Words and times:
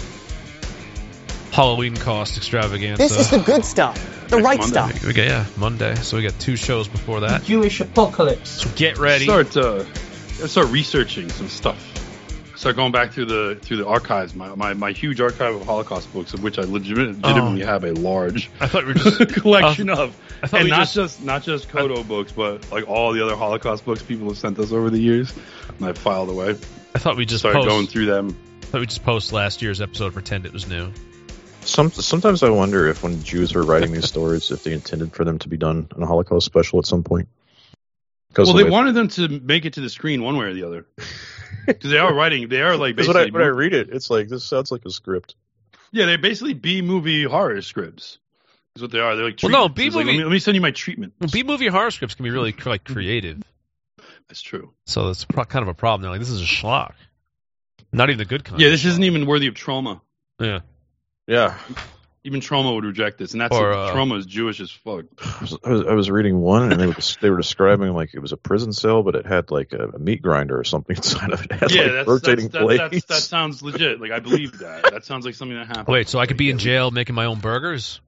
Halloween 1.51 1.95
cost 1.95 2.37
extravaganza. 2.37 3.03
This 3.03 3.19
is 3.19 3.29
the 3.29 3.39
good 3.39 3.65
stuff. 3.65 4.29
The 4.29 4.37
right 4.37 4.57
Monday. 4.57 4.73
stuff. 4.73 5.05
we 5.05 5.13
got 5.13 5.25
yeah 5.25 5.45
Monday, 5.57 5.93
so 5.95 6.17
we 6.17 6.23
got 6.23 6.39
two 6.39 6.55
shows 6.55 6.87
before 6.87 7.19
that. 7.19 7.43
Jewish 7.43 7.81
apocalypse. 7.81 8.49
So 8.49 8.69
get 8.75 8.97
ready. 8.97 9.25
Start 9.25 9.55
uh, 9.57 9.83
start 10.47 10.69
researching 10.69 11.29
some 11.29 11.49
stuff. 11.49 11.92
Start 12.63 12.77
going 12.77 12.93
back 12.93 13.11
through 13.11 13.25
the 13.25 13.59
through 13.61 13.75
the 13.75 13.85
archives, 13.85 14.33
my, 14.35 14.55
my, 14.55 14.73
my 14.73 14.93
huge 14.93 15.19
archive 15.19 15.53
of 15.53 15.65
Holocaust 15.65 16.13
books, 16.13 16.33
of 16.33 16.43
which 16.43 16.57
I 16.57 16.61
legit- 16.61 16.97
oh. 16.97 17.11
legitimately 17.11 17.65
have 17.65 17.83
a 17.83 17.91
large 17.91 18.49
I 18.61 18.67
thought 18.69 18.85
we 18.85 18.93
were 18.93 18.99
just 18.99 19.33
collection 19.33 19.89
of, 19.89 20.17
I 20.41 20.47
thought 20.47 20.61
and 20.61 20.69
not 20.69 20.79
just- 20.79 20.95
just, 20.95 21.23
not 21.25 21.43
just 21.43 21.67
Kodo 21.67 22.07
books, 22.07 22.31
but 22.31 22.71
like 22.71 22.87
all 22.87 23.11
the 23.11 23.21
other 23.21 23.35
Holocaust 23.35 23.83
books 23.83 24.01
people 24.01 24.29
have 24.29 24.37
sent 24.37 24.57
us 24.59 24.71
over 24.71 24.89
the 24.89 24.97
years, 24.97 25.33
and 25.77 25.85
I 25.85 25.91
filed 25.91 26.29
away. 26.29 26.51
I 26.95 26.99
thought 26.99 27.17
we 27.17 27.25
just 27.25 27.41
Started 27.41 27.57
post, 27.57 27.67
going 27.67 27.85
through 27.87 28.05
them. 28.05 28.37
I 28.61 28.65
thought 28.67 28.79
we 28.79 28.87
just 28.87 29.03
post 29.03 29.33
last 29.33 29.61
year's 29.61 29.81
episode, 29.81 30.13
pretend 30.13 30.45
it 30.45 30.53
was 30.53 30.65
new. 30.65 30.89
Some 31.65 31.91
sometimes 31.91 32.43
I 32.43 32.49
wonder 32.49 32.87
if 32.87 33.03
when 33.03 33.21
Jews 33.23 33.53
were 33.53 33.63
writing 33.63 33.91
these 33.91 34.07
stories, 34.07 34.51
if 34.51 34.63
they 34.63 34.71
intended 34.71 35.11
for 35.11 35.25
them 35.25 35.37
to 35.39 35.49
be 35.49 35.57
done 35.57 35.89
in 35.97 36.01
a 36.01 36.05
Holocaust 36.05 36.45
special 36.45 36.79
at 36.79 36.85
some 36.85 37.03
point. 37.03 37.27
Because 38.33 38.47
Well, 38.51 38.57
they 38.63 38.69
wanted 38.69 38.95
them 38.95 39.09
to 39.09 39.27
make 39.27 39.65
it 39.65 39.73
to 39.73 39.81
the 39.81 39.89
screen 39.89 40.23
one 40.23 40.37
way 40.37 40.45
or 40.47 40.53
the 40.53 40.63
other. 40.63 40.87
Because 41.65 41.91
they 41.91 41.97
are 41.97 42.13
writing, 42.13 42.49
they 42.49 42.61
are 42.61 42.75
like 42.75 42.97
when 42.97 43.15
I, 43.15 43.27
when 43.27 43.41
I 43.41 43.45
read 43.45 43.73
it, 43.73 43.87
it's 43.89 44.09
like 44.09 44.27
this 44.27 44.43
sounds 44.43 44.69
like 44.69 44.83
a 44.85 44.89
script. 44.89 45.35
yeah, 45.93 46.05
they're 46.07 46.17
basically 46.17 46.53
B 46.53 46.81
movie 46.81 47.23
horror 47.23 47.61
scripts. 47.61 48.17
Is 48.75 48.81
what 48.81 48.91
they 48.91 48.99
are. 48.99 49.15
They're 49.15 49.25
like 49.27 49.37
Well, 49.41 49.51
no, 49.51 49.67
treatments. 49.69 49.79
It's 49.79 49.95
like, 49.95 50.05
B-movie- 50.05 50.17
let, 50.17 50.17
me, 50.17 50.23
let 50.25 50.31
me 50.33 50.39
send 50.39 50.55
you 50.55 50.61
my 50.61 50.71
treatment. 50.71 51.13
B 51.31 51.43
movie 51.43 51.67
horror 51.67 51.89
scripts 51.91 52.15
can 52.15 52.23
be 52.23 52.31
really 52.31 52.53
like 52.65 52.83
creative, 52.83 53.43
That's 54.27 54.41
true. 54.41 54.73
so 54.87 55.07
it's 55.07 55.23
pro- 55.23 55.45
kind 55.45 55.63
of 55.63 55.69
a 55.69 55.73
problem. 55.73 56.01
They're 56.01 56.11
like, 56.11 56.19
this 56.19 56.31
is 56.31 56.41
a 56.41 56.45
schlock, 56.45 56.95
not 57.93 58.09
even 58.09 58.17
the 58.17 58.25
good 58.25 58.43
kind. 58.43 58.59
Yeah, 58.59 58.67
this 58.69 58.83
isn't 58.83 59.03
even 59.05 59.25
worthy 59.25 59.47
of 59.47 59.53
trauma. 59.53 60.01
yeah. 60.41 60.59
Yeah, 61.27 61.57
Even 62.25 62.39
trauma 62.39 62.73
would 62.73 62.85
reject 62.85 63.17
this, 63.17 63.33
and 63.33 63.41
that's 63.41 63.53
Or, 63.53 63.73
uh, 63.73 63.91
trauma 63.91 64.15
is 64.15 64.25
Jewish 64.25 64.61
as 64.61 64.71
fuck. 64.71 65.03
I 65.21 65.41
was, 65.41 65.85
I 65.85 65.93
was, 65.93 66.09
reading 66.09 66.39
one, 66.39 66.71
and 66.71 66.79
they 66.79 66.87
were 66.87 66.95
they 67.19 67.29
were 67.29 67.35
describing 67.37 67.91
like 67.93 68.13
it 68.13 68.19
was 68.19 68.31
a 68.31 68.37
prison 68.37 68.71
cell, 68.71 69.03
but 69.03 69.15
it 69.15 69.25
had 69.25 69.51
like 69.51 69.73
a, 69.73 69.89
a 69.89 69.99
meat 69.99 70.21
grinder 70.21 70.57
or 70.57 70.63
something 70.63 70.95
inside 70.97 71.33
of 71.33 71.41
it. 71.43 71.51
It 71.51 71.59
had 71.59 71.71
Yeah, 71.71 71.81
like 71.81 71.91
that's, 71.91 72.07
rotating 72.07 72.47
that's, 72.47 72.65
that, 72.65 72.77
that's, 72.77 72.89
blades. 72.91 73.05
that 73.07 73.21
sounds 73.21 73.61
legit. 73.61 73.99
Like 73.99 74.11
I 74.11 74.19
believe 74.19 74.59
that. 74.59 74.91
That 74.91 75.03
sounds 75.05 75.25
like 75.25 75.35
something 75.35 75.57
that 75.57 75.67
happened. 75.67 75.87
Wait, 75.89 76.07
so 76.07 76.17
I 76.19 76.25
could 76.25 76.37
be 76.37 76.49
in 76.49 76.59
jail 76.59 76.91
making 76.91 77.13
my 77.15 77.25
own 77.25 77.39
burgers? 77.39 77.99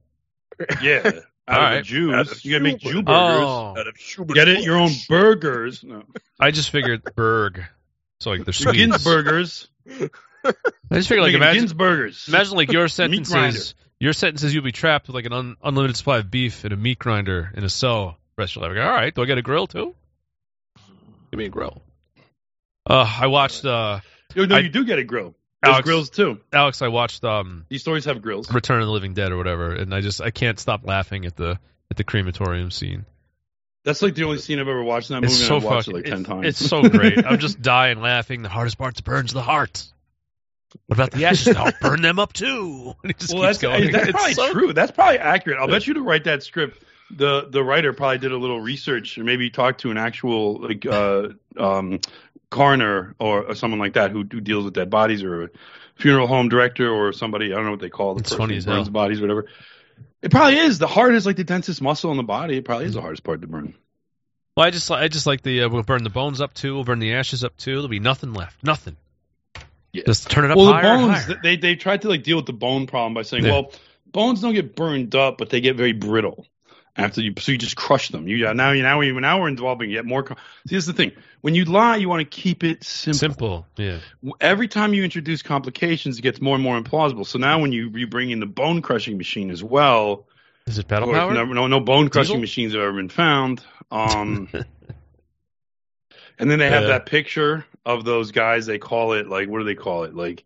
Yeah, 0.80 1.02
out 1.04 1.04
All 1.04 1.56
of 1.56 1.62
right. 1.62 1.76
the 1.76 1.82
Jews, 1.82 2.14
Out 2.14 2.32
of 2.32 2.42
you 2.44 2.52
gotta 2.52 2.64
make 2.64 2.78
Jew 2.78 3.02
Jew 3.02 3.04
Oh, 3.06 3.74
burgers. 3.74 4.34
Get 4.34 4.48
it? 4.48 4.64
Your 4.64 4.78
own 4.78 4.92
burgers. 5.10 5.84
No. 5.84 6.04
I 6.40 6.52
just 6.52 6.70
figured 6.70 7.02
berg. 7.14 7.62
So 8.20 8.30
like 8.30 8.44
there's 8.46 8.56
Swedes. 8.56 8.78
Ginsburgers. 9.04 9.66
I 9.86 10.94
just 10.94 11.08
figured 11.10 11.22
like 11.24 11.34
imagine 11.34 11.66
Ginsburgers. 11.66 12.28
imagine 12.28 12.56
like 12.56 12.72
your 12.72 12.88
grinder. 12.88 12.88
sentences. 12.88 13.74
Your 13.98 14.12
sentence 14.12 14.42
is 14.42 14.52
you'll 14.54 14.62
be 14.64 14.72
trapped 14.72 15.06
with 15.06 15.14
like 15.14 15.24
an 15.24 15.32
un- 15.32 15.56
unlimited 15.62 15.96
supply 15.96 16.18
of 16.18 16.30
beef 16.30 16.64
in 16.64 16.72
a 16.72 16.76
meat 16.76 16.98
grinder 16.98 17.50
in 17.54 17.64
a 17.64 17.68
cell. 17.68 18.18
Rest 18.36 18.56
of 18.56 18.62
your 18.62 18.74
life. 18.74 18.84
All 18.86 18.92
right, 18.94 19.14
do 19.14 19.22
I 19.22 19.24
get 19.24 19.38
a 19.38 19.42
grill 19.42 19.66
too? 19.66 19.94
Give 21.30 21.38
me 21.38 21.46
a 21.46 21.48
grill. 21.48 21.80
Uh, 22.88 23.10
I 23.20 23.26
watched 23.28 23.64
uh, 23.64 24.00
Yo, 24.34 24.44
no, 24.44 24.56
I- 24.56 24.60
you 24.60 24.68
do 24.68 24.84
get 24.84 24.98
a 24.98 25.04
grill. 25.04 25.34
There's 25.62 25.72
Alex- 25.72 25.84
grills 25.86 26.10
too. 26.10 26.38
Alex. 26.52 26.82
I 26.82 26.88
watched 26.88 27.24
um, 27.24 27.64
These 27.70 27.80
stories 27.80 28.04
have 28.04 28.20
grills. 28.20 28.52
Return 28.52 28.80
of 28.82 28.86
the 28.86 28.92
Living 28.92 29.14
Dead 29.14 29.32
or 29.32 29.38
whatever, 29.38 29.72
and 29.74 29.94
I 29.94 30.02
just 30.02 30.20
I 30.20 30.30
can't 30.30 30.60
stop 30.60 30.86
laughing 30.86 31.24
at 31.24 31.34
the 31.34 31.58
at 31.90 31.96
the 31.96 32.04
crematorium 32.04 32.70
scene. 32.70 33.06
That's 33.84 34.02
like 34.02 34.14
the 34.14 34.24
only 34.24 34.38
scene 34.38 34.58
I've 34.60 34.68
ever 34.68 34.82
watched 34.82 35.10
in 35.10 35.14
that 35.14 35.22
movie. 35.22 35.32
It's 35.32 35.40
and 35.40 35.48
so 35.48 35.56
I've 35.56 35.64
watched 35.64 35.86
fucking 35.86 36.00
it 36.00 36.10
like 36.10 36.12
ten 36.12 36.20
it's, 36.20 36.28
times. 36.28 36.46
it's 36.46 36.68
so 36.68 36.82
great. 36.88 37.24
I'm 37.26 37.38
just 37.38 37.62
dying 37.62 38.00
laughing. 38.00 38.42
The 38.42 38.48
hardest 38.50 38.76
part 38.76 39.02
burns 39.02 39.32
the 39.32 39.42
heart. 39.42 39.82
What 40.86 40.98
about 40.98 41.10
the 41.12 41.24
ashes? 41.24 41.56
I'll 41.56 41.72
burn 41.80 42.02
them 42.02 42.18
up 42.18 42.32
too. 42.32 42.94
And 43.02 43.10
it 43.10 43.18
just 43.18 43.32
well, 43.32 43.42
keeps 43.48 43.58
that's, 43.58 43.78
going. 43.80 43.92
that's 43.92 44.08
It's 44.08 44.12
probably 44.12 44.34
so- 44.34 44.52
true. 44.52 44.72
That's 44.72 44.92
probably 44.92 45.18
accurate. 45.18 45.58
I'll 45.58 45.68
bet 45.68 45.86
you 45.86 45.94
to 45.94 46.02
write 46.02 46.24
that 46.24 46.42
script. 46.42 46.82
The 47.10 47.46
the 47.48 47.62
writer 47.62 47.92
probably 47.92 48.18
did 48.18 48.32
a 48.32 48.36
little 48.36 48.60
research 48.60 49.16
or 49.16 49.22
maybe 49.22 49.48
talked 49.48 49.82
to 49.82 49.92
an 49.92 49.96
actual 49.96 50.60
like 50.60 50.84
uh, 50.84 51.28
um, 51.56 52.00
coroner 52.50 53.14
or, 53.20 53.44
or 53.44 53.54
someone 53.54 53.78
like 53.78 53.92
that 53.94 54.10
who, 54.10 54.24
who 54.30 54.40
deals 54.40 54.64
with 54.64 54.74
dead 54.74 54.90
bodies 54.90 55.22
or 55.22 55.44
a 55.44 55.48
funeral 55.94 56.26
home 56.26 56.48
director 56.48 56.90
or 56.90 57.12
somebody. 57.12 57.52
I 57.52 57.56
don't 57.56 57.64
know 57.66 57.70
what 57.70 57.80
they 57.80 57.90
call 57.90 58.14
the 58.14 58.20
It's 58.20 58.30
person 58.30 58.38
funny 58.44 58.56
who 58.56 58.62
burns 58.64 58.88
bodies, 58.88 59.20
whatever. 59.20 59.46
It 60.20 60.32
probably 60.32 60.56
is. 60.58 60.78
The 60.78 60.88
heart 60.88 61.14
is 61.14 61.26
like 61.26 61.36
the 61.36 61.44
densest 61.44 61.80
muscle 61.80 62.10
in 62.10 62.16
the 62.16 62.24
body. 62.24 62.56
It 62.56 62.64
probably 62.64 62.86
is 62.86 62.94
the 62.94 63.00
hardest 63.00 63.22
part 63.22 63.40
to 63.42 63.46
burn. 63.46 63.74
Well, 64.56 64.66
I 64.66 64.70
just 64.70 64.90
I 64.90 65.06
just 65.06 65.26
like 65.26 65.42
the 65.42 65.62
uh, 65.62 65.68
we'll 65.68 65.84
burn 65.84 66.02
the 66.02 66.10
bones 66.10 66.40
up 66.40 66.54
too. 66.54 66.74
We'll 66.74 66.84
burn 66.84 66.98
the 66.98 67.14
ashes 67.14 67.44
up 67.44 67.56
too. 67.56 67.74
There'll 67.74 67.88
be 67.88 68.00
nothing 68.00 68.32
left. 68.32 68.64
Nothing. 68.64 68.96
Yeah. 69.96 70.02
Just 70.06 70.30
turn 70.30 70.44
it 70.44 70.50
up 70.50 70.56
well, 70.56 70.66
the 70.66 70.72
higher 70.72 70.84
and 70.94 71.06
bones 71.08 71.24
higher. 71.24 71.40
they 71.42 71.56
they 71.56 71.76
tried 71.76 72.02
to 72.02 72.08
like 72.08 72.22
deal 72.22 72.36
with 72.36 72.46
the 72.46 72.52
bone 72.52 72.86
problem 72.86 73.14
by 73.14 73.22
saying, 73.22 73.44
Yeah. 73.44 73.52
well, 73.52 73.72
bones 74.06 74.40
don't 74.40 74.54
get 74.54 74.76
burned 74.76 75.14
up, 75.14 75.38
but 75.38 75.50
they 75.50 75.60
get 75.60 75.76
very 75.76 75.92
brittle 75.92 76.46
after 76.96 77.20
you. 77.20 77.32
So 77.38 77.52
you 77.52 77.58
just 77.58 77.76
crush 77.76 78.08
them. 78.08 78.26
You 78.28 78.52
now 78.54 78.70
you 78.72 78.82
now 78.82 78.98
we 78.98 79.12
now 79.12 79.40
we're 79.40 79.48
involving 79.48 79.90
yet 79.90 80.04
more. 80.04 80.22
co- 80.22 80.34
See, 80.66 80.74
here's 80.74 80.86
the 80.86 80.92
thing: 80.92 81.12
when 81.40 81.54
you 81.54 81.64
lie, 81.64 81.96
you 81.96 82.08
want 82.08 82.20
to 82.20 82.40
keep 82.40 82.64
it 82.64 82.84
simple. 82.84 83.18
Simple. 83.18 83.66
Yeah. 83.76 83.98
Every 84.40 84.68
time 84.68 84.94
you 84.94 85.04
introduce 85.04 85.42
complications, 85.42 86.18
it 86.18 86.22
gets 86.22 86.40
more 86.40 86.54
and 86.54 86.62
more 86.64 86.80
implausible. 86.80 87.26
So 87.26 87.38
now 87.38 87.60
when 87.60 87.72
you 87.72 87.90
you 87.94 88.06
bring 88.06 88.30
in 88.30 88.40
the 88.40 88.46
bone 88.46 88.82
crushing 88.82 89.16
machine 89.18 89.50
as 89.50 89.62
well, 89.62 90.26
Is 90.66 90.78
it 90.78 90.88
pedal 90.88 91.08
course, 91.08 91.18
power? 91.18 91.32
no, 91.34 91.44
no 91.44 91.66
no 91.66 91.80
bone 91.80 92.08
crushing 92.08 92.34
Diesel? 92.36 92.40
machines 92.40 92.72
have 92.72 92.82
ever 92.82 92.92
been 92.94 93.08
found. 93.08 93.62
Um, 93.90 94.48
and 96.38 96.50
then 96.50 96.58
they 96.58 96.68
have 96.70 96.82
Yeah. 96.82 96.88
that 96.88 97.06
picture 97.06 97.64
of 97.86 98.04
those 98.04 98.32
guys. 98.32 98.66
They 98.66 98.78
call 98.78 99.14
it 99.14 99.28
like 99.28 99.48
what 99.48 99.60
do 99.60 99.64
they 99.64 99.74
call 99.74 100.04
it? 100.04 100.14
Like 100.14 100.44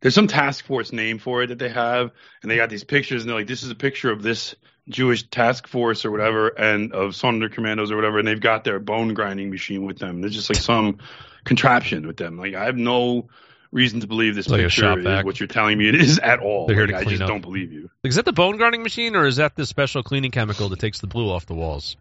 there's 0.00 0.14
some 0.14 0.28
task 0.28 0.64
force 0.66 0.92
name 0.92 1.18
for 1.18 1.42
it 1.42 1.48
that 1.48 1.58
they 1.58 1.68
have, 1.70 2.12
and 2.42 2.50
they 2.50 2.56
got 2.56 2.70
these 2.70 2.84
pictures, 2.84 3.22
and 3.22 3.30
they're 3.30 3.38
like, 3.38 3.48
this 3.48 3.64
is 3.64 3.70
a 3.70 3.74
picture 3.74 4.12
of 4.12 4.22
this 4.22 4.54
Jewish 4.88 5.28
task 5.28 5.66
force 5.66 6.04
or 6.04 6.10
whatever, 6.10 6.48
and 6.48 6.92
of 6.92 7.12
Sonderkommandos 7.12 7.90
or 7.90 7.96
whatever, 7.96 8.18
and 8.18 8.28
they've 8.28 8.40
got 8.40 8.62
their 8.64 8.78
bone 8.78 9.14
grinding 9.14 9.50
machine 9.50 9.84
with 9.86 9.98
them. 9.98 10.20
There's 10.20 10.34
just 10.34 10.50
like 10.50 10.58
some 10.60 10.98
contraption 11.44 12.06
with 12.06 12.16
them. 12.16 12.36
Like 12.38 12.54
I 12.54 12.66
have 12.66 12.76
no 12.76 13.28
reason 13.70 14.00
to 14.00 14.06
believe 14.06 14.34
this 14.34 14.48
Like 14.48 14.60
picture 14.60 14.98
is 14.98 15.24
what 15.24 15.40
you're 15.40 15.46
telling 15.46 15.78
me 15.78 15.88
it 15.88 15.94
is 15.94 16.18
at 16.18 16.40
all. 16.40 16.66
They're 16.66 16.76
here 16.76 16.86
Like, 16.86 16.94
to 16.94 17.00
I 17.00 17.02
clean 17.04 17.10
just 17.10 17.22
up. 17.22 17.28
don't 17.28 17.40
believe 17.40 17.72
you. 17.72 17.88
Is 18.04 18.16
that 18.16 18.24
the 18.26 18.32
bone 18.32 18.58
grinding 18.58 18.82
machine 18.82 19.16
or 19.16 19.26
is 19.26 19.36
that 19.36 19.56
the 19.56 19.64
special 19.66 20.02
cleaning 20.02 20.30
chemical 20.30 20.68
that 20.68 20.78
takes 20.78 21.00
the 21.00 21.06
blue 21.06 21.30
off 21.30 21.46
the 21.46 21.54
walls? 21.54 21.96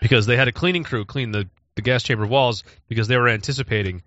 Because 0.00 0.26
they 0.26 0.36
had 0.36 0.48
a 0.48 0.52
cleaning 0.52 0.84
crew 0.84 1.04
clean 1.04 1.30
the, 1.30 1.48
the 1.74 1.82
gas 1.82 2.02
chamber 2.02 2.26
walls 2.26 2.64
because 2.88 3.08
they 3.08 3.16
were 3.18 3.28
anticipating 3.28 4.02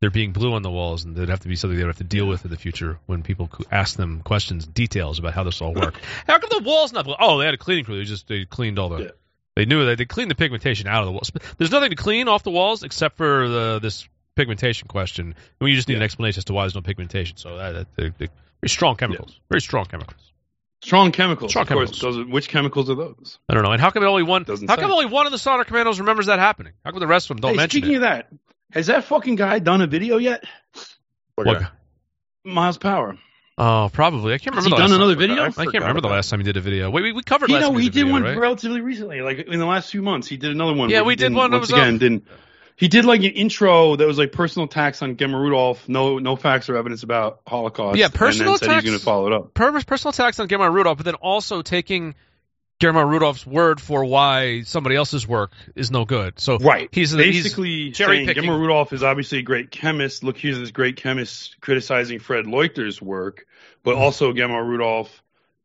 there 0.00 0.10
being 0.10 0.32
blue 0.32 0.52
on 0.52 0.62
the 0.62 0.70
walls 0.70 1.04
and 1.04 1.16
there'd 1.16 1.28
have 1.28 1.40
to 1.40 1.48
be 1.48 1.56
something 1.56 1.76
they 1.76 1.84
would 1.84 1.90
have 1.90 1.98
to 1.98 2.04
deal 2.04 2.26
with 2.26 2.44
in 2.44 2.50
the 2.50 2.56
future 2.56 2.98
when 3.06 3.22
people 3.22 3.50
ask 3.70 3.96
them 3.96 4.22
questions, 4.22 4.66
details 4.66 5.18
about 5.18 5.34
how 5.34 5.42
this 5.42 5.60
all 5.60 5.74
worked. 5.74 5.98
how 6.26 6.38
come 6.38 6.50
the 6.50 6.62
walls 6.62 6.92
not 6.92 7.04
blue? 7.04 7.16
Oh, 7.18 7.38
they 7.38 7.44
had 7.46 7.54
a 7.54 7.58
cleaning 7.58 7.84
crew. 7.84 7.98
They 7.98 8.04
just 8.04 8.28
they 8.28 8.44
cleaned 8.44 8.78
all 8.78 8.88
the. 8.88 9.04
Yeah. 9.04 9.10
They 9.56 9.64
knew 9.64 9.86
that 9.86 9.98
they 9.98 10.04
cleaned 10.04 10.30
the 10.30 10.36
pigmentation 10.36 10.86
out 10.86 11.02
of 11.02 11.06
the 11.06 11.12
walls. 11.12 11.32
There's 11.56 11.72
nothing 11.72 11.90
to 11.90 11.96
clean 11.96 12.28
off 12.28 12.44
the 12.44 12.52
walls 12.52 12.84
except 12.84 13.16
for 13.16 13.48
the 13.48 13.80
this 13.80 14.08
pigmentation 14.36 14.86
question. 14.86 15.34
We 15.60 15.74
just 15.74 15.88
need 15.88 15.96
an 15.96 16.02
explanation 16.02 16.38
as 16.38 16.44
to 16.44 16.52
why 16.52 16.62
there's 16.62 16.76
no 16.76 16.80
pigmentation. 16.80 17.36
So 17.38 17.56
that, 17.56 17.72
that 17.72 17.86
they, 17.96 18.08
they, 18.10 18.28
very 18.60 18.68
strong 18.68 18.94
chemicals. 18.94 19.40
Very 19.50 19.60
strong 19.60 19.86
chemicals. 19.86 20.32
Strong 20.80 21.10
chemicals. 21.10 21.50
Strong 21.50 21.62
of 21.62 21.68
course. 21.70 21.90
chemicals. 21.90 22.18
Are, 22.18 22.30
which 22.30 22.48
chemicals 22.48 22.88
are 22.88 22.94
those? 22.94 23.40
I 23.48 23.54
don't 23.54 23.64
know. 23.64 23.72
And 23.72 23.80
how 23.80 23.90
come 23.90 24.04
only 24.04 24.22
one? 24.22 24.44
Doesn't 24.44 24.68
how 24.68 24.76
say. 24.76 24.82
come 24.82 24.92
only 24.92 25.06
one 25.06 25.26
of 25.26 25.32
the 25.32 25.38
Sonderkommandos 25.38 25.98
remembers 25.98 26.26
that 26.26 26.38
happening? 26.38 26.72
How 26.84 26.92
come 26.92 27.00
the 27.00 27.08
rest 27.08 27.30
of 27.30 27.36
them 27.36 27.40
don't 27.40 27.50
hey, 27.52 27.56
mention 27.56 27.80
speaking 27.80 27.94
it? 27.94 27.96
of 27.96 28.02
that, 28.02 28.32
has 28.72 28.86
that 28.88 29.04
fucking 29.04 29.36
guy 29.36 29.58
done 29.58 29.80
a 29.82 29.86
video 29.86 30.18
yet? 30.18 30.44
What- 31.34 31.62
Myles 32.44 32.78
Power. 32.78 33.16
Oh, 33.60 33.90
probably. 33.92 34.34
I 34.34 34.38
can't 34.38 34.54
Has 34.54 34.64
remember. 34.64 34.64
he 34.64 34.70
the 34.70 34.76
done 34.76 34.90
last 34.90 34.96
another 34.96 35.16
video? 35.16 35.42
I 35.44 35.50
can't 35.72 35.74
remember 35.82 36.00
the 36.00 36.08
last 36.08 36.30
time 36.30 36.38
he 36.38 36.44
did 36.44 36.56
a 36.56 36.60
video. 36.60 36.90
Wait, 36.90 37.02
we, 37.02 37.12
we 37.12 37.22
covered 37.24 37.48
You 37.50 37.56
last 37.56 37.62
know, 37.62 37.70
time 37.72 37.78
he 37.80 37.86
did 37.88 37.92
did 37.94 38.00
video, 38.02 38.12
one 38.12 38.22
right? 38.22 38.38
relatively 38.38 38.80
recently, 38.80 39.20
like 39.20 39.38
in 39.40 39.58
the 39.58 39.66
last 39.66 39.90
few 39.90 40.00
months. 40.00 40.28
He 40.28 40.36
did 40.36 40.52
another 40.52 40.74
one. 40.74 40.90
Yeah, 40.90 41.02
we 41.02 41.16
did 41.16 41.34
one 41.34 41.50
Once 41.50 41.68
again, 41.68 41.88
um, 41.94 41.98
didn't 41.98 42.26
He 42.76 42.86
did 42.86 43.04
like 43.04 43.18
an 43.24 43.32
intro 43.32 43.96
that 43.96 44.06
was 44.06 44.16
like 44.16 44.30
personal 44.30 44.66
attacks 44.66 45.02
on 45.02 45.16
Germar 45.16 45.40
Rudolf, 45.40 45.88
no 45.88 46.18
no 46.20 46.36
facts 46.36 46.68
or 46.68 46.76
evidence 46.76 47.02
about 47.02 47.40
Holocaust. 47.48 47.98
Yeah, 47.98 48.06
personal 48.08 48.52
and 48.52 48.60
then 48.60 48.68
said 48.68 48.68
attacks- 48.70 48.82
he's 48.84 48.90
going 48.92 48.98
to 49.00 49.04
follow 49.04 49.26
it 49.26 49.32
up. 49.32 49.54
Per- 49.54 49.82
personal 49.82 50.10
attacks 50.10 50.38
on 50.38 50.46
Germar 50.46 50.72
Rudolf, 50.72 50.98
but 50.98 51.04
then 51.04 51.16
also 51.16 51.60
taking 51.60 52.14
Germar 52.80 53.08
Rudolf's 53.08 53.44
word 53.44 53.80
for 53.80 54.04
why 54.04 54.62
somebody 54.62 54.94
else's 54.94 55.26
work 55.26 55.50
is 55.74 55.90
no 55.90 56.04
good. 56.04 56.38
So 56.38 56.58
Right. 56.58 56.88
he's 56.92 57.14
Basically, 57.14 57.86
he's 57.86 57.96
cherry 57.96 58.18
saying 58.18 58.26
picking. 58.28 58.44
Germar 58.44 58.58
Rudolf 58.60 58.92
is 58.92 59.02
obviously 59.02 59.38
a 59.38 59.42
great 59.42 59.70
chemist. 59.70 60.22
Look, 60.22 60.38
here's 60.38 60.58
this 60.58 60.70
great 60.70 60.96
chemist 60.96 61.60
criticizing 61.60 62.20
Fred 62.20 62.44
Leuchter's 62.46 63.02
work, 63.02 63.46
but 63.82 63.94
Mm-hmm. 63.94 64.02
also 64.02 64.32
Germar 64.32 64.64
Rudolf 64.64 65.22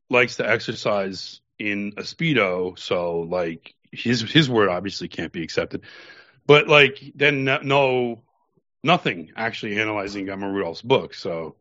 likes 0.10 0.38
to 0.38 0.50
exercise 0.50 1.42
in 1.60 1.94
a 1.98 2.01
speedo, 2.01 2.77
so 2.80 3.19
like 3.19 3.75
his 3.92 4.21
his 4.21 4.50
word 4.50 4.69
obviously 4.69 5.07
can't 5.07 5.31
be 5.31 5.44
accepted. 5.44 5.81
But 6.48 6.68
like 6.68 7.00
then 7.16 7.44
no, 7.44 7.59
no 7.62 8.24
nothing 8.83 9.31
actually 9.36 9.80
analyzing 9.80 10.25
Germar 10.25 10.51
Rudolf's 10.51 10.81
book. 10.81 11.13
So 11.13 11.56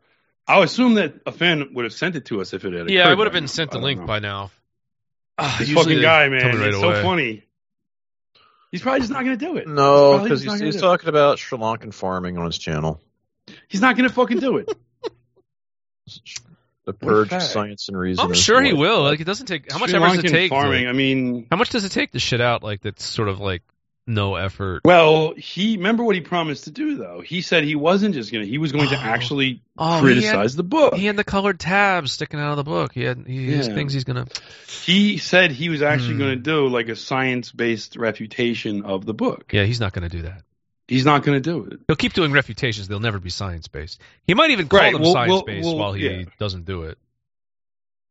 I'll 0.49 0.63
assume 0.63 0.95
that 0.95 1.15
a 1.27 1.31
fan 1.33 1.75
would 1.75 1.85
have 1.85 1.93
sent 1.93 2.17
it 2.17 2.25
to 2.27 2.41
us 2.41 2.55
if 2.55 2.65
it 2.65 2.73
had. 2.73 2.89
yeah, 2.91 3.13
it 3.13 3.19
would 3.19 3.27
have 3.27 3.35
been 3.35 3.45
now. 3.45 3.49
sent 3.49 3.71
the 3.71 3.79
link 3.79 4.01
know. 4.01 4.07
by 4.07 4.19
now. 4.19 4.51
Ah, 5.45 5.57
This 5.59 5.69
usually 5.69 5.85
fucking 5.97 6.03
guy, 6.03 6.29
man, 6.29 6.53
me 6.57 6.59
right 6.61 6.69
it's 6.69 6.77
away. 6.77 6.95
so 6.95 7.03
funny. 7.03 7.45
He's 8.71 8.81
probably 8.81 9.01
just 9.01 9.13
not 9.13 9.25
going 9.25 9.39
to 9.39 9.45
do 9.45 9.57
it. 9.57 9.67
No, 9.69 10.19
because 10.23 10.29
probably 10.29 10.29
just 10.31 10.47
not 10.47 10.53
he's, 10.55 10.61
he's 10.63 10.75
do 10.75 10.79
it. 10.79 10.81
talking 10.81 11.09
about 11.09 11.39
Sri 11.39 11.59
Lankan 11.59 11.93
farming 11.93 12.39
on 12.39 12.47
his 12.47 12.57
channel. 12.59 13.01
He's 13.69 13.81
not 13.81 13.97
going 13.97 14.09
to 14.09 14.15
fucking 14.15 14.39
do 14.39 14.59
it. 14.59 14.69
The 16.85 16.91
What 16.93 16.99
purge, 16.99 17.29
fag. 17.29 17.43
science, 17.43 17.89
and 17.89 17.97
reason. 17.97 18.25
I'm 18.25 18.35
sure 18.35 18.61
he 18.61 18.73
will. 18.73 19.03
Like 19.03 19.21
it 19.21 19.25
doesn't 19.25 19.47
take 19.47 19.71
how 19.71 19.79
much 19.79 19.91
Sri 19.91 20.03
effort 20.03 20.17
does 20.17 20.25
it 20.25 20.29
take? 20.31 20.51
to- 20.51 20.57
Farming. 20.57 20.89
I 20.89 20.93
mean, 20.93 21.47
how 21.51 21.57
much 21.57 21.71
does 21.71 21.85
it 21.85 21.93
take 21.93 22.11
to 22.13 22.19
shit 22.19 22.41
out 22.41 22.65
like 22.65 22.81
that's 22.81 23.05
sort 23.05 23.29
of 23.29 23.39
like 23.39 23.63
no 24.07 24.35
effort? 24.37 24.83
well, 24.85 25.35
he 25.37 25.77
remember 25.77 26.03
what 26.05 26.15
he 26.15 26.21
promised 26.21 26.65
to 26.65 26.71
do 26.71 26.97
though. 26.97 27.21
He 27.21 27.41
said 27.43 27.65
he 27.65 27.77
wasn't 27.77 28.15
just 28.15 28.33
going 28.33 28.45
to. 28.45 28.51
He 28.51 28.59
was 28.59 28.73
going 28.73 28.89
to 28.89 28.97
actually 28.99 29.63
Oh, 29.79 30.01
criticize 30.01 30.55
the 30.57 30.63
book. 30.63 30.95
He 30.95 31.07
had 31.07 31.17
the 31.17 31.25
colored 31.25 31.59
tabs 31.61 32.13
sticking 32.13 32.41
out 32.41 32.51
of 32.51 32.57
the 32.57 32.65
book. 32.65 32.93
He 32.93 33.03
had 33.05 33.25
he 33.27 33.53
has 33.53 33.69
Yeah. 33.69 33.75
things 33.75 33.93
he's 33.93 34.05
gonna. 34.05 34.27
He 34.85 35.19
said 35.19 35.53
he 35.53 35.69
was 35.69 35.83
actually 35.83 36.15
Hmm. 36.15 36.19
going 36.19 36.31
to 36.37 36.43
do 36.43 36.69
like 36.69 36.89
a 36.89 36.97
science-based 36.97 37.97
refutation 37.97 38.83
of 38.85 39.05
the 39.07 39.15
book. 39.15 39.53
Yeah, 39.53 39.65
he's 39.65 39.81
not 39.81 39.93
gonna 39.93 40.09
do 40.09 40.23
that. 40.23 40.43
He's 40.89 41.05
not 41.07 41.23
going 41.23 41.41
to 41.41 41.51
do 41.51 41.65
it. 41.73 41.81
He'll 41.87 41.97
keep 41.97 42.13
doing 42.13 42.33
refutations. 42.33 42.87
They'll 42.89 43.01
never 43.01 43.21
be 43.21 43.31
science 43.31 43.67
based. 43.69 44.01
He 44.27 44.35
might 44.35 44.51
even 44.51 44.69
call 44.69 44.81
Right, 44.81 44.93
them 44.93 45.01
well- 45.03 45.13
science 45.13 45.31
well- 45.31 45.43
based 45.45 45.65
well, 45.65 45.79
while 45.79 45.93
he 45.95 46.07
yeah. 46.07 46.25
doesn't 46.39 46.67
do 46.67 46.83
it. 46.83 46.99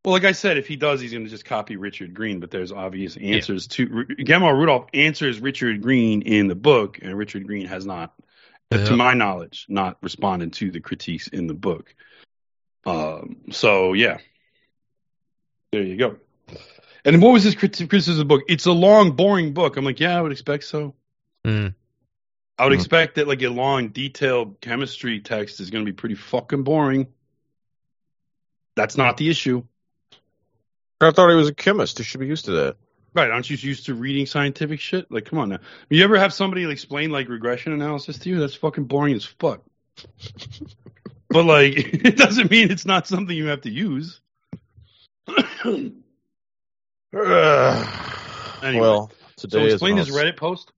Well, 0.03 0.13
like 0.13 0.24
I 0.24 0.31
said, 0.31 0.57
if 0.57 0.68
he 0.68 0.75
does, 0.77 1.00
he's 1.00 1.12
going 1.12 1.25
to 1.25 1.30
just 1.30 1.45
copy 1.45 1.75
Richard 1.75 2.13
Green. 2.13 2.39
But 2.39 2.50
there's 2.50 2.71
obvious 2.71 3.18
answers 3.18 3.68
to 3.68 3.88
Germar 3.88 4.57
Rudolf 4.57 4.88
answers 4.94 5.39
Richard 5.39 5.81
Green 5.81 6.24
in 6.24 6.48
the 6.48 6.56
book, 6.56 7.00
and 7.01 7.15
Richard 7.15 7.45
Green 7.45 7.68
has 7.68 7.86
not, 7.86 8.13
Yeah. 8.71 8.86
to 8.86 8.95
my 8.95 9.13
knowledge, 9.13 9.68
not 9.69 9.98
responded 10.01 10.53
to 10.53 10.71
the 10.71 10.80
critiques 10.80 11.27
in 11.27 11.45
the 11.45 11.53
book. 11.53 11.94
Um, 12.83 13.42
so 13.51 13.94
yeah, 13.94 14.18
there 15.71 15.83
you 15.83 15.98
go. 15.98 16.18
And 17.06 17.21
what 17.21 17.31
was 17.33 17.44
his 17.44 17.54
criticism 17.56 18.13
of 18.13 18.18
the 18.18 18.25
book? 18.25 18.44
It's 18.47 18.65
a 18.65 18.71
long, 18.71 19.12
boring 19.12 19.54
book. 19.54 19.77
I'm 19.77 19.86
like, 19.86 20.00
yeah, 20.00 20.18
I 20.18 20.21
would 20.21 20.31
expect 20.31 20.63
so. 20.63 20.95
Mm. 21.45 21.75
I 22.57 22.63
would 22.65 22.74
Mhm. 22.74 22.80
expect 22.80 23.15
that 23.15 23.27
like 23.27 23.42
a 23.44 23.50
long, 23.50 23.89
detailed 23.89 24.62
chemistry 24.62 25.19
text 25.19 25.59
is 25.59 25.69
going 25.69 25.86
to 25.86 25.92
be 25.92 25.95
pretty 25.95 26.15
fucking 26.15 26.63
boring. 26.63 27.07
That's 28.75 28.97
not 28.97 29.18
the 29.18 29.30
issue. 29.30 29.63
I 31.01 31.12
thought 31.12 31.30
he 31.30 31.36
was 31.36 31.50
a 31.50 31.53
chemist. 31.53 31.98
He 31.98 32.03
should 32.03 32.19
be 32.19 32.27
used 32.27 32.45
to 32.45 32.51
that. 32.51 32.77
Right, 33.13 33.30
aren't 33.30 33.50
you 33.50 33.57
used 33.57 33.88
to 33.88 33.94
reading 33.94 34.25
scientific 34.25 34.80
shit? 34.80 35.12
Like, 35.12 35.25
come 35.25 35.39
on 35.39 35.50
now. 35.50 35.59
You 35.89 36.03
ever 36.03 36.18
have 36.18 36.33
somebody 36.33 36.69
explain 36.69 37.09
like 37.09 37.27
regression 37.27 37.74
analysis 37.74 38.18
to 38.19 38.30
you? 38.30 38.39
That's 38.39 38.56
fucking 38.56 38.86
boring 38.86 39.15
as 39.15 39.25
fuck. 39.25 39.62
but 41.30 41.44
like, 41.44 41.74
it 41.77 42.18
doesn't 42.18 42.50
mean 42.50 42.71
it's 42.71 42.86
not 42.86 43.07
something 43.07 43.36
you 43.36 43.48
have 43.48 43.62
to 43.62 43.69
use. 43.69 44.21
Anyway, 47.13 48.80
well, 48.80 49.12
today 49.36 49.65
is 49.65 49.74
explain 49.74 49.95
when 49.95 50.06
his 50.06 50.15
Reddit 50.15 50.38
post. 50.38 50.71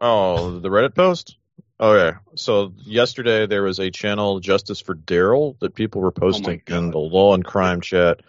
Oh, 0.00 0.58
the 0.58 0.68
Reddit 0.68 0.94
post. 0.94 1.36
Oh 1.78 1.94
yeah. 1.94 2.16
So 2.34 2.72
yesterday 2.84 3.46
there 3.46 3.62
was 3.62 3.78
a 3.78 3.90
channel, 3.90 4.40
Justice 4.40 4.80
for 4.80 4.94
Darrell, 4.94 5.56
that 5.60 5.74
people 5.74 6.00
were 6.00 6.08
oh 6.08 6.20
posting 6.20 6.62
God. 6.64 6.76
in 6.76 6.90
the 6.90 6.98
Law 6.98 7.34
and 7.34 7.44
Crime 7.44 7.80
chat. 7.80 8.20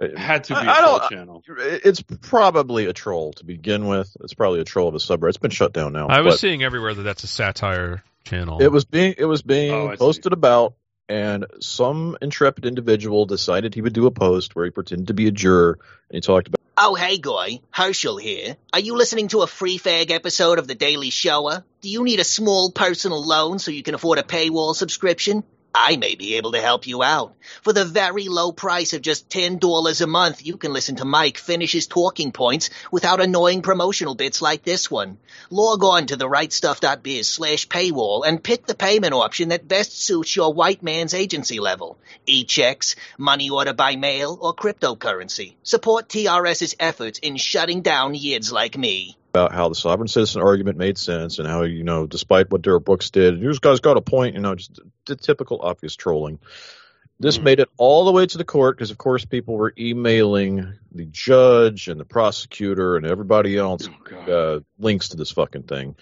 It 0.00 0.16
had 0.16 0.44
to 0.44 0.54
be 0.54 0.58
I- 0.60 0.64
a 0.64 0.70
I 0.70 0.80
troll 0.80 1.00
channel. 1.10 1.42
It's 1.58 2.02
probably 2.22 2.86
a 2.86 2.92
troll 2.92 3.32
to 3.34 3.44
begin 3.44 3.86
with. 3.86 4.16
It's 4.22 4.34
probably 4.34 4.60
a 4.60 4.64
troll 4.64 4.88
of 4.88 4.94
a 4.94 4.98
subreddit. 4.98 5.28
It's 5.28 5.38
been 5.38 5.50
shut 5.50 5.72
down 5.72 5.92
now. 5.92 6.08
I 6.08 6.22
was 6.22 6.40
seeing 6.40 6.62
everywhere 6.62 6.94
that 6.94 7.02
that's 7.02 7.22
a 7.24 7.26
satire 7.28 8.02
channel. 8.24 8.60
it 8.62 8.68
was 8.72 8.84
being 8.84 9.14
it 9.18 9.24
was 9.26 9.42
being 9.42 9.72
Oh, 9.72 9.88
I 9.88 9.94
see. 9.94 9.98
posted 9.98 10.32
about, 10.32 10.74
and 11.08 11.44
some 11.60 12.16
intrepid 12.22 12.64
individual 12.66 13.26
decided 13.26 13.74
he 13.74 13.82
would 13.82 13.92
do 13.92 14.06
a 14.06 14.10
post 14.10 14.56
where 14.56 14.64
he 14.64 14.70
pretended 14.70 15.08
to 15.08 15.14
be 15.14 15.26
a 15.26 15.30
juror 15.30 15.78
and 16.08 16.14
he 16.16 16.20
talked 16.20 16.48
about. 16.48 16.56
Oh, 16.82 16.94
hey, 16.94 17.18
guy. 17.18 17.60
Herschel 17.70 18.16
here. 18.16 18.56
Are 18.72 18.80
you 18.80 18.96
listening 18.96 19.28
to 19.28 19.42
a 19.42 19.46
free 19.46 19.78
fag 19.78 20.10
episode 20.10 20.58
of 20.58 20.66
The 20.66 20.74
Daily 20.74 21.10
Shoah? 21.10 21.62
Do 21.82 21.90
you 21.90 22.04
need 22.04 22.20
a 22.20 22.24
small 22.24 22.70
personal 22.72 23.22
loan 23.22 23.58
so 23.58 23.70
you 23.70 23.82
can 23.82 23.94
afford 23.94 24.18
a 24.18 24.22
paywall 24.22 24.74
subscription? 24.74 25.44
I 25.74 25.96
may 25.96 26.16
be 26.16 26.34
able 26.34 26.52
to 26.52 26.60
help 26.60 26.86
you 26.86 27.02
out. 27.02 27.34
For 27.62 27.72
the 27.72 27.84
very 27.84 28.28
low 28.28 28.50
price 28.50 28.92
of 28.92 29.02
just 29.02 29.28
$10 29.28 30.00
a 30.00 30.06
month, 30.06 30.44
you 30.44 30.56
can 30.56 30.72
listen 30.72 30.96
to 30.96 31.04
Mike 31.04 31.38
finish 31.38 31.72
his 31.72 31.86
talking 31.86 32.32
points 32.32 32.70
without 32.90 33.20
annoying 33.20 33.62
promotional 33.62 34.16
bits 34.16 34.42
like 34.42 34.64
this 34.64 34.90
one. 34.90 35.18
Log 35.48 35.84
on 35.84 36.06
to 36.06 36.16
therightstuff.biz 36.16 37.28
slash 37.28 37.68
paywall 37.68 38.26
and 38.26 38.42
pick 38.42 38.66
the 38.66 38.74
payment 38.74 39.14
option 39.14 39.50
that 39.50 39.68
best 39.68 40.00
suits 40.00 40.34
your 40.34 40.52
white 40.52 40.82
man's 40.82 41.14
agency 41.14 41.60
level. 41.60 41.98
E-checks, 42.26 42.96
money 43.16 43.48
order 43.48 43.72
by 43.72 43.94
mail, 43.94 44.38
or 44.40 44.54
cryptocurrency. 44.54 45.54
Support 45.62 46.08
TRS's 46.08 46.74
efforts 46.80 47.20
in 47.20 47.36
shutting 47.36 47.82
down 47.82 48.14
yids 48.14 48.50
like 48.50 48.76
me. 48.76 49.16
About 49.30 49.52
how 49.52 49.68
the 49.68 49.76
sovereign 49.76 50.08
citizen 50.08 50.42
argument 50.42 50.76
made 50.76 50.98
sense 50.98 51.38
and 51.38 51.46
how 51.46 51.62
you 51.62 51.84
know 51.84 52.04
despite 52.04 52.50
what 52.50 52.62
Darrell 52.62 52.80
Brooks 52.80 53.10
did, 53.10 53.40
you 53.40 53.54
guys 53.60 53.78
got 53.78 53.96
a 53.96 54.00
point. 54.00 54.34
You 54.34 54.40
know, 54.40 54.56
just 54.56 54.80
the 55.06 55.14
typical 55.14 55.60
obvious 55.62 55.94
trolling. 55.94 56.40
This 57.20 57.38
Mhm. 57.38 57.42
made 57.42 57.60
it 57.60 57.68
all 57.76 58.06
the 58.06 58.12
way 58.12 58.26
to 58.26 58.38
the 58.38 58.44
court 58.44 58.76
because, 58.76 58.90
of 58.90 58.98
course, 58.98 59.24
people 59.24 59.54
were 59.54 59.72
emailing 59.78 60.72
the 60.90 61.04
judge 61.04 61.86
and 61.86 62.00
the 62.00 62.04
prosecutor 62.04 62.96
and 62.96 63.06
everybody 63.06 63.56
else 63.56 63.88
Oh, 64.10 64.32
uh, 64.32 64.60
links 64.80 65.10
to 65.10 65.16
this 65.16 65.30
fucking 65.30 65.64
thing. 65.64 65.94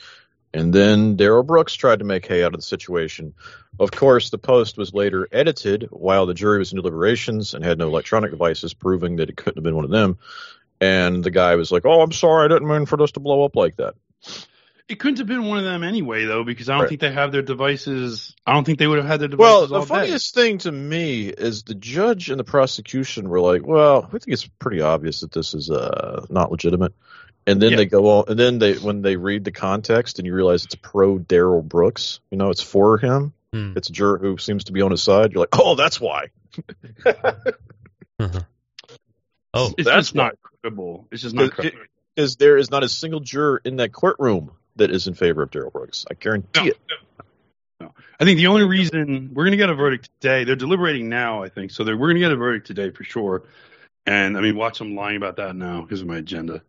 And 0.54 0.72
then 0.72 1.16
Darrell 1.16 1.42
Brooks 1.42 1.74
tried 1.74 1.98
to 1.98 2.06
make 2.06 2.24
hay 2.26 2.42
out 2.42 2.54
of 2.54 2.60
the 2.60 2.66
situation. 2.66 3.34
Of 3.78 3.90
course, 3.90 4.31
the 4.31 4.38
post 4.38 4.78
was 4.78 4.94
later 4.94 5.28
edited 5.31 5.88
while 5.90 6.24
the 6.24 6.34
jury 6.34 6.58
was 6.58 6.72
in 6.72 6.76
deliberations 6.76 7.52
and 7.52 7.62
had 7.62 7.78
no 7.78 7.88
electronic 7.88 8.31
devices 8.31 8.72
proving 8.72 9.16
that 9.16 9.28
it 9.28 9.36
couldn't 9.36 9.58
have 9.58 9.64
been 9.64 9.76
one 9.76 9.84
of 9.84 9.90
them. 9.90 10.19
And 10.81 11.25
the 11.25 11.31
guy 11.31 11.56
was 11.56 11.73
like, 11.73 11.85
"Oh, 11.85 12.01
I'm 12.01 12.13
sorry, 12.13 12.44
I 12.44 12.49
didn't 12.49 12.69
mean 12.69 12.87
for 12.87 12.97
this 12.97 13.13
to 13.13 13.20
blow 13.20 13.44
up 13.44 13.56
like 13.56 13.77
that." 13.77 13.94
It 14.89 14.99
couldn't 14.99 15.19
have 15.19 15.27
been 15.27 15.44
one 15.44 15.58
of 15.58 15.65
them 15.65 15.82
anyway, 15.82 16.25
though, 16.25 16.44
because 16.44 16.70
I 16.70 16.73
don't 16.73 16.81
Right. 16.82 16.89
think 16.89 17.01
they 17.03 17.13
have 17.13 17.31
their 17.31 17.43
devices. 17.43 18.35
I 18.47 18.55
don't 18.55 18.65
think 18.65 18.79
they 18.79 18.87
would 18.87 18.97
have 18.99 19.06
had 19.06 19.20
their 19.20 19.29
devices. 19.29 19.41
Well, 19.53 19.67
the 19.67 19.75
all 19.75 19.81
day. 19.82 19.87
funniest 19.87 20.35
thing 20.35 20.58
to 20.58 20.73
me 20.73 21.29
is 21.29 21.63
the 21.65 21.75
judge 21.75 22.31
and 22.31 22.41
the 22.41 22.44
prosecution 22.44 23.29
were 23.29 23.41
like, 23.41 23.67
"Well, 23.67 24.08
we 24.11 24.19
think 24.19 24.32
it's 24.32 24.47
pretty 24.47 24.81
obvious 24.81 25.20
that 25.20 25.32
this 25.32 25.53
is 25.53 25.70
uh, 25.70 26.25
not 26.31 26.51
legitimate." 26.51 26.94
And 27.47 27.61
then 27.61 27.73
Yeah. 27.73 27.77
they 27.79 27.87
go 27.87 28.08
on, 28.08 28.25
and 28.29 28.39
then 28.39 28.58
they 28.58 28.75
when 28.75 29.03
they 29.03 29.17
read 29.17 29.44
the 29.44 29.53
context 29.53 30.19
and 30.19 30.27
you 30.27 30.35
realize 30.35 30.65
it's 30.65 30.75
pro 30.77 31.19
Darrell 31.19 31.63
Brooks, 31.63 32.20
you 32.31 32.39
know, 32.39 32.49
it's 32.51 32.63
for 32.63 32.97
him. 32.99 33.32
Hmm. 33.53 33.73
It's 33.77 33.89
a 33.89 33.93
juror 33.93 34.19
who 34.19 34.37
seems 34.39 34.65
to 34.65 34.73
be 34.73 34.81
on 34.82 34.91
his 34.91 35.03
side. 35.03 35.32
You're 35.32 35.41
like, 35.41 35.58
"Oh, 35.58 35.75
that's 35.75 36.01
why." 36.01 36.29
oh, 39.58 39.74
It's 39.77 39.86
that's 39.88 40.15
not 40.15 40.34
credible. 40.43 41.06
It's 41.10 41.22
just 41.22 41.34
not 41.34 41.53
credible. 41.53 41.79
Because 42.15 42.36
there 42.36 42.56
is 42.56 42.70
not 42.70 42.82
a 42.82 42.88
single 42.88 43.20
juror 43.20 43.60
in 43.65 43.77
that 43.77 43.93
courtroom 43.93 44.50
that 44.77 44.91
is 44.91 45.06
in 45.06 45.15
favor 45.15 45.43
of 45.43 45.50
Darrell 45.50 45.70
Brooks. 45.70 46.05
I 46.10 46.15
guarantee 46.15 46.60
No, 46.60 46.67
it. 46.67 46.79
no. 47.81 47.94
I 48.19 48.24
think 48.24 48.38
the 48.38 48.48
only 48.48 48.65
reason 48.65 49.31
we're 49.32 49.44
going 49.44 49.53
to 49.53 49.56
get 49.56 49.70
a 49.70 49.74
verdict 49.74 50.10
today, 50.20 50.44
they're 50.44 50.56
deliberating 50.56 51.08
now, 51.08 51.43
I 51.43 51.48
think. 51.48 51.70
So 51.70 51.84
they're, 51.84 51.96
we're 51.96 52.08
going 52.08 52.17
to 52.17 52.20
get 52.20 52.32
a 52.32 52.36
verdict 52.36 52.67
today 52.67 52.91
for 52.91 53.05
sure. 53.05 53.44
And 54.06 54.36
I 54.36 54.41
mean, 54.41 54.56
watch 54.56 54.79
them 54.79 54.94
lying 54.96 55.17
about 55.17 55.36
that 55.36 55.55
now 55.55 55.82
because 55.82 56.00
of 56.00 56.06
my 56.08 56.17
agenda. 56.17 56.62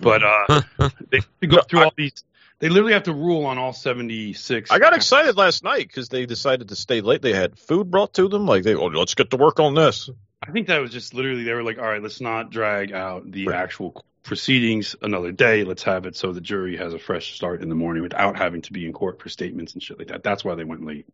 But 0.00 0.22
uh, 0.22 0.62
they 1.10 1.46
go 1.46 1.60
through 1.62 1.84
all 1.84 1.92
these. 1.96 2.24
They 2.60 2.68
literally 2.68 2.92
have 2.92 3.04
to 3.04 3.12
rule 3.12 3.46
on 3.46 3.58
all 3.58 3.72
76. 3.72 4.70
I 4.70 4.78
got 4.78 4.94
excited 4.94 5.36
last 5.36 5.64
night 5.64 5.88
because 5.88 6.08
they 6.08 6.24
decided 6.24 6.68
to 6.68 6.76
stay 6.76 7.00
late. 7.00 7.20
They 7.20 7.32
had 7.32 7.58
food 7.58 7.90
brought 7.90 8.14
to 8.14 8.28
them. 8.28 8.46
Like, 8.46 8.62
they, 8.62 8.74
oh, 8.74 8.86
let's 8.86 9.14
get 9.14 9.30
to 9.30 9.36
work 9.36 9.58
on 9.60 9.74
this. 9.74 10.08
I 10.46 10.50
think 10.52 10.66
that 10.68 10.80
was 10.80 10.90
just 10.90 11.14
literally 11.14 11.44
they 11.44 11.52
were 11.54 11.62
like, 11.62 11.78
all 11.78 11.84
right, 11.86 12.02
let's 12.02 12.20
not 12.20 12.50
drag 12.50 12.92
out 12.92 13.30
the 13.30 13.46
Right. 13.48 13.56
actual 13.56 14.04
proceedings 14.22 14.96
another 15.02 15.32
day. 15.32 15.64
Let's 15.64 15.82
have 15.84 16.06
it 16.06 16.16
so 16.16 16.32
the 16.32 16.40
jury 16.40 16.76
has 16.76 16.94
a 16.94 16.98
fresh 16.98 17.34
start 17.34 17.62
in 17.62 17.68
the 17.68 17.74
morning 17.74 18.02
without 18.02 18.36
having 18.36 18.62
to 18.62 18.72
be 18.72 18.86
in 18.86 18.92
court 18.92 19.20
for 19.20 19.28
statements 19.28 19.74
and 19.74 19.82
shit 19.82 19.98
like 19.98 20.08
that. 20.08 20.22
That's 20.22 20.44
why 20.44 20.54
they 20.54 20.64
went 20.64 20.84
late. 20.84 21.06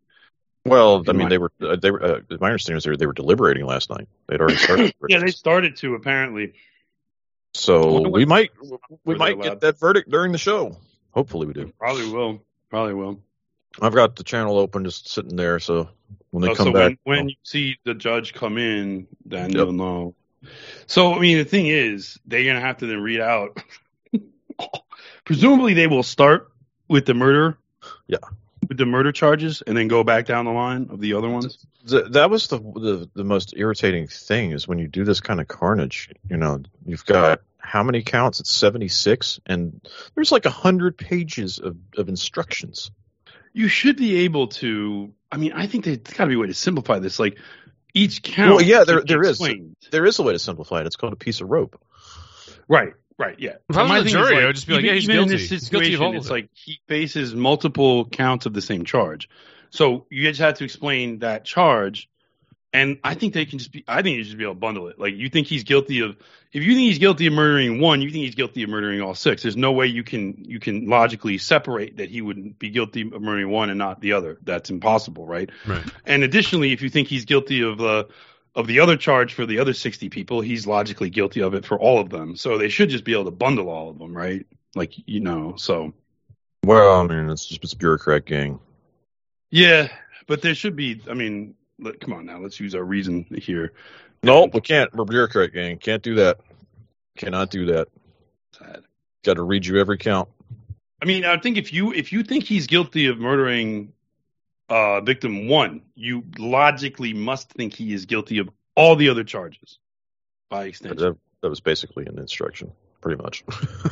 Well, 0.65 1.03
I 1.07 1.13
mean, 1.13 1.29
they 1.29 1.39
were. 1.39 1.51
Uh, 1.59 1.75
they 1.75 1.89
were. 1.89 2.03
Uh, 2.03 2.19
my 2.39 2.47
understanding 2.47 2.77
is 2.77 2.83
they 2.83 2.91
were, 2.91 2.97
they 2.97 3.07
were 3.07 3.13
deliberating 3.13 3.65
last 3.65 3.89
night. 3.89 4.07
They'd 4.27 4.39
already 4.39 4.57
started. 4.57 4.93
Yeah, 5.09 5.19
they 5.19 5.31
started 5.31 5.75
to 5.77 5.95
apparently. 5.95 6.53
so 7.53 8.07
we 8.09 8.25
might 8.25 8.51
we 9.03 9.15
might 9.15 9.33
allowed- 9.35 9.43
get 9.43 9.59
that 9.61 9.79
verdict 9.79 10.09
during 10.09 10.31
the 10.31 10.37
show. 10.37 10.77
Hopefully, 11.11 11.47
we 11.47 11.53
do. 11.53 11.73
Probably 11.79 12.09
will. 12.09 12.43
Probably 12.69 12.93
will. 12.93 13.19
I've 13.81 13.95
got 13.95 14.15
the 14.15 14.23
channel 14.23 14.57
open, 14.59 14.83
just 14.85 15.09
sitting 15.09 15.35
there. 15.35 15.59
So 15.59 15.89
when 16.31 16.43
they 16.43 16.49
Oh, 16.49 16.55
come 16.55 16.67
so 16.67 16.73
back, 16.73 16.97
when, 17.03 17.17
when 17.17 17.25
oh. 17.25 17.29
you 17.29 17.35
see 17.43 17.77
the 17.83 17.93
judge 17.93 18.33
come 18.33 18.57
in, 18.57 19.07
then 19.25 19.49
Yep. 19.51 19.55
you'll 19.55 19.71
know. 19.73 20.15
So 20.87 21.13
I 21.13 21.19
mean, 21.19 21.37
the 21.37 21.45
thing 21.45 21.67
is, 21.67 22.19
they're 22.25 22.45
gonna 22.45 22.61
have 22.61 22.77
to 22.77 22.87
then 22.87 23.01
read 23.01 23.19
out. 23.21 23.61
Presumably, 25.25 25.73
they 25.73 25.87
will 25.87 26.03
start 26.03 26.51
with 26.87 27.05
the 27.05 27.13
murder. 27.13 27.57
Yeah. 28.07 28.17
With 28.67 28.77
the 28.77 28.85
murder 28.85 29.11
charges, 29.11 29.61
and 29.65 29.75
then 29.75 29.87
go 29.87 30.03
back 30.03 30.25
down 30.25 30.45
the 30.45 30.51
line 30.51 30.87
of 30.91 30.99
the 30.99 31.13
other 31.15 31.29
ones. 31.29 31.65
Th- 31.87 32.05
that 32.11 32.29
was 32.29 32.47
the, 32.47 32.59
the 32.59 33.09
the 33.13 33.23
most 33.23 33.53
irritating 33.57 34.07
thing 34.07 34.51
is 34.51 34.67
when 34.67 34.77
you 34.77 34.87
do 34.87 35.03
this 35.03 35.19
kind 35.19 35.41
of 35.41 35.47
carnage. 35.47 36.09
You 36.29 36.37
know, 36.37 36.61
you've 36.85 37.05
got 37.05 37.41
how 37.57 37.83
many 37.83 38.03
counts? 38.03 38.39
It's 38.39 38.51
seventy 38.51 38.87
six, 38.87 39.39
and 39.45 39.81
there's 40.15 40.31
like 40.31 40.45
a 40.45 40.51
hundred 40.51 40.97
pages 40.97 41.59
of, 41.59 41.75
of 41.97 42.07
instructions. 42.07 42.91
You 43.53 43.67
should 43.67 43.97
be 43.97 44.19
able 44.25 44.47
to. 44.47 45.11
I 45.31 45.37
mean, 45.37 45.53
I 45.53 45.67
think 45.67 45.85
there's 45.85 45.97
got 45.99 46.25
to 46.25 46.27
be 46.27 46.35
a 46.35 46.39
way 46.39 46.47
to 46.47 46.53
simplify 46.53 46.99
this. 46.99 47.19
Like 47.19 47.37
each 47.93 48.21
count. 48.23 48.55
Well, 48.55 48.61
yeah, 48.63 48.83
there- 48.83 48.97
should 48.99 49.07
be 49.07 49.13
there 49.13 49.23
is. 49.23 49.39
There 49.91 50.05
is 50.05 50.19
a 50.19 50.23
way 50.23 50.33
to 50.33 50.39
simplify 50.39 50.81
it. 50.81 50.87
It's 50.87 50.95
called 50.95 51.13
a 51.13 51.17
piece 51.17 51.41
of 51.41 51.49
rope. 51.49 51.79
Right, 52.67 52.93
right, 53.17 53.37
yeah. 53.39 53.55
If 53.69 53.77
I 53.77 53.81
was 53.83 53.89
My 53.89 53.97
the 53.99 54.05
thing 54.09 54.19
is, 54.21 54.27
jury, 54.29 54.43
I 54.43 54.45
would 54.47 54.55
just 54.55 54.67
be 54.67 54.73
like, 54.73 54.83
even- 54.83 54.87
yeah, 54.89 54.93
he's 54.95 55.03
even 55.05 55.15
in 55.17 55.27
guilty. 55.27 55.41
this 55.43 55.49
He's 55.49 55.69
guilty 55.69 55.85
of 55.87 55.91
situation, 55.93 56.03
all 56.05 56.09
of 56.11 56.15
it's 56.17 56.27
it. 56.27 56.31
like 56.31 56.49
he 56.53 56.79
faces 56.87 57.35
multiple 57.35 58.05
counts 58.05 58.45
of 58.45 58.53
the 58.53 58.61
same 58.61 58.85
charge. 58.85 59.29
So 59.71 60.05
you 60.09 60.23
just 60.27 60.39
have 60.41 60.55
to 60.55 60.63
explain 60.65 61.19
that 61.19 61.43
charge. 61.45 62.09
And 62.73 62.99
I 63.03 63.15
think 63.15 63.33
they 63.33 63.45
can 63.45 63.59
just 63.59 63.73
be, 63.73 63.83
I 63.85 64.01
think 64.01 64.17
you 64.17 64.23
should 64.23 64.37
be 64.37 64.45
able 64.45 64.53
to 64.53 64.59
bundle 64.59 64.87
it. 64.87 64.97
Like, 64.97 65.13
you 65.15 65.27
think 65.27 65.47
he's 65.47 65.63
guilty 65.65 65.99
of, 65.99 66.15
if 66.53 66.63
you 66.63 66.73
think 66.73 66.87
he's 66.87 66.99
guilty 66.99 67.27
of 67.27 67.33
murdering 67.33 67.81
one, 67.81 68.01
you 68.01 68.09
think 68.09 68.23
he's 68.23 68.35
guilty 68.35 68.63
of 68.63 68.69
murdering 68.69 69.01
all 69.01 69.13
six. 69.13 69.41
There's 69.43 69.57
no 69.57 69.73
way 69.73 69.87
you 69.87 70.03
can, 70.03 70.45
you 70.47 70.59
can 70.61 70.87
logically 70.87 71.37
separate 71.37 71.97
that 71.97 72.09
he 72.09 72.21
would 72.21 72.57
be 72.57 72.69
guilty 72.69 73.01
of 73.01 73.21
murdering 73.21 73.49
one 73.49 73.69
and 73.69 73.77
not 73.77 73.99
the 73.99 74.13
other. 74.13 74.37
That's 74.43 74.69
impossible, 74.69 75.25
right? 75.25 75.49
Right. 75.67 75.83
And 76.05 76.23
additionally, 76.23 76.71
if 76.71 76.81
you 76.81 76.89
think 76.89 77.09
he's 77.09 77.25
guilty 77.25 77.61
of 77.61 77.81
uh, 77.81 78.05
of 78.55 78.67
the 78.67 78.79
other 78.81 78.95
charge 78.97 79.33
for 79.33 79.45
the 79.45 79.59
other 79.59 79.73
sixty 79.73 80.09
people, 80.09 80.39
he's 80.39 80.65
logically 80.65 81.09
guilty 81.09 81.41
of 81.41 81.53
it 81.53 81.65
for 81.65 81.77
all 81.79 81.99
of 81.99 82.09
them. 82.09 82.35
So 82.37 82.57
they 82.57 82.69
should 82.69 82.89
just 82.89 83.03
be 83.03 83.13
able 83.13 83.25
to 83.25 83.31
bundle 83.31 83.69
all 83.69 83.89
of 83.89 83.99
them, 83.99 84.15
right? 84.15 84.45
Like 84.75 84.93
you 85.05 85.19
know. 85.19 85.55
So 85.57 85.93
Well, 86.65 87.01
I 87.01 87.07
mean, 87.07 87.29
it's 87.29 87.45
just 87.45 87.63
it's 87.63 87.73
a 87.73 87.77
bureaucrat 87.77 88.25
gang. 88.25 88.59
yeah, 89.49 89.89
but 90.27 90.41
there 90.41 90.55
should 90.55 90.75
be. 90.75 91.01
I 91.09 91.13
mean, 91.13 91.55
let, 91.81 91.99
come 91.99 92.13
on 92.13 92.25
now, 92.25 92.39
let's 92.39 92.59
use 92.59 92.75
our 92.75 92.83
reason 92.83 93.25
here. 93.35 93.73
No, 94.23 94.49
we 94.53 94.61
can't. 94.61 94.93
We're 94.93 95.03
a 95.03 95.05
bureaucrat 95.05 95.53
gang. 95.53 95.77
Can't 95.77 96.03
do 96.03 96.15
that. 96.15 96.39
Cannot 97.17 97.49
do 97.49 97.67
that. 97.67 97.87
Sad. 98.57 98.83
Got 99.23 99.35
to 99.35 99.43
read 99.43 99.65
you 99.65 99.79
every 99.79 99.97
count. 99.97 100.29
I 101.01 101.05
mean, 101.05 101.25
I 101.25 101.37
think 101.37 101.57
if 101.57 101.73
you 101.73 101.93
if 101.93 102.11
you 102.13 102.23
think 102.23 102.43
he's 102.43 102.67
guilty 102.67 103.07
of 103.07 103.17
murdering 103.17 103.93
uh, 104.69 105.01
victim 105.01 105.47
one, 105.47 105.81
you 105.95 106.23
logically 106.37 107.13
must 107.13 107.49
think 107.51 107.73
he 107.73 107.93
is 107.93 108.05
guilty 108.05 108.37
of 108.37 108.49
all 108.75 108.95
the 108.95 109.09
other 109.09 109.23
charges 109.23 109.79
by 110.49 110.65
extension. 110.65 110.97
That, 110.97 111.17
that 111.41 111.49
was 111.49 111.59
basically 111.59 112.05
an 112.05 112.19
instruction, 112.19 112.71
pretty 113.01 113.21
much. 113.21 113.43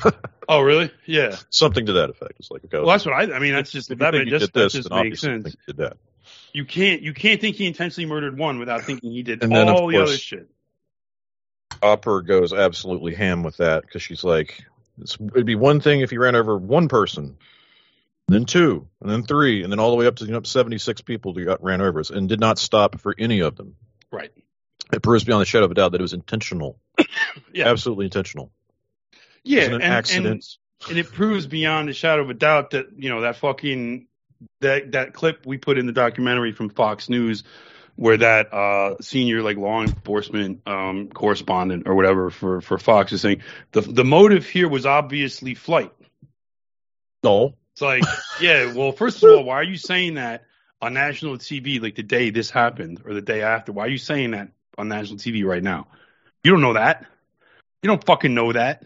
Oh, 0.50 0.62
really? 0.62 0.92
Yeah. 1.06 1.36
Something 1.52 1.86
to 1.86 1.94
that 1.94 2.10
effect. 2.10 2.34
It's 2.40 2.50
like, 2.50 2.66
okay, 2.66 2.80
Well, 2.80 2.88
that's 2.88 3.06
what 3.06 3.14
I. 3.14 3.36
I 3.36 3.38
mean, 3.38 3.54
that's 3.54 3.72
just 3.72 3.92
if 3.92 4.00
that, 4.00 4.14
just, 4.26 4.52
that 4.54 4.72
just 4.72 4.90
makes 4.90 5.22
sense. 5.22 5.56
did 5.68 5.78
that. 5.78 5.98
You 6.54 6.66
can't 6.66 7.02
you 7.02 7.14
can't 7.14 7.40
think 7.40 7.56
he 7.56 7.68
intentionally 7.68 8.10
murdered 8.10 8.38
one 8.38 8.60
without 8.60 8.84
thinking 8.84 9.12
he 9.12 9.24
did 9.24 9.44
And 9.44 9.52
then, 9.52 9.68
of 9.68 9.76
all 9.76 9.88
the 9.88 10.02
other 10.02 10.18
shit. 10.18 10.50
Opper 11.82 12.22
goes 12.22 12.52
absolutely 12.52 13.16
ham 13.16 13.44
with 13.44 13.58
that 13.58 13.84
because 13.84 14.02
she's 14.02 14.24
like, 14.24 14.64
it's, 15.00 15.18
it'd 15.34 15.46
be 15.46 15.56
one 15.56 15.80
thing 15.80 16.02
if 16.02 16.10
he 16.10 16.18
ran 16.18 16.36
over 16.36 16.58
one 16.58 16.88
person, 16.88 17.38
then 18.28 18.46
two, 18.46 18.88
and 19.02 19.10
then 19.10 19.24
three, 19.24 19.64
and 19.64 19.72
then 19.72 19.80
all 19.80 19.92
the 19.92 19.96
way 19.96 20.08
up 20.08 20.18
to 20.18 20.26
you 20.26 20.32
know, 20.32 20.42
76 20.44 21.02
people 21.02 21.34
who 21.34 21.46
got 21.46 21.64
ran 21.64 21.82
over 21.82 22.02
and 22.12 22.28
did 22.28 22.40
not 22.40 22.60
stop 22.60 23.00
for 23.00 23.16
any 23.18 23.42
of 23.42 23.56
them. 23.56 23.76
Right. 24.12 24.32
It 24.92 25.02
proves 25.04 25.24
beyond 25.24 25.42
the 25.42 25.46
shadow 25.46 25.66
of 25.66 25.72
a 25.72 25.76
doubt 25.76 25.92
that 25.92 26.02
it 26.02 26.04
was 26.04 26.14
intentional. 26.14 26.80
Yeah. 27.52 27.70
Absolutely 27.70 28.06
intentional. 28.06 28.52
It 29.12 29.20
Yeah, 29.44 29.64
and, 29.64 29.76
an 29.76 29.82
and, 29.82 29.94
accident. 29.94 30.46
and 30.88 30.98
it 31.00 31.12
proves 31.12 31.48
beyond 31.48 31.90
a 31.90 31.94
shadow 31.94 32.22
of 32.22 32.30
a 32.30 32.36
doubt 32.36 32.72
that 32.72 32.88
you 32.96 33.10
know 33.10 33.22
that 33.22 33.38
fucking 33.38 34.08
that 34.62 34.94
that 34.94 35.14
clip 35.14 35.46
we 35.46 35.58
put 35.58 35.78
in 35.78 35.86
the 35.86 35.92
documentary 35.92 36.52
from 36.52 36.70
Fox 36.70 37.10
News 37.10 37.44
where 37.96 38.18
that 38.18 38.54
uh 38.54 38.96
senior 39.02 39.42
like 39.42 39.58
law 39.58 39.82
enforcement 39.82 40.62
um 40.66 41.10
correspondent 41.10 41.88
or 41.88 41.96
whatever 41.96 42.30
for 42.30 42.62
for 42.62 42.78
Fox 42.78 43.12
is 43.12 43.22
saying 43.22 43.42
the 43.72 43.82
the 43.82 44.06
motive 44.06 44.46
here 44.48 44.70
was 44.70 44.86
obviously 44.86 45.56
flight. 45.56 45.92
no. 47.24 47.56
It's 47.74 47.82
like, 47.82 48.04
yeah, 48.42 48.74
well, 48.74 48.92
first 48.92 49.24
of 49.24 49.30
all, 49.30 49.46
why 49.46 49.56
are 49.56 49.64
you 49.64 49.78
saying 49.78 50.16
that 50.16 50.44
on 50.82 50.94
national 50.94 51.38
TV 51.38 51.82
like 51.82 51.96
the 51.96 52.04
day 52.04 52.30
this 52.30 52.50
happened 52.50 53.02
or 53.06 53.14
the 53.14 53.22
day 53.22 53.42
after? 53.42 53.72
Why 53.72 53.86
are 53.86 53.90
you 53.90 53.98
saying 53.98 54.32
that 54.32 54.50
on 54.78 54.90
national 54.90 55.18
TV 55.18 55.46
right 55.46 55.64
now? 55.64 55.88
You 56.44 56.52
don't 56.52 56.60
know 56.60 56.74
that. 56.74 57.06
You 57.82 57.88
don't 57.88 58.04
fucking 58.04 58.34
know 58.34 58.52
that. 58.52 58.84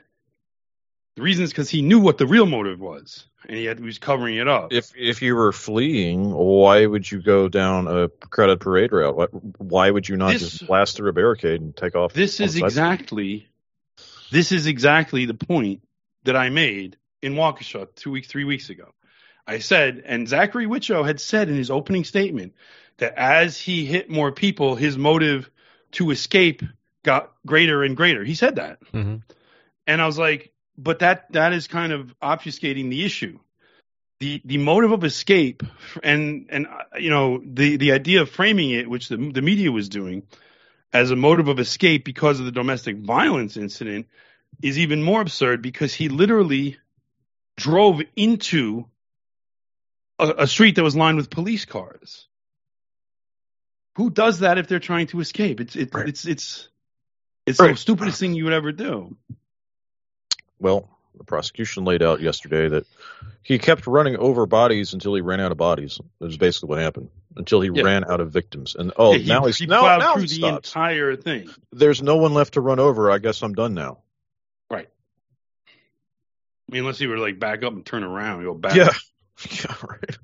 The 1.16 1.22
reason 1.22 1.44
is 1.44 1.52
because 1.52 1.70
he 1.70 1.82
knew 1.82 2.00
what 2.00 2.18
the 2.18 2.26
real 2.26 2.46
motive 2.48 2.80
was, 2.80 3.28
and 3.48 3.56
he 3.58 3.66
had 3.66 3.78
he 3.78 3.86
was 3.86 4.00
covering 4.00 4.38
it 4.38 4.48
up. 4.48 4.74
If 4.74 4.92
if 4.98 5.22
you 5.22 5.36
were 5.36 5.52
fleeing, 5.52 6.32
why 6.32 6.86
would 6.86 7.10
you 7.12 7.22
go 7.22 7.48
down 7.48 7.88
a 7.88 8.10
crowded 8.10 8.60
parade 8.60 8.92
route? 8.92 9.16
Why, 9.16 9.26
why 9.58 9.92
would 9.92 10.10
you 10.10 10.18
not 10.18 10.34
This- 10.34 10.42
just 10.42 10.68
blast 10.68 10.98
through 10.98 11.10
a 11.10 11.14
barricade 11.14 11.62
and 11.62 11.76
take 11.76 11.96
off? 11.96 12.14
this 12.14 12.40
is 12.40 12.56
exactly, 12.56 13.48
this 14.32 14.52
is 14.52 14.66
exactly 14.66 15.26
the 15.26 15.36
point 15.36 15.84
that 16.24 16.36
I 16.36 16.50
made 16.50 16.98
in 17.22 17.36
Waukesha 17.36 17.94
two 17.96 18.12
weeks, 18.12 18.28
three 18.28 18.46
weeks 18.46 18.70
ago. 18.70 18.94
I 19.46 19.60
said, 19.60 20.02
and 20.06 20.28
Zachary 20.28 20.66
Wittchow 20.66 21.06
had 21.06 21.20
said 21.20 21.50
in 21.50 21.56
his 21.56 21.70
opening 21.70 22.06
statement 22.06 22.54
that 22.98 23.14
as 23.18 23.60
he 23.60 23.86
hit 23.86 24.10
more 24.10 24.32
people, 24.32 24.76
his 24.76 24.98
motive 24.98 25.52
to 25.92 26.12
escape 26.12 26.64
got 27.04 27.34
greater 27.46 27.84
and 27.84 27.96
greater. 27.96 28.24
He 28.24 28.34
said 28.36 28.56
that, 28.56 28.80
hmm 28.92 29.18
and 29.86 30.02
I 30.02 30.06
was 30.06 30.18
like, 30.18 30.53
but 30.78 31.00
that 31.00 31.32
that 31.32 31.54
is 31.54 31.68
kind 31.68 31.92
of 31.92 32.14
obfuscating 32.22 32.90
the 32.90 33.06
issue. 33.06 33.40
The 34.20 34.42
the 34.46 34.58
motive 34.58 34.92
of 34.92 35.04
escape 35.04 35.64
and 36.02 36.48
and 36.50 36.68
you 36.98 37.10
know 37.10 37.42
the 37.44 37.78
the 37.78 37.92
idea 37.92 38.22
of 38.22 38.30
framing 38.30 38.72
it, 38.72 38.90
which 38.90 39.10
the 39.10 39.18
the 39.18 39.42
media 39.42 39.72
was 39.72 39.90
doing, 39.90 40.24
as 40.92 41.12
a 41.12 41.16
motive 41.16 41.48
of 41.48 41.60
escape 41.60 42.06
because 42.06 42.40
of 42.40 42.46
the 42.46 42.52
domestic 42.52 42.98
violence 42.98 43.58
incident, 43.58 44.08
is 44.62 44.80
even 44.80 45.04
more 45.04 45.22
absurd 45.22 45.62
because 45.62 45.94
he 45.94 46.10
literally 46.10 46.78
drove 47.58 48.02
into 48.16 48.86
a, 50.20 50.34
a 50.40 50.48
street 50.48 50.76
that 50.76 50.84
was 50.84 50.96
lined 50.96 51.18
with 51.18 51.30
police 51.30 51.66
cars. 51.66 52.28
Who 53.96 54.10
does 54.10 54.40
that 54.40 54.58
if 54.58 54.68
they're 54.68 54.80
trying 54.80 55.08
to 55.08 55.20
escape? 55.20 55.60
It's 55.60 55.76
it's 55.76 55.94
Right. 55.94 56.08
it's 56.08 56.26
it's 56.26 56.70
it's 57.46 57.60
the 57.60 57.76
stupidest 57.76 58.20
thing 58.20 58.34
you 58.34 58.46
would 58.46 58.54
ever 58.54 58.72
do. 58.72 59.18
Well, 60.64 60.90
the 61.18 61.26
prosecution 61.26 61.84
laid 61.84 62.02
out 62.02 62.22
yesterday 62.22 62.70
that 62.70 62.86
he 63.44 63.60
kept 63.60 63.86
running 63.86 64.16
over 64.16 64.46
bodies 64.46 64.94
until 64.94 65.14
he 65.14 65.20
ran 65.22 65.42
out 65.42 65.52
of 65.52 65.58
bodies. 65.58 66.00
That 66.20 66.26
was 66.28 66.38
basically 66.38 66.70
what 66.70 66.80
happened. 66.80 67.10
Until 67.36 67.60
he 67.62 67.70
Yeah. 67.74 67.84
ran 67.84 68.06
out 68.10 68.22
of 68.22 68.32
victims. 68.32 68.76
And 68.76 68.94
oh, 68.96 69.12
Yeah, 69.12 69.18
he, 69.20 69.28
now 69.28 69.46
he's 69.46 69.58
he 69.58 69.66
now, 69.66 69.98
now 69.98 70.14
through 70.14 70.24
he 70.24 70.40
the 70.42 70.48
entire 70.48 71.16
thing. 71.18 71.50
There's 71.74 72.02
no 72.02 72.16
one 72.16 72.34
left 72.34 72.54
to 72.54 72.62
run 72.62 72.80
over. 72.80 73.12
I 73.12 73.18
guess 73.18 73.42
I'm 73.44 73.54
done 73.54 73.74
now. 73.74 74.00
Right. 74.72 74.88
I 75.68 76.72
mean, 76.72 76.80
unless 76.82 76.98
he 76.98 77.08
were 77.08 77.18
like 77.18 77.38
back 77.40 77.64
up 77.64 77.74
and 77.74 77.86
turn 77.86 78.04
around 78.04 78.44
go 78.44 78.54
back. 78.54 78.76
Yeah. 78.76 78.90
yeah, 79.52 79.76
right. 79.88 80.18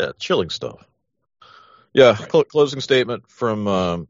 Yeah, 0.00 0.12
chilling 0.18 0.50
stuff. 0.50 0.84
Yeah, 1.94 2.16
Right. 2.18 2.32
cl- 2.32 2.44
closing 2.44 2.80
statement 2.80 3.30
from 3.30 3.68
um, 3.68 4.08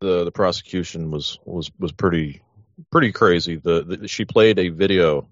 the 0.00 0.24
the 0.24 0.32
prosecution 0.32 1.10
was 1.12 1.38
was 1.44 1.70
was 1.78 1.92
pretty 1.92 2.42
pretty 2.90 3.12
crazy. 3.12 3.56
The, 3.56 3.82
the 3.82 4.08
she 4.08 4.24
played 4.24 4.58
a 4.58 4.68
video, 4.68 5.28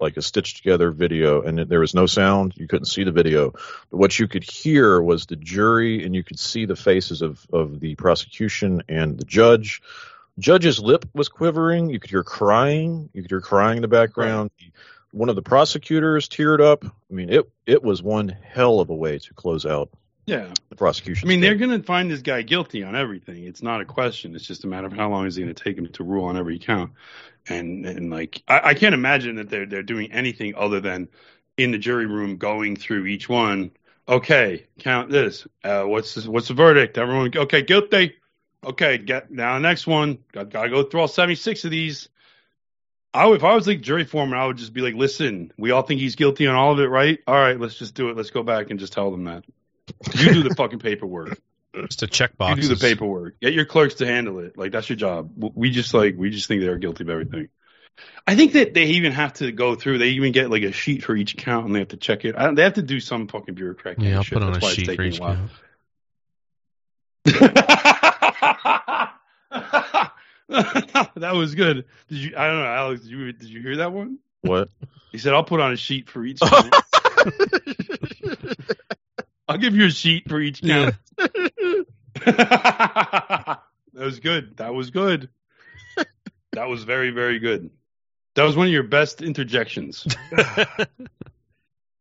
like 0.00 0.16
a 0.16 0.22
stitched 0.22 0.58
together 0.58 0.90
video, 0.90 1.42
and 1.42 1.58
there 1.58 1.80
was 1.80 1.94
no 1.94 2.06
sound. 2.06 2.54
You 2.56 2.66
couldn't 2.66 2.86
see 2.86 3.04
the 3.04 3.12
video, 3.12 3.50
but 3.90 3.98
what 3.98 4.18
you 4.18 4.28
could 4.28 4.44
hear 4.44 5.00
was 5.00 5.26
the 5.26 5.36
jury, 5.36 6.04
and 6.04 6.14
you 6.14 6.22
could 6.22 6.38
see 6.38 6.66
the 6.66 6.76
faces 6.76 7.22
of 7.22 7.44
of 7.52 7.80
the 7.80 7.94
prosecution 7.94 8.82
and 8.88 9.18
the 9.18 9.24
judge. 9.24 9.82
Judge's 10.38 10.80
lip 10.80 11.04
was 11.14 11.28
quivering. 11.28 11.90
You 11.90 12.00
could 12.00 12.10
hear 12.10 12.24
crying. 12.24 13.08
You 13.12 13.22
could 13.22 13.30
hear 13.30 13.40
crying 13.40 13.76
in 13.76 13.82
the 13.82 13.88
background. 13.88 14.50
One 15.12 15.28
of 15.28 15.36
the 15.36 15.42
prosecutors 15.42 16.28
teared 16.28 16.60
up. 16.60 16.84
I 16.84 17.14
mean, 17.14 17.30
it 17.30 17.48
it 17.66 17.82
was 17.82 18.02
one 18.02 18.28
hell 18.28 18.80
of 18.80 18.90
a 18.90 18.94
way 18.94 19.18
to 19.18 19.34
close 19.34 19.64
out 19.64 19.90
Yeah. 20.26 20.52
the 20.70 20.76
prosecution. 20.76 21.26
I 21.26 21.28
mean, 21.28 21.40
they're 21.40 21.54
going 21.54 21.70
to 21.70 21.82
find 21.82 22.10
this 22.10 22.22
guy 22.22 22.42
guilty 22.42 22.82
on 22.82 22.96
everything. 22.96 23.44
It's 23.44 23.62
not 23.62 23.80
a 23.80 23.84
question. 23.84 24.34
It's 24.34 24.46
just 24.46 24.64
a 24.64 24.66
matter 24.66 24.86
of 24.86 24.92
how 24.92 25.10
long 25.10 25.26
is 25.26 25.36
it 25.36 25.42
going 25.42 25.54
to 25.54 25.64
take 25.64 25.76
him 25.76 25.86
to 25.86 26.04
rule 26.04 26.24
on 26.26 26.36
every 26.36 26.58
count. 26.58 26.92
And 27.46 27.84
and 27.84 28.10
like, 28.10 28.42
I, 28.48 28.70
I 28.70 28.74
can't 28.74 28.94
imagine 28.94 29.36
that 29.36 29.50
they're 29.50 29.66
they're 29.66 29.82
doing 29.82 30.12
anything 30.12 30.54
other 30.56 30.80
than 30.80 31.08
in 31.56 31.72
the 31.72 31.78
jury 31.78 32.06
room 32.06 32.36
going 32.38 32.76
through 32.76 33.06
each 33.06 33.28
one. 33.28 33.72
Okay, 34.08 34.66
count 34.78 35.10
this. 35.10 35.46
Uh, 35.62 35.82
what's 35.84 36.14
this, 36.14 36.26
what's 36.26 36.48
the 36.48 36.54
verdict? 36.54 36.98
Everyone, 36.98 37.30
okay, 37.34 37.62
guilty. 37.62 38.14
Okay, 38.64 38.98
get 38.98 39.30
now 39.30 39.54
the 39.54 39.60
next 39.60 39.86
one. 39.86 40.18
Got 40.32 40.50
got 40.50 40.62
to 40.64 40.70
go 40.70 40.82
through 40.84 41.00
all 41.02 41.08
seventy 41.08 41.34
six 41.34 41.64
of 41.64 41.70
these. 41.70 42.08
I 43.12 43.26
would, 43.26 43.36
if 43.36 43.44
I 43.44 43.54
was 43.54 43.66
like 43.66 43.80
jury 43.80 44.04
foreman, 44.04 44.38
I 44.38 44.46
would 44.46 44.56
just 44.56 44.72
be 44.72 44.80
like, 44.80 44.94
listen, 44.94 45.52
we 45.56 45.70
all 45.70 45.82
think 45.82 46.00
he's 46.00 46.16
guilty 46.16 46.46
on 46.48 46.56
all 46.56 46.72
of 46.72 46.80
it, 46.80 46.86
right? 46.86 47.20
All 47.26 47.34
right, 47.34 47.60
let's 47.60 47.76
just 47.76 47.94
do 47.94 48.08
it. 48.08 48.16
Let's 48.16 48.30
go 48.30 48.42
back 48.42 48.70
and 48.70 48.80
just 48.80 48.92
tell 48.92 49.10
them 49.10 49.24
that. 49.24 49.44
You 50.14 50.32
do 50.32 50.42
the 50.42 50.54
fucking 50.54 50.80
paperwork. 50.80 51.38
Just 51.74 52.02
a 52.02 52.06
check 52.06 52.32
You 52.38 52.56
do 52.56 52.68
the 52.68 52.76
paperwork. 52.76 53.40
Get 53.40 53.52
your 53.52 53.64
clerks 53.64 53.94
to 53.94 54.06
handle 54.06 54.38
it. 54.38 54.56
Like 54.56 54.72
that's 54.72 54.88
your 54.88 54.96
job. 54.96 55.32
We 55.36 55.70
just 55.70 55.92
like 55.92 56.14
we 56.16 56.30
just 56.30 56.46
think 56.46 56.62
they're 56.62 56.78
guilty 56.78 57.04
of 57.04 57.10
everything. 57.10 57.48
I 58.26 58.36
think 58.36 58.52
that 58.52 58.74
they 58.74 58.84
even 58.86 59.12
have 59.12 59.34
to 59.34 59.52
go 59.52 59.74
through. 59.74 59.98
They 59.98 60.10
even 60.10 60.32
get 60.32 60.50
like 60.50 60.62
a 60.62 60.72
sheet 60.72 61.04
for 61.04 61.14
each 61.14 61.34
account, 61.34 61.66
and 61.66 61.74
they 61.74 61.80
have 61.80 61.88
to 61.88 61.96
check 61.96 62.24
it. 62.24 62.34
I 62.36 62.44
don't, 62.44 62.54
they 62.54 62.62
have 62.62 62.74
to 62.74 62.82
do 62.82 63.00
some 63.00 63.28
fucking 63.28 63.54
bureaucratic 63.54 64.02
Yeah, 64.02 64.16
I'll 64.16 64.22
shit. 64.22 64.38
put 64.38 64.42
on 64.42 64.52
That's 64.52 64.66
a 64.66 64.70
sheet 64.70 64.96
for 64.96 65.02
each 65.02 65.18
a 65.18 65.22
while. 65.22 65.36
count. 65.36 65.50
that 71.16 71.34
was 71.34 71.54
good. 71.54 71.84
Did 72.08 72.18
you? 72.18 72.34
I 72.36 72.46
don't 72.46 72.60
know, 72.60 72.66
Alex. 72.66 73.02
Did 73.02 73.10
you 73.10 73.32
did 73.32 73.48
you 73.48 73.60
hear 73.60 73.76
that 73.78 73.92
one? 73.92 74.18
What? 74.42 74.68
He 75.12 75.18
said, 75.18 75.34
"I'll 75.34 75.44
put 75.44 75.60
on 75.60 75.72
a 75.72 75.76
sheet 75.76 76.08
for 76.10 76.24
each. 76.24 76.40
I'll 79.48 79.58
give 79.58 79.74
you 79.74 79.86
a 79.86 79.90
sheet 79.90 80.28
for 80.28 80.40
each 80.40 80.62
count." 80.62 80.94
that 82.24 83.60
was 83.92 84.20
good. 84.20 84.56
That 84.58 84.74
was 84.74 84.90
good. 84.90 85.28
That 86.52 86.68
was 86.68 86.84
very 86.84 87.10
very 87.10 87.38
good. 87.38 87.70
That 88.34 88.44
was 88.44 88.56
one 88.56 88.66
of 88.66 88.72
your 88.72 88.82
best 88.84 89.22
interjections. 89.22 90.06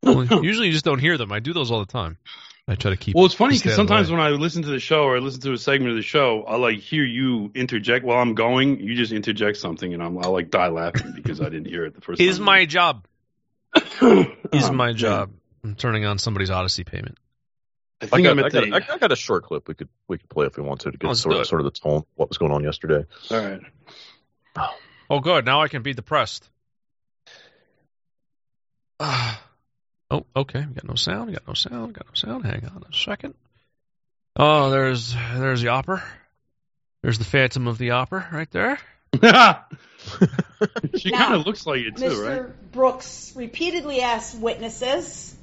Well, 0.03 0.43
usually 0.43 0.67
you 0.67 0.73
just 0.73 0.85
don't 0.85 0.99
hear 0.99 1.17
them. 1.17 1.31
I 1.31 1.39
do 1.39 1.53
those 1.53 1.71
all 1.71 1.79
the 1.79 1.85
time. 1.85 2.17
I 2.67 2.75
try 2.75 2.91
to 2.91 2.97
keep. 2.97 3.15
Well, 3.15 3.25
it's 3.25 3.33
funny 3.33 3.55
because 3.55 3.71
out 3.77 3.79
of 3.81 3.87
the 3.87 3.93
sometimes 3.93 4.11
way. 4.11 4.17
when 4.17 4.25
I 4.25 4.29
listen 4.31 4.63
to 4.63 4.69
the 4.69 4.79
show 4.79 5.03
or 5.03 5.17
I 5.17 5.19
listen 5.19 5.41
to 5.41 5.53
a 5.53 5.57
segment 5.57 5.91
of 5.91 5.97
the 5.97 6.01
show, 6.01 6.43
I 6.43 6.55
like 6.55 6.79
hear 6.79 7.03
you 7.03 7.51
interject 7.55 8.05
while 8.05 8.19
I'm 8.19 8.35
going. 8.35 8.79
You 8.79 8.95
just 8.95 9.11
interject 9.11 9.57
something, 9.57 9.93
and 9.93 10.01
I'm 10.01 10.17
I 10.17 10.27
like 10.27 10.49
die 10.49 10.69
laughing 10.69 11.13
because 11.13 11.41
I 11.41 11.45
didn't 11.45 11.67
hear 11.67 11.85
it 11.85 11.95
the 11.95 12.01
first 12.01 12.21
is 12.21 12.37
time. 12.37 12.45
my 12.45 12.65
job. 12.65 13.05
Oh, 14.01 14.25
Is 14.51 14.69
my 14.69 14.89
oh, 14.89 14.93
job. 14.93 15.31
I'm 15.63 15.75
turning 15.75 16.05
on 16.05 16.19
somebody's 16.19 16.49
Odyssey 16.49 16.83
payment. 16.83 17.17
I 18.11 18.17
I 18.17 18.21
got, 18.21 18.31
I'm 18.31 18.39
I, 18.39 18.41
got, 18.41 18.51
the. 18.51 18.71
I, 18.73 18.95
I 18.95 18.97
got 18.97 19.11
a 19.11 19.15
short 19.15 19.43
clip 19.43 19.67
we 19.67 19.75
could 19.75 19.89
we 20.07 20.17
could 20.17 20.29
play 20.29 20.45
if 20.45 20.57
we 20.57 20.63
want 20.63 20.81
to 20.81 20.91
to 20.91 20.97
get 20.97 21.07
Let's 21.07 21.21
sort 21.21 21.35
of 21.35 21.47
sort 21.47 21.61
of 21.61 21.65
the 21.65 21.71
tone 21.71 21.97
of 21.97 22.05
what 22.15 22.29
was 22.29 22.37
going 22.37 22.51
on 22.51 22.63
yesterday. 22.63 23.05
All 23.31 23.37
right. 23.37 23.61
Oh, 25.09 25.19
good. 25.19 25.45
Now 25.45 25.61
I 25.61 25.67
can 25.67 25.83
be 25.83 25.93
depressed. 25.93 26.49
Ah. 28.99 29.41
oh, 30.11 30.25
okay. 30.35 30.65
We 30.65 30.73
got 30.73 30.87
no 30.87 30.95
sound. 30.95 31.27
We 31.27 31.33
got 31.33 31.47
no 31.47 31.53
sound. 31.53 31.87
We 31.87 31.93
got 31.93 32.07
no 32.07 32.13
sound. 32.13 32.45
Hang 32.45 32.65
on 32.65 32.83
a 32.89 32.95
second. 32.95 33.35
Oh, 34.35 34.71
there's 34.71 35.13
there's 35.35 35.61
the 35.61 35.69
opera. 35.69 36.03
There's 37.03 37.17
the 37.17 37.25
Phantom 37.25 37.67
of 37.67 37.77
the 37.77 37.91
Opera 37.91 38.27
right 38.31 38.49
there. 38.51 38.79
she 40.95 41.11
kind 41.11 41.35
of 41.35 41.45
looks 41.45 41.67
like 41.67 41.81
it 41.81 41.97
too, 41.97 42.05
Mr. 42.05 42.45
right? 42.45 42.71
Brooks 42.71 43.33
repeatedly 43.35 44.01
asked 44.01 44.39
witnesses 44.39 45.35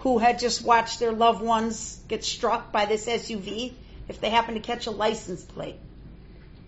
who 0.00 0.18
had 0.18 0.38
just 0.38 0.62
watched 0.62 0.98
their 0.98 1.12
loved 1.12 1.42
ones 1.42 2.00
get 2.08 2.24
struck 2.24 2.72
by 2.72 2.86
this 2.86 3.06
SUV 3.06 3.74
if 4.08 4.20
they 4.20 4.30
happened 4.30 4.56
to 4.56 4.62
catch 4.62 4.86
a 4.86 4.90
license 4.90 5.42
plate. 5.42 5.76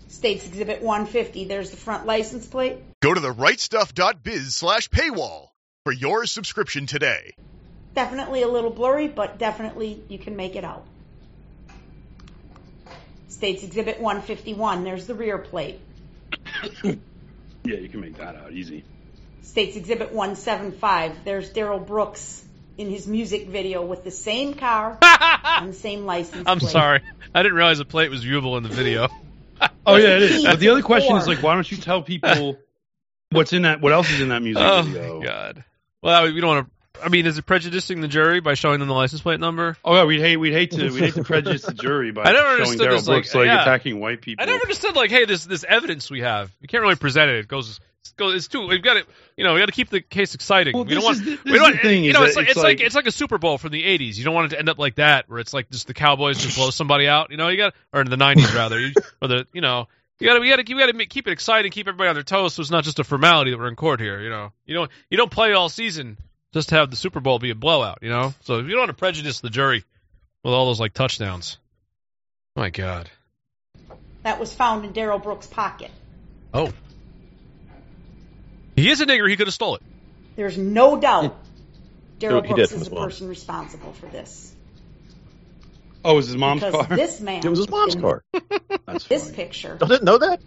States 0.08 0.46
Exhibit 0.46 0.82
150, 0.82 1.46
there's 1.46 1.70
the 1.70 1.78
front 1.78 2.04
license 2.04 2.46
plate. 2.46 2.76
Go 3.00 3.14
to 3.14 3.20
the 3.20 3.32
rightstuff.biz 3.32 4.54
slash 4.54 4.88
paywall 4.90 5.48
for 5.84 5.92
your 5.92 6.26
subscription 6.26 6.86
today. 6.86 7.34
Definitely 7.94 8.42
a 8.42 8.48
little 8.48 8.70
blurry, 8.70 9.08
but 9.08 9.38
definitely 9.38 10.02
you 10.08 10.18
can 10.18 10.36
make 10.36 10.54
it 10.54 10.64
out. 10.64 10.84
States 13.28 13.64
Exhibit 13.64 13.98
151, 13.98 14.84
there's 14.84 15.06
the 15.06 15.14
rear 15.14 15.38
plate. 15.38 15.80
Yeah, 17.64 17.76
you 17.76 17.88
can 17.88 18.00
make 18.00 18.18
that 18.18 18.34
out 18.34 18.50
easy. 18.50 18.82
States 19.42 19.76
Exhibit 19.76 20.10
175, 20.10 21.24
there's 21.24 21.48
Darrell 21.50 21.78
Brooks 21.78 22.44
in 22.78 22.88
his 22.90 23.06
music 23.06 23.48
video 23.48 23.84
with 23.84 24.04
the 24.04 24.10
same 24.10 24.54
car 24.54 24.98
and 25.02 25.70
the 25.70 25.74
same 25.76 26.06
license 26.06 26.44
I'm 26.46 26.58
plate. 26.58 26.70
sorry. 26.70 27.00
I 27.34 27.42
didn't 27.42 27.56
realize 27.56 27.78
the 27.78 27.84
plate 27.84 28.10
was 28.10 28.24
viewable 28.24 28.56
in 28.56 28.62
the 28.62 28.68
video. 28.68 29.08
Oh 29.86 29.94
yeah, 29.94 30.16
it 30.16 30.22
is. 30.22 30.44
But 30.44 30.58
the 30.58 30.70
other 30.70 30.82
question 30.82 31.16
is 31.16 31.28
like, 31.28 31.40
why 31.40 31.54
don't 31.54 31.70
you 31.70 31.76
tell 31.76 32.02
people 32.02 32.58
what's 33.30 33.52
in 33.52 33.62
that? 33.62 33.80
What 33.80 33.92
else 33.92 34.10
is 34.10 34.20
in 34.20 34.30
that 34.30 34.42
music 34.42 34.60
Oh 34.64 34.82
video? 34.82 35.20
my 35.20 35.24
god. 35.24 35.64
Well, 36.02 36.24
we 36.24 36.40
don't 36.40 36.48
want 36.48 36.66
to. 36.66 37.04
I 37.04 37.08
mean, 37.08 37.26
is 37.26 37.38
it 37.38 37.46
prejudicing 37.46 38.00
the 38.00 38.08
jury 38.08 38.40
by 38.40 38.54
showing 38.54 38.80
them 38.80 38.88
the 38.88 38.94
license 38.94 39.22
plate 39.22 39.38
number? 39.38 39.76
Oh 39.84 39.94
yeah, 39.94 40.04
we'd 40.04 40.20
hate 40.20 40.36
we'd 40.36 40.52
hate 40.52 40.72
to 40.72 40.90
we'd 40.90 41.00
hate 41.00 41.14
to 41.14 41.22
prejudice 41.22 41.62
the 41.62 41.74
jury 41.74 42.10
by 42.10 42.22
I 42.22 42.32
never 42.32 42.38
showing 42.42 42.52
understood 42.60 42.78
Darrell 42.80 42.96
this, 42.98 43.08
like, 43.08 43.34
like, 43.34 43.46
yeah. 43.46 43.62
attacking 43.62 44.00
white 44.00 44.20
people. 44.20 44.42
I 44.42 44.46
never 44.46 44.62
understood 44.62 44.96
like, 44.96 45.10
hey, 45.10 45.26
this 45.26 45.44
this 45.44 45.64
evidence 45.68 46.10
we 46.10 46.20
have, 46.20 46.50
you 46.60 46.66
can't 46.66 46.82
really 46.82 46.96
present 46.96 47.30
it. 47.30 47.36
It 47.36 47.48
goes, 47.48 47.78
it 48.04 48.16
goes 48.16 48.34
it's 48.34 48.48
too. 48.48 48.66
We've 48.66 48.82
got 48.82 48.94
to, 48.94 49.04
you 49.36 49.44
know, 49.44 49.54
we 49.54 49.60
got 49.60 49.66
to 49.66 49.72
keep 49.72 49.88
the 49.90 50.00
case 50.00 50.34
exciting. 50.34 50.74
Well, 50.74 50.84
we 50.84 50.94
don't 50.94 51.04
want. 51.04 51.18
is 51.18 51.24
the- 51.24 51.38
we 51.44 51.58
don't. 51.58 51.72
the 51.72 51.78
thing, 51.78 52.04
you 52.04 52.12
know, 52.12 52.20
that 52.20 52.28
it's 52.28 52.36
like 52.36 52.44
it's 52.48 52.50
it's 52.56 52.56
like 52.64 52.78
like- 52.78 52.86
it's 52.86 52.94
like 52.94 53.06
a 53.06 53.12
Super 53.12 53.38
Bowl 53.38 53.58
from 53.58 53.70
the 53.72 53.82
'80s. 53.82 54.16
You 54.16 54.24
don't 54.24 54.34
want 54.34 54.46
it 54.46 54.56
to 54.56 54.58
end 54.58 54.68
up 54.68 54.78
like 54.78 54.96
that, 54.96 55.28
where 55.28 55.38
it's 55.38 55.52
like 55.54 55.70
just 55.70 55.86
the 55.86 55.94
Cowboys 55.94 56.38
just 56.42 56.56
blow 56.56 56.70
somebody 56.70 57.08
out. 57.08 57.30
You 57.30 57.36
know, 57.36 57.48
you 57.48 57.56
got 57.56 57.74
or 57.92 58.00
in 58.00 58.10
the 58.10 58.16
'90s 58.16 58.54
rather, 58.54 58.78
you, 58.80 58.92
or 59.20 59.28
the 59.28 59.46
you 59.52 59.60
know. 59.60 59.88
You 60.20 60.28
gotta, 60.28 60.40
we 60.40 60.50
gotta, 60.50 60.62
we 60.68 60.78
gotta 60.78 61.06
keep 61.06 61.26
it 61.26 61.32
exciting, 61.32 61.72
keep 61.72 61.88
everybody 61.88 62.08
on 62.08 62.14
their 62.14 62.22
toes, 62.22 62.54
so 62.54 62.60
it's 62.60 62.70
not 62.70 62.84
just 62.84 63.00
a 63.00 63.04
formality 63.04 63.50
that 63.50 63.58
we're 63.58 63.66
in 63.66 63.74
court 63.74 63.98
here. 63.98 64.20
You 64.20 64.30
know, 64.30 64.52
you 64.66 64.74
don't, 64.74 64.88
you 65.10 65.16
don't 65.16 65.32
play 65.32 65.52
all 65.52 65.68
season 65.68 66.16
just 66.54 66.68
to 66.68 66.76
have 66.76 66.90
the 66.90 66.96
Super 66.96 67.18
Bowl 67.18 67.40
be 67.40 67.50
a 67.50 67.56
blowout. 67.56 67.98
You 68.02 68.10
know, 68.10 68.32
so 68.42 68.58
if 68.60 68.66
you 68.66 68.70
don't 68.72 68.80
want 68.82 68.90
to 68.90 68.94
prejudice 68.94 69.40
the 69.40 69.50
jury 69.50 69.82
with 70.44 70.54
all 70.54 70.66
those 70.66 70.78
like 70.78 70.92
touchdowns, 70.92 71.58
my 72.54 72.70
God. 72.70 73.10
That 74.22 74.38
was 74.38 74.54
found 74.54 74.84
in 74.84 74.92
Darrell 74.92 75.18
Brooks' 75.18 75.48
pocket. 75.48 75.90
Oh. 76.54 76.72
He 78.76 78.90
is 78.90 79.00
a 79.00 79.06
nigger. 79.06 79.28
He 79.28 79.36
could 79.36 79.46
have 79.46 79.54
stole 79.54 79.76
it. 79.76 79.82
There's 80.36 80.56
no 80.56 80.98
doubt 80.98 81.36
Darrell 82.18 82.42
He 82.42 82.48
did 82.48 82.56
Brooks 82.56 82.72
is 82.72 82.88
the 82.88 82.94
mom. 82.94 83.04
person 83.08 83.28
responsible 83.28 83.92
for 83.92 84.06
this. 84.06 84.54
Oh, 86.04 86.12
it 86.12 86.16
was 86.16 86.26
his 86.28 86.36
mom's 86.36 86.62
because 86.64 86.86
car. 86.86 86.96
this 86.96 87.20
man 87.20 87.44
It 87.44 87.48
was 87.48 87.58
his 87.60 87.68
mom's 87.70 87.94
car. 87.94 88.24
That's 88.86 89.04
This 89.04 89.24
funny. 89.24 89.36
picture 89.36 89.78
I 89.80 89.86
didn't 89.86 90.04
know 90.04 90.18
that. 90.18 90.40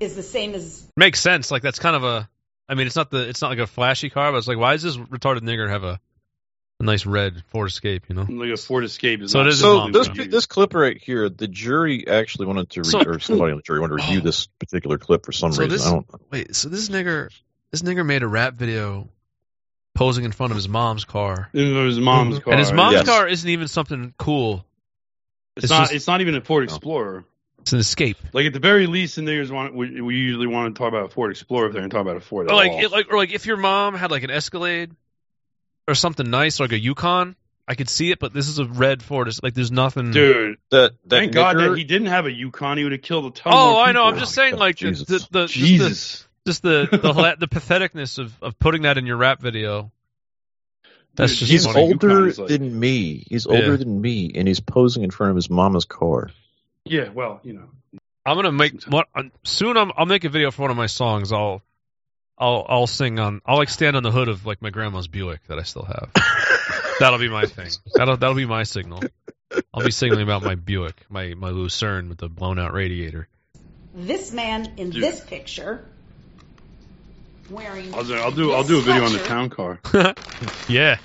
is 0.00 0.16
the 0.16 0.22
same 0.22 0.54
as 0.54 0.86
Makes 0.96 1.20
sense. 1.20 1.50
Like 1.50 1.62
that's 1.62 1.78
kind 1.78 1.96
of 1.96 2.04
a. 2.04 2.28
I 2.68 2.74
mean, 2.74 2.86
it's 2.86 2.96
not 2.96 3.10
the. 3.10 3.28
It's 3.28 3.42
not 3.42 3.50
like 3.50 3.58
a 3.58 3.66
flashy 3.66 4.10
car, 4.10 4.32
but 4.32 4.38
it's 4.38 4.48
like, 4.48 4.58
why 4.58 4.72
does 4.72 4.82
this 4.82 4.96
retarded 4.96 5.40
nigger 5.40 5.68
have 5.68 5.84
a, 5.84 6.00
a 6.80 6.84
nice 6.84 7.06
red 7.06 7.42
Ford 7.48 7.68
Escape? 7.68 8.04
You 8.08 8.16
know. 8.16 8.26
Like 8.28 8.50
a 8.50 8.56
Ford 8.56 8.84
Escape 8.84 9.22
is 9.22 9.32
So 9.32 9.38
not 9.38 9.46
it 9.46 9.52
is 9.54 9.60
So 9.60 9.88
this 9.90 10.08
car. 10.08 10.24
this 10.24 10.46
clip 10.46 10.74
right 10.74 11.00
here, 11.00 11.28
the 11.28 11.48
jury 11.48 12.06
actually 12.08 12.46
wanted 12.46 12.70
to, 12.70 12.80
re- 12.80 12.84
So- 12.84 13.00
or 13.02 13.18
somebody 13.20 13.52
on 13.52 13.58
the 13.58 13.62
jury 13.62 13.80
wanted 13.80 13.98
to 13.98 14.04
review 14.04 14.20
Oh. 14.20 14.24
this 14.24 14.46
particular 14.58 14.98
clip 14.98 15.24
for 15.24 15.32
some 15.32 15.52
So 15.52 15.62
reason. 15.62 15.76
this- 15.78 15.86
I 15.86 15.90
don't. 15.90 16.06
Wait. 16.30 16.54
So 16.56 16.68
this 16.68 16.88
nigger, 16.88 17.30
this 17.70 17.82
nigger 17.82 18.04
made 18.04 18.22
a 18.22 18.28
rap 18.28 18.54
video, 18.54 19.08
posing 19.94 20.24
in 20.24 20.32
front 20.32 20.50
of 20.50 20.56
his 20.56 20.68
mom's 20.68 21.04
car, 21.04 21.48
It 21.52 21.62
was 21.72 21.96
his 21.96 22.04
mom's 22.04 22.40
car. 22.40 22.52
and 22.52 22.60
his 22.60 22.72
mom's 22.72 22.94
Yes. 22.94 23.06
car 23.06 23.28
isn't 23.28 23.48
even 23.48 23.68
something 23.68 24.12
cool. 24.18 24.66
It's, 25.56 25.64
it's 25.64 25.70
not. 25.70 25.82
just- 25.82 25.92
it's 25.94 26.06
not 26.08 26.20
even 26.20 26.34
a 26.34 26.40
Ford 26.40 26.62
No. 26.68 26.74
Explorer. 26.74 27.24
It's 27.60 27.72
an 27.72 27.78
Escape. 27.78 28.18
Like 28.34 28.44
at 28.44 28.52
the 28.52 28.58
very 28.58 28.86
least, 28.86 29.16
the 29.16 29.22
niggers 29.22 29.50
want. 29.50 29.72
We, 29.74 30.00
we 30.02 30.16
usually 30.16 30.48
want 30.48 30.74
to 30.74 30.78
talk 30.78 30.88
about 30.88 31.06
a 31.06 31.08
Ford 31.08 31.30
Explorer 31.30 31.68
if 31.68 31.72
they're 31.72 31.80
going 31.80 31.88
to 31.90 31.94
talk 31.94 32.02
about 32.02 32.16
a 32.16 32.20
Ford. 32.20 32.48
Or 32.48 32.50
at 32.52 32.56
like, 32.56 32.72
all. 32.72 32.78
it, 32.84 32.90
like, 32.90 33.06
or 33.10 33.16
like 33.16 33.32
if 33.32 33.46
your 33.46 33.56
mom 33.56 33.94
had 33.94 34.10
like 34.10 34.22
an 34.24 34.30
Escalade, 34.30 34.90
or 35.88 35.94
something 35.94 36.28
nice, 36.28 36.60
like 36.60 36.72
a 36.72 36.78
Yukon. 36.78 37.36
I 37.66 37.74
could 37.76 37.88
see 37.88 38.10
it, 38.10 38.18
but 38.18 38.34
this 38.34 38.48
is 38.48 38.58
a 38.58 38.66
red 38.66 39.02
Ford. 39.02 39.26
It's 39.26 39.42
like 39.42 39.54
there's 39.54 39.70
nothing. 39.72 40.10
dude. 40.10 40.58
That 40.70 40.92
that 41.06 41.08
Thank 41.08 41.32
God 41.32 41.56
that 41.58 41.76
he 41.78 41.84
didn't 41.84 42.08
have 42.08 42.26
a 42.26 42.32
Yukon. 42.32 42.76
He 42.78 42.84
would 42.84 42.92
have 42.92 43.00
killed 43.02 43.24
a 43.26 43.30
ton 43.30 43.52
Oh, 43.56 43.72
more 43.72 43.82
I 43.82 43.92
know. 43.92 44.04
I'm 44.04 44.18
just 44.18 44.34
saying, 44.34 44.52
God, 44.52 44.60
like 44.60 44.76
Jesus. 44.76 45.06
the 45.06 45.12
the, 45.14 45.18
just 45.18 45.32
the 45.32 45.46
Jesus. 45.46 46.28
just 46.46 46.62
the 46.62 46.88
the, 46.90 46.98
hila- 47.12 47.38
the 47.38 47.48
patheticness 47.48 48.18
of, 48.18 48.34
of 48.42 48.58
putting 48.58 48.82
that 48.82 48.98
in 48.98 49.06
your 49.06 49.16
rap 49.16 49.40
video. 49.40 49.90
That's 51.14 51.32
Dude, 51.32 51.38
just 51.40 51.50
He's 51.52 51.64
funny. 51.66 51.80
older 51.80 52.32
like- 52.32 52.48
than 52.48 52.78
me. 52.78 53.24
He's 53.30 53.46
Yeah. 53.46 53.54
older 53.56 53.76
than 53.78 54.00
me, 54.00 54.32
and 54.34 54.46
he's 54.48 54.60
posing 54.60 55.02
in 55.02 55.10
front 55.10 55.30
of 55.30 55.36
his 55.36 55.48
mama's 55.48 55.84
car. 55.86 56.30
Yeah, 56.84 57.08
well, 57.10 57.40
you 57.44 57.54
know. 57.54 57.68
I'm 58.26 58.36
gonna 58.36 58.52
make 58.52 58.82
what 58.84 59.06
uh, 59.14 59.22
soon. 59.44 59.76
I'm, 59.78 59.90
I'll 59.96 60.06
make 60.06 60.24
a 60.24 60.28
video 60.28 60.50
for 60.50 60.62
one 60.62 60.70
of 60.70 60.76
my 60.76 60.86
songs. 60.86 61.32
I'll 61.32 61.62
I'll 62.38 62.66
I'll 62.68 62.86
sing 62.86 63.18
on. 63.18 63.40
I'll 63.46 63.56
like 63.56 63.68
stand 63.68 63.96
on 63.96 64.02
the 64.02 64.10
hood 64.10 64.28
of 64.28 64.44
like 64.44 64.60
my 64.60 64.70
grandma's 64.70 65.08
Buick 65.08 65.46
that 65.48 65.58
I 65.58 65.62
still 65.62 65.84
have. 65.84 66.10
that'll 66.98 67.18
be 67.18 67.28
my 67.28 67.46
thing. 67.46 67.70
That'll 67.94 68.16
that'll 68.16 68.34
be 68.36 68.46
my 68.46 68.64
signal. 68.64 69.02
I'll 69.72 69.84
be 69.84 69.92
signaling 69.92 70.24
about 70.24 70.42
my 70.42 70.56
Buick, 70.56 71.06
my 71.08 71.34
my 71.34 71.50
Lucerne 71.50 72.08
with 72.08 72.18
the 72.18 72.28
blown 72.28 72.58
out 72.58 72.72
radiator. 72.72 73.28
this 73.94 74.32
man 74.32 74.74
in 74.76 74.90
Dude. 74.90 75.02
this 75.02 75.20
picture 75.20 75.84
wearing. 77.50 77.94
I'll 77.94 78.04
do. 78.04 78.14
I'll 78.14 78.32
do. 78.32 78.52
I'll 78.52 78.64
do 78.64 78.78
a 78.78 78.82
video 78.82 79.04
on 79.04 79.12
the 79.12 79.22
town 79.22 79.50
car. 79.50 79.78
yeah. 80.68 80.98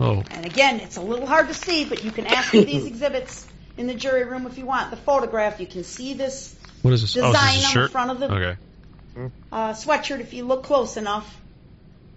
Oh, 0.00 0.22
And 0.30 0.46
again, 0.46 0.78
it's 0.78 0.96
a 0.96 1.00
little 1.00 1.26
hard 1.26 1.48
to 1.48 1.54
see, 1.54 1.84
but 1.84 2.04
you 2.04 2.12
can 2.12 2.24
ask 2.26 2.50
for 2.50 2.60
these 2.60 2.86
exhibits 2.92 3.48
in 3.76 3.88
the 3.88 3.94
jury 3.94 4.22
room 4.24 4.46
if 4.46 4.56
you 4.56 4.64
want. 4.64 4.92
The 4.92 4.96
photograph, 4.96 5.58
you 5.58 5.66
can 5.66 5.82
see 5.82 6.14
this 6.14 6.54
what 6.82 6.94
is 6.94 7.00
this? 7.02 7.16
oh, 7.16 7.26
is 7.30 7.32
design 7.34 7.54
this 7.56 7.64
a 7.64 7.66
on 7.66 7.72
shirt? 7.72 7.88
the 7.88 7.92
front 7.92 8.10
of 8.12 8.20
the 8.20 8.32
Okay. 8.32 8.60
Uh, 9.52 9.72
sweatshirt 9.72 10.20
if 10.20 10.32
you 10.32 10.44
look 10.44 10.62
close 10.64 10.96
enough. 10.96 11.40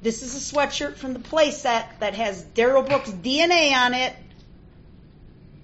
This 0.01 0.23
is 0.23 0.35
a 0.35 0.55
sweatshirt 0.55 0.95
from 0.95 1.13
the 1.13 1.19
playset 1.19 1.85
that 1.99 2.15
has 2.15 2.41
Darrell 2.41 2.81
Brooks' 2.81 3.11
DNA 3.11 3.73
on 3.73 3.93
it, 3.93 4.15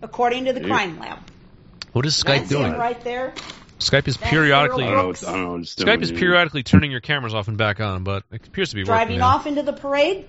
according 0.02 0.46
to 0.46 0.54
the 0.54 0.62
Ew. 0.62 0.68
crime 0.68 1.00
lab. 1.00 1.20
What 1.94 2.06
is 2.06 2.16
Skype 2.22 2.40
That's 2.40 2.50
doing? 2.50 2.74
right 2.74 3.02
there. 3.04 3.34
Skype 3.80 4.08
is 4.08 4.18
That's 4.18 4.30
periodically 4.30 4.86
I 4.86 4.92
don't 4.92 5.22
know. 5.22 5.28
I 5.28 5.32
don't 5.32 5.44
know 5.44 5.52
what 5.54 5.62
it's 5.62 5.76
Skype 5.76 6.02
is 6.02 6.12
periodically 6.12 6.64
turning 6.64 6.92
your 6.92 7.00
cameras 7.00 7.34
off 7.34 7.48
and 7.48 7.58
back 7.58 7.80
on, 7.80 8.04
but 8.04 8.24
it 8.32 8.46
appears 8.46 8.70
to 8.70 8.76
be 8.76 8.84
driving 8.84 9.16
working 9.16 9.20
now. 9.20 9.28
off 9.28 9.48
into 9.48 9.64
the 9.64 9.74
parade. 9.74 10.26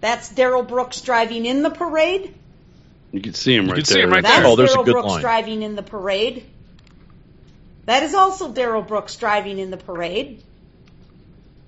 That's 0.00 0.28
Darrell 0.30 0.62
Brooks 0.62 1.00
driving 1.02 1.44
in 1.46 1.62
the 1.62 1.70
parade. 1.70 2.34
You 3.12 3.20
can 3.20 3.34
see 3.34 3.54
him 3.54 3.66
right 3.66 3.76
can 3.76 3.84
see 3.84 3.94
there. 3.94 4.04
him 4.04 4.10
right 4.10 4.22
That's 4.22 4.36
there. 4.36 4.46
Oh, 4.46 4.56
there's 4.56 4.70
a 4.70 4.74
Darrell 4.74 4.84
good 4.84 4.92
Brooks 4.92 5.08
line. 5.08 5.20
driving 5.20 5.62
in 5.62 5.76
the 5.76 5.82
parade. 5.82 6.46
That 7.86 8.02
is 8.02 8.14
also 8.14 8.52
Darrell 8.52 8.82
Brooks 8.82 9.16
driving 9.16 9.58
in 9.58 9.70
the 9.70 9.76
parade. 9.76 10.42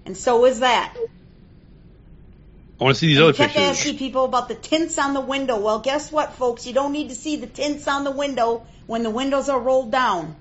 And 0.05 0.17
so 0.17 0.45
is 0.47 0.61
that. 0.61 0.95
I 2.81 2.85
want 2.85 2.97
to 2.97 3.01
see 3.01 3.07
these 3.09 3.19
And 3.19 3.25
other 3.25 3.33
kept 3.33 3.55
pictures. 3.55 3.79
asking 3.79 3.99
people 3.99 4.25
about 4.25 4.49
the 4.49 4.55
tints 4.57 4.99
on 4.99 5.15
the 5.15 5.21
window. 5.21 5.59
Well, 5.61 5.79
guess 5.81 6.11
what, 6.11 6.33
folks? 6.35 6.67
You 6.67 6.73
don't 6.73 6.93
need 6.93 7.11
to 7.11 7.15
see 7.15 7.37
the 7.37 7.47
tints 7.47 7.87
on 7.87 8.03
the 8.05 8.11
window 8.11 8.67
when 8.87 9.03
the 9.05 9.11
windows 9.11 9.49
are 9.49 9.61
rolled 9.61 9.93
down. 9.93 10.35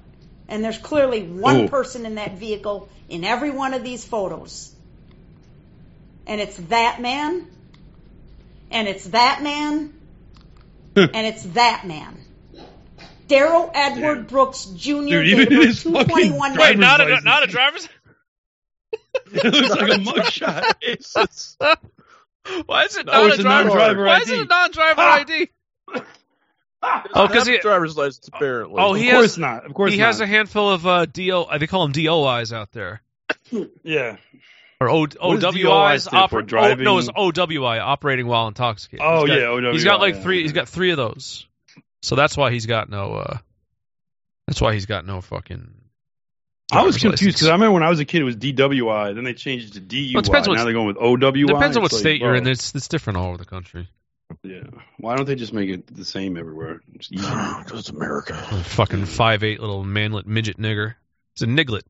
And 0.48 0.64
there's 0.64 0.78
clearly 0.78 1.24
one 1.24 1.62
Ooh. 1.62 1.68
person 1.70 2.06
in 2.06 2.16
that 2.16 2.38
vehicle 2.38 2.90
in 3.10 3.24
every 3.24 3.52
one 3.52 3.74
of 3.74 3.84
these 3.84 4.04
photos. 4.04 4.74
And 6.26 6.42
it's 6.42 6.58
that 6.58 7.00
man. 7.02 7.48
And 8.72 8.88
it's 8.88 9.06
that 9.06 9.42
man. 9.44 9.94
and 10.96 11.28
it's 11.28 11.44
that 11.44 11.86
man. 11.86 12.18
Darrell 13.32 13.72
Edward 13.74 14.16
Damn. 14.16 14.26
Brooks 14.26 14.66
Jr. 14.66 14.92
Dude, 14.92 15.28
even 15.28 15.54
of 15.58 15.64
his 15.64 15.84
fucking 15.84 16.08
221 16.08 16.54
driver's 16.54 16.70
Wait, 16.70 16.80
not 16.80 17.02
a, 17.02 17.22
not 17.22 17.44
a 17.44 17.48
driver's. 17.48 17.90
it 19.34 19.44
looks 19.54 19.70
like 19.70 19.90
a 19.90 20.00
mugshot. 20.02 20.74
It's- 20.82 21.58
Why 22.66 22.84
is 22.86 22.98
it 22.98 23.06
No, 23.06 23.28
not 23.28 23.32
a 23.32 23.34
a 23.34 23.38
driver? 23.38 23.68
non-driver 23.70 24.06
Why 24.06 24.18
is 24.20 24.30
it 24.30 24.34
ID. 24.34 24.42
a 24.42 24.46
non-driver 24.46 25.02
Ah! 25.02 25.14
ID? 25.20 25.50
Oh, 27.14 27.28
because 27.28 27.46
he 27.46 27.60
driver's 27.60 27.96
license 27.96 28.28
apparently. 28.28 28.76
Oh, 28.82 28.96
of 28.96 29.00
he 29.00 29.12
course 29.12 29.22
has- 29.24 29.38
not. 29.38 29.66
Of 29.68 29.74
course 29.76 29.92
he 29.92 30.00
not. 30.00 30.08
has 30.08 30.20
a 30.20 30.26
handful 30.26 30.72
of 30.72 30.88
uh, 30.88 31.06
DO. 31.06 31.46
They 31.60 31.68
call 31.68 31.88
them 31.88 31.92
DOIs 31.92 32.52
out 32.52 32.72
there, 32.72 33.04
yeah. 33.84 34.18
or 34.80 34.90
o, 34.90 35.02
What 35.02 35.12
does 35.40 35.44
OWIs. 35.44 35.62
DOI 35.62 35.98
stand 35.98 36.30
for? 36.32 36.42
oper- 36.42 36.48
Driving- 36.48 36.88
oh, 36.88 36.94
no, 36.94 36.98
it's 36.98 37.08
OWI, 37.10 37.80
operating 37.80 38.26
while 38.26 38.48
intoxicated. 38.48 39.06
Oh 39.06 39.26
He's 39.26 39.30
got- 39.30 39.38
yeah. 39.40 39.46
OWI, 39.46 39.74
He's 39.74 39.84
got 39.84 40.00
like 40.00 40.16
yeah. 40.16 40.22
three. 40.24 40.42
He's 40.42 40.54
got 40.54 40.68
three 40.70 40.90
of 40.90 40.98
those. 40.98 41.46
So 42.02 42.16
that's 42.16 42.36
why 42.36 42.52
he's 42.52 42.66
got 42.66 42.90
no. 42.90 43.16
uh 43.16 43.38
That's 44.48 44.62
why 44.62 44.74
he's 44.74 44.86
got 44.86 45.06
no 45.06 45.22
fucking. 45.22 45.74
I 46.72 46.84
was 46.84 46.98
confused 46.98 47.38
because 47.38 47.50
I 47.50 47.52
remember 47.54 47.74
when 47.74 47.84
I 47.84 47.90
was 47.90 48.00
a 48.00 48.06
kid, 48.06 48.22
it 48.22 48.24
was 48.24 48.38
DWI. 48.38 49.14
Then 49.14 49.26
they 49.26 49.34
changed 49.34 49.76
it 49.76 49.80
to 49.80 49.82
DUI. 49.82 50.14
Well, 50.14 50.22
it 50.22 50.26
depends 50.26 50.48
now 50.48 50.64
they're 50.64 50.72
going 50.74 50.88
with 50.88 50.96
OWI. 50.96 51.48
Depends 51.48 51.76
on 51.76 51.84
what 51.84 51.92
like, 51.92 52.00
state 52.00 52.22
you're 52.22 52.34
in. 52.36 52.48
It's 52.48 52.74
it's 52.74 52.88
different 52.88 53.18
all 53.18 53.28
over 53.28 53.38
the 53.38 53.46
country. 53.46 53.90
Yeah. 54.44 54.64
Why 54.98 55.18
don't 55.18 55.26
they 55.26 55.36
just 55.36 55.52
make 55.52 55.70
it 55.70 55.94
the 55.94 56.06
same 56.06 56.38
everywhere? 56.38 56.82
It's 56.94 57.12
easy. 57.12 57.26
Because 57.64 57.80
it's 57.80 57.90
America. 57.90 58.34
Fucking 58.64 59.06
five 59.06 59.44
eight 59.44 59.60
little 59.60 59.84
manlet 59.84 60.26
midget 60.26 60.58
nigger. 60.58 60.96
It's 61.34 61.42
a 61.42 61.48
niglet. 61.48 61.84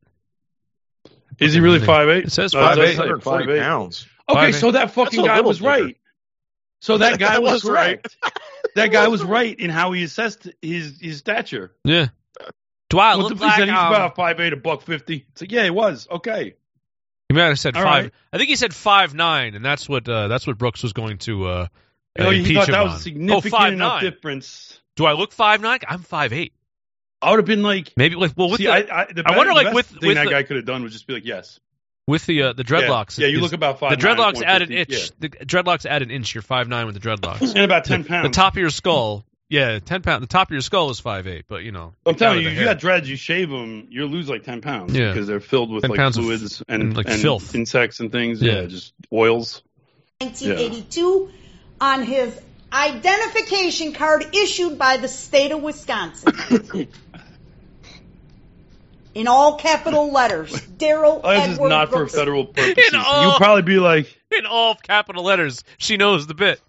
Is 1.39 1.53
he 1.53 1.59
really 1.59 1.79
five 1.79 2.09
eight? 2.09 2.25
It 2.25 2.31
says 2.31 2.53
No, 2.53 2.61
it 2.61 2.63
5'8". 2.63 2.75
does 2.75 2.89
say 2.89 2.97
140 2.97 3.59
pounds. 3.59 4.07
Okay, 4.29 4.49
5'8". 4.51 4.53
so 4.55 4.71
that 4.71 4.91
fucking 4.91 5.25
guy 5.25 5.41
was 5.41 5.59
bigger. 5.59 5.69
right. 5.69 5.97
So 6.81 6.97
that 6.97 7.19
guy 7.19 7.39
was 7.39 7.63
was 7.63 7.65
right. 7.65 8.01
correct. 8.01 8.17
that 8.75 8.91
guy 8.91 9.07
was 9.07 9.23
right 9.23 9.57
in 9.59 9.69
how 9.69 9.91
he 9.91 10.03
assessed 10.03 10.47
his 10.61 10.99
his 11.01 11.17
stature. 11.19 11.73
Yeah. 11.83 12.07
Do 12.89 12.99
I 12.99 13.15
What 13.15 13.29
look 13.29 13.33
he 13.37 13.45
like 13.45 13.55
said 13.55 13.69
he's 13.69 13.77
um, 13.77 13.87
about 13.87 14.15
five 14.15 14.39
eight, 14.39 14.53
a 14.53 14.57
buck 14.57 14.81
fifty. 14.81 15.25
It's 15.31 15.41
like, 15.41 15.51
yeah, 15.51 15.63
he 15.63 15.69
was. 15.69 16.07
Okay. 16.11 16.55
He 17.29 17.35
might 17.35 17.45
have 17.45 17.59
said 17.59 17.77
All 17.77 17.83
five. 17.83 18.03
right. 18.05 18.13
I 18.33 18.37
think 18.37 18.49
he 18.49 18.55
said 18.57 18.73
five 18.73 19.13
nine, 19.13 19.55
and 19.55 19.63
that's 19.63 19.87
what 19.87 20.07
uh, 20.09 20.27
that's 20.27 20.45
what 20.45 20.57
Brooks 20.57 20.83
was 20.83 20.91
going 20.93 21.17
to 21.19 21.45
uh, 21.47 21.67
You 22.17 22.23
know, 22.25 22.29
uh, 22.29 22.33
he 22.33 22.53
thought 22.53 22.67
him 22.67 22.73
that 22.73 22.83
was 22.83 22.91
on. 22.93 22.97
a 22.97 23.01
significant 23.01 23.53
oh, 23.53 23.57
five, 23.57 23.73
enough 23.73 24.01
nine. 24.01 24.11
difference. 24.11 24.81
Do 24.97 25.05
I 25.05 25.13
look 25.13 25.31
five 25.31 25.61
nine? 25.61 25.79
I'm 25.87 26.01
five 26.01 26.33
eight. 26.33 26.53
I 27.21 27.29
would 27.29 27.39
have 27.39 27.45
been 27.45 27.61
like, 27.63 27.93
Maybe 27.95 28.15
like 28.15 28.33
well 28.35 28.49
with 28.49 28.57
see, 28.57 28.65
the 28.65 28.71
I, 28.73 28.77
I, 29.03 29.05
the 29.13 29.23
I 29.25 29.37
wonder, 29.37 29.53
better- 29.53 29.53
like, 29.53 29.65
best 29.67 29.75
with- 29.75 29.85
thing 30.01 30.07
with 30.07 30.17
that 30.17 30.25
the- 30.25 30.31
guy 30.31 30.43
could 30.43 30.57
have 30.57 30.65
done 30.65 30.83
was 30.83 30.91
just 30.91 31.07
be 31.07 31.13
like, 31.13 31.25
yes, 31.25 31.59
with 32.07 32.25
the 32.25 32.43
uh, 32.43 32.53
the 32.53 32.63
dreadlocks. 32.63 33.17
Yeah, 33.17 33.27
yeah 33.27 33.31
you 33.31 33.37
is- 33.37 33.43
look 33.43 33.53
about 33.53 33.79
five. 33.79 33.91
the 33.91 34.05
dreadlocks 34.07 34.41
add 34.43 34.61
an 34.61 34.71
inch. 34.71 35.11
The 35.19 35.29
dreadlocks 35.29 35.85
add 35.85 36.01
an 36.01 36.11
inch. 36.11 36.33
You're 36.35 36.41
five 36.41 36.67
nine 36.67 36.85
with 36.85 37.01
the 37.01 37.01
dreadlocks. 37.01 37.41
and 37.41 37.59
about 37.59 37.85
ten 37.85 38.03
pounds. 38.03 38.23
the 38.23 38.27
pounds. 38.27 38.35
top 38.35 38.53
of 38.53 38.57
your 38.59 38.69
skull, 38.69 39.25
yeah, 39.49 39.79
ten 39.79 40.01
pound. 40.01 40.23
The 40.23 40.27
top 40.27 40.47
of 40.47 40.51
your 40.51 40.61
skull 40.61 40.89
is 40.89 40.99
five 40.99 41.27
eight, 41.27 41.45
but 41.47 41.63
you 41.63 41.71
know. 41.71 41.93
I'm 42.05 42.15
telling 42.15 42.39
you, 42.39 42.45
to 42.45 42.53
you 42.53 42.59
the 42.59 42.65
got 42.65 42.79
dreads, 42.79 43.09
you 43.09 43.15
shave 43.15 43.49
them, 43.49 43.87
you 43.89 44.05
lose 44.05 44.29
like 44.29 44.43
ten 44.43 44.61
pounds 44.61 44.93
Yeah. 44.93 45.11
because 45.11 45.27
they're 45.27 45.39
filled 45.39 45.71
with 45.71 45.87
like 45.87 45.97
pounds 45.97 46.17
of 46.17 46.23
fluids 46.23 46.63
and, 46.67 46.81
and, 46.83 46.97
like, 46.97 47.07
filth. 47.07 47.53
insects 47.55 47.99
and 47.99 48.11
things. 48.11 48.41
Yeah. 48.41 48.61
Yeah, 48.61 48.65
just 48.67 48.93
oils. 49.11 49.61
1982 50.19 51.31
on 51.79 52.03
his 52.03 52.39
identification 52.71 53.93
card 53.93 54.35
issued 54.35 54.77
by 54.77 54.97
the 54.97 55.07
state 55.07 55.51
of 55.51 55.61
Wisconsin. 55.61 56.87
In 59.13 59.27
all 59.27 59.57
capital 59.57 60.11
letters, 60.11 60.59
Darrell 60.77 61.19
Oh, 61.23 61.31
this 61.33 61.47
is 61.47 61.53
Edward 61.55 61.69
not 61.69 61.89
for 61.89 61.97
Brooks. 61.97 62.15
federal 62.15 62.45
purposes. 62.45 62.93
all- 62.95 63.23
You'll 63.23 63.33
probably 63.37 63.63
be 63.63 63.77
like, 63.79 64.17
in 64.37 64.45
all 64.45 64.75
capital 64.75 65.23
letters. 65.23 65.63
She 65.77 65.97
knows 65.97 66.27
the 66.27 66.33
bit. 66.33 66.61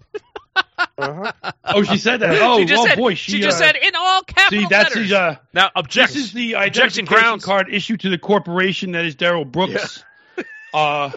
oh, 0.99 1.83
she 1.85 1.99
said 1.99 2.21
that. 2.21 2.37
Oh, 2.43 2.59
she 2.59 2.65
just 2.67 2.79
well, 2.81 2.87
said, 2.89 2.99
boy, 2.99 3.15
she, 3.15 3.33
she, 3.33 3.41
just 3.41 3.63
uh, 3.63 3.67
said 3.67 3.77
in 3.77 3.93
all 3.97 4.23
capital 4.23 4.63
See, 4.63 4.67
that's 4.69 4.91
letters. 4.91 5.05
his. 5.05 5.13
Uh, 5.13 5.37
now 5.55 5.71
object. 5.77 6.13
this 6.15 6.25
is 6.25 6.33
the 6.33 6.55
objection 6.55 7.05
identification 7.05 7.05
grounds. 7.07 7.45
card 7.45 7.69
issued 7.73 8.01
to 8.01 8.11
the 8.11 8.19
corporation 8.19 8.93
that 8.93 9.05
is 9.05 9.15
Darrell 9.15 9.45
Brooks. 9.45 10.03
Uh, 10.75 11.11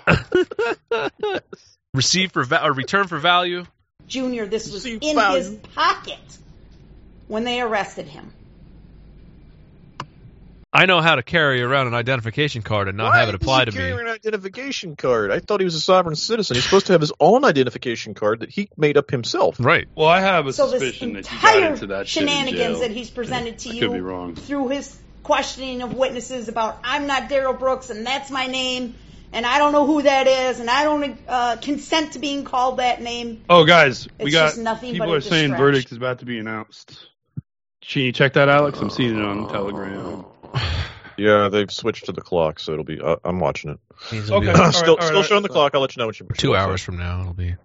Receive 1.93 2.33
for 2.33 2.43
va- 2.43 2.65
or 2.65 2.73
return 2.73 3.07
for 3.07 3.17
value. 3.17 3.63
Jr., 4.07 4.43
this 4.43 4.69
was 4.69 4.83
See, 4.83 4.97
in 5.01 5.15
value. 5.15 5.37
his 5.37 5.55
pocket 5.73 6.19
when 7.29 7.45
they 7.45 7.61
arrested 7.61 8.05
him. 8.07 8.33
I 10.75 10.87
know 10.87 10.99
how 10.99 11.15
to 11.15 11.23
carry 11.23 11.61
around 11.61 11.87
an 11.87 11.93
identification 11.93 12.61
card 12.61 12.89
and 12.89 12.97
not 12.97 13.13
Why 13.13 13.19
have 13.19 13.29
it 13.29 13.35
apply 13.35 13.63
to 13.63 13.71
me. 13.71 13.77
carrying 13.77 13.97
an 13.97 14.07
identification 14.07 14.97
card. 14.97 15.31
I 15.31 15.39
thought 15.39 15.61
he 15.61 15.63
was 15.63 15.75
a 15.75 15.79
sovereign 15.79 16.17
citizen. 16.17 16.55
He's 16.55 16.65
supposed 16.65 16.87
to 16.87 16.91
have 16.91 16.99
his 16.99 17.13
own 17.17 17.45
identification 17.45 18.13
card 18.13 18.41
that 18.41 18.49
he 18.49 18.67
made 18.75 18.97
up 18.97 19.09
himself. 19.09 19.55
Right. 19.57 19.87
well, 19.95 20.09
I 20.09 20.19
have 20.19 20.47
a 20.47 20.53
So 20.53 20.69
this 20.69 20.81
suspicion 20.81 21.13
that 21.13 21.31
you 21.31 21.39
got 21.39 21.55
entire 21.55 21.71
into 21.71 21.87
that 21.87 22.09
shenanigans 22.09 22.81
that 22.81 22.91
he's 22.91 23.09
presented 23.09 23.59
to 23.59 23.69
I 23.69 23.73
you 23.73 23.79
could 23.79 23.93
be 23.93 24.01
wrong. 24.01 24.35
through 24.35 24.67
his 24.67 24.99
questioning 25.23 25.81
of 25.81 25.93
witnesses 25.93 26.49
about 26.49 26.79
I'm 26.83 27.07
not 27.07 27.29
Darrell 27.29 27.53
Brooks 27.53 27.89
and 27.89 28.05
that's 28.05 28.29
my 28.29 28.47
name 28.47 28.95
and 29.31 29.45
I 29.45 29.59
don't 29.59 29.71
know 29.71 29.87
who 29.87 30.01
that 30.01 30.27
is 30.27 30.59
and 30.59 30.69
I 30.69 30.83
don't 30.83 31.17
uh, 31.29 31.55
consent 31.55 32.13
to 32.13 32.19
being 32.19 32.43
called 32.43 32.79
that 32.79 33.01
name. 33.01 33.45
Oh, 33.49 33.63
guys, 33.63 34.09
we 34.19 34.29
got 34.29 34.47
just 34.47 34.59
nothing 34.59 34.91
people 34.91 35.07
but 35.07 35.15
are 35.15 35.21
saying 35.21 35.55
verdict 35.55 35.93
is 35.93 35.97
about 35.97 36.19
to 36.19 36.25
be 36.25 36.37
announced. 36.37 37.07
Can 37.81 38.01
you 38.01 38.11
check 38.11 38.33
that, 38.33 38.49
Alex? 38.49 38.79
I'm 38.79 38.89
seeing 38.89 39.17
it 39.17 39.23
on 39.23 39.47
Telegram. 39.47 40.25
Yeah, 41.17 41.47
they've 41.47 41.71
switched 41.71 42.07
to 42.07 42.11
the 42.11 42.19
clock, 42.19 42.59
so 42.59 42.73
it'll 42.73 42.83
be. 42.83 42.99
Uh, 42.99 43.15
I'm 43.23 43.39
watching 43.39 43.71
it. 43.71 43.79
It'll 44.11 44.35
Okay. 44.39 44.47
like 44.51 44.59
All 44.59 44.71
still, 44.73 44.95
right, 44.97 45.03
still 45.05 45.19
right, 45.21 45.25
showing 45.25 45.43
the 45.43 45.47
clock. 45.49 45.73
I'll 45.73 45.79
let 45.79 45.95
you 45.95 46.01
know 46.01 46.07
when 46.07 46.15
you. 46.19 46.27
two 46.35 46.57
hours 46.57 46.81
from 46.81 46.97
now. 46.97 47.21
It'll 47.21 47.33
be. 47.33 47.55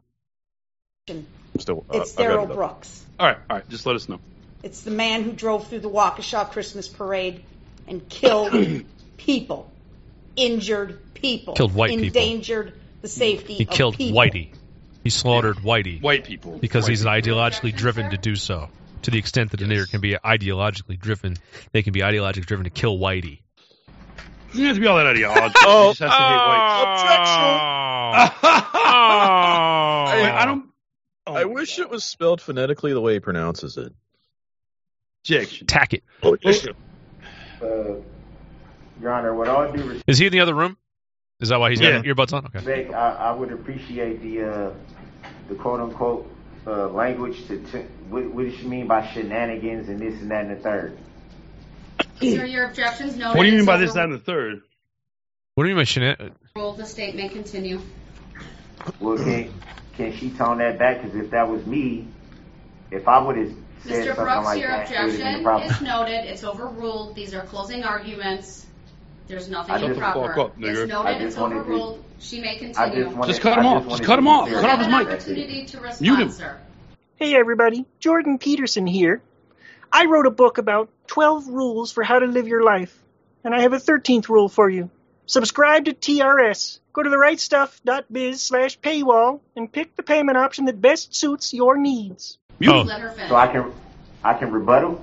Still, 1.59 1.85
uh, 1.93 1.99
It's 1.99 2.13
Darrell 2.15 2.49
it. 2.49 2.55
Brooks. 2.55 3.05
All 3.19 3.27
right, 3.27 3.39
all 3.51 3.57
right, 3.57 3.69
just 3.69 3.87
let 3.87 3.97
us 3.97 4.09
know. 4.09 4.21
It's 4.63 4.83
the 4.83 4.93
man 4.93 5.25
who 5.25 5.33
drove 5.33 5.67
through 5.67 5.81
the 5.81 5.91
Waukesha 5.91 6.49
Christmas 6.53 6.87
parade 6.87 7.43
and 7.89 8.09
killed 8.09 8.53
people, 9.17 9.69
injured 10.37 11.01
people, 11.15 11.55
Killed 11.55 11.75
white 11.75 11.91
people. 11.91 12.07
endangered 12.07 12.75
the 13.03 13.09
safety 13.09 13.55
He 13.55 13.65
of 13.65 13.71
killed 13.71 13.97
people. 13.97 14.17
Whitey. 14.21 14.51
He 15.03 15.11
slaughtered 15.11 15.57
Whitey 15.57 16.01
White 16.01 16.25
people. 16.25 16.59
because 16.59 16.85
White 16.85 16.91
he's 16.91 17.01
people. 17.05 17.13
ideologically 17.35 17.75
driven 17.75 18.11
to 18.11 18.17
do 18.17 18.37
so. 18.37 18.69
To 19.03 19.11
the 19.11 19.19
extent 19.19 19.51
that 19.53 19.63
a 19.63 19.65
nigger 19.65 19.89
can 19.91 20.01
be 20.01 20.15
ideologically 20.25 20.99
driven, 20.99 21.37
they 21.73 21.83
can 21.83 21.93
be 21.93 22.01
ideologically 22.01 22.45
driven 22.47 22.65
to 22.65 22.71
kill 22.71 22.99
Whitey. 22.99 23.41
doesn't 24.51 24.65
have 24.67 24.75
to 24.77 24.81
be 24.81 24.87
all 24.87 24.97
that 24.99 25.07
ideology. 25.07 25.55
Oh. 25.63 25.89
he 25.89 25.95
just 25.95 26.01
has 26.01 26.11
to 26.11 26.17
hate 26.17 26.37
white. 26.37 28.33
Oh. 28.43 30.05
Wait, 30.13 30.31
I 30.31 30.45
don't. 30.45 30.67
Oh 31.27 31.35
I 31.35 31.45
wish 31.45 31.77
God. 31.77 31.85
it 31.85 31.91
was 31.91 32.05
spelled 32.05 32.41
phonetically 32.41 32.93
the 32.93 33.01
way 33.01 33.15
he 33.15 33.21
pronounces 33.21 33.77
it. 33.77 33.93
Objection. 35.25 35.67
Tack 35.67 35.95
it. 35.95 36.03
Uh, 36.23 36.37
Your 39.01 39.13
Honor, 39.13 39.35
with 39.35 39.49
all 39.49 39.71
due 39.73 39.83
respect, 39.83 40.05
Is 40.09 40.19
he 40.19 40.27
in 40.27 40.33
the 40.33 40.41
other 40.41 40.55
room? 40.55 40.77
Is 41.41 41.49
that 41.51 41.61
why 41.61 41.71
he's 41.71 41.81
got 41.81 42.05
Yeah. 42.05 42.13
earbuds 42.13 42.33
on? 42.33 42.47
Okay. 42.55 42.93
I, 42.93 43.31
I 43.31 43.33
would 43.33 43.53
appreciate 43.53 44.21
the 44.23 44.43
uh, 44.45 44.71
the 45.49 45.55
quote 45.55 45.81
unquote 45.81 46.31
uh, 46.67 46.89
language 46.89 47.47
to, 47.49 47.59
to 47.73 47.83
what, 48.09 48.25
what 48.27 48.45
does 48.47 48.55
she 48.55 48.67
mean 48.67 48.87
by 48.87 49.07
shenanigans 49.13 49.89
and 49.89 49.99
this 49.99 50.21
and 50.21 50.31
that 50.31 50.45
and 50.45 50.57
the 50.57 50.61
third? 50.61 50.99
Sir, 52.21 52.45
your 52.45 52.67
objections 52.67 53.17
noted. 53.17 53.37
What 53.37 53.45
do 53.45 53.51
you 53.51 53.57
mean 53.57 53.67
by 53.67 53.77
It's 53.77 53.85
this, 53.87 53.95
that, 53.95 54.05
and 54.05 54.13
the 54.13 54.19
third? 54.19 54.63
What 55.55 55.65
do 55.65 55.71
you 55.71 55.75
mean 55.75 55.85
by 55.85 55.87
shenan? 55.87 56.33
overruled. 56.55 56.77
The 56.77 56.87
state 56.87 57.15
may 57.15 57.29
continue. 57.29 57.81
Well, 58.99 59.17
can 59.17 59.53
can 59.97 60.17
she 60.17 60.31
tone 60.31 60.59
that 60.59 60.79
back? 60.79 61.03
Because 61.03 61.17
if 61.17 61.31
that 61.31 61.49
was 61.49 61.65
me, 61.67 62.07
if 62.91 63.09
I 63.09 63.23
would 63.23 63.37
have 63.37 63.53
said 63.85 64.07
Mr. 64.07 64.15
something 64.17 64.25
Brooks, 64.25 64.45
like 64.45 64.61
your 64.61 64.71
that, 64.71 64.91
it 64.91 65.03
would 65.03 65.11
have 65.11 65.19
been 65.19 65.27
a 65.27 65.39
objection 65.39 65.43
problem. 65.43 65.71
is 65.71 65.81
noted. 65.81 66.31
It's 66.31 66.45
overruled. 66.45 67.15
These 67.15 67.35
are 67.35 67.43
closing 67.43 67.85
arguments. 67.85 68.67
There's 69.31 69.49
nothing 69.49 69.75
I 69.75 69.79
just- 69.79 69.91
improper. 69.93 70.21
Shut 70.21 70.37
fuck 70.37 70.39
up, 70.39 70.59
nigger. 70.59 70.83
It's 70.83 70.89
noted. 70.93 71.23
It's 71.23 71.37
wanted 71.37 71.55
to- 71.55 71.61
overruled. 71.63 72.05
She 72.19 72.41
may 72.41 72.59
continue. 72.59 73.05
just 73.05 73.17
wanted, 73.17 73.29
Just 73.29 73.41
cut 73.41 73.59
him 73.59 73.67
off. 73.67 73.85
just 73.85 73.97
Just 73.99 74.03
cut 74.05 74.19
him 74.19 74.29
off. 74.29 74.49
Cut 74.51 74.65
off 74.65 74.79
his 74.79 74.89
mic. 74.89 75.07
Opportunity 75.09 75.65
to 75.67 75.81
respond, 75.81 76.01
Mute 76.03 76.19
him. 76.19 76.31
sir. 76.31 76.57
Hey 77.17 77.35
everybody, 77.35 77.87
Jordan 78.01 78.39
Peterson 78.39 78.87
here. 78.87 79.23
I 79.93 80.07
wrote 80.07 80.27
a 80.27 80.31
book 80.31 80.59
about 80.59 80.89
12 81.07 81.49
rules 81.49 81.93
for 81.93 82.03
how 82.03 82.19
to 82.19 82.27
live 82.27 82.47
your 82.49 82.63
life. 82.63 82.97
and 83.43 83.55
I 83.55 83.63
have 83.63 83.73
a 83.73 83.79
13th 83.81 84.29
rule 84.29 84.51
for 84.51 84.69
you. 84.69 84.91
Subscribe 85.25 85.87
to 85.87 85.95
TRS. 85.95 86.79
Go 86.93 87.03
to 87.03 87.09
therightstuff.biz 87.09 88.43
slash 88.43 88.79
paywall 88.81 89.41
and 89.57 89.73
pick 89.73 89.97
the 89.97 90.03
payment 90.03 90.37
option 90.37 90.67
that 90.67 90.81
best 90.81 91.15
suits 91.15 91.55
your 91.55 91.79
needs. 91.79 92.37
Oh. 92.67 92.83
Let 92.83 93.01
her. 93.01 93.15
So 93.29 93.35
I 93.37 93.47
can 93.47 93.73
I 94.23 94.35
can 94.35 94.51
rebuttal. 94.53 95.03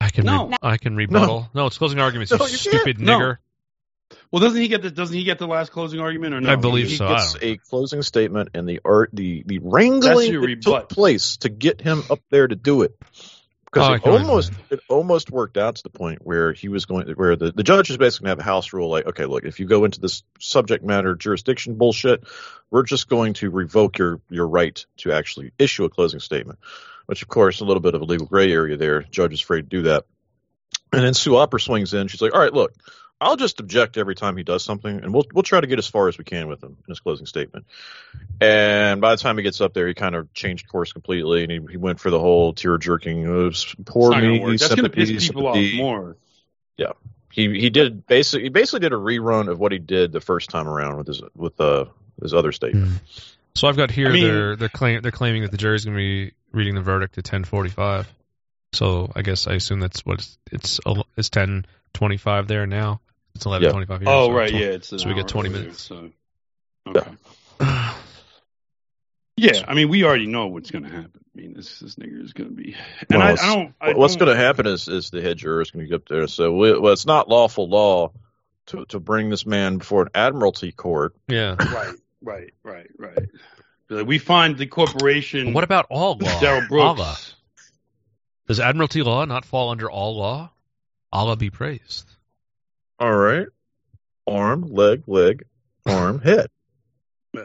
I 0.00 0.10
can 0.10 0.24
No. 0.24 0.48
re- 0.48 0.56
I 0.62 0.76
can 0.76 0.96
rebuttal. 0.96 1.50
No, 1.54 1.66
it's 1.66 1.78
closing 1.78 1.98
arguments. 1.98 2.32
No, 2.32 2.38
you 2.38 2.52
you 2.52 2.56
stupid 2.56 3.00
No. 3.00 3.18
nigger. 3.18 3.36
Well, 4.30 4.40
doesn't 4.40 4.60
he 4.60 4.68
get 4.68 4.82
the 4.82 4.90
doesn't 4.90 5.14
he 5.16 5.24
get 5.24 5.38
the 5.38 5.46
last 5.46 5.70
closing 5.72 6.00
argument 6.00 6.34
or 6.34 6.40
no? 6.40 6.52
I 6.52 6.56
believe 6.56 6.88
he 6.88 6.96
so. 6.96 7.06
I 7.06 7.16
gets 7.16 7.36
a 7.40 7.56
closing 7.56 8.02
statement 8.02 8.50
and 8.54 8.68
the 8.68 8.80
art 8.84 9.10
the 9.12 9.42
the 9.44 9.58
wrangling 9.58 10.40
that 10.40 10.62
took 10.62 10.88
place 10.88 11.38
to 11.38 11.48
get 11.48 11.80
him 11.80 12.02
up 12.10 12.20
there 12.30 12.46
to 12.46 12.54
do 12.54 12.82
it 12.82 12.94
because 13.72 13.88
Oh, 13.90 13.94
it 13.94 14.04
almost 14.04 14.48
understand. 14.50 14.66
it 14.70 14.80
almost 14.88 15.30
worked 15.30 15.56
out 15.56 15.76
to 15.76 15.82
the 15.82 15.90
point 15.90 16.20
where 16.24 16.52
he 16.52 16.68
was 16.68 16.86
going 16.86 17.08
where 17.10 17.36
the 17.36 17.52
the 17.52 17.62
judge 17.62 17.90
is 17.90 17.96
basically 17.96 18.26
going 18.26 18.36
to 18.36 18.42
have 18.42 18.46
a 18.48 18.50
house 18.50 18.72
rule 18.72 18.88
like 18.90 19.06
okay 19.06 19.26
look 19.26 19.44
if 19.44 19.60
you 19.60 19.66
go 19.66 19.84
into 19.84 20.00
this 20.00 20.22
subject 20.40 20.84
matter 20.84 21.14
jurisdiction 21.14 21.74
bullshit 21.76 22.24
we're 22.70 22.82
just 22.82 23.08
going 23.08 23.34
to 23.34 23.50
revoke 23.50 23.98
your 23.98 24.20
your 24.30 24.48
right 24.48 24.84
to 24.98 25.12
actually 25.12 25.52
issue 25.58 25.84
a 25.84 25.90
closing 25.90 26.20
statement 26.20 26.58
which 27.06 27.22
of 27.22 27.28
course 27.28 27.60
a 27.60 27.64
little 27.64 27.80
bit 27.80 27.94
of 27.94 28.02
a 28.02 28.04
legal 28.04 28.26
gray 28.26 28.52
area 28.52 28.76
there. 28.76 29.00
Judge 29.02 29.32
is 29.32 29.40
afraid 29.42 29.62
to 29.62 29.68
do 29.68 29.82
that. 29.84 30.04
And 30.92 31.02
then 31.02 31.14
Sue 31.14 31.36
Opper 31.36 31.58
swings 31.58 31.94
in. 31.94 32.06
She's 32.08 32.20
like 32.20 32.34
all 32.34 32.40
right 32.40 32.52
look 32.52 32.74
I'll 33.20 33.36
just 33.36 33.58
object 33.58 33.96
every 33.96 34.14
time 34.14 34.36
he 34.36 34.44
does 34.44 34.62
something, 34.64 35.00
and 35.02 35.12
we'll 35.12 35.26
we'll 35.32 35.42
try 35.42 35.60
to 35.60 35.66
get 35.66 35.78
as 35.78 35.88
far 35.88 36.08
as 36.08 36.18
we 36.18 36.24
can 36.24 36.46
with 36.48 36.62
him 36.62 36.76
in 36.78 36.90
his 36.90 37.00
closing 37.00 37.26
statement. 37.26 37.66
And 38.40 39.00
by 39.00 39.10
the 39.10 39.16
time 39.20 39.36
he 39.36 39.42
gets 39.42 39.60
up 39.60 39.74
there, 39.74 39.88
he 39.88 39.94
kind 39.94 40.14
of 40.14 40.32
changed 40.34 40.68
course 40.68 40.92
completely, 40.92 41.42
and 41.42 41.50
he, 41.50 41.60
he 41.72 41.76
went 41.76 41.98
for 41.98 42.10
the 42.10 42.20
whole 42.20 42.52
tear 42.52 42.78
jerking. 42.78 43.26
Uh, 43.26 43.50
poor 43.84 44.12
It's 44.12 44.20
gonna 44.20 44.28
me. 44.28 44.56
That's 44.56 44.68
going 44.68 44.84
to 44.84 44.90
piss 44.90 45.10
people 45.26 45.48
off 45.48 45.56
sympathy. 45.56 45.76
more. 45.76 46.16
He 47.30 47.60
he 47.60 47.70
did 47.70 48.06
basically 48.06 48.44
he 48.44 48.48
basically 48.48 48.80
did 48.80 48.92
a 48.92 48.96
rerun 48.96 49.48
of 49.48 49.58
what 49.60 49.70
he 49.70 49.78
did 49.78 50.12
the 50.12 50.20
first 50.20 50.48
time 50.50 50.66
around 50.66 50.96
with 50.96 51.06
his 51.06 51.22
with 51.36 51.60
uh 51.60 51.84
his 52.22 52.32
other 52.34 52.52
statement. 52.52 53.00
So 53.54 53.68
I've 53.68 53.76
got 53.76 53.90
here 53.90 54.08
I 54.08 54.12
mean- 54.12 54.24
they're 54.24 54.56
they're 54.56 54.68
claim 54.68 55.02
they're 55.02 55.10
claiming 55.12 55.42
that 55.42 55.50
the 55.50 55.56
jury's 55.56 55.84
going 55.84 55.96
to 55.96 55.98
be 55.98 56.32
reading 56.52 56.74
the 56.74 56.80
verdict 56.80 57.18
at 57.18 57.24
10:45. 57.24 58.06
So 58.72 59.12
I 59.14 59.22
guess 59.22 59.46
I 59.46 59.54
assume 59.54 59.80
that's 59.80 60.04
what 60.06 60.18
it's 60.18 60.38
it's, 60.50 60.80
el- 60.86 61.06
it's 61.16 61.28
10:25 61.94 62.46
there 62.46 62.66
now. 62.66 63.00
It's 63.34 63.46
eleven 63.46 63.70
11:25 63.72 64.00
here. 64.00 64.08
Oh 64.08 64.28
so 64.28 64.32
right, 64.32 64.50
tw- 64.50 64.54
yeah. 64.54 64.66
It's 64.66 64.88
so 64.88 64.96
we 64.96 65.14
get 65.14 65.24
hour 65.24 65.28
20 65.28 65.48
earlier, 65.48 65.62
minutes. 65.62 65.82
So 65.82 66.10
okay. 66.86 67.10
Yeah, 69.38 69.64
I 69.68 69.74
mean, 69.74 69.88
we 69.88 70.02
already 70.02 70.26
know 70.26 70.48
what's 70.48 70.72
going 70.72 70.82
to 70.82 70.90
happen. 70.90 71.12
I 71.14 71.40
mean, 71.40 71.54
this 71.54 71.78
this 71.78 71.94
nigger 71.94 72.24
is 72.24 72.32
going 72.32 72.50
to 72.50 72.56
be, 72.56 72.74
and 73.08 73.20
Well, 73.20 73.22
I, 73.22 73.32
I 73.40 73.54
don't. 73.54 73.74
I 73.80 73.92
What's 73.92 74.16
going 74.16 74.34
to 74.34 74.36
happen 74.36 74.66
is 74.66 74.88
is 74.88 75.10
the 75.10 75.22
head 75.22 75.38
juror 75.38 75.60
is 75.60 75.70
going 75.70 75.84
to 75.84 75.88
get 75.88 75.94
up 75.94 76.08
there 76.08 76.26
So, 76.26 76.44
say, 76.44 76.48
well, 76.48 76.80
well, 76.80 76.92
it's 76.92 77.06
not 77.06 77.28
lawful 77.28 77.68
law 77.68 78.10
to 78.66 78.84
to 78.86 78.98
bring 78.98 79.30
this 79.30 79.46
man 79.46 79.78
before 79.78 80.02
an 80.02 80.08
admiralty 80.14 80.72
court. 80.72 81.14
Yeah. 81.28 81.54
Right, 81.54 81.94
right, 82.20 82.52
right, 82.64 82.90
right. 82.98 83.28
Like, 83.88 84.06
we 84.06 84.18
find 84.18 84.58
the 84.58 84.66
corporation. 84.66 85.52
What 85.52 85.62
about 85.62 85.86
all 85.88 86.18
law? 86.18 86.40
Darrell 86.40 86.66
Brooks? 86.68 87.00
Allah. 87.00 87.18
Does 88.48 88.58
admiralty 88.58 89.02
law 89.02 89.24
not 89.24 89.44
fall 89.44 89.70
under 89.70 89.88
all 89.88 90.16
law? 90.16 90.50
Allah 91.12 91.36
be 91.36 91.50
praised. 91.50 92.08
All 92.98 93.14
right, 93.16 93.46
arm, 94.26 94.72
leg, 94.72 95.04
leg, 95.06 95.44
arm, 95.86 96.20
head. 96.20 96.48
Yeah. 97.32 97.42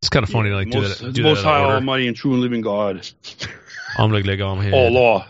It's 0.00 0.08
kind 0.08 0.22
of 0.22 0.30
funny 0.30 0.50
to 0.50 0.56
like 0.56 0.70
do 0.70 0.80
most, 0.80 1.00
that. 1.00 1.12
Do 1.12 1.22
most 1.22 1.42
that 1.42 1.48
high, 1.48 1.60
order. 1.62 1.74
almighty, 1.74 2.06
and 2.06 2.16
true 2.16 2.32
and 2.32 2.40
living 2.40 2.60
God. 2.60 3.08
I'm 3.98 4.12
like, 4.12 4.26
like, 4.26 4.40
I'm. 4.40 4.72
All 4.74 4.90
law. 4.90 5.26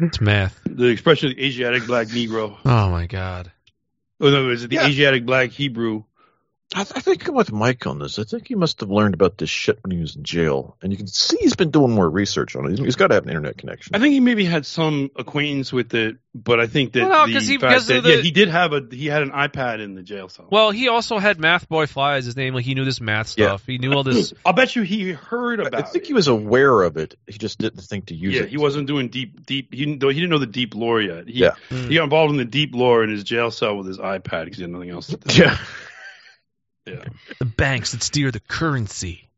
It's 0.00 0.20
math. 0.20 0.58
The 0.64 0.86
expression 0.86 1.30
of 1.30 1.36
the 1.36 1.44
Asiatic 1.44 1.86
black 1.86 2.08
Negro. 2.08 2.56
Oh 2.64 2.90
my 2.90 3.06
god. 3.06 3.52
Oh, 4.20 4.30
no, 4.30 4.48
is 4.50 4.64
it 4.64 4.68
the 4.70 4.76
Yeah. 4.76 4.86
Asiatic 4.86 5.24
black 5.26 5.50
Hebrew? 5.50 6.04
I, 6.72 6.82
I 6.82 6.84
think 6.84 7.26
I'm 7.26 7.34
with 7.34 7.50
Mike 7.50 7.84
on 7.88 7.98
this. 7.98 8.18
I 8.20 8.22
think 8.24 8.46
he 8.46 8.54
must 8.54 8.78
have 8.80 8.90
learned 8.90 9.14
about 9.14 9.36
this 9.38 9.50
shit 9.50 9.78
when 9.82 9.90
he 9.90 9.98
was 10.00 10.14
in 10.14 10.22
jail, 10.22 10.76
and 10.80 10.92
you 10.92 10.96
can 10.98 11.08
see 11.08 11.36
he's 11.40 11.56
been 11.56 11.70
doing 11.72 11.90
more 11.90 12.08
research 12.08 12.54
on 12.54 12.64
it. 12.66 12.68
He's- 12.70 12.80
he's 12.84 12.96
got 12.96 13.08
to 13.08 13.14
have 13.14 13.24
an 13.24 13.30
internet 13.30 13.58
connection. 13.58 13.96
I 13.96 13.98
think 13.98 14.12
he 14.12 14.20
maybe 14.20 14.44
had 14.44 14.64
some 14.64 15.10
acquaintance 15.16 15.72
with 15.72 15.92
it, 15.94 16.18
but 16.32 16.60
I 16.60 16.68
think 16.68 16.92
that 16.92 17.00
Well, 17.08 17.08
no, 17.08 17.26
the 17.26 17.32
'cause 17.32 17.48
he- 17.48 17.58
fact 17.58 17.70
because 17.72 17.86
that 17.88 18.02
the- 18.04 18.16
yeah, 18.16 18.22
he 18.22 18.30
did 18.30 18.48
have 18.48 18.72
a 18.72 18.84
he 18.88 19.06
had 19.06 19.22
an 19.22 19.30
iPad 19.32 19.80
in 19.80 19.94
the 19.96 20.02
jail 20.04 20.28
cell. 20.28 20.46
Well, 20.48 20.70
he 20.70 20.86
also 20.88 21.18
had 21.18 21.38
MathBoi 21.38 21.88
Fly 21.88 22.18
as 22.18 22.24
his 22.24 22.36
name. 22.36 22.54
Like 22.54 22.64
he 22.64 22.74
knew 22.74 22.84
this 22.84 23.00
math 23.00 23.34
Yeah. 23.36 23.48
stuff. 23.48 23.64
He 23.66 23.78
knew 23.78 23.92
all 23.92 24.04
this. 24.04 24.32
I'll 24.46 24.52
bet 24.52 24.76
you 24.76 24.82
he 24.82 25.10
heard 25.10 25.58
about. 25.58 25.74
It. 25.74 25.84
I 25.86 25.88
think 25.88 26.04
it. 26.04 26.06
he 26.08 26.14
was 26.14 26.28
aware 26.28 26.82
of 26.82 26.96
it. 26.96 27.16
He 27.26 27.36
just 27.38 27.58
didn't 27.58 27.80
think 27.82 28.06
to 28.06 28.14
use 28.14 28.34
yeah, 28.36 28.42
it. 28.42 28.48
he 28.48 28.58
wasn't 28.58 28.86
doing 28.86 29.08
deep 29.08 29.44
deep. 29.44 29.74
He 29.74 29.86
didn't, 29.86 30.02
he 30.04 30.14
didn't 30.14 30.30
know 30.30 30.38
the 30.38 30.46
deep 30.46 30.76
lore 30.76 31.00
yet. 31.02 31.26
He, 31.26 31.40
Yeah. 31.40 31.54
he 31.68 31.94
got 31.96 32.04
involved 32.04 32.30
in 32.30 32.36
the 32.36 32.44
deep 32.44 32.76
lore 32.76 33.02
in 33.02 33.10
his 33.10 33.24
jail 33.24 33.50
cell 33.50 33.76
with 33.76 33.88
his 33.88 33.98
iPad 33.98 34.44
because 34.44 34.58
he 34.58 34.62
had 34.62 34.70
nothing 34.70 34.90
else 34.90 35.08
to 35.08 35.16
do. 35.16 35.34
Yeah. 35.42 35.58
Yeah. 36.90 37.04
the 37.38 37.44
banks 37.44 37.92
that 37.92 38.02
steer 38.02 38.30
the 38.30 38.40
currency. 38.40 39.28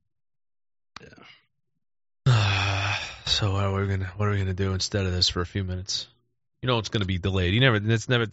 Yeah. 2.27 2.97
so 3.27 3.53
what 3.53 3.65
are 3.65 3.81
we 3.81 3.89
gonna 3.89 4.13
what 4.17 4.29
are 4.29 4.33
we 4.33 4.39
gonna 4.39 4.55
do 4.55 4.73
instead 4.73 5.07
of 5.07 5.13
this 5.13 5.29
for 5.29 5.41
a 5.41 5.47
few 5.47 5.65
minutes? 5.65 6.09
You 6.63 6.69
know 6.69 6.79
it's 6.79 6.89
gonna 6.89 7.05
be 7.05 7.19
delayed. 7.19 7.55
You 7.55 7.61
never. 7.61 7.77
It's 7.77 8.09
never. 8.09 8.27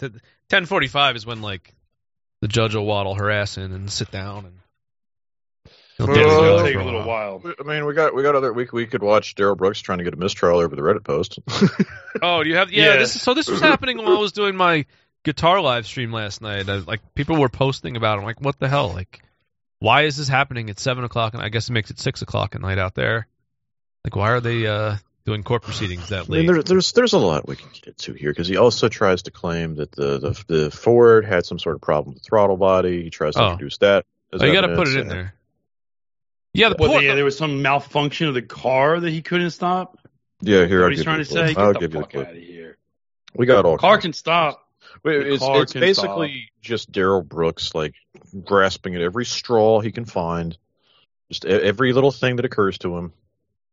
Ten 0.50 0.66
forty 0.66 0.88
five 0.88 1.16
is 1.16 1.26
when 1.26 1.42
like 1.42 1.74
the 2.42 2.48
judge 2.48 2.76
will 2.76 2.86
waddle 2.86 3.16
her 3.16 3.30
ass 3.30 3.58
in 3.58 3.72
and 3.72 3.92
sit 3.92 4.12
down 4.12 4.46
and. 4.46 4.56
Well, 6.00 6.12
it 6.12 6.18
It'll 6.18 6.64
take 6.64 6.76
a 6.76 6.84
little 6.84 7.04
while. 7.04 7.44
I 7.60 7.64
mean, 7.64 7.86
we 7.86 7.94
got 7.94 8.16
we 8.16 8.24
got 8.24 8.34
other. 8.34 8.54
We 8.54 8.70
we 8.72 8.86
could 8.86 9.04
watch 9.04 9.36
Darrell 9.36 9.56
Brooks 9.56 9.82
trying 9.82 9.98
to 9.98 10.06
get 10.06 10.14
a 10.14 10.18
mistrial 10.18 10.60
over 10.60 10.74
the 10.74 10.82
Reddit 10.82 11.04
post. 11.04 11.40
Oh, 12.22 12.44
do 12.44 12.50
you 12.50 12.56
have? 12.56 12.72
Yeah. 12.72 12.86
Yeah. 12.86 12.98
This, 12.98 13.22
so 13.22 13.34
this 13.34 13.48
was 13.48 13.62
happening 13.62 13.98
while 13.98 14.18
I 14.18 14.20
was 14.20 14.32
doing 14.32 14.56
my 14.56 14.86
guitar 15.24 15.62
live 15.62 15.86
stream 15.86 16.12
last 16.12 16.42
night. 16.42 16.70
I, 16.70 16.78
like 16.78 17.02
people 17.16 17.38
were 17.38 17.50
posting 17.50 17.96
about. 17.98 18.18
it. 18.18 18.22
I'm 18.22 18.26
like, 18.26 18.42
what 18.42 18.60
the 18.60 18.68
hell? 18.70 18.90
Like, 18.90 19.22
why 19.80 20.04
is 20.04 20.18
this 20.18 20.28
happening 20.28 20.70
at 20.70 20.80
seven 20.80 21.04
o'clock? 21.04 21.34
And 21.34 21.44
I 21.44 21.50
guess 21.50 21.70
it 21.70 21.74
makes 21.74 21.90
it 21.92 22.00
six 22.00 22.22
o'clock 22.22 22.56
at 22.56 22.62
night 22.62 22.78
out 22.78 22.96
there. 22.96 23.28
Like, 24.04 24.16
why 24.16 24.30
are 24.32 24.40
they 24.42 24.66
uh, 24.66 24.96
doing 25.26 25.44
court 25.44 25.64
proceedings 25.64 26.10
that 26.10 26.26
I 26.28 26.32
mean, 26.32 26.48
late? 26.48 26.54
there, 26.54 26.64
there's 26.64 26.94
there's 26.94 27.14
a 27.14 27.18
lot 27.20 27.48
we 27.48 27.56
can 27.56 27.70
get 27.74 27.88
into 27.88 28.14
here 28.14 28.32
because 28.32 28.48
he 28.48 28.58
also 28.58 28.88
tries 28.90 29.24
to 29.24 29.32
claim 29.32 29.76
that 29.76 29.92
the, 29.92 30.20
the 30.20 30.44
the 30.48 30.72
Ford 30.72 31.26
had 31.26 31.46
some 31.46 31.60
sort 31.60 31.76
of 31.76 31.82
problem 31.82 32.14
with 32.14 32.24
the 32.24 32.28
throttle 32.28 32.58
body. 32.58 33.04
He 33.04 33.10
tries 33.10 33.36
to 33.36 33.42
Oh. 33.44 33.52
introduce 33.52 33.78
that. 33.80 34.06
As 34.34 34.42
Oh, 34.42 34.46
you 34.46 34.54
got 34.54 34.62
to 34.62 34.76
put 34.76 34.88
it 34.88 34.94
in 34.96 35.02
and- 35.02 35.12
there. 35.12 35.34
Yeah, 36.54 36.70
the 36.70 36.78
Well, 36.80 36.90
poor, 36.94 37.02
yeah, 37.02 37.14
there 37.14 37.24
was 37.26 37.38
some 37.38 37.62
malfunction 37.62 38.28
of 38.28 38.34
the 38.34 38.42
car 38.42 39.00
that 39.00 39.10
he 39.12 39.22
couldn't 39.22 39.52
stop. 39.52 40.00
Yeah, 40.42 40.66
here 40.66 40.84
I'll 40.84 40.90
he's 40.90 41.00
give 41.00 41.06
trying 41.06 41.20
you 41.20 41.26
to 41.26 41.30
the 41.30 41.36
clip. 41.36 41.48
say? 41.50 41.54
Get 41.54 41.62
I'll 41.64 41.74
the 41.74 41.80
give 41.80 41.94
you 41.94 42.00
the 42.00 42.00
fuck 42.02 42.10
clip. 42.12 42.28
out 42.28 42.36
of 42.36 42.42
here. 42.42 42.78
We 43.36 43.46
got 43.46 43.66
all. 43.66 43.78
Car 43.78 44.00
can 44.00 44.14
stop. 44.14 44.68
Wait, 45.04 45.28
it's 45.28 45.44
it's 45.44 45.72
can 45.74 45.82
basically 45.82 46.50
just 46.62 46.92
Darrell 46.92 47.22
Brooks 47.22 47.74
like 47.74 47.96
grasping 48.44 48.96
at 48.96 49.02
every 49.02 49.26
straw 49.26 49.80
he 49.80 49.92
can 49.92 50.06
find, 50.06 50.58
just 51.30 51.46
e- 51.46 51.50
every 51.50 51.94
little 51.94 52.12
thing 52.12 52.36
that 52.38 52.46
occurs 52.46 52.78
to 52.80 52.98
him. 52.98 53.14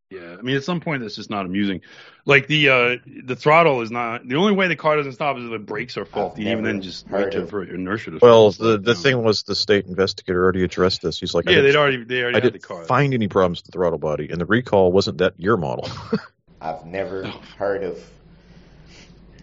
Yeah, 0.09 0.37
I 0.39 0.41
mean, 0.41 0.55
at 0.55 0.63
some 0.63 0.79
point 0.79 1.01
that's 1.01 1.17
just 1.17 1.29
not 1.29 1.45
amusing. 1.45 1.81
Like 2.23 2.47
the 2.47 2.69
uh 2.69 2.97
the 3.25 3.35
throttle 3.35 3.81
is 3.81 3.91
not 3.91 4.25
the 4.25 4.35
only 4.37 4.53
way 4.53 4.69
the 4.69 4.77
car 4.77 4.95
doesn't 4.95 5.11
stop 5.13 5.37
is 5.37 5.43
if 5.43 5.51
the 5.51 5.59
brakes 5.59 5.97
are 5.97 6.05
faulty. 6.05 6.43
Even 6.43 6.63
then, 6.63 6.81
just 6.81 7.09
wait 7.09 7.33
to, 7.33 7.45
for 7.45 7.63
inertia 7.63 8.11
to. 8.11 8.19
Well, 8.21 8.51
the 8.51 8.77
the 8.77 8.93
down. 8.93 9.03
thing 9.03 9.23
was 9.23 9.43
the 9.43 9.55
state 9.55 9.85
investigator 9.85 10.41
already 10.41 10.63
addressed 10.63 11.01
this. 11.01 11.19
He's 11.19 11.33
like, 11.33 11.49
Yeah, 11.49 11.59
they'd 11.59 11.75
already 11.75 12.05
they 12.05 12.21
already 12.21 12.37
I 12.37 12.39
had 12.41 12.53
didn't 12.53 12.63
car. 12.63 12.85
find 12.85 13.13
any 13.13 13.27
problems 13.27 13.59
with 13.59 13.65
the 13.65 13.71
throttle 13.73 13.99
body, 13.99 14.29
and 14.29 14.39
the 14.39 14.45
recall 14.45 14.93
wasn't 14.93 15.17
that 15.17 15.33
your 15.37 15.57
model. 15.57 15.89
I've 16.61 16.85
never 16.85 17.27
heard 17.57 17.83
of 17.83 18.01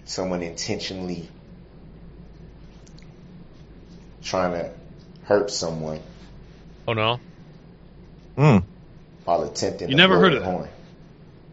someone 0.07 0.42
intentionally 0.42 1.29
trying 4.25 4.53
to 4.53 4.71
hurt 5.25 5.51
someone 5.51 6.01
oh 6.89 6.93
no. 6.93 7.21
Hmm. 8.37 8.59
while 9.25 9.43
attempting 9.45 9.89
You 9.89 9.95
to 9.95 9.97
never 9.97 10.15
blow 10.15 10.23
heard 10.23 10.33
the 10.33 10.37
of 10.39 10.43
that? 10.43 10.51
horn. 10.51 10.69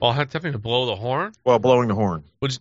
Well, 0.02 0.12
having 0.14 0.54
to 0.54 0.58
blow 0.58 0.88
the 0.88 0.96
horn. 0.96 1.34
While 1.44 1.60
blowing 1.60 1.88
the 1.90 1.96
horn. 1.96 2.24
Which- 2.40 2.58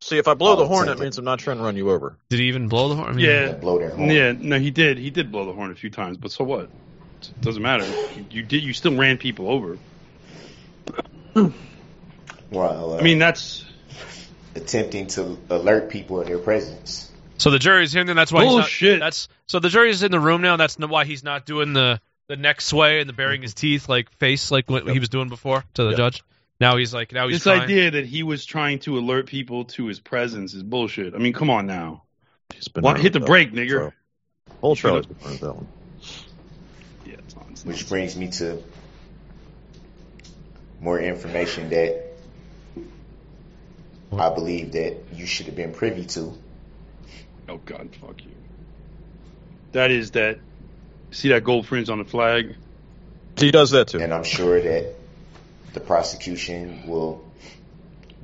See, 0.00 0.18
if 0.18 0.26
I 0.26 0.34
blow 0.34 0.56
the 0.56 0.66
horn, 0.66 0.88
that 0.88 0.98
means 0.98 1.16
I'm 1.18 1.24
not 1.24 1.38
trying 1.38 1.58
to 1.58 1.62
run 1.62 1.76
you 1.76 1.88
over. 1.90 2.16
Did 2.28 2.40
he 2.40 2.46
even 2.46 2.66
blow 2.66 2.88
the 2.88 2.96
horn? 2.96 3.10
I 3.10 3.12
mean, 3.12 3.24
Yeah. 3.24 3.52
Blow 3.52 3.78
their 3.78 3.90
horn. 3.90 4.10
Yeah, 4.10 4.32
no, 4.36 4.58
he 4.58 4.72
did. 4.72 4.98
He 4.98 5.10
did 5.10 5.30
blow 5.30 5.44
the 5.46 5.52
horn 5.52 5.70
a 5.70 5.76
few 5.76 5.90
times, 5.90 6.16
but 6.16 6.32
so 6.32 6.42
what? 6.42 6.62
It 7.20 7.40
doesn't 7.40 7.62
matter. 7.62 7.86
You, 8.16 8.26
you 8.32 8.42
did. 8.42 8.64
You 8.64 8.72
still 8.72 8.96
ran 8.96 9.18
people 9.18 9.48
over. 9.48 9.78
Well, 12.50 12.94
uh, 12.94 12.98
I 12.98 13.02
mean, 13.02 13.20
that's 13.20 13.64
attempting 14.56 15.06
to 15.08 15.38
alert 15.50 15.90
people 15.90 16.20
of 16.20 16.26
their 16.26 16.38
presence. 16.38 17.11
So 17.42 17.50
the 17.50 17.58
jury's 17.58 17.92
here, 17.92 18.02
and 18.08 18.16
that's 18.16 18.30
why 18.30 18.44
he's 18.44 18.52
Bullshit. 18.52 19.00
not. 19.00 19.06
That's 19.06 19.28
so 19.46 19.58
the 19.58 19.68
jury's 19.68 20.04
in 20.04 20.12
the 20.12 20.20
room 20.20 20.42
now. 20.42 20.56
That's 20.56 20.78
why 20.78 21.04
he's 21.04 21.24
not 21.24 21.44
doing 21.44 21.72
the 21.72 22.00
the 22.28 22.36
neck 22.36 22.60
sway 22.60 23.00
and 23.00 23.08
the 23.08 23.12
baring 23.12 23.42
his 23.42 23.52
teeth 23.52 23.88
like 23.88 24.10
face 24.12 24.52
like 24.52 24.70
what 24.70 24.88
he 24.88 25.00
was 25.00 25.08
doing 25.08 25.28
before 25.28 25.64
to 25.74 25.82
the 25.82 25.88
Yep. 25.90 25.96
judge. 25.96 26.22
Now 26.60 26.76
he's 26.76 26.94
like 26.94 27.10
now 27.12 27.26
he's 27.26 27.38
this 27.38 27.42
trying. 27.42 27.62
idea 27.62 27.90
that 27.90 28.06
he 28.06 28.22
was 28.22 28.44
trying 28.44 28.78
to 28.80 28.96
alert 28.96 29.26
people 29.26 29.64
to 29.76 29.86
his 29.86 29.98
presence 29.98 30.54
is 30.54 30.62
bullshit. 30.62 31.14
I 31.16 31.18
mean, 31.18 31.32
come 31.32 31.50
on 31.50 31.66
now. 31.66 32.04
He's 32.54 32.68
been 32.68 32.84
Why, 32.84 32.96
hit 32.96 33.12
the 33.12 33.18
that 33.18 33.26
brake, 33.26 33.48
one, 33.50 33.56
nigger. 33.58 33.90
so- 33.90 34.54
Whole 34.60 34.74
Should've- 34.76 35.06
trial's 35.06 35.06
been 35.06 35.26
around 35.26 35.40
that 35.40 35.56
one. 35.56 35.66
Yeah, 37.04 37.14
it's 37.14 37.34
nonsense. 37.34 37.64
Which 37.64 37.88
brings 37.88 38.14
me 38.16 38.28
to 38.38 38.62
more 40.80 41.00
information 41.00 41.70
that 41.70 42.04
I 44.16 44.28
believe 44.32 44.72
that 44.72 44.96
you 45.12 45.26
should 45.26 45.46
have 45.46 45.56
been 45.56 45.72
privy 45.72 46.04
to. 46.04 46.38
Oh 47.52 47.60
God, 47.66 47.90
fuck 48.00 48.24
you. 48.24 48.30
That 49.72 49.90
is 49.90 50.12
that. 50.12 50.38
See 51.10 51.28
that 51.28 51.44
gold 51.44 51.66
fringe 51.66 51.90
on 51.90 51.98
the 51.98 52.04
flag? 52.06 52.56
He 53.36 53.50
does 53.50 53.72
that 53.72 53.88
too. 53.88 54.00
And 54.00 54.14
I'm 54.14 54.24
sure 54.24 54.58
that 54.58 54.94
the 55.74 55.80
prosecution 55.80 56.86
will 56.86 57.22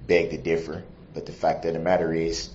beg 0.07 0.31
to 0.31 0.39
differ. 0.39 0.83
But 1.13 1.27
the 1.27 1.33
fact 1.33 1.67
of 1.67 1.75
the 1.75 1.79
matter 1.79 2.15
is, 2.15 2.49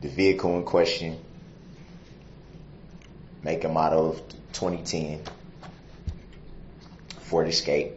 the 0.00 0.08
vehicle 0.08 0.56
in 0.56 0.64
question, 0.64 1.18
make 3.42 3.64
a 3.64 3.68
model 3.68 4.10
of 4.10 4.22
2010 4.52 5.22
Ford 7.18 7.48
Escape. 7.48 7.94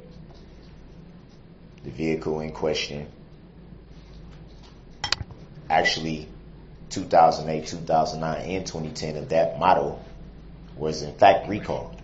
The 1.83 1.91
vehicle 1.91 2.39
in 2.39 2.51
question, 2.51 3.07
actually 5.69 6.27
2008, 6.89 7.67
2009, 7.67 8.41
and 8.49 8.65
2010 8.65 9.17
of 9.17 9.29
that 9.29 9.59
model 9.59 10.03
was 10.75 11.01
in 11.01 11.13
fact 11.15 11.47
recalled. 11.49 11.95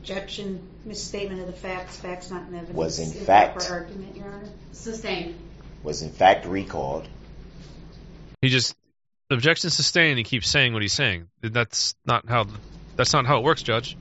Objection, 0.00 0.60
misstatement 0.84 1.40
of 1.40 1.46
the 1.46 1.52
facts, 1.52 1.96
facts 1.96 2.30
not 2.30 2.48
in 2.48 2.54
evidence. 2.54 2.76
Was 2.76 2.98
in 2.98 3.06
Improper 3.06 3.24
fact- 3.60 3.70
argument, 3.70 4.16
Your 4.16 4.26
Honor. 4.26 4.48
Sustained. 4.72 5.34
Was 5.82 6.02
in 6.02 6.10
fact 6.10 6.46
recalled. 6.46 7.08
He 8.42 8.48
just 8.48 8.76
objection 9.30 9.70
sustained. 9.70 10.18
He 10.18 10.24
keeps 10.24 10.48
saying 10.48 10.72
what 10.72 10.82
he's 10.82 10.92
saying. 10.92 11.28
That's 11.40 11.94
not 12.04 12.28
how. 12.28 12.46
That's 12.96 13.12
not 13.12 13.26
how 13.26 13.38
it 13.38 13.44
works, 13.44 13.62
Judge. 13.62 13.96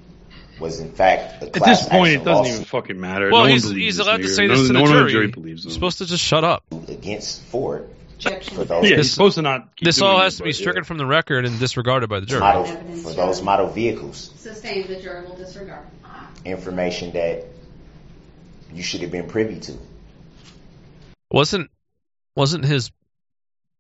Was 0.60 0.80
in 0.80 0.92
fact 0.94 1.44
a 1.44 1.48
At 1.48 1.54
class 1.54 1.82
this 1.82 1.90
point, 1.90 2.08
action 2.10 2.22
it 2.22 2.26
doesn't 2.26 2.34
lawsuit 2.44 2.54
even 2.54 2.66
fucking 2.66 3.00
matter. 3.00 3.30
Well, 3.32 3.44
no 3.44 3.50
he's 3.50 3.66
one 3.66 3.74
believes 3.74 3.98
he's 3.98 4.00
allowed 4.00 4.18
to 4.18 4.24
nigga. 4.24 4.36
say 4.36 4.48
no, 4.48 4.58
this 4.58 4.68
to 4.68 4.74
no 4.74 4.80
the 4.80 4.84
one 4.84 4.92
on 4.92 4.98
jury. 4.98 5.04
the 5.06 5.12
jury 5.12 5.28
believes 5.28 5.66
him. 5.66 5.70
He's 5.70 5.74
supposed 5.74 5.98
to 6.00 6.06
just 6.06 6.24
shut 6.24 6.44
up. 6.44 6.64
against 6.88 7.42
Ford 7.44 7.90
Objection. 8.16 8.56
for 8.56 8.64
those 8.66 8.84
yeah, 8.84 8.90
he's 8.96 9.06
This- 9.06 9.12
supposed 9.12 9.36
to 9.36 9.42
not. 9.42 9.76
Keep 9.76 9.86
This 9.86 9.98
doing 9.98 10.10
all 10.12 10.20
it, 10.20 10.24
has 10.24 10.38
to 10.38 10.44
be 10.44 10.50
but, 10.50 10.56
stricken 10.56 10.84
yeah. 10.84 10.88
from 10.88 10.98
the 10.98 11.06
record 11.06 11.46
and 11.46 11.60
disregarded 11.60 12.10
by 12.10 12.20
the 12.20 12.26
jury. 12.26 12.40
model 12.40 12.66
for 12.66 13.14
those 13.14 13.42
model 13.42 13.68
vehicles. 13.68 14.32
Sustained. 14.38 14.88
The 14.90 15.02
jury 15.02 15.26
will 15.26 15.36
disregard. 15.36 15.86
Information 16.46 17.12
that 17.14 17.46
you 18.74 18.84
should 18.84 19.02
have 19.02 19.12
been 19.12 19.28
privy 19.28 19.60
to. 19.62 19.74
Wasn't 21.32 21.70
wasn't 22.36 22.66
his 22.66 22.92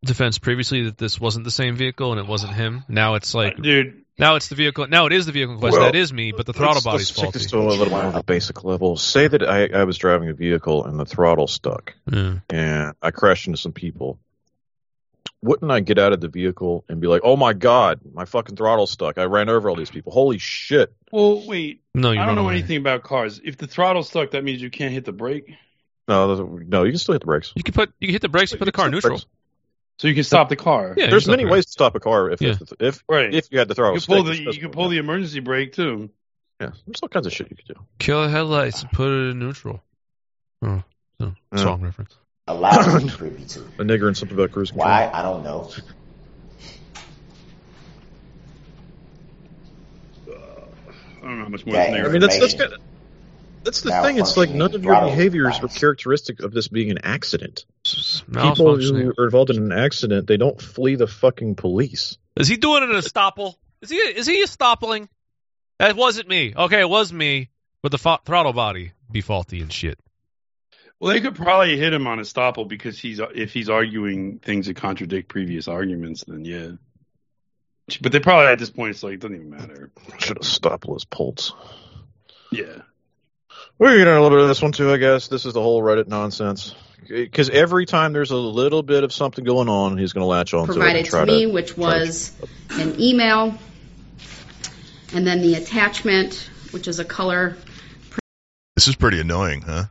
defense 0.03 0.37
previously 0.39 0.83
that 0.85 0.97
this 0.97 1.19
wasn't 1.19 1.45
the 1.45 1.51
same 1.51 1.75
vehicle 1.75 2.11
and 2.11 2.19
it 2.19 2.27
wasn't 2.27 2.53
him? 2.53 2.83
Now 2.87 3.15
it's 3.15 3.33
uh, 3.33 3.39
like 3.39 3.61
dude. 3.61 4.01
now 4.17 4.35
it's 4.35 4.47
the 4.49 4.55
vehicle. 4.55 4.87
Now 4.87 5.05
it 5.05 5.13
is 5.13 5.25
the 5.25 5.31
vehicle 5.31 5.55
in 5.55 5.59
question. 5.59 5.79
Well, 5.81 5.91
that 5.91 5.97
is 5.97 6.11
me, 6.11 6.31
but 6.31 6.45
the 6.45 6.53
throttle 6.53 6.75
let's, 6.75 6.83
body's 6.85 6.99
let's 7.09 7.15
take 7.15 7.23
faulty. 7.25 7.39
this 7.39 7.51
to 7.51 7.57
a 7.59 7.61
little 7.61 7.89
more 7.89 8.03
of 8.03 8.15
a 8.15 8.23
basic 8.23 8.63
level. 8.63 8.97
Say 8.97 9.27
that 9.27 9.43
I, 9.47 9.67
I 9.67 9.83
was 9.83 9.97
driving 9.97 10.29
a 10.29 10.33
vehicle 10.33 10.85
and 10.85 10.99
the 10.99 11.05
throttle 11.05 11.47
stuck, 11.47 11.93
Yeah. 12.11 12.39
and 12.49 12.93
I 13.01 13.11
crashed 13.11 13.47
into 13.47 13.57
some 13.59 13.73
people. 13.73 14.19
Wouldn't 15.45 15.71
I 15.71 15.79
get 15.79 15.99
out 15.99 16.11
of 16.11 16.21
the 16.21 16.27
vehicle 16.27 16.83
and 16.89 16.99
be 16.99 17.07
like, 17.07 17.21
"Oh 17.23 17.35
my 17.37 17.53
god, 17.53 17.99
my 18.13 18.25
fucking 18.25 18.55
throttle's 18.55 18.89
stuck! 18.91 19.17
I 19.17 19.25
ran 19.25 19.47
over 19.47 19.69
all 19.69 19.75
these 19.75 19.91
people. 19.91 20.11
Holy 20.11 20.37
shit!" 20.39 20.93
Well, 21.11 21.45
wait. 21.47 21.81
No, 21.93 22.11
you 22.11 22.19
I 22.19 22.25
don't 22.25 22.35
know 22.35 22.45
away. 22.45 22.55
anything 22.55 22.77
about 22.77 23.03
cars. 23.03 23.39
If 23.43 23.57
the 23.57 23.67
throttle's 23.67 24.07
stuck, 24.09 24.31
that 24.31 24.43
means 24.43 24.61
you 24.61 24.69
can't 24.71 24.91
hit 24.93 25.05
the 25.05 25.11
brake. 25.11 25.53
No, 26.07 26.35
no, 26.67 26.83
you 26.83 26.91
can 26.91 26.97
still 26.99 27.13
hit 27.13 27.19
the 27.21 27.25
brakes. 27.27 27.53
You 27.55 27.63
can 27.63 27.73
put 27.73 27.91
you 27.99 28.07
can 28.07 28.13
hit 28.13 28.21
the 28.21 28.29
brakes 28.29 28.51
and 28.51 28.59
put 28.59 28.65
the 28.65 28.71
car 28.71 28.87
in 28.87 28.93
You 28.93 29.01
can 29.01 29.09
neutral. 29.11 29.19
still 29.19 29.29
So 29.99 30.07
you 30.07 30.15
can 30.15 30.23
stop 30.23 30.49
the 30.49 30.55
car. 30.55 30.93
Yeah, 30.97 31.09
There's 31.11 31.27
many 31.27 31.45
ways 31.45 31.65
to 31.67 31.71
stop 31.71 31.95
a 31.95 31.99
car 31.99 32.29
if 32.31 32.41
Yeah. 32.41 32.55
if, 32.61 32.73
if, 32.79 33.03
Right. 33.07 33.33
if 33.33 33.47
you 33.51 33.59
had 33.59 33.67
the 33.67 33.75
throttle 33.75 33.95
you 33.95 34.01
can 34.01 34.07
pull 34.15 34.25
stick, 34.33 34.45
the 34.45 34.53
you 34.53 34.59
can 34.59 34.71
pull 34.71 34.89
the 34.89 34.97
emergency 34.97 35.39
brake 35.41 35.73
too. 35.73 36.09
Yeah, 36.59 36.71
there's 36.87 36.99
all 37.01 37.09
kinds 37.09 37.27
of 37.27 37.33
shit 37.33 37.49
you 37.51 37.55
could 37.55 37.67
do. 37.67 37.75
Kill 37.99 38.23
the 38.23 38.29
headlights 38.29 38.81
and 38.81 38.91
put 38.91 39.07
it 39.09 39.31
in 39.31 39.39
neutral. 39.39 39.83
Oh, 40.63 40.81
no, 41.19 41.33
Yeah. 41.53 41.57
song 41.59 41.81
reference. 41.81 42.15
Allowed 42.47 42.99
to 42.99 42.99
be 43.05 43.09
privy 43.09 43.45
to. 43.45 43.61
A 43.61 43.83
nigger 43.83 44.07
and 44.07 44.15
something 44.15 44.37
about 44.37 44.51
cruise 44.51 44.69
control. 44.69 44.87
Why? 44.89 45.09
I 45.11 45.23
don't 45.23 45.43
know. 45.43 45.71
Uh, 50.27 50.31
I 50.31 51.25
don't 51.25 51.37
know 51.37 51.43
how 51.43 51.49
much 51.49 51.65
more. 51.65 51.75
That 51.75 51.91
than 51.91 52.05
I 52.05 52.09
mean, 52.09 52.21
that's 52.21 52.39
that's 52.39 52.53
kind 52.53 52.73
of, 52.73 52.79
that's 53.63 53.81
the 53.81 53.91
thing. 54.03 54.19
It's 54.19 54.37
like 54.37 54.51
none 54.51 54.75
of 54.75 54.83
your 54.83 54.99
behaviors 55.01 55.59
are 55.59 55.67
characteristic 55.67 56.39
of 56.41 56.51
this 56.51 56.67
being 56.67 56.91
an 56.91 56.99
accident. 57.03 57.65
People 58.31 58.77
who 58.77 59.13
are 59.17 59.25
involved 59.25 59.49
in 59.49 59.57
an 59.57 59.71
accident, 59.71 60.27
they 60.27 60.37
don't 60.37 60.61
flee 60.61 60.95
the 60.95 61.07
fucking 61.07 61.55
police. 61.55 62.17
Is 62.35 62.47
he 62.47 62.57
doing 62.57 62.83
an 62.83 62.89
estoppel? 62.91 63.55
Is 63.81 63.89
he 63.89 63.95
is 63.97 64.27
he 64.27 64.43
estoppling? 64.43 65.07
That 65.79 65.95
wasn't 65.95 66.29
me. 66.29 66.53
Okay, 66.55 66.79
it 66.79 66.89
was 66.89 67.11
me, 67.11 67.49
but 67.81 67.91
the 67.91 67.97
fo- 67.97 68.19
throttle 68.23 68.53
body 68.53 68.91
be 69.11 69.21
faulty 69.21 69.61
and 69.61 69.73
shit. 69.73 69.99
Well, 70.99 71.13
they 71.13 71.21
could 71.21 71.35
probably 71.35 71.77
hit 71.77 71.93
him 71.93 72.07
on 72.07 72.19
estoppel 72.19 72.67
because 72.67 72.97
he's 72.97 73.19
if 73.19 73.51
he's 73.51 73.69
arguing 73.69 74.39
things 74.39 74.67
that 74.67 74.77
contradict 74.77 75.27
previous 75.27 75.67
arguments, 75.67 76.23
then 76.25 76.45
yeah. 76.45 76.71
But 78.01 78.11
they 78.11 78.19
probably 78.19 78.47
at 78.47 78.59
this 78.59 78.69
point 78.69 78.91
it's 78.91 79.03
like 79.03 79.13
it 79.13 79.19
doesn't 79.19 79.35
even 79.35 79.49
matter. 79.49 79.91
Should 80.19 80.37
have 80.37 80.45
stopped 80.45 80.87
his 80.87 81.05
pulse. 81.05 81.53
Yeah. 82.51 82.81
We're 83.77 83.97
getting 83.97 84.13
a 84.13 84.21
little 84.21 84.37
bit 84.37 84.43
of 84.43 84.47
this 84.47 84.61
one 84.61 84.71
too, 84.71 84.91
I 84.91 84.97
guess. 84.97 85.27
This 85.27 85.45
is 85.45 85.53
the 85.53 85.61
whole 85.61 85.81
Reddit 85.81 86.07
nonsense. 86.07 86.73
Because 87.07 87.49
every 87.49 87.85
time 87.85 88.13
there's 88.13 88.31
a 88.31 88.37
little 88.37 88.81
bit 88.81 89.03
of 89.03 89.13
something 89.13 89.43
going 89.43 89.69
on, 89.69 89.97
he's 89.97 90.13
going 90.13 90.23
to 90.23 90.27
latch 90.27 90.53
on 90.53 90.65
to 90.65 90.71
it 90.71 90.75
provided 90.75 91.05
to 91.05 91.25
me, 91.25 91.45
to. 91.45 91.51
which 91.51 91.77
was 91.77 92.33
an 92.71 92.99
email, 92.99 93.55
and 95.13 95.27
then 95.27 95.41
the 95.41 95.53
attachment, 95.55 96.49
which 96.71 96.87
is 96.87 96.97
a 96.97 97.05
color. 97.05 97.57
This 98.75 98.87
is 98.87 98.95
pretty 98.95 99.19
annoying, 99.19 99.61
huh? 99.61 99.85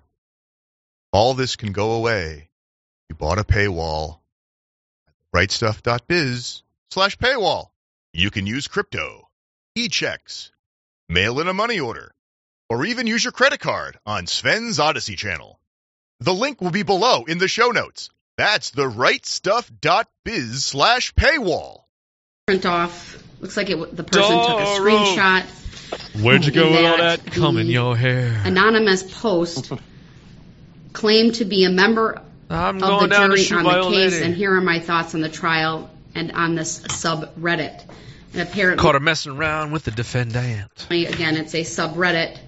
All 1.15 1.35
this 1.35 1.55
can 1.55 1.71
go 1.71 1.93
away. 1.93 2.49
You 3.09 3.15
bought 3.15 3.39
a 3.39 3.45
paywall. 3.45 4.19
at 5.07 5.15
Rightstuff.biz 5.33 6.65
slash 6.91 7.17
paywall. 7.19 7.69
You 8.13 8.33
can 8.33 8.49
use 8.49 8.67
crypto, 8.67 9.29
e-checks, 9.77 10.51
mail 11.09 11.39
in 11.39 11.47
a 11.47 11.55
money 11.55 11.79
order, 11.79 12.13
or 12.69 12.85
even 12.85 13.07
use 13.07 13.23
your 13.23 13.31
credit 13.31 13.61
card 13.61 13.97
on 14.05 14.27
Sven's 14.27 14.81
Odysee 14.81 15.15
channel. 15.15 15.61
The 16.19 16.35
link 16.35 16.61
will 16.61 16.73
be 16.73 16.83
below 16.83 17.23
in 17.27 17.39
the 17.39 17.47
show 17.47 17.69
notes. 17.69 18.11
That's 18.37 18.71
the 18.71 18.91
rightstuff.biz 18.91 20.65
slash 20.65 21.15
paywall. 21.15 21.83
Print 22.49 22.67
off. 22.67 23.23
Looks 23.39 23.57
like 23.57 23.71
it. 23.71 23.97
The 23.97 24.03
person 24.03 24.37
took 24.37 24.61
a 24.61 24.65
screenshot. 24.81 26.25
Where'd 26.25 26.45
you 26.45 26.51
go 26.51 26.73
with 26.73 26.85
all 26.85 26.97
that 26.97 27.25
that? 27.25 27.33
Come 27.35 27.59
in 27.59 27.69
your 27.69 27.97
hair. 27.97 28.43
Anonymous 28.45 29.05
post 29.21 29.71
claimed 30.95 31.35
to 31.35 31.45
be 31.45 31.65
a 31.65 31.71
member 31.71 32.23
I'm 32.49 32.83
of 32.83 33.01
the 33.01 33.09
jury 33.09 33.47
on 33.53 33.65
the 33.65 33.91
case, 33.91 34.23
and 34.23 34.35
here 34.35 34.55
are 34.55 34.63
my 34.63 34.79
thoughts 34.81 35.15
on 35.15 35.21
the 35.21 35.29
trial 35.29 35.91
and 36.15 36.33
on 36.33 36.55
this 36.55 36.81
subreddit. 36.81 37.83
And 38.33 38.43
apparently, 38.43 38.81
Caught 38.81 38.95
her 38.95 39.01
messing 39.01 39.37
around 39.37 39.73
with 39.73 39.85
the 39.85 39.91
defendant. 39.91 40.87
again, 40.91 41.37
it's 41.37 41.55
a 41.55 41.63
subreddit 41.63 42.39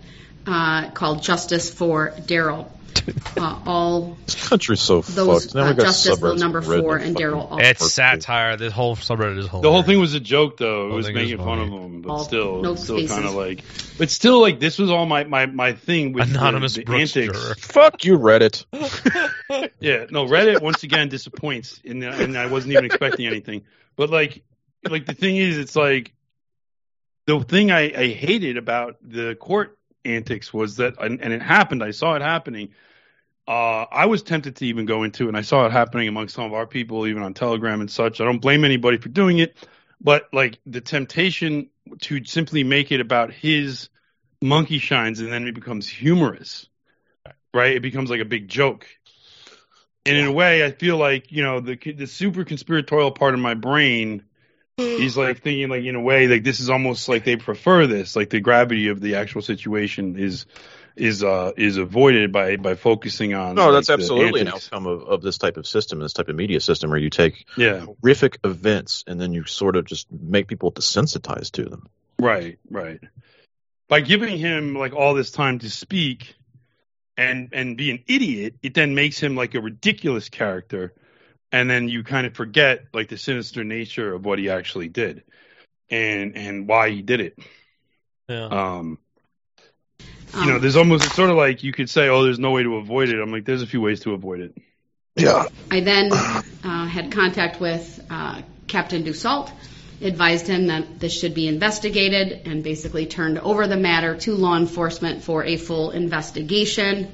uh, 0.46 0.90
called 0.90 1.22
Justice 1.22 1.70
for 1.70 2.14
Darrell. 2.24 2.72
Uh, 3.38 3.60
all 3.66 4.16
This 4.24 4.48
country's 4.48 4.80
so 4.80 5.02
those 5.02 5.44
fucked. 5.44 5.54
Now 5.54 5.64
uh, 5.66 5.68
we 5.68 5.74
got 5.74 5.82
Justice 5.84 6.18
subreddits 6.18 6.38
number 6.38 6.62
four 6.62 6.96
and 6.96 7.08
and 7.08 7.16
Darrell. 7.16 7.42
all- 7.46 7.58
It's 7.58 7.92
satire. 7.92 8.56
This 8.56 8.72
whole 8.72 8.96
subreddit 8.96 9.36
is 9.38 9.46
whole. 9.46 9.60
The 9.60 9.70
whole 9.70 9.82
thing 9.82 10.00
was 10.00 10.14
a 10.14 10.20
joke, 10.20 10.56
though. 10.56 10.90
It 10.90 10.94
was 10.94 11.10
making 11.10 11.36
fun 11.36 11.58
of 11.60 11.70
them, 11.70 12.00
but 12.00 12.10
All 12.10 12.24
still, 12.24 12.62
no 12.62 12.74
still 12.76 13.06
kind 13.06 13.26
of 13.26 13.34
like, 13.34 13.62
but 13.98 14.08
still, 14.10 14.40
like 14.40 14.58
this 14.58 14.78
was 14.78 14.90
all 14.90 15.04
my 15.04 15.24
my 15.24 15.44
my 15.44 15.74
thing 15.74 16.14
with 16.14 16.30
Anonymous 16.30 16.74
the, 16.76 16.84
Brooks 16.84 17.14
antics. 17.16 17.38
juror. 17.38 17.54
Fuck 17.56 18.04
you, 18.04 18.18
Reddit. 18.18 18.64
Yeah, 19.78 20.06
no, 20.10 20.26
Reddit 20.26 20.60
once 20.62 20.82
again 20.82 21.08
disappoints, 21.08 21.80
and 21.84 22.02
and 22.02 22.36
I 22.36 22.46
wasn't 22.46 22.72
even 22.72 22.86
expecting 22.86 23.26
anything. 23.26 23.62
But 23.96 24.10
like, 24.10 24.42
like 24.88 25.06
the 25.06 25.14
thing 25.14 25.36
is, 25.36 25.58
it's 25.58 25.76
like 25.76 26.14
the 27.26 27.38
thing 27.40 27.70
I, 27.70 27.92
I 27.96 28.08
hated 28.08 28.56
about 28.56 28.96
the 29.02 29.34
court 29.34 29.75
antics 30.06 30.52
was 30.52 30.76
that, 30.76 30.94
and, 31.00 31.20
and 31.20 31.32
it 31.32 31.42
happened. 31.42 31.82
I 31.82 31.90
saw 31.90 32.14
it 32.14 32.22
happening. 32.22 32.70
Uh, 33.48 33.86
I 33.90 34.06
was 34.06 34.22
tempted 34.22 34.56
to 34.56 34.66
even 34.66 34.86
go 34.86 35.02
into, 35.02 35.24
it, 35.24 35.28
and 35.28 35.36
I 35.36 35.42
saw 35.42 35.66
it 35.66 35.72
happening 35.72 36.08
among 36.08 36.28
some 36.28 36.44
of 36.44 36.52
our 36.52 36.66
people, 36.66 37.06
even 37.06 37.22
on 37.22 37.34
Telegram 37.34 37.80
and 37.80 37.90
such. 37.90 38.20
I 38.20 38.24
don't 38.24 38.40
blame 38.40 38.64
anybody 38.64 38.98
for 38.98 39.08
doing 39.08 39.38
it, 39.38 39.56
but 40.00 40.28
like 40.32 40.58
the 40.66 40.80
temptation 40.80 41.70
to 42.00 42.24
simply 42.24 42.64
make 42.64 42.90
it 42.90 43.00
about 43.00 43.32
his 43.32 43.88
monkey 44.42 44.78
shines, 44.78 45.20
and 45.20 45.32
then 45.32 45.46
it 45.46 45.54
becomes 45.54 45.88
humorous, 45.88 46.68
right? 47.54 47.76
It 47.76 47.82
becomes 47.82 48.10
like 48.10 48.20
a 48.20 48.24
big 48.24 48.48
joke. 48.48 48.86
And 50.04 50.16
in 50.16 50.26
a 50.26 50.32
way, 50.32 50.64
I 50.64 50.70
feel 50.70 50.96
like 50.96 51.32
you 51.32 51.42
know 51.42 51.60
the 51.60 51.76
the 51.76 52.06
super 52.06 52.44
conspiratorial 52.44 53.12
part 53.12 53.34
of 53.34 53.40
my 53.40 53.54
brain 53.54 54.24
is 54.78 55.16
like 55.16 55.40
thinking 55.42 55.68
like 55.68 55.84
in 55.84 55.94
a 55.94 56.00
way 56.00 56.26
like 56.26 56.44
this 56.44 56.60
is 56.60 56.68
almost 56.68 57.08
like 57.08 57.24
they 57.24 57.36
prefer 57.36 57.86
this, 57.86 58.14
like 58.14 58.30
the 58.30 58.40
gravity 58.40 58.88
of 58.88 59.00
the 59.00 59.16
actual 59.16 59.40
situation 59.42 60.18
is 60.18 60.46
is 60.96 61.22
uh 61.22 61.52
is 61.56 61.78
avoided 61.78 62.32
by 62.32 62.56
by 62.56 62.74
focusing 62.74 63.34
on. 63.34 63.54
No, 63.54 63.66
like, 63.66 63.74
that's 63.74 63.90
absolutely 63.90 64.42
an 64.42 64.48
outcome 64.48 64.86
of, 64.86 65.02
of 65.02 65.22
this 65.22 65.38
type 65.38 65.56
of 65.56 65.66
system, 65.66 66.00
this 66.00 66.12
type 66.12 66.28
of 66.28 66.36
media 66.36 66.60
system, 66.60 66.90
where 66.90 66.98
you 66.98 67.10
take 67.10 67.46
Yeah, 67.56 67.80
horrific 67.80 68.38
events 68.44 69.04
and 69.06 69.20
then 69.20 69.32
you 69.32 69.44
sort 69.44 69.76
of 69.76 69.86
just 69.86 70.10
make 70.12 70.46
people 70.46 70.72
desensitized 70.72 71.52
to 71.52 71.64
them. 71.64 71.88
right, 72.18 72.58
right. 72.70 73.00
By 73.88 74.00
giving 74.00 74.36
him 74.36 74.74
like 74.74 74.94
all 74.94 75.14
this 75.14 75.30
time 75.30 75.60
to 75.60 75.70
speak, 75.70 76.34
and 77.16 77.48
and 77.52 77.78
be 77.78 77.90
an 77.90 78.04
idiot, 78.08 78.56
it 78.62 78.74
then 78.74 78.94
makes 78.94 79.18
him 79.18 79.36
like 79.36 79.54
a 79.54 79.60
ridiculous 79.60 80.28
character, 80.28 80.92
and 81.52 81.70
then 81.70 81.88
you 81.88 82.02
kind 82.04 82.26
of 82.26 82.34
forget 82.34 82.84
like 82.92 83.08
the 83.08 83.18
sinister 83.18 83.64
nature 83.64 84.14
of 84.14 84.24
what 84.24 84.38
he 84.38 84.50
actually 84.50 84.88
did, 84.88 85.22
and 85.90 86.36
and 86.36 86.68
why 86.68 86.90
he 86.90 87.02
did 87.02 87.20
it. 87.20 87.38
Yeah. 88.28 88.46
Um, 88.46 88.98
you 90.34 90.46
know, 90.46 90.58
there's 90.58 90.76
almost 90.76 91.04
it's 91.04 91.14
sort 91.14 91.30
of 91.30 91.36
like 91.36 91.62
you 91.62 91.72
could 91.72 91.88
say, 91.88 92.08
oh, 92.08 92.22
there's 92.24 92.38
no 92.38 92.50
way 92.50 92.62
to 92.62 92.76
avoid 92.76 93.08
it. 93.08 93.20
I'm 93.20 93.32
like, 93.32 93.44
there's 93.44 93.62
a 93.62 93.66
few 93.66 93.80
ways 93.80 94.00
to 94.00 94.12
avoid 94.12 94.40
it. 94.40 94.56
Yeah. 95.14 95.46
I 95.70 95.80
then 95.80 96.12
uh, 96.12 96.86
had 96.86 97.10
contact 97.10 97.60
with 97.60 98.04
uh, 98.10 98.42
Captain 98.66 99.02
Dussault, 99.02 99.50
advised 100.02 100.46
him 100.46 100.66
that 100.66 101.00
this 101.00 101.18
should 101.18 101.32
be 101.32 101.48
investigated, 101.48 102.42
and 102.46 102.62
basically 102.62 103.06
turned 103.06 103.38
over 103.38 103.66
the 103.66 103.76
matter 103.76 104.16
to 104.16 104.34
law 104.34 104.56
enforcement 104.56 105.22
for 105.22 105.42
a 105.44 105.56
full 105.56 105.90
investigation. 105.90 107.10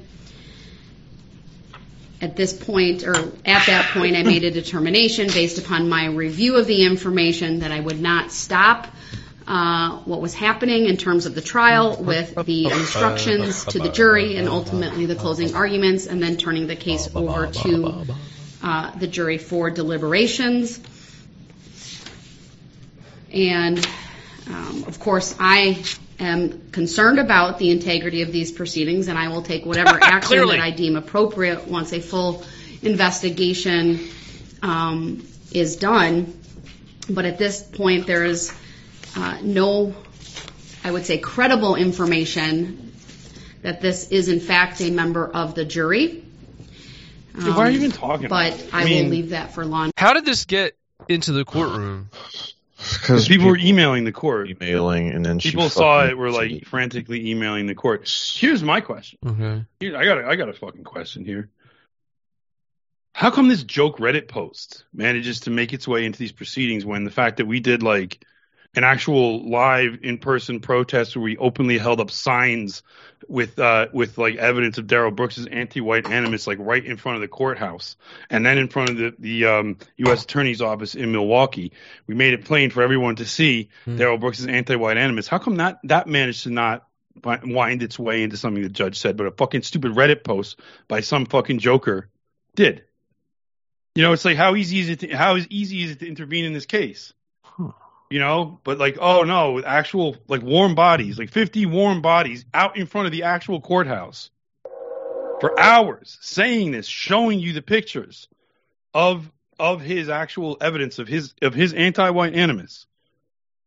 At 2.23 2.37
this 2.37 2.53
point, 2.53 3.03
or 3.03 3.15
at 3.43 3.65
that 3.65 3.89
point, 3.91 4.15
I 4.15 4.23
made 4.23 4.45
a 4.45 4.51
determination 4.51 5.27
based 5.27 5.57
upon 5.57 5.89
my 5.89 6.05
review 6.05 6.55
of 6.55 6.67
the 6.67 6.85
information 6.85 7.59
that 7.59 7.71
I 7.73 7.81
would 7.81 7.99
not 7.99 8.31
stop 8.31 8.87
uh, 9.45 9.97
what 10.05 10.21
was 10.21 10.33
happening 10.33 10.85
in 10.85 10.95
terms 10.95 11.25
of 11.25 11.35
the 11.35 11.41
trial 11.41 12.01
with 12.01 12.33
the 12.45 12.67
instructions 12.67 13.65
to 13.65 13.79
the 13.79 13.89
jury 13.89 14.37
and 14.37 14.47
ultimately 14.47 15.05
the 15.05 15.15
closing 15.15 15.53
arguments, 15.53 16.07
and 16.07 16.23
then 16.23 16.37
turning 16.37 16.65
the 16.65 16.77
case 16.77 17.13
over 17.13 17.47
to 17.47 18.05
uh, 18.63 18.97
the 18.97 19.07
jury 19.07 19.37
for 19.37 19.69
deliberations. 19.69 20.79
And 23.33 23.85
um, 24.47 24.85
of 24.87 24.97
course, 24.97 25.35
I 25.41 25.83
am 26.19 26.69
concerned 26.71 27.19
about 27.19 27.57
the 27.59 27.69
integrity 27.71 28.21
of 28.21 28.31
these 28.31 28.51
proceedings, 28.51 29.07
and 29.07 29.17
I 29.17 29.29
will 29.29 29.41
take 29.41 29.65
whatever 29.65 29.97
action 30.01 30.29
Clearly. 30.29 30.57
that 30.57 30.63
I 30.63 30.71
deem 30.71 30.95
appropriate 30.95 31.67
once 31.67 31.91
a 31.93 31.99
full 31.99 32.43
investigation 32.81 33.99
um, 34.61 35.25
is 35.51 35.75
done. 35.75 36.39
But 37.09 37.25
at 37.25 37.37
this 37.37 37.61
point, 37.61 38.07
there 38.07 38.23
is 38.23 38.53
uh, 39.15 39.39
no, 39.41 39.93
I 40.83 40.91
would 40.91 41.05
say, 41.05 41.17
credible 41.17 41.75
information 41.75 42.93
that 43.61 43.81
this 43.81 44.09
is 44.09 44.27
in 44.29 44.39
fact 44.39 44.81
a 44.81 44.91
member 44.91 45.27
of 45.27 45.55
the 45.55 45.65
jury. 45.65 46.23
Dude, 47.35 47.55
why 47.55 47.67
are 47.67 47.69
you 47.69 47.79
even 47.79 47.91
talking 47.91 48.25
about 48.27 48.51
But 48.51 48.59
it? 48.59 48.73
I, 48.73 48.81
I 48.81 48.85
mean- 48.85 49.05
will 49.05 49.11
leave 49.11 49.29
that 49.29 49.53
for 49.53 49.65
law. 49.65 49.89
How 49.97 50.13
did 50.13 50.25
this 50.25 50.45
get 50.45 50.77
into 51.09 51.31
the 51.31 51.43
courtroom? 51.45 52.09
Because 52.91 53.27
people 53.27 53.47
were 53.47 53.57
emailing 53.57 54.03
the 54.03 54.11
court. 54.11 54.49
Emailing, 54.49 55.09
and 55.09 55.25
then 55.25 55.39
she 55.39 55.51
people 55.51 55.69
saw 55.69 56.05
it 56.05 56.17
were 56.17 56.31
like 56.31 56.65
frantically 56.65 57.29
emailing 57.29 57.67
the 57.67 57.75
court. 57.75 58.09
Here's 58.35 58.63
my 58.63 58.81
question. 58.81 59.19
Okay. 59.25 59.65
Here, 59.79 59.97
I 59.97 60.05
got 60.05 60.17
a, 60.19 60.27
I 60.27 60.35
got 60.35 60.49
a 60.49 60.53
fucking 60.53 60.83
question 60.83 61.25
here. 61.25 61.49
How 63.13 63.29
come 63.29 63.47
this 63.47 63.63
joke 63.63 63.97
Reddit 63.99 64.27
post 64.27 64.85
manages 64.93 65.41
to 65.41 65.51
make 65.51 65.71
its 65.71 65.87
way 65.87 66.05
into 66.05 66.17
these 66.17 66.31
proceedings 66.31 66.85
when 66.85 67.03
the 67.03 67.11
fact 67.11 67.37
that 67.37 67.45
we 67.45 67.59
did 67.59 67.83
like 67.83 68.25
an 68.75 68.83
actual 68.83 69.47
live 69.47 69.99
in 70.01 70.17
person 70.17 70.59
protest 70.59 71.15
where 71.15 71.23
we 71.23 71.37
openly 71.37 71.77
held 71.77 71.99
up 71.99 72.09
signs 72.09 72.81
with 73.27 73.57
uh 73.59 73.87
with 73.93 74.17
like 74.17 74.35
evidence 74.35 74.77
of 74.77 74.87
Darrell 74.87 75.11
Brooks's 75.11 75.47
anti-white 75.47 76.07
animus 76.09 76.47
like 76.47 76.57
right 76.59 76.83
in 76.83 76.97
front 76.97 77.15
of 77.15 77.21
the 77.21 77.27
courthouse 77.27 77.95
and 78.29 78.45
then 78.45 78.57
in 78.57 78.67
front 78.67 78.89
of 78.89 78.97
the 78.97 79.13
the 79.19 79.45
um 79.45 79.77
US 79.97 80.23
attorney's 80.23 80.61
office 80.61 80.95
in 80.95 81.11
Milwaukee. 81.11 81.71
We 82.07 82.15
made 82.15 82.33
it 82.33 82.45
plain 82.45 82.71
for 82.71 82.81
everyone 82.81 83.17
to 83.17 83.25
see 83.25 83.69
Darrell 83.85 84.17
Brooks's 84.17 84.47
anti-white 84.47 84.97
animus. 84.97 85.27
How 85.27 85.37
come 85.37 85.57
that 85.57 85.79
that 85.83 86.07
managed 86.07 86.43
to 86.43 86.49
not 86.49 86.87
wind 87.23 87.83
its 87.83 87.99
way 87.99 88.23
into 88.23 88.37
something 88.37 88.63
the 88.63 88.69
judge 88.69 88.97
said 88.97 89.17
but 89.17 89.27
a 89.27 89.31
fucking 89.31 89.61
stupid 89.61 89.91
Reddit 89.91 90.23
post 90.23 90.59
by 90.87 91.01
some 91.01 91.25
fucking 91.25 91.59
joker 91.59 92.09
did? 92.55 92.83
You 93.95 94.01
know 94.01 94.13
it's 94.13 94.25
like 94.25 94.37
how 94.37 94.55
easy 94.55 94.79
is 94.79 94.89
it 94.89 94.99
to, 95.01 95.15
how 95.15 95.35
is 95.35 95.47
easy 95.49 95.83
is 95.83 95.91
it 95.91 95.99
to 95.99 96.07
intervene 96.07 96.45
in 96.45 96.53
this 96.53 96.65
case 96.65 97.13
you 98.09 98.19
know 98.19 98.59
but 98.63 98.77
like 98.77 98.97
oh 98.99 99.23
no 99.23 99.53
with 99.53 99.65
actual 99.65 100.15
like 100.27 100.41
warm 100.41 100.75
bodies 100.75 101.17
like 101.17 101.29
50 101.31 101.65
warm 101.65 102.01
bodies 102.01 102.45
out 102.53 102.77
in 102.77 102.85
front 102.85 103.07
of 103.07 103.11
the 103.11 103.23
actual 103.23 103.59
courthouse 103.61 104.29
for 105.39 105.59
hours 105.59 106.17
saying 106.21 106.71
this 106.71 106.85
showing 106.87 107.39
you 107.39 107.53
the 107.53 107.61
pictures 107.61 108.27
of 108.93 109.31
of 109.59 109.81
his 109.81 110.09
actual 110.09 110.57
evidence 110.61 110.99
of 110.99 111.07
his 111.07 111.33
of 111.41 111.53
his 111.53 111.73
anti-white 111.73 112.33
animus 112.35 112.85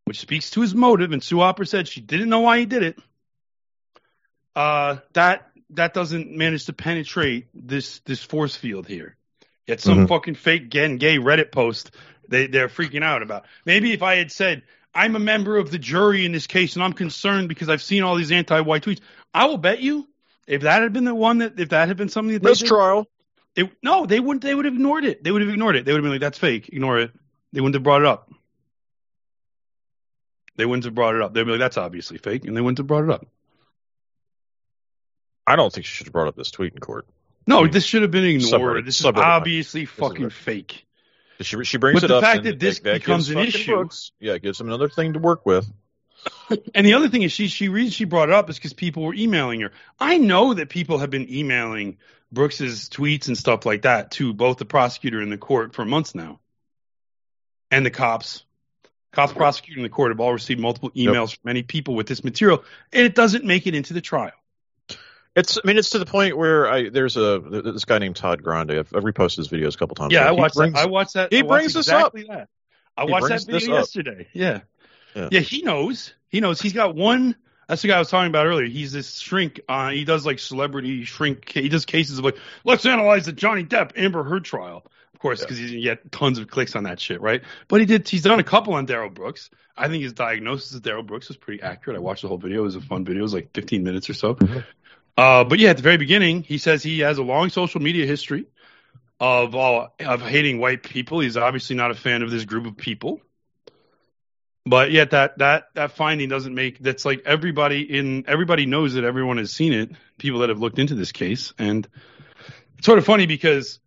which 0.04 0.20
speaks 0.20 0.50
to 0.50 0.60
his 0.60 0.72
motive. 0.72 1.10
And 1.10 1.20
Sue 1.20 1.40
Opper 1.40 1.64
said 1.64 1.88
she 1.88 2.00
didn't 2.00 2.28
know 2.28 2.40
why 2.40 2.60
he 2.60 2.66
did 2.66 2.84
it. 2.84 2.98
Uh 4.54 4.98
that 5.12 5.48
that 5.70 5.94
doesn't 5.94 6.30
manage 6.30 6.66
to 6.66 6.72
penetrate 6.72 7.48
this 7.54 7.98
this 8.00 8.22
force 8.22 8.54
field 8.56 8.86
here. 8.86 9.16
Yet 9.66 9.80
some 9.80 10.06
Mhm. 10.06 10.08
fucking 10.08 10.36
fake 10.36 10.72
and 10.76 11.00
gay 11.00 11.18
reddit 11.18 11.50
post 11.50 11.90
they 12.28 12.46
they're 12.46 12.68
freaking 12.68 13.02
out 13.02 13.22
about. 13.22 13.46
Maybe 13.64 13.92
if 13.92 14.02
I 14.02 14.16
had 14.16 14.30
said 14.32 14.62
I'm 14.94 15.14
a 15.16 15.18
member 15.20 15.56
of 15.56 15.70
the 15.70 15.78
jury 15.78 16.24
in 16.24 16.32
this 16.32 16.46
case 16.46 16.74
and 16.74 16.82
I'm 16.82 16.92
concerned 16.94 17.48
because 17.48 17.68
I've 17.68 17.82
seen 17.82 18.02
all 18.02 18.14
these 18.16 18.32
anti-white 18.32 18.82
tweets, 18.82 19.00
I 19.34 19.46
will 19.46 19.58
bet 19.58 19.80
you 19.80 20.08
if 20.46 20.62
that 20.62 20.82
had 20.82 20.92
been 20.92 21.04
the 21.04 21.14
one 21.14 21.38
that 21.38 21.58
if 21.60 21.70
that 21.70 21.88
had 21.88 21.96
been 21.96 22.08
something 22.08 22.32
that 22.34 22.42
they 22.42 22.48
did, 22.60 22.68
it, 23.56 23.70
no, 23.82 24.06
they 24.06 24.20
wouldn't. 24.20 24.42
They 24.42 24.54
would 24.54 24.64
have 24.64 24.74
ignored 24.74 25.04
it. 25.04 25.22
They 25.24 25.30
would 25.30 25.42
have 25.42 25.50
ignored 25.50 25.76
it. 25.76 25.84
They 25.84 25.92
would 25.92 25.98
have 25.98 26.04
been 26.04 26.12
like, 26.12 26.20
"That's 26.20 26.38
fake. 26.38 26.68
Ignore 26.72 26.98
it." 27.00 27.10
They 27.52 27.60
wouldn't 27.60 27.74
have 27.74 27.82
brought 27.82 28.02
it 28.02 28.06
up. 28.06 28.30
They 30.56 30.64
wouldn't 30.64 30.84
have 30.84 30.94
brought 30.94 31.14
it 31.14 31.22
up. 31.22 31.34
They'd 31.34 31.44
be 31.44 31.50
like, 31.52 31.60
"That's 31.60 31.76
obviously 31.76 32.18
fake," 32.18 32.44
and 32.44 32.56
they 32.56 32.60
wouldn't 32.60 32.78
have 32.78 32.86
brought 32.86 33.04
it 33.04 33.10
up. 33.10 33.26
I 35.46 35.56
don't 35.56 35.72
think 35.72 35.86
she 35.86 35.94
should 35.94 36.06
have 36.06 36.12
brought 36.12 36.28
up 36.28 36.36
this 36.36 36.50
tweet 36.50 36.72
in 36.72 36.80
court. 36.80 37.06
No, 37.46 37.66
this 37.66 37.84
should 37.84 38.02
have 38.02 38.10
been 38.10 38.24
ignored. 38.24 38.60
Subreddit- 38.60 38.84
This 38.86 39.00
is 39.00 39.06
obviously 39.06 39.82
This 39.82 39.90
fucking 39.94 40.30
fake. 40.30 40.86
She, 41.40 41.62
she 41.64 41.76
brings 41.76 42.00
But 42.00 42.04
it 42.04 42.08
the 42.08 42.16
up. 42.16 42.20
The 42.22 42.26
fact 42.26 42.44
that 42.44 42.58
this 42.58 42.80
that 42.80 42.94
becomes 42.94 43.28
an 43.30 43.38
issue- 43.38 43.74
Brooks- 43.76 44.12
yeah, 44.20 44.34
it 44.34 44.42
gives 44.42 44.60
him 44.60 44.68
another 44.68 44.88
thing 44.88 45.12
to 45.14 45.18
work 45.18 45.44
with. 45.46 45.70
And 46.74 46.84
the 46.84 46.94
other 46.94 47.08
thing 47.08 47.22
is, 47.22 47.30
she 47.30 47.46
she 47.46 47.68
reason 47.68 47.90
she 47.92 48.04
brought 48.04 48.28
it 48.28 48.34
up 48.34 48.50
is 48.50 48.56
because 48.56 48.72
people 48.72 49.04
were 49.04 49.14
emailing 49.14 49.60
her. 49.60 49.70
I 50.00 50.18
know 50.18 50.54
that 50.54 50.68
people 50.68 50.98
have 50.98 51.10
been 51.10 51.32
emailing 51.32 51.98
Brooks's 52.32 52.88
tweets 52.88 53.28
and 53.28 53.38
stuff 53.38 53.64
like 53.64 53.82
that 53.82 54.10
to 54.12 54.32
both 54.32 54.56
the 54.58 54.64
prosecutor 54.64 55.20
and 55.20 55.30
the 55.30 55.38
court 55.38 55.74
for 55.74 55.84
months 55.84 56.14
now, 56.16 56.40
and 57.70 57.86
the 57.86 57.90
cops. 57.90 58.44
Cops, 59.12 59.32
prosecutor, 59.32 59.78
and 59.78 59.84
the 59.84 59.88
court 59.88 60.10
have 60.10 60.20
all 60.20 60.32
received 60.32 60.60
multiple 60.60 60.90
emails 60.90 61.30
from 61.30 61.40
many 61.44 61.62
people 61.62 61.94
with 61.94 62.06
this 62.06 62.22
material, 62.22 62.64
and 62.92 63.06
it 63.06 63.14
doesn't 63.14 63.44
make 63.44 63.66
it 63.66 63.74
into 63.74 63.94
the 63.94 64.00
trial. 64.02 64.32
It's. 65.36 65.58
I 65.58 65.60
mean, 65.64 65.76
it's 65.76 65.90
to 65.90 65.98
the 65.98 66.06
point 66.06 66.36
where 66.36 66.66
I 66.68 66.88
there's 66.88 67.16
a 67.16 67.38
this 67.38 67.84
guy 67.84 67.98
named 67.98 68.16
Todd 68.16 68.42
Grande. 68.42 68.72
I've, 68.72 68.94
I've 68.94 69.04
reposted 69.04 69.36
his 69.36 69.48
videos 69.48 69.74
a 69.74 69.78
couple 69.78 69.94
times. 69.94 70.12
Yeah, 70.12 70.26
I 70.26 70.32
watched 70.32 70.56
brings- 70.56 70.74
that. 70.74 70.80
I 70.82 70.86
watched 70.86 71.14
that. 71.14 71.32
He 71.32 71.42
watched 71.42 71.48
brings 71.48 71.74
this 71.74 71.88
up. 71.88 72.14
exactly 72.14 72.34
That. 72.34 72.48
I 72.96 73.04
He 73.04 73.12
watched 73.12 73.28
that 73.28 73.44
video 73.46 73.74
yesterday. 73.74 74.28
Yeah. 74.32 74.60
Yeah. 75.14 75.28
yeah, 75.30 75.40
He 75.40 75.62
knows. 75.62 76.14
He 76.28 76.40
knows. 76.40 76.60
He's 76.60 76.72
got 76.72 76.94
one. 76.94 77.36
That's 77.68 77.82
the 77.82 77.88
guy 77.88 77.96
I 77.96 77.98
was 77.98 78.10
talking 78.10 78.28
about 78.28 78.46
earlier. 78.46 78.66
He's 78.66 78.92
this 78.92 79.18
shrink. 79.18 79.60
Uh, 79.68 79.90
he 79.90 80.04
does 80.04 80.24
like 80.24 80.38
celebrity 80.38 81.04
shrink. 81.04 81.50
He 81.50 81.68
does 81.68 81.84
cases 81.84 82.18
of 82.18 82.24
like, 82.24 82.36
let's 82.64 82.86
analyze 82.86 83.26
the 83.26 83.32
Johnny 83.32 83.64
Depp 83.64 83.92
Amber 83.96 84.22
Heard 84.22 84.44
trial. 84.44 84.86
Of 85.14 85.20
course, 85.20 85.40
because 85.40 85.56
he's 85.56 85.70
gonna 85.70 85.82
get 85.82 86.12
tons 86.12 86.38
of 86.38 86.46
clicks 86.48 86.76
on 86.76 86.84
that 86.84 87.00
shit, 87.00 87.22
right? 87.22 87.42
But 87.68 87.80
he 87.80 87.86
did. 87.86 88.06
He's 88.06 88.22
done 88.22 88.38
a 88.38 88.44
couple 88.44 88.74
on 88.74 88.84
Darrell 88.84 89.08
Brooks. 89.08 89.48
I 89.74 89.88
think 89.88 90.02
his 90.02 90.12
diagnosis 90.12 90.74
of 90.74 90.82
Darrell 90.82 91.02
Brooks 91.02 91.28
was 91.28 91.36
pretty 91.38 91.62
accurate. 91.62 91.96
I 91.96 92.00
watched 92.00 92.22
the 92.22 92.28
whole 92.28 92.38
video. 92.38 92.60
It 92.60 92.64
was 92.64 92.76
a 92.76 92.80
fun 92.80 93.04
video. 93.04 93.20
It 93.20 93.22
was 93.22 93.34
like 93.34 93.52
15 93.52 93.82
minutes 93.82 94.10
or 94.10 94.14
so. 94.14 94.34
Mm-hmm. 94.34 94.58
Uh, 95.16 95.44
but 95.44 95.58
yeah, 95.58 95.70
at 95.70 95.76
the 95.76 95.82
very 95.82 95.96
beginning, 95.96 96.42
he 96.42 96.58
says 96.58 96.82
he 96.82 97.00
has 97.00 97.18
a 97.18 97.22
long 97.22 97.48
social 97.48 97.80
media 97.80 98.06
history 98.06 98.46
of 99.18 99.54
uh, 99.54 99.88
of 100.00 100.20
hating 100.20 100.58
white 100.58 100.82
people. 100.82 101.20
He's 101.20 101.36
obviously 101.36 101.76
not 101.76 101.90
a 101.90 101.94
fan 101.94 102.22
of 102.22 102.30
this 102.30 102.44
group 102.44 102.66
of 102.66 102.76
people. 102.76 103.20
But 104.66 104.90
yet 104.90 105.10
that 105.10 105.38
that 105.38 105.68
that 105.74 105.92
finding 105.92 106.28
doesn't 106.28 106.54
make 106.54 106.80
that's 106.80 107.04
like 107.04 107.22
everybody 107.24 107.82
in 107.82 108.24
everybody 108.26 108.66
knows 108.66 108.94
that 108.94 109.04
everyone 109.04 109.38
has 109.38 109.52
seen 109.52 109.72
it. 109.72 109.92
People 110.18 110.40
that 110.40 110.48
have 110.48 110.58
looked 110.58 110.78
into 110.78 110.96
this 110.96 111.12
case, 111.12 111.54
and 111.56 111.86
it's 112.76 112.86
sort 112.86 112.98
of 112.98 113.04
funny 113.04 113.26
because 113.26 113.78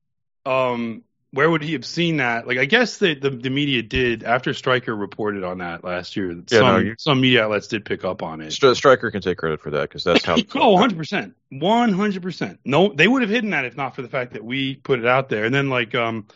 um, 0.46 1.04
where 1.32 1.50
would 1.50 1.62
he 1.62 1.74
have 1.74 1.86
seen 1.86 2.18
that? 2.18 2.48
Like 2.48 2.58
I 2.58 2.66
guess 2.66 2.98
that 2.98 3.22
the 3.22 3.30
the 3.30 3.50
media 3.50 3.84
did 3.84 4.24
after 4.24 4.54
Stryker 4.54 4.96
reported 4.96 5.44
on 5.44 5.60
that 5.60 5.84
last 5.84 6.16
year. 6.16 6.32
Yeah, 6.32 6.42
some 6.60 6.66
no, 6.68 6.78
you- 6.80 6.96
some 6.98 7.22
media 7.22 7.44
outlets 7.46 7.68
did 7.68 7.86
pick 7.86 8.04
up 8.04 8.24
on 8.24 8.42
it. 8.42 8.48
Stri- 8.48 8.76
Stryker 8.76 9.12
can 9.12 9.22
take 9.22 9.38
credit 9.38 9.62
for 9.62 9.72
that 9.72 9.82
because 9.84 10.04
that's 10.04 10.24
how. 10.26 10.36
Oh, 10.56 10.76
100%. 10.78 11.34
100%. 11.54 12.58
No, 12.66 12.92
they 12.94 13.08
would 13.08 13.22
have 13.22 13.30
hidden 13.30 13.52
that 13.52 13.66
if 13.66 13.76
not 13.78 13.96
for 13.96 14.02
the 14.02 14.10
fact 14.10 14.34
that 14.34 14.44
we 14.44 14.76
put 14.76 15.00
it 15.00 15.06
out 15.06 15.30
there. 15.30 15.46
And 15.46 15.54
then, 15.54 15.70
like, 15.70 15.96
um, 15.96 16.28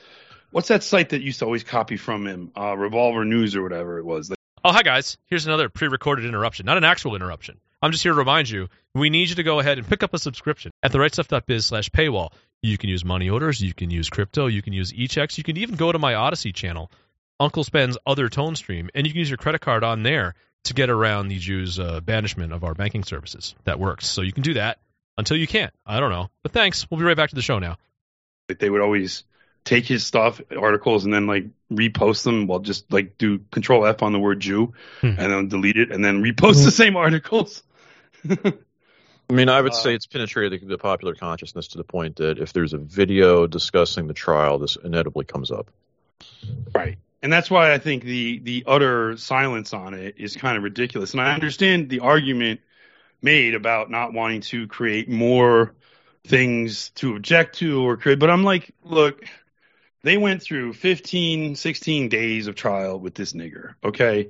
what's 0.52 0.68
that 0.70 0.84
site 0.84 1.10
that 1.10 1.22
used 1.22 1.39
to 1.39 1.46
always 1.46 1.64
copy 1.64 1.98
from 1.98 2.26
him? 2.28 2.52
Uh, 2.58 2.76
Revolver 2.78 3.26
News 3.26 3.56
or 3.56 3.64
whatever 3.64 3.98
it 4.00 4.06
was. 4.06 4.32
Oh, 4.66 4.72
hi 4.72 4.82
guys. 4.84 5.18
Here's 5.26 5.46
another 5.46 5.68
pre-recorded 5.70 6.26
interruption, 6.26 6.66
not 6.66 6.78
an 6.78 6.84
actual 6.86 7.16
interruption. 7.16 7.60
I'm 7.82 7.91
just 7.91 8.04
here 8.04 8.14
to 8.14 8.18
remind 8.18 8.50
you, 8.50 8.70
we 8.96 9.10
need 9.10 9.28
you 9.28 9.36
to 9.36 9.44
go 9.44 9.60
ahead 9.60 9.78
and 9.78 9.86
pick 9.86 10.04
up 10.04 10.14
a 10.14 10.20
subscription 10.20 10.72
at 10.82 10.94
therightstuff.biz 10.94 11.66
slash 11.66 11.89
paywall. 11.89 12.32
You 12.64 12.78
can 12.78 12.89
use 12.89 13.03
money 13.05 13.30
orders, 13.30 13.61
you 13.61 13.74
can 13.74 13.91
use 13.91 14.09
crypto, 14.09 14.47
you 14.47 14.61
can 14.61 14.74
use 14.74 14.93
e-checks, 14.93 15.38
you 15.38 15.43
can 15.43 15.57
even 15.57 15.76
go 15.76 15.91
to 15.91 15.99
my 15.99 16.14
Odysee 16.16 16.53
channel, 16.53 16.89
Uncle 17.39 17.64
Spen's 17.64 17.97
other 18.07 18.30
tone 18.30 18.55
stream, 18.55 18.89
and 18.95 19.05
you 19.05 19.11
can 19.14 19.20
use 19.20 19.30
your 19.30 19.38
credit 19.38 19.59
card 19.61 19.84
on 19.84 20.01
there 20.03 20.34
to 20.64 20.74
get 20.74 20.89
around 20.89 21.28
the 21.28 21.38
Jews' 21.38 21.78
uh, 21.78 21.99
banishment 21.99 22.53
of 22.53 22.64
our 22.64 22.74
banking 22.74 23.03
services. 23.03 23.53
That 23.66 23.80
works. 23.80 24.07
So 24.07 24.22
you 24.22 24.32
can 24.32 24.43
do 24.43 24.53
that. 24.55 24.80
until 25.18 25.38
you 25.38 25.45
can't. 25.45 25.74
I 25.86 25.99
don't 25.99 26.09
know. 26.09 26.30
But 26.41 26.53
thanks. 26.53 26.89
We'll 26.89 26.99
be 26.99 27.05
right 27.05 27.18
back 27.18 27.30
to 27.30 27.36
the 27.36 27.41
show 27.43 27.59
now. 27.59 27.78
They 28.47 28.70
would 28.70 28.82
always 28.82 29.26
take 29.66 29.86
his 29.86 30.05
stuff, 30.05 30.41
articles, 30.57 31.03
and 31.05 31.14
then 31.14 31.28
like 31.28 31.45
repost 31.72 32.24
them. 32.24 32.47
Well, 32.47 32.59
just 32.59 32.91
like 32.91 33.18
do 33.18 33.39
Control 33.51 33.86
F 33.86 34.01
on 34.03 34.11
the 34.14 34.20
word 34.20 34.39
Jew, 34.39 34.74
Hmm. 35.01 35.07
and 35.07 35.18
then 35.18 35.47
delete 35.49 35.78
it, 35.78 35.91
and 35.91 36.03
then 36.03 36.24
repost 36.24 36.64
the 36.64 36.72
same 36.72 36.95
articles. 36.95 37.61
I 39.30 39.34
mean, 39.34 39.50
I 39.50 39.62
would 39.62 39.72
Uh, 39.72 39.76
say 39.76 39.96
it's 39.96 40.06
penetrated 40.06 40.62
the, 40.62 40.66
the 40.66 40.78
popular 40.78 41.16
consciousness 41.16 41.70
to 41.70 41.78
the 41.78 41.84
point 41.84 42.18
that 42.18 42.40
if 42.40 42.54
there's 42.54 42.74
a 42.74 42.78
video 42.78 43.48
discussing 43.48 44.08
the 44.08 44.14
trial, 44.14 44.60
this 44.60 44.76
inevitably 44.76 45.26
comes 45.26 45.52
up. 45.52 45.72
Right. 46.74 46.98
And 47.22 47.32
that's 47.32 47.50
why 47.50 47.72
I 47.74 47.78
think 47.78 48.04
the 48.04 48.40
the 48.40 48.64
utter 48.68 49.16
silence 49.18 49.74
on 49.74 49.94
it 49.94 50.16
is 50.18 50.36
kind 50.36 50.58
of 50.58 50.64
ridiculous. 50.64 51.14
And 51.14 51.22
I 51.22 51.34
understand 51.34 51.90
the 51.90 52.02
argument 52.02 52.60
made 53.22 53.56
about 53.56 53.90
not 53.90 54.12
wanting 54.14 54.42
to 54.42 54.68
create 54.68 55.10
more 55.10 55.74
things 56.28 56.90
to 56.96 57.16
object 57.16 57.58
to 57.60 57.82
or 57.82 57.96
create, 57.96 58.20
but 58.20 58.30
I'm 58.30 58.44
like, 58.44 58.74
look, 58.84 59.24
they 60.04 60.18
went 60.18 60.42
through 60.42 60.74
15, 60.74 61.56
16 61.56 62.10
days 62.10 62.48
of 62.48 62.56
trial 62.56 63.00
with 63.00 63.16
this 63.16 63.32
nigger, 63.32 63.76
okay? 63.84 64.30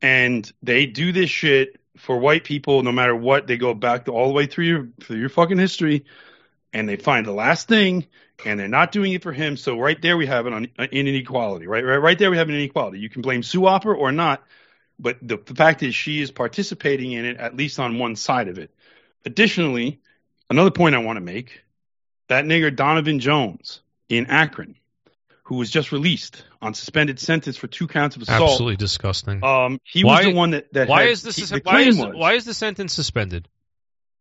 And 0.00 0.50
they 0.62 0.86
do 0.86 1.12
this 1.12 1.28
shit 1.28 1.78
for 1.96 2.18
white 2.18 2.44
people 2.44 2.82
no 2.82 2.92
matter 2.92 3.14
what. 3.14 3.46
They 3.46 3.56
go 3.56 3.74
back 3.74 4.06
to 4.06 4.12
all 4.12 4.28
the 4.28 4.34
way 4.34 4.46
through 4.46 4.64
your 4.64 4.88
through 5.00 5.18
your 5.18 5.28
fucking 5.28 5.58
history 5.58 6.04
and 6.72 6.88
they 6.88 6.96
find 6.96 7.26
the 7.26 7.32
last 7.32 7.68
thing 7.68 8.06
and 8.44 8.58
they're 8.58 8.68
not 8.68 8.92
doing 8.92 9.12
it 9.12 9.22
for 9.22 9.32
him. 9.32 9.56
So 9.56 9.78
right 9.78 10.00
there 10.00 10.16
we 10.16 10.26
have 10.26 10.46
an 10.46 10.68
inequality, 10.90 11.66
right? 11.66 11.84
Right, 11.84 11.96
right 11.96 12.18
there 12.18 12.30
we 12.30 12.38
have 12.38 12.48
an 12.48 12.54
inequality. 12.54 12.98
You 12.98 13.10
can 13.10 13.22
blame 13.22 13.42
Sue 13.42 13.66
Opper 13.66 13.94
or 13.94 14.10
not, 14.12 14.42
but 14.98 15.18
the, 15.22 15.38
the 15.44 15.54
fact 15.54 15.82
is 15.82 15.94
she 15.94 16.20
is 16.20 16.30
participating 16.30 17.12
in 17.12 17.24
it 17.24 17.36
at 17.36 17.56
least 17.56 17.78
on 17.78 17.98
one 17.98 18.16
side 18.16 18.48
of 18.48 18.58
it. 18.58 18.70
Additionally, 19.24 20.00
another 20.50 20.70
point 20.70 20.94
I 20.94 20.98
want 20.98 21.16
to 21.16 21.20
make: 21.20 21.62
that 22.28 22.44
nigger 22.44 22.74
Donovan 22.74 23.20
Jones 23.20 23.80
in 24.08 24.26
Akron, 24.26 24.76
who 25.44 25.56
was 25.56 25.70
just 25.70 25.92
released 25.92 26.44
on 26.60 26.72
suspended 26.74 27.18
sentence 27.18 27.56
for 27.56 27.66
two 27.66 27.88
counts 27.88 28.16
of 28.16 28.22
assault. 28.22 28.50
Absolutely 28.50 28.76
disgusting. 28.76 29.42
Um, 29.44 29.80
he 29.84 30.04
Why- 30.04 30.18
was 30.18 30.26
the 30.26 30.34
one 30.34 30.50
that, 30.50 30.72
that 30.72 30.88
why 30.88 31.02
had- 31.02 31.10
is 31.10 31.22
this? 31.22 31.36
he- 31.36 31.44
the 31.44 31.60
why 31.64 31.80
is 31.82 31.98
why 31.98 32.34
is 32.34 32.44
the 32.44 32.54
sentence 32.54 32.92
suspended? 32.94 33.48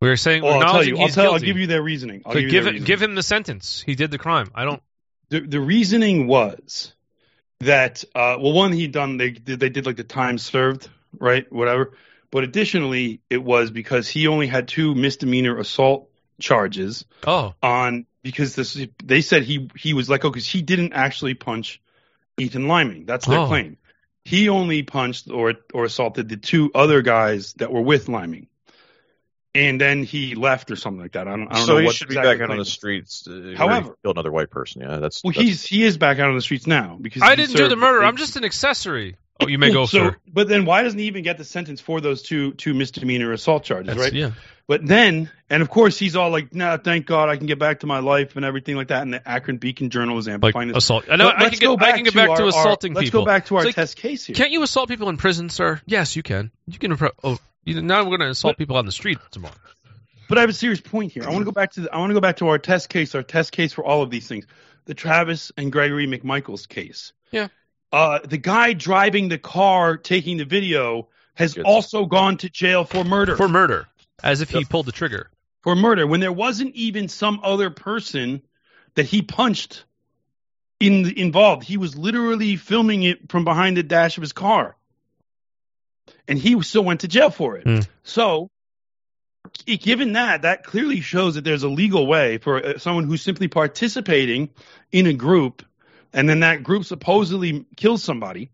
We 0.01 0.09
were 0.09 0.17
saying 0.17 0.41
Well, 0.43 0.53
I'll 0.63 0.71
tell 0.73 0.83
you. 0.83 0.97
I'll 0.97 1.09
tell. 1.09 1.33
I'll 1.33 1.39
give 1.39 1.57
you 1.57 1.67
their 1.67 1.83
reasoning. 1.83 2.23
I'll 2.25 2.33
So 2.33 2.39
give, 2.39 2.45
you 2.45 2.51
give 2.51 2.65
reasoning. 2.65 2.83
give 2.85 3.01
him 3.03 3.13
the 3.15 3.21
sentence. 3.23 3.83
He 3.85 3.93
did 3.93 4.09
the 4.09 4.17
crime. 4.17 4.49
I 4.55 4.65
don't. 4.65 4.81
the 5.29 5.41
the 5.41 5.59
reasoning 5.61 6.25
was 6.27 6.93
that 7.59 8.03
uh, 8.15 8.37
well, 8.39 8.53
one 8.53 8.71
he 8.71 8.87
done 8.87 9.17
they 9.17 9.29
did 9.31 9.59
they 9.59 9.69
did 9.69 9.85
like 9.85 9.97
the 9.97 10.03
time 10.03 10.39
served 10.39 10.89
right 11.19 11.45
whatever, 11.53 11.93
but 12.31 12.43
additionally 12.43 13.21
it 13.29 13.43
was 13.43 13.69
because 13.69 14.07
he 14.09 14.25
only 14.27 14.47
had 14.47 14.67
two 14.67 14.95
misdemeanor 14.95 15.57
assault 15.59 16.09
charges 16.39 17.05
Oh, 17.27 17.53
on 17.61 18.07
because 18.23 18.55
this 18.55 18.77
they 19.03 19.21
said 19.21 19.43
he 19.43 19.69
he 19.77 19.93
was 19.93 20.09
let 20.09 20.21
go 20.21 20.29
because 20.29 20.45
he 20.47 20.61
didn't 20.61 20.93
actually 20.93 21.33
punch 21.33 21.81
Ethan 22.37 22.67
Liming. 22.67 23.05
That's 23.05 23.25
their 23.25 23.39
Oh. 23.39 23.47
claim. 23.47 23.77
He 24.23 24.49
only 24.49 24.83
punched 24.83 25.29
or 25.29 25.53
or 25.73 25.85
assaulted 25.85 26.29
the 26.29 26.37
two 26.37 26.71
other 26.75 27.01
guys 27.01 27.53
that 27.53 27.71
were 27.71 27.81
with 27.81 28.07
Liming. 28.09 28.47
And 29.53 29.81
then 29.81 30.03
he 30.03 30.35
left 30.35 30.71
or 30.71 30.77
something 30.77 31.01
like 31.01 31.11
that. 31.11 31.27
I 31.27 31.31
don't, 31.31 31.49
I 31.51 31.55
don't 31.57 31.65
so 31.65 31.73
know 31.73 31.79
he 31.79 31.85
what 31.87 31.95
should 31.95 32.07
be 32.07 32.13
exactly 32.13 32.35
back 32.35 32.43
out 32.45 32.51
on 32.51 32.57
the 32.57 32.63
streets. 32.63 33.27
Uh, 33.27 33.53
However- 33.57 33.97
killed 34.01 34.15
another 34.15 34.31
white 34.31 34.49
person. 34.49 34.81
Yeah, 34.81 34.97
that's 34.97 35.21
Well, 35.23 35.33
that's- 35.33 35.45
he's 35.45 35.65
he 35.65 35.83
is 35.83 35.97
back 35.97 36.19
out 36.19 36.29
on 36.29 36.35
the 36.35 36.41
streets 36.41 36.67
now 36.67 36.97
because 37.01 37.21
I 37.21 37.35
didn't 37.35 37.57
do 37.57 37.67
the 37.67 37.75
murder. 37.75 37.99
they- 37.99 38.05
I'm 38.05 38.15
just 38.15 38.37
an 38.37 38.45
accessory. 38.45 39.17
Oh, 39.41 39.47
you 39.47 39.57
may 39.57 39.71
go, 39.71 39.85
so, 39.85 39.97
sir. 40.09 40.15
But 40.31 40.47
then 40.47 40.65
why 40.65 40.83
doesn't 40.83 40.99
he 40.99 41.05
even 41.05 41.23
get 41.23 41.37
the 41.37 41.43
sentence 41.45 41.81
for 41.81 41.99
those 42.01 42.21
two 42.21 42.53
two 42.53 42.73
misdemeanor 42.73 43.31
assault 43.31 43.63
charges, 43.63 43.87
That's- 43.87 44.03
right? 44.05 44.13
Yeah. 44.13 44.31
But 44.67 44.85
then, 44.87 45.29
and 45.49 45.61
of 45.61 45.69
course, 45.69 45.99
he's 45.99 46.15
all 46.15 46.29
like, 46.29 46.53
"Nah, 46.55 46.77
thank 46.77 47.05
God, 47.05 47.27
I 47.27 47.35
can 47.35 47.45
get 47.45 47.59
back 47.59 47.81
to 47.81 47.87
my 47.87 47.99
life 47.99 48.37
and 48.37 48.45
everything 48.45 48.77
like 48.77 48.87
that." 48.87 49.01
And 49.01 49.13
the 49.13 49.27
Akron 49.27 49.57
Beacon 49.57 49.89
Journal 49.89 50.17
is 50.17 50.27
Like 50.27 50.35
amplifying 50.35 50.69
this. 50.69 50.77
assault. 50.77 51.05
I 51.11 51.17
know. 51.17 51.27
I 51.27 51.41
let's 51.43 51.59
can 51.59 51.67
go 51.67 51.75
get. 51.75 51.83
I 51.83 51.89
back 51.89 51.95
can 51.95 52.03
get 52.05 52.13
back 52.15 52.25
to 52.27 52.31
our- 52.33 52.41
our- 52.43 52.47
assaulting 52.47 52.93
Let's 52.93 53.07
people. 53.07 53.21
go 53.21 53.25
back 53.25 53.47
to 53.47 53.57
our 53.57 53.65
like, 53.65 53.75
test 53.75 53.97
case 53.97 54.25
here. 54.25 54.33
Can't 54.35 54.51
you 54.51 54.63
assault 54.63 54.87
people 54.87 55.09
in 55.09 55.17
prison, 55.17 55.49
sir? 55.49 55.81
Yes, 55.85 56.15
you 56.15 56.23
can. 56.23 56.51
You 56.67 56.79
can. 56.79 56.97
Oh, 57.23 57.37
you, 57.65 57.81
now 57.81 58.03
we're 58.03 58.11
going 58.17 58.21
to 58.21 58.29
assault 58.29 58.57
people 58.57 58.77
on 58.77 58.85
the 58.85 58.91
street 58.93 59.17
tomorrow. 59.31 59.55
But 60.29 60.37
I 60.37 60.41
have 60.41 60.49
a 60.49 60.53
serious 60.53 60.79
point 60.79 61.11
here. 61.11 61.23
I 61.23 61.27
want 61.27 61.39
to 61.39 61.45
go 61.45 61.51
back 61.51 61.71
to 61.73 61.81
the, 61.81 61.93
I 61.93 61.97
want 61.97 62.11
to 62.11 62.13
go 62.13 62.21
back 62.21 62.37
to 62.37 62.47
our 62.47 62.57
test 62.57 62.87
case, 62.87 63.13
our 63.13 63.23
test 63.23 63.51
case 63.51 63.73
for 63.73 63.83
all 63.83 64.03
of 64.03 64.09
these 64.09 64.27
things. 64.27 64.45
The 64.85 64.93
Travis 64.93 65.51
and 65.57 65.69
Gregory 65.71 66.07
McMichaels 66.07 66.69
case. 66.69 67.11
Yeah. 67.31 67.49
Uh, 67.91 68.19
the 68.23 68.37
guy 68.37 68.73
driving 68.73 69.27
the 69.27 69.37
car 69.37 69.97
taking 69.97 70.37
the 70.37 70.45
video 70.45 71.09
has 71.33 71.53
Good. 71.53 71.65
also 71.65 72.05
gone 72.05 72.37
to 72.37 72.49
jail 72.49 72.85
for 72.85 73.03
murder. 73.03 73.35
For 73.35 73.49
murder, 73.49 73.87
as 74.23 74.41
if 74.41 74.49
he 74.49 74.63
pulled 74.63 74.85
the 74.85 74.91
trigger. 74.91 75.29
for 75.61 75.75
murder 75.75 76.05
when 76.07 76.19
there 76.19 76.31
wasn't 76.31 76.75
even 76.75 77.07
some 77.07 77.41
other 77.43 77.69
person 77.69 78.41
that 78.95 79.05
he 79.05 79.21
punched 79.21 79.85
in 80.79 81.17
involved. 81.17 81.63
He 81.63 81.77
was 81.77 81.95
literally 81.95 82.55
filming 82.55 83.03
it 83.03 83.29
from 83.29 83.43
behind 83.43 83.77
the 83.77 83.83
dash 83.83 84.17
of 84.17 84.21
his 84.21 84.33
car, 84.33 84.75
and 86.27 86.37
he 86.37 86.61
still 86.63 86.83
went 86.83 87.01
to 87.01 87.07
jail 87.07 87.29
for 87.29 87.57
it. 87.57 87.63
Hmm. 87.63 87.79
So, 88.03 88.49
given 89.65 90.13
that, 90.13 90.41
that 90.41 90.63
clearly 90.63 91.01
shows 91.01 91.35
that 91.35 91.43
there's 91.43 91.63
a 91.63 91.69
legal 91.69 92.07
way 92.07 92.37
for 92.37 92.65
uh, 92.65 92.77
someone 92.79 93.05
who's 93.05 93.21
simply 93.21 93.47
participating 93.47 94.49
in 94.91 95.05
a 95.07 95.13
group, 95.13 95.63
and 96.13 96.27
then 96.27 96.41
that 96.41 96.63
group 96.63 96.85
supposedly 96.85 97.65
kills 97.75 98.03
somebody. 98.03 98.51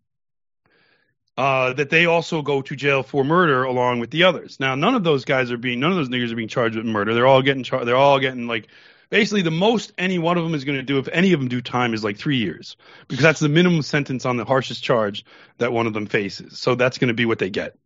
Uh, 1.37 1.71
that 1.73 1.91
they 1.91 2.07
also 2.07 2.41
go 2.41 2.63
to 2.63 2.75
jail 2.75 3.03
for 3.03 3.23
murder 3.23 3.63
along 3.63 3.99
with 3.99 4.09
the 4.09 4.23
others. 4.23 4.59
Now, 4.59 4.73
none 4.73 4.95
of 4.95 5.03
those 5.03 5.23
guys 5.23 5.51
are 5.51 5.57
being, 5.57 5.79
none 5.79 5.91
of 5.91 5.97
those 5.97 6.09
niggers 6.09 6.31
are 6.31 6.35
being 6.35 6.47
charged 6.47 6.75
with 6.75 6.85
murder. 6.87 7.13
They're 7.13 7.27
all 7.27 7.43
getting, 7.43 7.61
charged. 7.61 7.87
they're 7.87 7.95
all 7.95 8.19
getting 8.19 8.47
like, 8.47 8.69
basically 9.11 9.43
the 9.43 9.51
most 9.51 9.93
any 9.99 10.17
one 10.17 10.39
of 10.39 10.43
them 10.43 10.55
is 10.55 10.63
going 10.63 10.79
to 10.79 10.83
do, 10.83 10.97
if 10.97 11.07
any 11.09 11.33
of 11.33 11.39
them 11.39 11.47
do 11.47 11.61
time, 11.61 11.93
is 11.93 12.03
like 12.03 12.17
three 12.17 12.37
years 12.37 12.75
because 13.07 13.21
that's 13.21 13.39
the 13.39 13.49
minimum 13.49 13.83
sentence 13.83 14.25
on 14.25 14.37
the 14.37 14.45
harshest 14.45 14.83
charge 14.83 15.25
that 15.59 15.71
one 15.71 15.85
of 15.85 15.93
them 15.93 16.07
faces. 16.07 16.57
So 16.57 16.73
that's 16.73 16.97
going 16.97 17.09
to 17.09 17.13
be 17.13 17.25
what 17.25 17.37
they 17.37 17.51
get. 17.51 17.77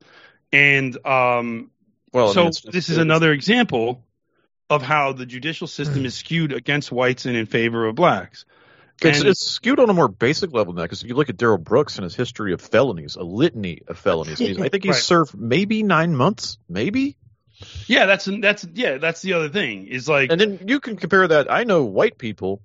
And 0.53 0.95
um, 1.05 1.71
well. 2.13 2.31
I 2.31 2.43
mean, 2.43 2.53
so 2.53 2.69
this 2.71 2.89
is 2.89 2.97
another 2.97 3.31
example 3.31 4.03
of 4.69 4.81
how 4.81 5.11
the 5.11 5.25
judicial 5.25 5.67
system 5.67 6.05
is 6.05 6.13
skewed 6.13 6.53
against 6.53 6.91
whites 6.91 7.25
and 7.25 7.35
in 7.35 7.45
favor 7.45 7.85
of 7.85 7.95
blacks. 7.95 8.45
It's, 9.01 9.19
And- 9.19 9.29
it's 9.29 9.43
skewed 9.45 9.79
on 9.79 9.89
a 9.89 9.93
more 9.93 10.07
basic 10.07 10.53
level 10.53 10.73
now 10.73 10.83
because 10.83 11.01
if 11.03 11.09
you 11.09 11.15
look 11.15 11.29
at 11.29 11.37
Darrell 11.37 11.57
Brooks 11.57 11.97
and 11.97 12.03
his 12.03 12.15
history 12.15 12.53
of 12.53 12.61
felonies, 12.61 13.15
a 13.15 13.23
litany 13.23 13.81
of 13.87 13.97
felonies. 13.97 14.39
I 14.41 14.69
think 14.69 14.83
he's 14.83 14.93
Right. 14.93 14.95
served 15.01 15.35
maybe 15.35 15.83
nine 15.83 16.15
months, 16.15 16.57
maybe. 16.69 17.17
Yeah, 17.85 18.05
that's 18.07 18.25
that's 18.25 18.65
yeah, 18.73 18.97
that's 18.97 19.21
the 19.21 19.33
other 19.33 19.49
thing. 19.49 19.87
Is 19.87 20.07
like 20.09 20.31
And 20.31 20.39
then 20.41 20.59
you 20.67 20.79
can 20.79 20.97
compare 20.97 21.27
that. 21.27 21.51
I 21.51 21.63
know 21.63 21.83
white 21.83 22.17
people 22.17 22.61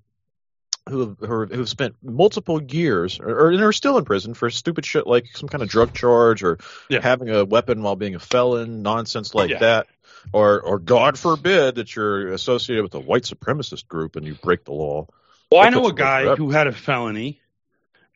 who 0.89 1.01
have, 1.01 1.17
who 1.19 1.41
have- 1.41 1.51
who 1.51 1.59
have 1.59 1.69
spent 1.69 1.97
multiple 2.03 2.63
years 2.63 3.19
or, 3.21 3.29
or 3.29 3.51
and 3.51 3.61
are 3.63 3.73
still 3.73 3.99
in 3.99 4.05
prison 4.05 4.35
for 4.35 4.49
stupid 4.51 4.87
shit 4.87 5.07
like 5.07 5.27
some 5.37 5.49
kind 5.49 5.63
of 5.63 5.69
drug 5.69 5.93
charge 5.95 6.43
or 6.43 6.59
Yeah. 6.89 7.01
having 7.03 7.29
a 7.29 7.45
weapon 7.45 7.83
while 7.83 7.97
being 7.97 8.15
a 8.15 8.19
felon, 8.21 8.83
nonsense 8.83 9.35
like 9.35 9.51
Yeah. 9.51 9.59
that. 9.61 9.87
Or, 10.33 10.61
or 10.61 10.79
God 10.81 11.19
forbid 11.19 11.77
that 11.77 11.95
you're 11.95 12.29
associated 12.33 12.83
with 12.83 12.95
a 12.95 13.01
white 13.01 13.23
supremacist 13.25 13.87
group 13.87 14.17
and 14.17 14.27
you 14.27 14.35
break 14.35 14.65
the 14.65 14.73
law. 14.73 15.07
Well, 15.51 15.63
I 15.63 15.71
know 15.71 15.87
a 15.87 15.93
guy 15.93 16.25
forever. 16.25 16.37
who 16.37 16.51
had 16.51 16.67
a 16.67 16.73
felony, 16.73 17.41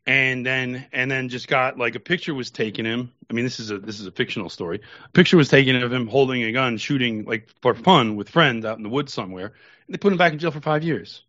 and 0.07 0.45
then 0.45 0.87
and 0.93 1.11
then 1.11 1.29
just 1.29 1.47
got 1.47 1.79
like 1.79 1.95
a 1.95 2.01
picture 2.01 2.35
was 2.35 2.51
taken 2.51 2.85
him. 2.85 3.13
I 3.31 3.33
mean, 3.33 3.45
this 3.45 3.61
is 3.61 3.71
a 3.71 3.79
this 3.79 4.01
is 4.01 4.07
a 4.07 4.11
fictional 4.11 4.49
story. 4.49 4.81
A 5.05 5.09
picture 5.11 5.37
was 5.37 5.49
taken 5.49 5.77
of 5.77 5.93
him 5.93 6.09
holding 6.09 6.43
a 6.43 6.53
gun, 6.53 6.77
shooting 6.79 7.25
like 7.25 7.49
for 7.63 7.75
fun 7.75 8.17
with 8.17 8.29
friends 8.29 8.65
out 8.65 8.77
in 8.77 8.83
the 8.83 8.89
woods 8.89 9.13
somewhere. 9.13 9.47
And 9.47 9.95
they 9.95 9.99
put 9.99 10.13
him 10.13 10.19
back 10.19 10.33
in 10.33 10.39
jail 10.39 10.51
for 10.51 10.61
five 10.61 10.83
years 10.83 11.23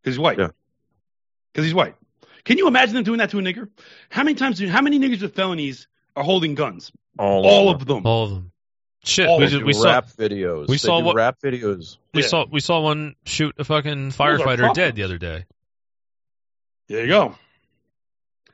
because 0.00 0.14
he's 0.14 0.20
white. 0.20 0.38
Yeah. 0.38 0.48
Because 1.52 1.66
he's 1.66 1.74
white. 1.74 1.96
Can 2.44 2.56
you 2.56 2.68
imagine 2.68 2.94
them 2.94 3.04
doing 3.04 3.18
that 3.18 3.30
to 3.30 3.38
a 3.38 3.42
nigger? 3.42 3.68
How 4.08 4.22
many 4.22 4.34
times? 4.34 4.58
Do, 4.58 4.68
how 4.68 4.80
many 4.80 4.98
niggers 4.98 5.20
with 5.20 5.34
felonies 5.34 5.86
are 6.16 6.24
holding 6.24 6.54
guns? 6.54 6.90
All, 7.18 7.46
All 7.46 7.70
of 7.70 7.84
them. 7.84 8.06
All 8.06 8.24
of 8.24 8.30
them. 8.30 8.52
Shit. 9.02 9.28
All 9.28 9.38
we, 9.38 9.44
of 9.46 9.50
just, 9.50 9.64
we 9.64 9.72
saw. 9.72 9.84
rap 9.84 10.06
videos. 10.08 10.68
we 10.68 10.74
They 10.74 10.78
saw 10.78 10.98
do 11.00 11.06
what- 11.06 11.16
rap 11.16 11.38
videos. 11.42 11.96
We 12.12 12.22
Yeah. 12.22 12.28
saw. 12.28 12.44
We 12.50 12.60
saw 12.60 12.80
one 12.80 13.16
shoot 13.24 13.54
a 13.58 13.64
fucking 13.64 14.10
firefighter 14.10 14.74
dead 14.74 14.94
the 14.94 15.04
other 15.04 15.16
day. 15.18 15.44
There 16.88 17.02
you 17.02 17.08
go. 17.08 17.34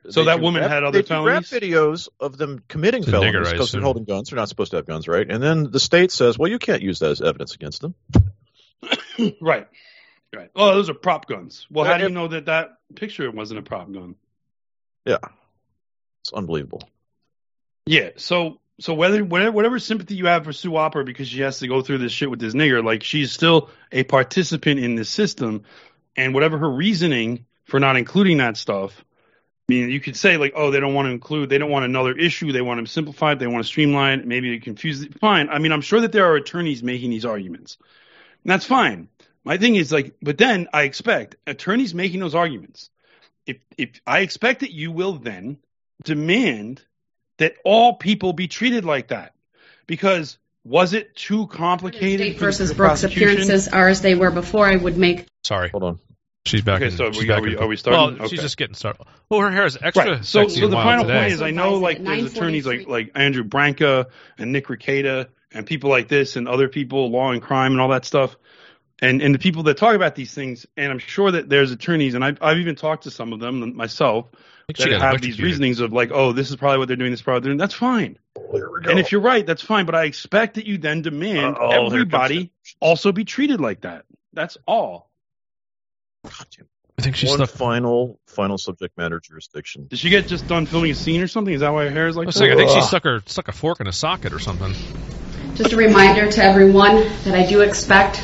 So 0.08 0.20
They 0.20 0.26
that 0.26 0.40
woman 0.40 0.60
rap- 0.62 0.70
had 0.70 0.84
other 0.84 1.02
they 1.02 1.08
do 1.08 1.26
rap 1.26 1.42
videos 1.42 2.08
of 2.20 2.36
them 2.36 2.62
committing 2.68 3.02
It's 3.02 3.10
felonies 3.10 3.50
because 3.50 3.72
they're 3.72 3.80
holding 3.82 4.04
guns. 4.04 4.30
They're 4.30 4.36
not 4.36 4.48
supposed 4.48 4.70
to 4.70 4.76
have 4.76 4.86
guns, 4.86 5.08
right? 5.08 5.28
And 5.28 5.42
then 5.42 5.70
the 5.72 5.80
state 5.80 6.12
says, 6.12 6.38
"Well, 6.38 6.48
you 6.48 6.60
can't 6.60 6.80
use 6.82 7.00
that 7.00 7.10
as 7.10 7.20
evidence 7.20 7.54
against 7.54 7.80
them." 7.80 7.94
Right. 9.40 9.66
Right. 10.34 10.50
Oh, 10.54 10.74
those 10.74 10.90
are 10.90 10.94
prop 10.94 11.26
guns. 11.26 11.66
Well, 11.70 11.86
how 11.86 11.96
do 11.96 12.04
you 12.04 12.10
know 12.10 12.28
that 12.28 12.44
that 12.46 12.76
picture 12.94 13.30
wasn't 13.30 13.58
a 13.60 13.62
prop 13.62 13.90
gun? 13.90 14.16
Yeah, 15.06 15.16
it's 16.20 16.32
unbelievable. 16.32 16.82
Yeah. 17.86 18.10
So 18.16 18.60
so 18.78 18.94
whether 18.94 19.24
whatever 19.24 19.52
whatever 19.52 19.78
sympathy 19.78 20.16
you 20.16 20.26
have 20.26 20.44
for 20.44 20.52
Sue 20.52 20.76
Opper 20.76 21.02
because 21.02 21.28
she 21.28 21.40
has 21.40 21.60
to 21.60 21.68
go 21.68 21.82
through 21.82 21.98
this 21.98 22.12
shit 22.12 22.30
with 22.30 22.40
this 22.40 22.54
nigger, 22.54 22.84
like 22.84 23.02
she's 23.02 23.32
still 23.32 23.70
a 23.90 24.02
participant 24.04 24.80
in 24.80 24.94
this 24.94 25.08
system, 25.08 25.64
and 26.16 26.34
whatever 26.34 26.58
her 26.58 26.70
reasoning 26.70 27.46
for 27.64 27.80
not 27.80 27.96
including 27.96 28.38
that 28.38 28.56
stuff. 28.56 29.04
I 29.68 29.72
mean, 29.72 29.90
you 29.90 29.98
could 29.98 30.16
say 30.16 30.36
like, 30.36 30.52
oh, 30.54 30.70
they 30.70 30.78
don't 30.78 30.94
want 30.94 31.06
to 31.06 31.10
include, 31.10 31.48
they 31.48 31.58
don't 31.58 31.70
want 31.70 31.84
another 31.84 32.12
issue, 32.12 32.52
they 32.52 32.62
want 32.62 32.84
to 32.84 32.90
simplify 32.90 33.34
they 33.34 33.48
want 33.48 33.64
to 33.64 33.68
streamline, 33.68 34.28
maybe 34.28 34.54
it. 34.54 35.18
Fine. 35.18 35.48
I 35.48 35.58
mean, 35.58 35.72
I'm 35.72 35.80
sure 35.80 36.00
that 36.02 36.12
there 36.12 36.26
are 36.26 36.36
attorneys 36.36 36.84
making 36.84 37.10
these 37.10 37.24
arguments, 37.24 37.78
And 38.44 38.50
that's 38.50 38.64
fine. 38.64 39.08
My 39.42 39.58
thing 39.58 39.74
is 39.74 39.90
like, 39.90 40.14
but 40.22 40.38
then 40.38 40.68
I 40.72 40.82
expect 40.82 41.36
attorneys 41.46 41.94
making 41.94 42.20
those 42.20 42.34
arguments. 42.34 42.90
If 43.44 43.58
if 43.76 44.00
I 44.06 44.20
expect 44.20 44.60
that 44.60 44.72
you 44.72 44.92
will 44.92 45.14
then 45.14 45.58
demand 46.02 46.84
that 47.38 47.54
all 47.64 47.94
people 47.94 48.32
be 48.32 48.48
treated 48.48 48.84
like 48.84 49.08
that, 49.08 49.34
because 49.86 50.38
was 50.64 50.92
it 50.94 51.14
too 51.14 51.46
complicated? 51.46 52.20
State 52.20 52.38
for 52.38 52.46
versus 52.46 52.72
Brooks 52.72 53.00
prosecution? 53.00 53.28
appearances 53.28 53.68
are 53.68 53.88
as 53.88 54.00
they 54.00 54.14
were 54.14 54.30
before. 54.30 54.66
I 54.66 54.76
would 54.76 54.96
make 54.96 55.26
Sorry. 55.44 55.68
Hold 55.70 55.84
on. 55.84 56.00
She's 56.44 56.62
back. 56.62 56.76
Okay, 56.76 56.86
in, 56.86 56.96
so 56.96 57.10
she's 57.12 57.22
we- 57.22 57.28
back 57.28 57.38
are 57.38 57.42
we, 57.42 57.56
are, 57.56 57.66
we 57.66 57.76
starting? 57.76 58.18
Well, 58.18 58.28
she's 58.28 58.40
just 58.40 58.56
getting 58.56 58.74
started. 58.74 59.04
Well, 59.28 59.40
her 59.40 59.50
hair 59.50 59.66
is 59.66 59.78
extra 59.80 60.12
Right. 60.12 60.24
So, 60.24 60.42
sexy 60.42 60.60
so 60.60 60.68
the 60.68 60.76
final 60.76 61.04
today. 61.04 61.20
point 61.20 61.32
is, 61.32 61.42
I 61.42 61.50
know 61.50 61.74
like 61.74 62.02
there's 62.02 62.32
attorneys 62.32 62.66
like 62.66 62.86
like 62.86 63.12
Andrew 63.14 63.44
Branca 63.44 64.08
and 64.38 64.52
Nick 64.52 64.66
Rekieta 64.66 65.28
and 65.52 65.66
people 65.66 65.90
like 65.90 66.08
this 66.08 66.36
and 66.36 66.48
other 66.48 66.68
people, 66.68 67.10
law 67.10 67.32
and 67.32 67.42
crime 67.42 67.72
and 67.72 67.80
all 67.80 67.88
that 67.88 68.04
stuff, 68.04 68.36
and 69.00 69.22
and 69.22 69.34
the 69.34 69.38
people 69.38 69.64
that 69.64 69.76
talk 69.76 69.94
about 69.94 70.14
these 70.14 70.32
things. 70.32 70.66
And 70.76 70.92
I'm 70.92 70.98
sure 70.98 71.30
that 71.32 71.48
there's 71.48 71.72
attorneys, 71.72 72.14
and 72.14 72.24
I've 72.24 72.38
I've 72.40 72.58
even 72.58 72.76
talked 72.76 73.04
to 73.04 73.10
some 73.10 73.32
of 73.32 73.40
them 73.40 73.76
myself 73.76 74.26
think 74.30 74.32
she 74.32 74.55
that 74.68 74.78
got 74.78 75.00
have 75.00 75.20
these 75.20 75.40
reasonings 75.40 75.80
of 75.80 75.92
like, 75.92 76.10
oh, 76.12 76.32
this 76.32 76.50
is 76.50 76.56
probably 76.56 76.78
what 76.78 76.88
they're 76.88 76.96
doing. 76.96 77.12
This 77.12 77.20
is 77.20 77.24
probably 77.24 77.36
what 77.36 77.42
they're 77.44 77.50
doing. 77.50 77.58
That's 77.58 77.74
fine. 77.74 78.18
And 78.34 78.98
if 78.98 79.12
you're 79.12 79.20
right, 79.20 79.46
that's 79.46 79.62
fine. 79.62 79.86
But 79.86 79.94
I 79.94 80.04
expect 80.04 80.54
that 80.54 80.66
you 80.66 80.78
then 80.78 81.02
demand 81.02 81.56
Uh-oh, 81.56 81.86
everybody 81.86 82.50
also 82.80 83.12
be 83.12 83.24
treated 83.24 83.60
like 83.60 83.82
that. 83.82 84.04
That's 84.32 84.58
all. 84.66 85.10
I 86.24 87.02
think 87.02 87.14
she's 87.14 87.30
One 87.30 87.38
stuck. 87.38 87.50
final, 87.50 88.18
final 88.26 88.58
subject 88.58 88.96
matter 88.98 89.20
jurisdiction. 89.20 89.86
Did 89.86 89.98
she 89.98 90.10
get 90.10 90.26
just 90.26 90.48
done 90.48 90.66
filming 90.66 90.90
a 90.90 90.94
scene 90.94 91.20
or 91.20 91.28
something? 91.28 91.54
Is 91.54 91.60
that 91.60 91.72
why 91.72 91.84
her 91.84 91.90
hair 91.90 92.08
is 92.08 92.16
like 92.16 92.24
I, 92.24 92.28
was 92.28 92.34
that? 92.36 92.50
I 92.50 92.56
think 92.56 92.70
she 92.70 92.80
stuck 92.80 93.04
her 93.04 93.22
stuck 93.26 93.48
a 93.48 93.52
fork 93.52 93.80
in 93.80 93.86
a 93.86 93.92
socket 93.92 94.32
or 94.32 94.40
something. 94.40 94.72
Just 95.54 95.72
a 95.72 95.76
reminder 95.76 96.30
to 96.32 96.42
everyone 96.42 96.96
that 96.96 97.34
I 97.34 97.46
do 97.46 97.60
expect 97.60 98.16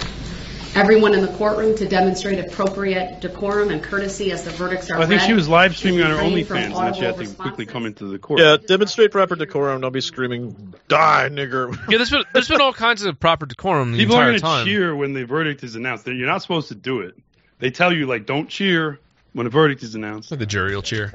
everyone 0.74 1.14
in 1.14 1.20
the 1.20 1.32
courtroom 1.34 1.76
to 1.76 1.88
demonstrate 1.88 2.38
appropriate 2.38 3.20
decorum 3.20 3.70
and 3.70 3.82
courtesy 3.82 4.32
as 4.32 4.44
the 4.44 4.50
verdicts 4.50 4.90
are 4.90 4.96
I 4.96 5.06
think 5.06 5.20
read. 5.20 5.26
she 5.26 5.32
was 5.34 5.48
live 5.48 5.76
streaming 5.76 6.02
on 6.02 6.10
her 6.10 6.16
Refrain 6.16 6.44
from 6.44 6.56
OnlyFans, 6.56 6.76
and 6.76 6.86
then 6.86 6.94
she 6.94 7.04
had 7.04 7.16
to 7.16 7.22
audible 7.22 7.42
quickly 7.42 7.66
come 7.66 7.86
into 7.86 8.06
the 8.06 8.18
court. 8.18 8.40
Yeah, 8.40 8.56
demonstrate 8.56 9.10
proper 9.10 9.36
decorum. 9.36 9.80
Don't 9.80 9.92
be 9.92 10.00
screaming, 10.00 10.74
"Die, 10.88 11.28
nigger!" 11.30 11.76
Yeah, 11.88 11.98
there's 11.98 12.10
been 12.10 12.24
there's 12.32 12.48
been 12.48 12.60
all 12.60 12.72
kinds 12.72 13.04
of 13.04 13.18
proper 13.20 13.46
decorum 13.46 13.92
the 13.92 13.98
People 13.98 14.16
are 14.16 14.32
entire 14.32 14.64
going 14.64 14.66
to 14.66 14.70
cheer 14.70 14.96
when 14.96 15.12
the 15.12 15.24
verdict 15.24 15.64
is 15.64 15.76
announced. 15.76 16.06
You're 16.06 16.26
not 16.26 16.42
supposed 16.42 16.68
to 16.68 16.74
do 16.74 17.00
it. 17.00 17.14
They 17.58 17.70
tell 17.70 17.92
you 17.92 18.06
like, 18.06 18.26
don't 18.26 18.48
cheer 18.48 18.98
when 19.32 19.46
a 19.46 19.50
verdict 19.50 19.82
is 19.82 19.94
announced. 19.94 20.36
The 20.36 20.46
jury 20.46 20.74
will 20.74 20.82
cheer. 20.82 21.12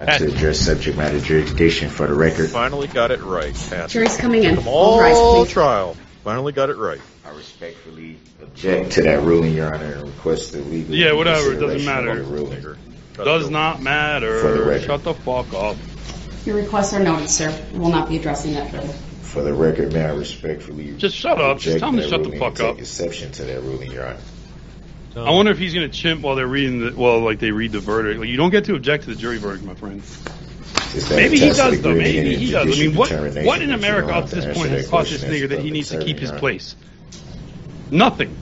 Not 0.00 0.18
to 0.18 0.26
address 0.26 0.58
subject 0.58 0.96
matter 0.96 1.20
jurisdiction 1.20 1.88
for 1.88 2.08
the 2.08 2.14
record. 2.14 2.50
Finally 2.50 2.88
got 2.88 3.12
it 3.12 3.20
right. 3.20 3.54
Pass. 3.70 3.92
Jury's 3.92 4.16
coming 4.16 4.42
in. 4.42 4.56
Come 4.56 4.66
All 4.66 4.98
rise, 4.98 5.16
please. 5.46 5.52
trial. 5.52 5.96
Finally 6.24 6.52
got 6.52 6.70
it 6.70 6.76
right. 6.76 7.00
I 7.24 7.30
respectfully 7.30 8.18
object 8.42 8.92
to 8.92 9.02
that 9.02 9.22
ruling, 9.22 9.54
Your 9.54 9.72
Honor, 9.72 9.92
and 9.94 10.02
request 10.04 10.52
the 10.52 10.58
legal 10.58 10.94
Yeah, 10.94 11.12
whatever. 11.12 11.52
It 11.52 11.60
doesn't 11.60 11.84
matter. 11.84 12.10
of 12.10 12.28
the 12.28 12.34
ruling. 12.34 12.76
Does 13.14 13.50
not 13.50 13.80
matter. 13.82 14.80
Shut 14.80 15.04
the 15.04 15.14
fuck 15.14 15.52
up. 15.54 15.76
Your 16.44 16.56
requests 16.56 16.92
are 16.92 16.98
noted, 17.02 17.30
sir. 17.30 17.56
We 17.72 17.78
will 17.78 17.90
not 17.90 18.08
be 18.08 18.16
addressing 18.16 18.54
that 18.54 18.70
further. 18.70 18.92
For 19.22 19.42
the 19.42 19.52
record, 19.54 19.92
may 19.92 20.02
I 20.04 20.12
respectfully 20.12 20.94
Just 20.96 21.16
shut 21.16 21.40
up. 21.40 21.58
Just 21.58 21.76
object 21.76 21.80
tell 21.80 21.88
him 21.90 21.96
to 21.96 22.02
that 22.02 22.08
shut 22.10 22.22
the 22.22 22.24
ruling 22.30 22.40
fuck 22.40 22.48
and 22.48 22.56
take 22.58 22.68
up. 22.68 22.78
exception 22.80 23.32
to 23.32 23.44
that 23.44 23.60
ruling, 23.62 23.92
Your 23.92 24.06
Honor. 24.06 24.18
I 25.14 25.30
wonder 25.30 25.52
if 25.52 25.58
he's 25.58 25.74
going 25.74 25.88
to 25.90 25.96
chimp 25.96 26.22
while 26.22 26.36
they're 26.36 26.46
reading 26.46 26.80
the 26.80 26.94
well, 26.96 27.20
like 27.20 27.38
they 27.38 27.50
read 27.50 27.72
the 27.72 27.80
verdict. 27.80 28.18
Like 28.20 28.28
you 28.30 28.36
don't 28.36 28.50
get 28.50 28.64
to 28.64 28.74
object 28.74 29.04
to 29.04 29.10
the 29.10 29.16
jury 29.16 29.38
verdict, 29.38 29.64
my 29.64 29.74
friend. 29.74 30.02
Maybe 31.10 31.38
he 31.38 31.50
does 31.50 31.80
though. 31.82 31.94
Maybe 31.94 32.34
he 32.34 32.50
does. 32.50 32.78
I 32.78 32.80
mean, 32.82 32.94
what 32.96 33.10
what 33.44 33.62
in 33.62 33.72
America 33.72 34.12
up 34.14 34.24
to 34.26 34.30
to 34.30 34.36
this 34.36 34.56
point 34.56 34.70
has 34.70 34.88
caused 34.88 35.12
this 35.12 35.20
question 35.20 35.30
as 35.30 35.42
nigger 35.42 35.48
that 35.50 35.60
he 35.60 35.70
needs 35.70 35.90
to 35.90 36.02
keep 36.02 36.18
his 36.18 36.30
Your 36.30 36.32
Honor? 36.32 36.40
place? 36.40 36.76
Nothing. 37.92 38.34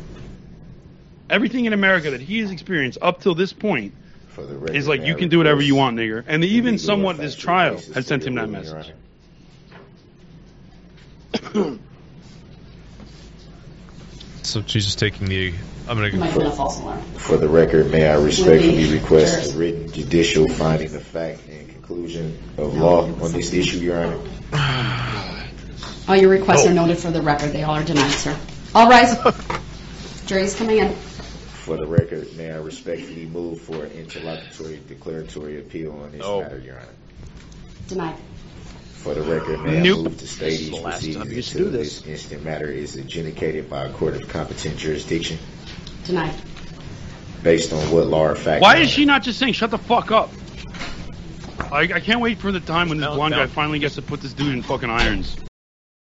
Everything 1.29 1.65
in 1.65 1.73
America 1.73 2.13
that 2.13 2.21
he 2.21 2.39
has 2.41 2.51
experienced 2.51 2.99
up 3.03 3.21
till 3.21 3.35
this 3.35 3.53
point 3.53 3.95
For 4.29 4.47
the 4.47 4.73
is 4.73 4.87
like 4.89 5.03
you 5.03 5.17
can 5.17 5.29
do 5.29 5.39
whatever 5.39 5.61
you 5.61 5.75
want, 5.75 5.97
nigger. 5.97 6.25
And 6.27 6.45
even 6.45 6.75
legal 6.75 6.87
somewhat 6.87 7.17
and 7.17 7.25
this 7.25 7.35
trial 7.35 7.75
basis 7.75 7.95
has 7.95 8.07
sent 8.07 8.25
him 8.25 8.37
that 8.37 8.49
message. 8.49 8.93
So 14.43 14.65
she's 14.67 14.85
just 14.85 14.99
taking 14.99 15.29
the. 15.29 15.55
I'm 15.87 15.97
gonna. 15.97 16.13
might 16.17 16.31
have 16.31 16.39
been 16.39 16.47
a 16.47 16.51
false 16.51 16.81
alarm. 16.81 17.01
For 17.19 17.37
the 17.37 17.49
record, 17.49 17.93
may 17.93 18.09
I 18.09 18.17
respectfully 18.17 18.91
request 18.91 19.55
a 19.55 19.57
written 19.59 19.93
judicial 19.93 20.49
finding 20.49 20.93
of 20.97 21.05
fact 21.05 21.43
and 21.49 21.69
conclusion 21.69 22.37
of 22.59 22.75
law 22.75 23.05
on 23.05 23.31
this 23.31 23.53
issue, 23.53 23.79
Your 23.79 24.03
Honor. 24.05 24.19
All 26.09 26.17
your 26.17 26.31
requests 26.31 26.67
Oh. 26.67 26.71
are 26.71 26.75
noted 26.75 26.99
for 26.99 27.13
the 27.13 27.23
record. 27.23 27.53
They 27.53 27.63
all 27.63 27.77
are 27.77 27.85
denied, 27.85 28.11
sir. 28.11 28.37
All 28.75 28.89
rise. 28.89 29.17
Jury's 30.27 30.55
coming 30.55 30.79
in. 30.79 30.95
For 30.95 31.77
the 31.77 31.87
record, 31.87 32.37
may 32.37 32.51
I 32.53 32.57
respectfully 32.57 33.27
move 33.27 33.61
for 33.61 33.85
an 33.85 33.91
interlocutory 33.93 34.81
declaratory 34.89 35.59
appeal 35.59 35.93
on 35.93 36.13
this 36.13 36.21
No. 36.21 36.41
matter, 36.43 36.59
Your 36.59 36.77
Honor. 36.77 36.89
Denied. 37.89 38.17
For 38.95 39.15
the 39.15 39.23
record, 39.23 39.61
may 39.63 39.81
Nope. 39.83 39.99
I 39.99 40.03
move 40.03 40.19
to 40.19 40.27
stay 40.29 40.51
these 40.51 40.71
the 40.71 40.77
last 40.77 41.03
time 41.05 41.15
proceedings 41.29 41.55
you 41.55 41.61
until 41.67 41.73
this 41.73 42.01
this. 42.03 42.07
instant 42.07 42.45
matter 42.45 42.71
is 42.71 42.97
adjudicated 42.97 43.69
by 43.69 43.87
a 43.87 43.93
court 43.93 44.15
of 44.15 44.29
competent 44.29 44.77
jurisdiction 44.77 45.39
Denied. 46.05 46.35
based 47.43 47.73
on 47.73 47.79
what 47.91 48.07
law 48.07 48.27
or 48.27 48.35
fact. 48.37 48.63
Why 48.63 48.75
Your 48.77 48.85
is 48.85 48.91
she 48.91 49.05
not 49.05 49.23
just 49.23 49.39
saying 49.39 49.55
shut 49.55 49.71
the 49.71 49.79
fuck 49.79 50.11
up? 50.13 50.31
I, 51.73 51.81
I 51.81 52.01
can't 52.01 52.21
wait 52.21 52.39
for 52.39 52.53
the 52.53 52.61
time 52.61 52.89
when 52.89 52.99
this 52.99 53.09
No, 53.09 53.15
blonde 53.15 53.33
no. 53.33 53.39
guy 53.39 53.47
finally 53.47 53.79
gets 53.79 53.95
to 53.97 54.03
put 54.03 54.21
this 54.21 54.33
dude 54.33 54.55
in 54.55 54.63
fucking 54.63 54.91
irons. 54.91 55.37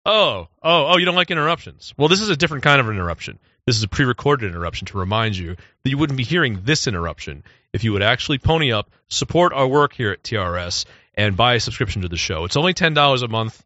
Oh, 0.07 0.46
oh, 0.62 0.86
oh! 0.92 0.98
You 0.98 1.04
don't 1.04 1.16
like 1.16 1.32
interruptions? 1.32 1.92
Well, 1.96 2.07
this 2.07 2.20
is 2.20 2.28
a 2.28 2.36
different 2.36 2.62
kind 2.62 2.80
of 2.80 2.88
interruption. 2.88 3.40
This 3.66 3.76
is 3.76 3.82
a 3.82 3.88
pre-recorded 3.88 4.48
interruption 4.48 4.86
to 4.86 4.98
remind 4.98 5.36
you 5.36 5.57
that 5.57 5.90
you 5.90 5.98
wouldn't 5.98 6.16
be 6.16 6.22
hearing 6.22 6.61
this 6.62 6.86
interruption 6.86 7.42
if 7.72 7.82
you 7.82 7.92
would 7.92 8.04
actually 8.04 8.38
pony 8.38 8.70
up, 8.70 8.88
support 9.09 9.52
our 9.52 9.66
work 9.66 9.92
here 9.92 10.12
at 10.12 10.22
TRS, 10.22 10.84
and 11.14 11.36
buy 11.36 11.54
a 11.54 11.61
subscription 11.61 12.02
to 12.02 12.09
the 12.09 12.16
show. 12.16 12.44
It's 12.44 12.57
only 12.57 12.72
ten 12.72 12.94
dollars 12.94 13.22
a 13.22 13.28
month. 13.28 13.61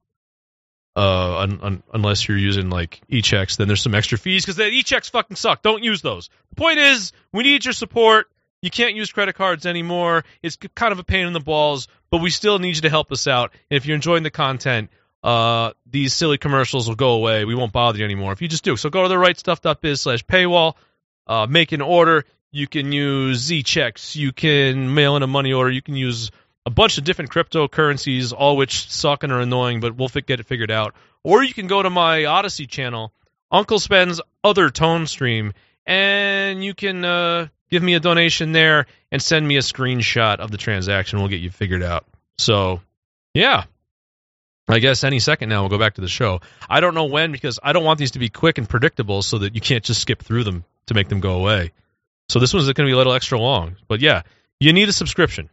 Uh, 0.96 1.40
un, 1.40 1.60
un, 1.62 1.82
unless 1.92 2.26
you're 2.26 2.38
using 2.38 2.70
like 2.70 3.02
e-checks, 3.08 3.56
then 3.56 3.68
there's 3.68 3.82
some 3.82 3.94
extra 3.94 4.16
fees 4.16 4.42
because 4.42 4.56
the 4.56 4.66
e-checks 4.66 5.10
fucking 5.10 5.36
suck. 5.36 5.60
Don't 5.60 5.84
use 5.84 6.00
those. 6.00 6.30
The 6.48 6.56
point 6.56 6.78
is, 6.78 7.12
we 7.32 7.42
need 7.42 7.66
your 7.66 7.74
support. 7.74 8.28
You 8.62 8.70
can't 8.70 8.94
use 8.94 9.12
credit 9.12 9.34
cards 9.34 9.66
anymore. 9.66 10.24
It's 10.42 10.56
kind 10.74 10.92
of 10.92 10.98
a 10.98 11.04
pain 11.04 11.26
in 11.26 11.34
the 11.34 11.40
balls, 11.40 11.86
but 12.10 12.22
we 12.22 12.30
still 12.30 12.58
need 12.58 12.76
you 12.76 12.82
to 12.82 12.90
help 12.90 13.12
us 13.12 13.26
out. 13.26 13.52
And 13.70 13.76
if 13.76 13.84
you're 13.84 13.94
enjoying 13.94 14.22
the 14.22 14.30
content, 14.30 14.90
uh, 15.22 15.72
these 15.86 16.14
silly 16.14 16.38
commercials 16.38 16.88
will 16.88 16.96
go 16.96 17.12
away. 17.12 17.44
We 17.44 17.54
won't 17.54 17.72
bother 17.72 17.98
you 17.98 18.04
anymore 18.04 18.32
if 18.32 18.42
you 18.42 18.48
just 18.48 18.64
do. 18.64 18.76
So 18.76 18.90
go 18.90 19.02
to 19.02 19.08
the 19.08 19.16
rightstuff.biz 19.16 20.00
slash 20.00 20.24
paywall, 20.24 20.74
uh, 21.26 21.46
make 21.48 21.72
an 21.72 21.82
order. 21.82 22.24
You 22.52 22.66
can 22.66 22.90
use 22.90 23.52
e-checks. 23.52 24.16
You 24.16 24.32
can 24.32 24.94
mail 24.94 25.16
in 25.16 25.22
a 25.22 25.26
money 25.26 25.52
order. 25.52 25.70
You 25.70 25.82
can 25.82 25.94
use 25.94 26.30
a 26.66 26.70
bunch 26.70 26.98
of 26.98 27.04
different 27.04 27.30
cryptocurrencies, 27.30 28.32
all 28.36 28.56
which 28.56 28.90
suck 28.90 29.22
and 29.22 29.32
are 29.32 29.40
annoying, 29.40 29.80
but 29.80 29.96
we'll 29.96 30.08
get 30.08 30.40
it 30.40 30.46
figured 30.46 30.70
out. 30.70 30.94
Or 31.22 31.44
you 31.44 31.54
can 31.54 31.66
go 31.66 31.82
to 31.82 31.90
my 31.90 32.24
Odysee 32.24 32.66
channel, 32.66 33.12
Uncle 33.50 33.78
Spen's 33.78 34.20
other 34.42 34.70
tone 34.70 35.06
stream, 35.06 35.52
and 35.86 36.64
you 36.64 36.74
can 36.74 37.04
uh, 37.04 37.48
give 37.70 37.82
me 37.82 37.94
a 37.94 38.00
donation 38.00 38.52
there 38.52 38.86
and 39.12 39.22
send 39.22 39.46
me 39.46 39.56
a 39.56 39.60
screenshot 39.60 40.36
of 40.38 40.50
the 40.50 40.58
transaction. 40.58 41.18
We'll 41.18 41.28
get 41.28 41.40
you 41.40 41.50
figured 41.50 41.82
out. 41.82 42.06
So, 42.38 42.80
yeah. 43.34 43.64
I 44.72 44.78
guess 44.78 45.04
any 45.04 45.18
second 45.18 45.48
now 45.48 45.62
we'll 45.62 45.70
go 45.70 45.78
back 45.78 45.94
to 45.94 46.00
the 46.00 46.08
show. 46.08 46.40
I 46.68 46.80
don't 46.80 46.94
know 46.94 47.06
when 47.06 47.32
because 47.32 47.58
I 47.62 47.72
don't 47.72 47.84
want 47.84 47.98
these 47.98 48.12
to 48.12 48.18
be 48.18 48.28
quick 48.28 48.58
and 48.58 48.68
predictable 48.68 49.22
so 49.22 49.38
that 49.38 49.54
you 49.54 49.60
can't 49.60 49.82
just 49.82 50.00
skip 50.00 50.22
through 50.22 50.44
them 50.44 50.64
to 50.86 50.94
make 50.94 51.08
them 51.08 51.20
go 51.20 51.34
away. 51.34 51.72
So 52.28 52.38
this 52.38 52.54
one's 52.54 52.66
going 52.66 52.74
to 52.74 52.84
be 52.84 52.92
a 52.92 52.96
little 52.96 53.12
extra 53.12 53.38
long. 53.38 53.76
But 53.88 54.00
yeah, 54.00 54.22
you 54.60 54.72
need 54.72 54.88
a 54.88 54.92
subscription. 54.92 55.48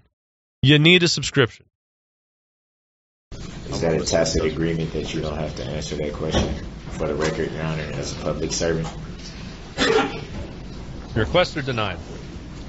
You 0.61 0.80
need 0.80 1.03
a 1.03 1.07
subscription. 1.07 1.65
Is 3.32 3.82
that 3.82 3.99
a 3.99 4.05
tacit 4.05 4.45
agreement 4.45 4.93
that 4.93 5.13
you 5.13 5.22
don't 5.22 5.38
have 5.38 5.55
to 5.55 5.63
answer 5.63 5.95
that 5.95 6.13
question? 6.13 6.53
For 6.91 7.07
the 7.07 7.15
record, 7.15 7.51
Your 7.51 7.63
Honor, 7.63 7.91
as 7.93 8.13
a 8.13 8.15
public 8.24 8.51
servant. 8.51 8.88
Your 11.15 11.26
requests 11.26 11.55
are 11.57 11.61
denied. 11.61 11.99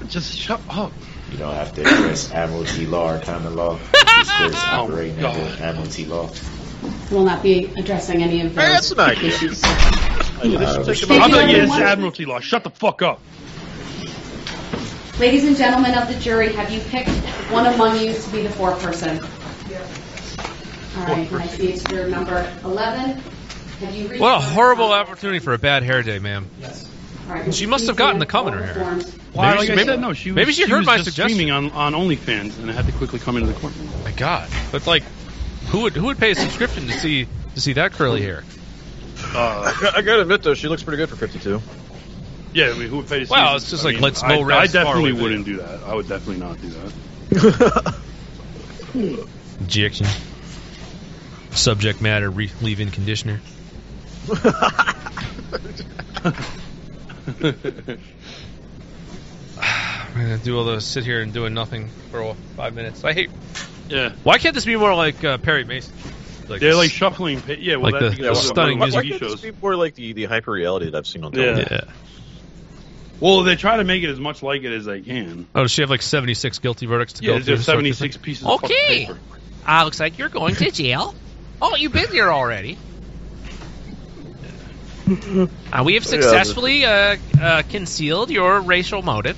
Just 0.07 0.37
shut 0.37 0.61
up. 0.69 0.91
You 1.31 1.37
don't 1.37 1.53
have 1.53 1.73
to 1.75 1.81
address 1.81 2.31
admiralty 2.31 2.85
law 2.85 3.13
or 3.13 3.19
common 3.19 3.55
law. 3.55 3.77
This 3.77 4.31
court 4.31 4.49
is 4.49 4.55
operating 4.55 5.19
God. 5.19 5.37
under 5.37 5.63
admiralty 5.63 6.05
law. 6.05 6.29
Will 7.11 7.23
not 7.23 7.43
be 7.43 7.71
addressing 7.77 8.23
any 8.23 8.41
of 8.41 8.55
those 8.55 8.63
Hey, 8.63 8.71
that's 8.73 8.91
an 8.91 8.99
idea. 8.99 9.29
issues. 9.29 9.63
Hey, 9.63 10.55
this 10.55 10.75
should 10.75 10.85
take 10.85 11.07
Thank 11.07 11.09
about 11.09 11.21
I'm 11.21 11.29
you, 11.29 11.35
not, 11.35 11.49
yeah, 11.49 11.63
it's. 11.63 11.73
Admiralty 11.73 12.25
law. 12.25 12.39
Shut 12.39 12.63
the 12.63 12.69
fuck 12.69 13.01
up. 13.01 13.21
Ladies 15.19 15.45
and 15.45 15.57
gentlemen 15.57 15.95
of 15.95 16.07
the 16.07 16.17
jury, 16.19 16.53
have 16.53 16.71
you 16.71 16.79
picked 16.79 17.09
one 17.51 17.65
among 17.65 17.99
you 17.99 18.13
to 18.13 18.29
be 18.31 18.41
the 18.41 18.49
foreperson? 18.49 19.21
All 20.97 21.05
right, 21.05 21.29
and 21.29 21.41
I 21.41 21.47
see 21.47 21.73
it's 21.73 21.89
your 21.91 22.07
number 22.07 22.51
11. 22.63 23.11
Have 23.11 23.95
you 23.95 24.07
reached 24.07 24.21
What 24.21 24.37
a 24.37 24.41
horrible 24.41 24.91
opportunity 24.91 25.39
for 25.39 25.53
a 25.53 25.57
bad 25.57 25.83
hair 25.83 26.03
day, 26.03 26.19
ma'am. 26.19 26.47
All 26.61 26.69
right, 26.69 26.88
She 27.51 27.65
must 27.65 27.87
have 27.87 27.95
gotten 27.95 28.19
the 28.19 28.25
stand 28.25 28.45
cum 28.45 28.47
in 28.53 28.63
hair. 28.63 28.99
Why, 29.33 29.47
Maybe 29.51 29.57
like 29.59 29.65
she- 29.67 29.71
I 29.71 29.75
maybe- 29.75 29.87
said, 29.87 29.99
no, 30.01 30.13
she 30.13 30.31
was, 30.31 30.35
maybe 30.35 30.51
she 30.53 30.67
heard 30.67 30.79
was 30.79 30.87
my 30.87 30.97
just 30.97 31.09
suggestion. 31.09 31.35
streaming 31.35 31.51
on, 31.53 31.71
on 31.71 31.93
OnlyFans 31.93 32.57
and 32.59 32.69
I 32.69 32.73
had 32.73 32.85
to 32.87 32.91
quickly 32.93 33.19
come 33.19 33.37
into 33.37 33.51
the 33.51 33.59
court. 33.59 33.73
My 34.03 34.11
God, 34.11 34.49
but 34.71 34.85
like, 34.87 35.03
who 35.67 35.81
would 35.81 35.93
who 35.93 36.05
would 36.07 36.17
pay 36.17 36.31
a 36.31 36.35
subscription 36.35 36.87
to 36.87 36.93
see 36.93 37.27
to 37.55 37.61
see 37.61 37.73
that 37.73 37.91
curly 37.93 38.21
hair? 38.21 38.43
Uh, 39.35 39.73
I 39.95 40.01
gotta 40.01 40.21
admit 40.21 40.41
though, 40.43 40.53
she 40.55 40.67
looks 40.67 40.81
pretty 40.83 40.97
good 40.97 41.09
for 41.09 41.15
52. 41.15 41.61
yeah, 42.53 42.69
I 42.69 42.73
mean, 42.73 42.87
who 42.89 42.97
would 42.97 43.07
pay 43.07 43.19
to 43.19 43.25
see 43.27 43.31
Well, 43.31 43.53
this? 43.53 43.63
it's 43.63 43.71
just 43.71 43.83
I 43.83 43.87
like, 43.89 43.95
mean, 43.95 44.03
let's 44.03 44.23
I, 44.23 44.35
low 44.35 44.49
I 44.49 44.65
definitely 44.67 45.13
wouldn't 45.13 45.45
do 45.45 45.57
that. 45.57 45.83
I 45.83 45.93
would 45.93 46.07
definitely 46.07 46.37
not 46.43 46.59
do 46.61 46.69
that. 46.69 47.95
Injection. 49.59 50.07
Subject 51.51 52.01
matter 52.01 52.29
re- 52.29 52.51
leave-in 52.61 52.89
conditioner. 52.91 53.41
I'm 59.61 60.13
gonna 60.13 60.37
do 60.37 60.57
all 60.57 60.63
those 60.65 60.85
sit 60.85 61.03
here 61.03 61.21
and 61.21 61.33
doing 61.33 61.53
nothing 61.53 61.89
for 62.11 62.35
five 62.55 62.73
minutes. 62.73 63.03
I 63.03 63.13
hate. 63.13 63.29
Yeah. 63.89 64.13
Why 64.23 64.37
can't 64.37 64.55
this 64.55 64.65
be 64.65 64.75
more 64.75 64.93
like 64.95 65.23
uh, 65.23 65.37
Perry 65.37 65.63
Mason? 65.65 65.93
Like 66.47 66.61
They're 66.61 66.75
like 66.75 66.91
shuffling. 66.91 67.41
Pa- 67.41 67.53
yeah, 67.59 67.75
well, 67.75 67.91
Like 67.91 68.01
that's 68.01 68.15
the- 68.15 68.21
because 68.23 68.41
the 68.41 68.49
of 68.49 68.55
stunning 68.55 68.79
the 68.79 68.85
Why, 68.85 68.91
why 68.91 69.03
can't 69.07 69.19
this 69.19 69.29
shows. 69.31 69.41
be 69.41 69.51
more 69.61 69.75
like 69.75 69.95
the, 69.95 70.13
the 70.13 70.25
hyper 70.25 70.51
reality 70.51 70.85
that 70.89 70.95
I've 70.95 71.07
seen 71.07 71.23
on 71.23 71.31
television? 71.31 71.67
Yeah. 71.71 71.81
Well, 73.19 73.43
they 73.43 73.55
try 73.55 73.77
to 73.77 73.83
make 73.83 74.01
it 74.03 74.09
as 74.09 74.19
much 74.19 74.41
like 74.41 74.63
it 74.63 74.71
as 74.71 74.85
they 74.85 75.01
can. 75.01 75.45
Oh, 75.53 75.63
does 75.63 75.71
she 75.71 75.81
have 75.81 75.89
like 75.89 76.01
76 76.01 76.59
guilty 76.59 76.85
verdicts 76.85 77.13
to 77.13 77.23
Yeah, 77.23 77.31
go 77.33 77.35
through? 77.39 77.43
there's 77.55 77.65
76 77.65 78.17
pieces 78.17 78.45
of 78.45 78.61
fucking 78.61 78.75
Okay. 78.75 79.05
paper. 79.07 79.19
Uh, 79.67 79.83
looks 79.83 79.99
like 79.99 80.17
you're 80.17 80.29
going 80.29 80.55
to 80.55 80.71
jail. 80.71 81.13
Oh, 81.61 81.75
you've 81.75 81.91
been 81.91 82.09
there 82.11 82.31
already. 82.31 82.77
Uh, 85.71 85.83
we 85.83 85.93
have 85.93 86.03
successfully 86.03 86.83
uh, 86.83 87.15
uh, 87.39 87.61
concealed 87.69 88.31
your 88.31 88.59
racial 88.59 89.03
motive 89.03 89.37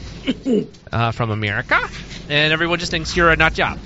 uh, 0.94 1.12
from 1.12 1.30
America, 1.30 1.78
and 2.30 2.54
everyone 2.54 2.80
just 2.80 2.90
thinks 2.90 3.18
you're 3.18 3.30
a 3.30 3.36
nut 3.36 3.54
job. 3.54 3.78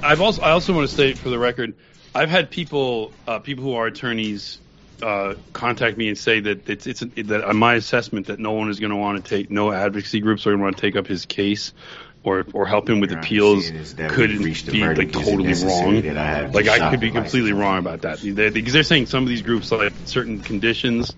I've 0.00 0.20
also 0.20 0.42
I 0.42 0.50
also 0.50 0.72
want 0.72 0.86
to 0.86 0.94
state 0.94 1.18
for 1.18 1.28
the 1.28 1.40
record, 1.40 1.74
I've 2.16 2.30
had 2.30 2.50
people 2.50 3.12
uh, 3.26 3.40
people 3.40 3.64
who 3.64 3.74
are 3.74 3.86
attorneys 3.86 4.60
uh, 5.02 5.34
contact 5.52 5.98
me 5.98 6.08
and 6.08 6.16
say 6.16 6.40
that 6.40 6.68
it's 6.68 6.86
it's 6.86 7.00
that 7.00 7.44
on 7.44 7.56
my 7.56 7.74
assessment 7.74 8.28
that 8.28 8.38
no 8.38 8.52
one 8.52 8.70
is 8.70 8.80
going 8.80 8.90
to 8.90 8.96
want 8.96 9.22
to 9.22 9.28
take 9.36 9.50
no 9.50 9.70
advocacy 9.70 10.20
groups 10.20 10.46
are 10.46 10.50
going 10.50 10.60
to 10.60 10.64
want 10.64 10.76
to 10.78 10.80
take 10.80 10.96
up 10.96 11.06
his 11.06 11.26
case 11.26 11.74
or 12.26 12.44
or 12.52 12.66
help 12.66 12.90
him 12.90 13.00
with 13.00 13.12
appeals 13.12 13.64
saying 13.66 13.76
is 13.80 13.94
that 13.94 14.10
could 14.10 14.30
we've 14.30 14.44
reached 14.44 14.68
a 14.68 14.72
be 14.72 14.80
like 14.80 14.88
verdict. 14.96 15.16
Is 15.16 15.28
it 15.28 15.30
totally 15.30 15.64
wrong. 15.64 16.18
I 16.18 16.46
Like 16.48 16.68
I 16.68 16.90
could 16.90 17.00
be 17.00 17.10
the 17.10 17.14
license? 17.14 17.32
completely 17.32 17.52
wrong 17.52 17.78
about 17.78 18.02
that 18.02 18.18
They- 18.20 18.50
because 18.50 18.72
they're 18.72 18.82
saying 18.82 19.06
some 19.06 19.22
of 19.22 19.28
these 19.28 19.42
groups 19.42 19.70
like 19.70 19.94
certain 20.04 20.40
conditions. 20.40 21.14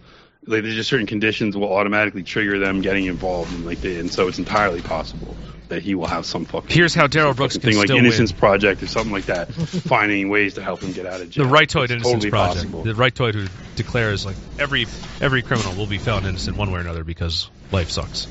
Like 0.47 0.63
there's 0.63 0.77
just 0.77 0.89
certain 0.89 1.07
conditions 1.07 1.57
will 1.57 1.71
automatically 1.73 2.23
trigger 2.23 2.59
them 2.59 2.81
getting 2.81 3.05
involved, 3.07 3.51
and 3.53 3.67
like 3.67 3.81
they, 3.81 3.99
and 3.99 4.11
so 4.11 4.29
it's 4.29 4.39
entirely 4.39 4.81
possible 4.81 5.37
that 5.69 5.83
he 5.83 5.95
will 5.95 6.07
have 6.07 6.25
some 6.25 6.47
fucking 6.47 6.75
Here's 6.75 6.95
how 6.95 7.07
Darrell 7.07 7.35
Brooks 7.35 7.57
fucking 7.57 7.61
can 7.61 7.71
thing 7.73 7.79
like 7.79 7.89
still 7.89 7.99
Innocence 7.99 8.33
win. 8.33 8.39
Project 8.39 8.83
or 8.83 8.87
something 8.87 9.13
like 9.13 9.27
that, 9.27 9.53
finding 9.93 10.31
ways 10.31 10.55
to 10.55 10.63
help 10.63 10.81
him 10.83 10.93
get 10.93 11.05
out 11.07 11.21
of 11.21 11.29
jail. 11.29 11.45
The. 11.45 11.51
Rightoid 11.51 11.85
It's 11.85 11.93
Innocence 11.93 12.13
totally 12.15 12.31
Project. 12.31 12.57
possible. 12.73 12.83
The 12.85 12.93
Rightoid 12.95 13.35
who 13.35 13.47
declares 13.75 14.25
like 14.25 14.37
every 14.59 14.87
every 15.21 15.43
criminal 15.43 15.75
will 15.75 15.87
be 15.87 15.99
found 15.99 16.25
innocent 16.25 16.57
one 16.57 16.71
way 16.71 16.79
or 16.79 16.83
another 16.83 17.05
because 17.05 17.51
life 17.71 17.91
sucks. 17.91 18.29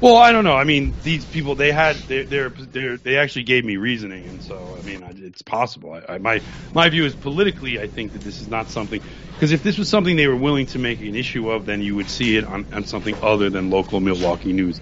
Well, 0.00 0.16
I 0.16 0.32
don't 0.32 0.44
know. 0.44 0.54
I 0.54 0.64
mean, 0.64 0.98
these 1.02 1.26
people 1.26 1.56
they 1.56 1.72
had 1.72 2.06
they 2.06 2.24
they're, 2.24 2.50
they're, 2.50 2.98
they 2.98 3.16
actually 3.18 3.44
gave 3.44 3.64
me 3.64 3.78
reasoning, 3.78 4.28
and 4.28 4.42
so 4.42 4.76
I 4.78 4.82
mean, 4.82 5.02
I, 5.02 5.12
it's 5.16 5.42
possible. 5.42 5.92
I, 5.92 6.14
I, 6.14 6.18
my 6.18 6.42
my 6.74 6.88
view 6.90 7.04
is 7.04 7.16
politically, 7.16 7.80
I 7.80 7.88
think 7.88 8.12
that 8.12 8.22
this 8.22 8.40
is 8.40 8.48
not 8.48 8.70
something 8.70 9.00
because 9.32 9.52
if 9.52 9.62
this 9.64 9.78
was 9.78 9.90
something 9.90 10.16
they 10.16 10.28
were 10.28 10.36
willing 10.36 10.66
to 10.66 10.78
make 10.78 11.00
an 11.00 11.16
issue 11.16 11.50
of, 11.50 11.66
then 11.66 11.82
you 11.82 11.96
would 11.96 12.10
see 12.10 12.36
it 12.36 12.44
on, 12.44 12.66
on 12.72 12.84
something 12.84 13.16
other 13.22 13.50
than 13.50 13.70
local 13.70 14.00
Milwaukee 14.00 14.52
news. 14.52 14.80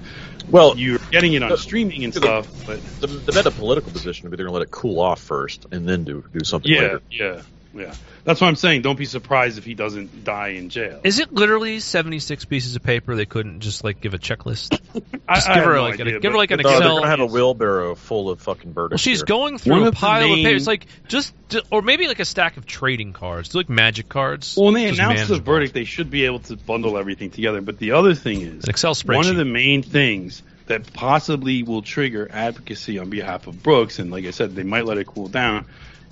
Well, 0.48 0.74
you're 0.76 0.98
getting 1.10 1.32
it 1.34 1.42
on 1.42 1.50
the- 1.50 1.56
streaming 1.56 2.04
and 2.04 2.12
the- 2.12 2.20
stuff, 2.20 2.52
but 2.66 2.82
The, 3.00 3.06
the 3.08 3.32
meta 3.32 3.52
political 3.52 3.92
position 3.92 4.26
would 4.28 4.32
be 4.32 4.36
they're 4.36 4.46
going 4.46 4.54
to 4.54 4.58
let 4.60 4.64
it 4.66 4.70
cool 4.70 5.00
off 5.00 5.20
first 5.20 5.66
and 5.72 5.88
then 5.88 6.04
do 6.04 6.24
do 6.32 6.44
something 6.44 6.70
yeah, 6.72 6.80
later. 6.82 7.00
yeah, 7.10 7.42
yeah. 7.72 7.94
That's 8.26 8.40
what 8.40 8.48
I'm 8.48 8.56
saying. 8.56 8.82
Don't 8.82 8.98
be 8.98 9.04
surprised 9.04 9.56
if 9.56 9.64
he 9.64 9.74
doesn't 9.74 10.24
die 10.24 10.48
in 10.48 10.68
jail. 10.68 11.00
Is 11.04 11.20
it 11.20 11.32
literally 11.32 11.78
76 11.78 12.44
pieces 12.44 12.74
of 12.74 12.82
paper? 12.82 13.14
They 13.14 13.24
couldn't 13.24 13.60
just 13.60 13.84
like 13.84 14.00
give 14.00 14.14
a 14.14 14.18
checklist. 14.18 14.78
I- 15.28 15.36
Just 15.36 15.48
I 15.48 15.54
give 15.54 15.62
have 15.62 15.64
her 15.70 15.76
no 15.76 15.82
like 15.82 16.00
idea, 16.00 16.16
an, 16.16 16.20
give 16.20 16.32
her 16.32 16.36
like 16.38 16.50
an 16.50 16.58
No, 16.58 16.68
they're 16.68 16.76
Excel. 16.78 16.90
going 16.90 17.02
to 17.04 17.08
have 17.08 17.20
a 17.20 17.26
wheelbarrow 17.26 17.94
full 17.94 18.28
of 18.28 18.40
fucking 18.42 18.72
verdicts. 18.74 18.92
Well, 18.92 18.98
she's 19.12 19.20
here. 19.20 19.26
going 19.26 19.58
through 19.58 19.72
One 19.74 19.82
a 19.84 19.86
of 19.86 19.94
the 19.94 20.00
pile 20.00 20.24
of 20.32 20.36
papers, 20.38 20.66
like 20.66 20.86
just, 21.08 21.32
or 21.70 21.82
maybe 21.82 22.08
like 22.08 22.18
a 22.18 22.24
stack 22.24 22.56
of 22.56 22.66
trading 22.66 23.12
cards, 23.12 23.54
like 23.54 23.68
magic 23.68 24.08
cards. 24.08 24.56
Well, 24.56 24.66
when 24.66 24.74
they 24.74 24.88
announce 24.88 25.28
the 25.28 25.38
verdict, 25.38 25.72
they 25.72 25.84
should 25.84 26.10
be 26.10 26.24
able 26.26 26.40
to 26.40 26.56
bundle 26.56 26.98
everything 26.98 27.30
together. 27.30 27.60
But 27.60 27.78
the 27.78 27.92
other 27.92 28.14
thing 28.14 28.40
is, 28.40 28.64
An 28.64 28.70
Excel 28.70 28.94
spreadsheet. 28.94 29.14
one 29.16 29.26
of 29.28 29.36
the 29.36 29.44
main 29.44 29.82
things 29.84 30.42
that 30.66 30.92
possibly 30.92 31.62
will 31.62 31.82
trigger 31.82 32.28
advocacy 32.28 32.98
on 32.98 33.08
behalf 33.08 33.46
of 33.46 33.62
Brooks, 33.62 34.00
and 34.00 34.10
like 34.10 34.24
I 34.24 34.32
said, 34.32 34.56
they 34.56 34.64
might 34.64 34.84
let 34.84 34.98
it 34.98 35.06
cool 35.06 35.28
down, 35.28 35.66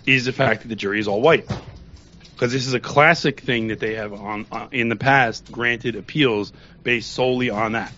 is 0.06 0.26
the 0.26 0.32
fact 0.32 0.62
that 0.62 0.68
the 0.68 0.76
jury 0.76 1.00
is 1.00 1.08
all 1.08 1.20
white. 1.20 1.50
Because 2.44 2.52
this 2.52 2.66
is 2.66 2.74
a 2.74 2.80
classic 2.80 3.40
thing 3.40 3.68
that 3.68 3.80
they 3.80 3.94
have 3.94 4.12
on 4.12 4.44
uh, 4.52 4.66
in 4.70 4.90
the 4.90 4.96
past 4.96 5.50
granted 5.50 5.96
appeals 5.96 6.52
based 6.82 7.10
solely 7.10 7.48
on 7.48 7.72
that. 7.72 7.90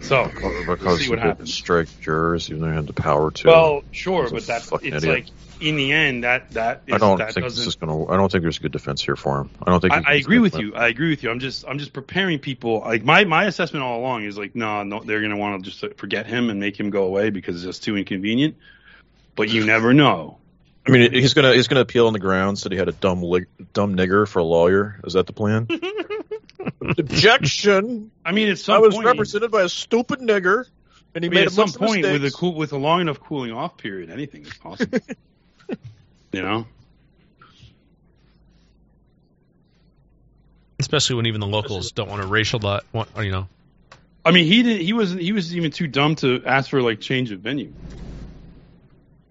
So 0.00 0.28
we'll 0.42 0.66
because 0.66 0.98
see 0.98 1.10
what 1.10 1.20
happens. 1.20 1.54
strike 1.54 1.88
jurors, 2.00 2.50
even 2.50 2.60
though 2.60 2.70
they 2.70 2.74
had 2.74 2.88
the 2.88 2.92
power 2.92 3.30
to. 3.30 3.46
Well, 3.46 3.82
sure, 3.92 4.28
but 4.28 4.44
that's 4.44 4.72
it's 4.72 5.04
idiot. 5.04 5.04
like 5.04 5.26
in 5.60 5.76
the 5.76 5.92
end 5.92 6.24
that 6.24 6.50
that 6.54 6.82
is 6.88 6.94
I 6.94 6.98
don't 6.98 7.18
that 7.18 7.34
think 7.34 7.44
doesn't 7.44 7.56
this 7.56 7.68
is 7.68 7.76
going 7.76 8.04
to. 8.04 8.12
I 8.12 8.16
don't 8.16 8.32
think 8.32 8.42
there's 8.42 8.58
a 8.58 8.62
good 8.62 8.72
defense 8.72 9.00
here 9.00 9.14
for 9.14 9.42
him. 9.42 9.50
I 9.64 9.70
don't 9.70 9.80
think. 9.80 9.92
I, 9.92 10.02
I 10.04 10.14
agree 10.14 10.40
with 10.40 10.56
you. 10.56 10.74
I 10.74 10.88
agree 10.88 11.10
with 11.10 11.22
you. 11.22 11.30
I'm 11.30 11.38
just 11.38 11.64
I'm 11.68 11.78
just 11.78 11.92
preparing 11.92 12.40
people. 12.40 12.80
Like 12.80 13.04
my 13.04 13.22
my 13.26 13.44
assessment 13.44 13.84
all 13.84 14.00
along 14.00 14.24
is 14.24 14.36
like 14.36 14.56
no, 14.56 14.82
no, 14.82 15.04
they're 15.04 15.22
gonna 15.22 15.36
want 15.36 15.64
to 15.64 15.70
just 15.70 15.94
forget 15.98 16.26
him 16.26 16.50
and 16.50 16.58
make 16.58 16.80
him 16.80 16.90
go 16.90 17.04
away 17.04 17.30
because 17.30 17.54
it's 17.54 17.64
just 17.64 17.84
too 17.84 17.96
inconvenient. 17.96 18.56
But 19.36 19.50
you 19.50 19.64
never 19.64 19.94
know. 19.94 20.39
I 20.86 20.90
mean, 20.90 21.12
he's 21.12 21.34
gonna 21.34 21.52
he's 21.52 21.68
gonna 21.68 21.82
appeal 21.82 22.06
on 22.06 22.12
the 22.12 22.18
grounds 22.18 22.62
that 22.62 22.72
he 22.72 22.78
had 22.78 22.88
a 22.88 22.92
dumb 22.92 23.22
lig- 23.22 23.48
dumb 23.72 23.96
nigger 23.96 24.26
for 24.26 24.38
a 24.38 24.44
lawyer. 24.44 24.98
Is 25.04 25.12
that 25.12 25.26
the 25.26 25.32
plan? 25.32 25.68
Objection! 26.98 28.10
I 28.24 28.32
mean, 28.32 28.48
at 28.48 28.58
some 28.58 28.76
I 28.76 28.78
was 28.78 28.94
point, 28.94 29.06
represented 29.06 29.50
by 29.50 29.62
a 29.62 29.68
stupid 29.68 30.20
nigger, 30.20 30.64
and 31.14 31.22
he 31.22 31.28
I 31.28 31.30
mean, 31.30 31.34
made 31.34 31.40
at 31.42 31.48
a 31.48 31.50
some 31.50 31.64
bunch 31.66 31.74
of 31.74 31.80
point 31.80 32.02
with 32.04 32.24
a 32.24 32.30
cool 32.30 32.54
with 32.54 32.72
a 32.72 32.78
long 32.78 33.02
enough 33.02 33.20
cooling 33.20 33.52
off 33.52 33.76
period, 33.76 34.10
anything 34.10 34.42
is 34.46 34.54
possible. 34.54 34.98
you 36.32 36.42
know. 36.42 36.66
especially 40.80 41.16
when 41.16 41.26
even 41.26 41.40
the 41.40 41.46
locals 41.46 41.92
don't 41.92 42.08
want 42.08 42.22
to 42.22 42.26
racial 42.26 42.58
that. 42.60 42.84
Want, 42.92 43.08
you 43.18 43.30
know, 43.30 43.48
I 44.24 44.32
mean, 44.32 44.46
he 44.46 44.62
did. 44.62 44.80
He 44.80 44.92
was 44.92 45.12
he 45.12 45.32
was 45.32 45.54
even 45.54 45.70
too 45.70 45.86
dumb 45.86 46.16
to 46.16 46.42
ask 46.44 46.70
for 46.70 46.82
like 46.82 47.00
change 47.00 47.30
of 47.30 47.40
venue. 47.40 47.72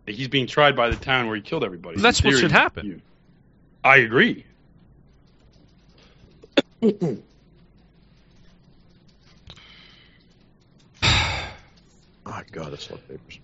Like, 0.09 0.17
He's 0.17 0.27
being 0.27 0.47
tried 0.47 0.75
by 0.75 0.89
the 0.89 0.95
town 0.95 1.27
where 1.27 1.35
he 1.35 1.41
killed 1.43 1.63
everybody. 1.63 1.97
In 1.97 2.01
That's 2.01 2.23
what 2.23 2.35
should 2.35 2.51
happen. 2.51 2.85
you- 2.87 3.01
I 3.83 3.97
agree. 3.97 4.43
Oh 12.25 12.41
God, 12.51 12.73
it's 12.73 12.89
lot 12.89 12.99
of 12.99 13.07
papers. 13.07 13.39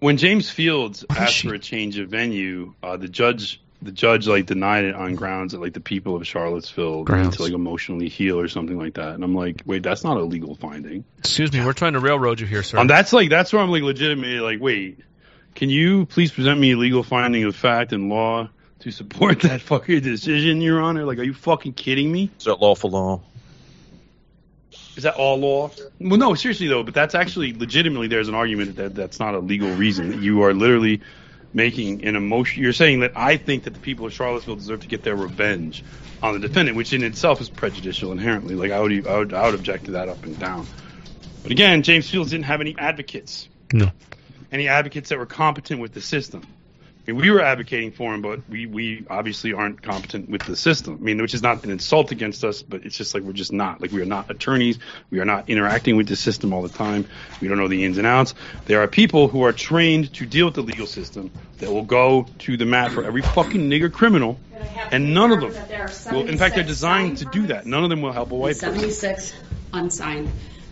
when 0.00 0.16
James 0.16 0.50
Fields 0.50 1.04
asked 1.10 1.34
shit. 1.34 1.48
for 1.48 1.54
a 1.54 1.58
change 1.58 1.98
of 1.98 2.08
venue, 2.08 2.74
uh, 2.82 2.96
the 2.96 3.08
judge 3.08 3.60
the 3.82 3.92
judge 3.92 4.28
like 4.28 4.44
denied 4.44 4.84
it 4.84 4.94
on 4.94 5.14
grounds 5.14 5.52
that 5.52 5.60
like 5.60 5.72
the 5.72 5.80
people 5.80 6.14
of 6.16 6.26
Charlottesville 6.26 6.98
need 6.98 7.06
Grounds. 7.06 7.36
to 7.36 7.42
like 7.44 7.52
emotionally 7.52 8.08
heal 8.10 8.38
or 8.38 8.46
something 8.46 8.76
like 8.78 8.94
that. 8.94 9.14
And 9.14 9.24
I'm 9.24 9.34
like, 9.34 9.62
wait, 9.64 9.82
that's 9.82 10.04
not 10.04 10.18
a 10.18 10.22
legal 10.22 10.54
finding. 10.54 11.04
excuse 11.18 11.50
me, 11.50 11.64
we're 11.64 11.72
trying 11.72 11.94
to 11.94 12.00
railroad 12.00 12.40
you 12.40 12.46
here, 12.46 12.62
sir. 12.62 12.78
And 12.78 12.90
that's 12.90 13.12
like 13.14 13.30
that's 13.30 13.52
where 13.54 13.62
I'm 13.62 13.70
like 13.70 13.82
legitimately 13.82 14.40
like, 14.40 14.60
wait, 14.60 14.98
can 15.54 15.70
you 15.70 16.06
please 16.06 16.30
present 16.30 16.58
me 16.58 16.72
a 16.72 16.76
legal 16.76 17.02
finding 17.02 17.44
of 17.44 17.56
fact 17.56 17.92
and 17.92 18.08
law 18.08 18.48
to 18.80 18.90
support 18.90 19.40
that 19.42 19.60
fucking 19.60 20.00
decision, 20.00 20.60
Your 20.60 20.80
Honor? 20.80 21.04
Like, 21.04 21.18
are 21.18 21.24
you 21.24 21.34
fucking 21.34 21.74
kidding 21.74 22.10
me? 22.10 22.30
Is 22.38 22.44
that 22.44 22.60
lawful 22.60 22.90
law? 22.90 23.20
Is 24.96 25.04
that 25.04 25.14
all 25.14 25.38
law? 25.38 25.70
Well, 25.98 26.18
no, 26.18 26.34
seriously 26.34 26.66
though, 26.66 26.82
but 26.82 26.94
that's 26.94 27.14
actually 27.14 27.52
legitimately 27.52 28.08
there's 28.08 28.28
an 28.28 28.34
argument 28.34 28.76
that 28.76 28.94
that's 28.94 29.18
not 29.18 29.34
a 29.34 29.38
legal 29.38 29.70
reason. 29.74 30.22
You 30.22 30.42
are 30.42 30.52
literally 30.52 31.00
making 31.52 32.04
an 32.04 32.16
emotion. 32.16 32.62
You're 32.62 32.72
saying 32.72 33.00
that 33.00 33.12
I 33.16 33.36
think 33.36 33.64
that 33.64 33.74
the 33.74 33.80
people 33.80 34.06
of 34.06 34.12
Charlottesville 34.12 34.56
deserve 34.56 34.80
to 34.80 34.88
get 34.88 35.02
their 35.02 35.16
revenge 35.16 35.84
on 36.22 36.34
the 36.34 36.40
defendant, 36.40 36.76
which 36.76 36.92
in 36.92 37.02
itself 37.02 37.40
is 37.40 37.48
prejudicial 37.48 38.12
inherently. 38.12 38.54
Like 38.54 38.72
I 38.72 38.80
would, 38.80 39.06
I 39.06 39.18
would, 39.18 39.32
I 39.32 39.46
would 39.46 39.54
object 39.54 39.86
to 39.86 39.92
that 39.92 40.08
up 40.08 40.24
and 40.24 40.38
down. 40.38 40.66
But 41.42 41.52
again, 41.52 41.82
James 41.82 42.08
Fields 42.08 42.30
didn't 42.30 42.44
have 42.44 42.60
any 42.60 42.76
advocates. 42.78 43.48
No. 43.72 43.90
Any 44.52 44.68
advocates 44.68 45.10
that 45.10 45.18
were 45.18 45.26
competent 45.26 45.80
with 45.80 45.92
the 45.92 46.00
system. 46.00 46.42
I 47.06 47.12
mean, 47.12 47.20
we 47.20 47.30
were 47.30 47.40
advocating 47.40 47.92
for 47.92 48.14
him, 48.14 48.20
but 48.20 48.46
we, 48.48 48.66
we 48.66 49.06
obviously 49.08 49.54
aren't 49.54 49.80
competent 49.80 50.28
with 50.28 50.42
the 50.42 50.54
system. 50.54 50.98
I 51.00 51.02
mean, 51.02 51.22
which 51.22 51.32
is 51.32 51.42
not 51.42 51.64
an 51.64 51.70
insult 51.70 52.12
against 52.12 52.44
us, 52.44 52.60
but 52.60 52.84
it's 52.84 52.96
just 52.96 53.14
like 53.14 53.22
we're 53.22 53.32
just 53.32 53.54
not. 53.54 53.80
Like 53.80 53.90
we 53.90 54.02
are 54.02 54.06
not 54.06 54.30
attorneys. 54.30 54.78
We 55.08 55.18
are 55.20 55.24
not 55.24 55.48
interacting 55.48 55.96
with 55.96 56.08
the 56.08 56.16
system 56.16 56.52
all 56.52 56.60
the 56.60 56.68
time. 56.68 57.06
We 57.40 57.48
don't 57.48 57.56
know 57.56 57.68
the 57.68 57.84
ins 57.84 57.96
and 57.96 58.06
outs. 58.06 58.34
There 58.66 58.82
are 58.82 58.86
people 58.86 59.28
who 59.28 59.42
are 59.44 59.52
trained 59.52 60.12
to 60.14 60.26
deal 60.26 60.44
with 60.44 60.56
the 60.56 60.62
legal 60.62 60.86
system 60.86 61.30
that 61.58 61.72
will 61.72 61.84
go 61.84 62.26
to 62.40 62.56
the 62.58 62.66
mat 62.66 62.92
for 62.92 63.02
every 63.02 63.22
fucking 63.22 63.70
nigger 63.70 63.90
criminal, 63.90 64.38
and 64.90 65.14
none 65.14 65.32
of 65.32 65.40
them 65.40 65.54
will. 66.12 66.28
In 66.28 66.36
fact, 66.36 66.54
they're 66.54 66.64
designed 66.64 67.18
to 67.18 67.24
do 67.24 67.46
that. 67.46 67.64
None 67.64 67.82
of 67.82 67.88
them 67.88 68.02
will 68.02 68.12
help 68.12 68.30
a 68.30 68.34
white 68.34 68.58
person. 68.58 68.74
76 68.74 69.32
unsigned 69.72 70.28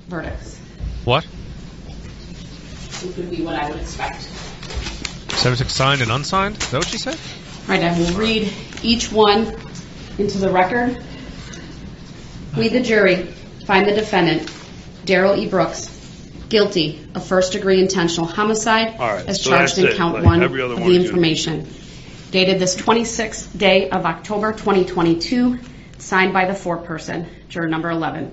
verdicts. 0.08 0.58
What? 1.04 1.26
Which 3.02 3.16
would 3.16 3.30
be 3.30 3.42
what 3.42 3.54
I 3.54 3.68
would 3.70 3.78
expect. 3.80 4.22
76 4.22 5.72
signed 5.72 6.00
and 6.02 6.10
unsigned? 6.10 6.56
Is 6.56 6.70
that 6.70 6.78
what 6.78 6.88
she 6.88 6.98
said? 6.98 7.16
right, 7.68 7.82
I 7.82 7.96
will 7.98 8.12
read 8.18 8.52
each 8.82 9.12
one 9.12 9.54
into 10.18 10.38
the 10.38 10.50
record. 10.50 11.02
We, 12.56 12.68
the 12.68 12.80
jury, 12.80 13.24
find 13.66 13.86
the 13.86 13.92
defendant, 13.94 14.50
Darrell 15.04 15.36
E. 15.36 15.46
Brooks, 15.48 15.88
guilty 16.48 17.06
of 17.14 17.24
first-degree 17.24 17.80
intentional 17.80 18.26
homicide 18.26 18.96
All 18.98 19.14
right, 19.14 19.26
as 19.26 19.42
so 19.42 19.50
charged 19.50 19.76
that's 19.76 19.78
in 19.78 19.86
it, 19.88 19.96
count 19.96 20.14
like 20.14 20.24
one 20.24 20.36
of 20.36 20.42
every 20.44 20.62
other 20.62 20.74
the 20.74 20.80
one 20.80 20.90
is 20.90 20.96
gonna- 20.96 21.04
information. 21.08 21.66
Dated 22.30 22.58
this 22.58 22.74
26th 22.76 23.56
day 23.56 23.88
of 23.90 24.04
October 24.04 24.52
2022, 24.52 25.58
signed 25.98 26.32
by 26.32 26.46
the 26.46 26.52
foreperson, 26.52 27.26
juror 27.48 27.68
number 27.68 27.90
11. 27.90 28.32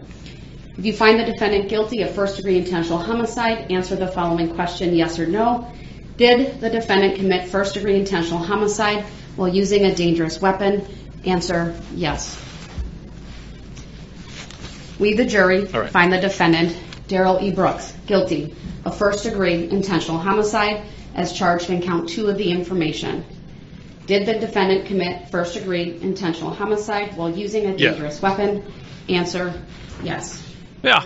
If 0.78 0.86
you 0.86 0.92
find 0.92 1.20
the 1.20 1.26
defendant 1.26 1.70
guilty 1.70 2.02
of 2.02 2.12
first-degree 2.12 2.58
intentional 2.58 2.98
homicide, 2.98 3.72
answer 3.72 3.96
the 3.96 4.08
following 4.08 4.54
question, 4.56 4.94
yes 4.94 5.20
or 5.20 5.26
no. 5.26 5.72
Did 6.18 6.60
the 6.60 6.70
defendant 6.70 7.16
commit 7.16 7.48
first-degree 7.48 7.98
intentional 7.98 8.40
homicide 8.40 9.06
while 9.38 9.48
using 9.48 9.86
a 9.86 9.96
dangerous 9.96 10.42
weapon? 10.42 10.86
Answer, 11.24 11.80
yes. 11.94 12.42
We, 15.00 15.14
the 15.14 15.26
jury, 15.26 15.66
find 15.66 16.12
the 16.12 16.20
defendant, 16.20 16.78
Darrell 17.08 17.40
E. 17.42 17.52
Brooks, 17.52 17.94
guilty 18.06 18.54
of 18.84 18.98
first-degree 18.98 19.70
intentional 19.70 20.20
homicide 20.20 20.84
as 21.16 21.32
charged 21.32 21.70
in 21.70 21.82
count 21.82 22.10
two 22.10 22.28
of 22.28 22.38
the 22.38 22.52
information. 22.52 23.24
Did 24.08 24.26
the 24.26 24.34
defendant 24.34 24.88
commit 24.88 25.30
first-degree 25.30 26.00
intentional 26.02 26.52
homicide 26.52 27.16
while 27.16 27.30
using 27.30 27.66
a 27.68 27.78
dangerous 27.78 28.22
weapon? 28.22 28.64
Answer, 29.08 29.54
yes. 30.04 30.45
Yeah. 30.86 31.02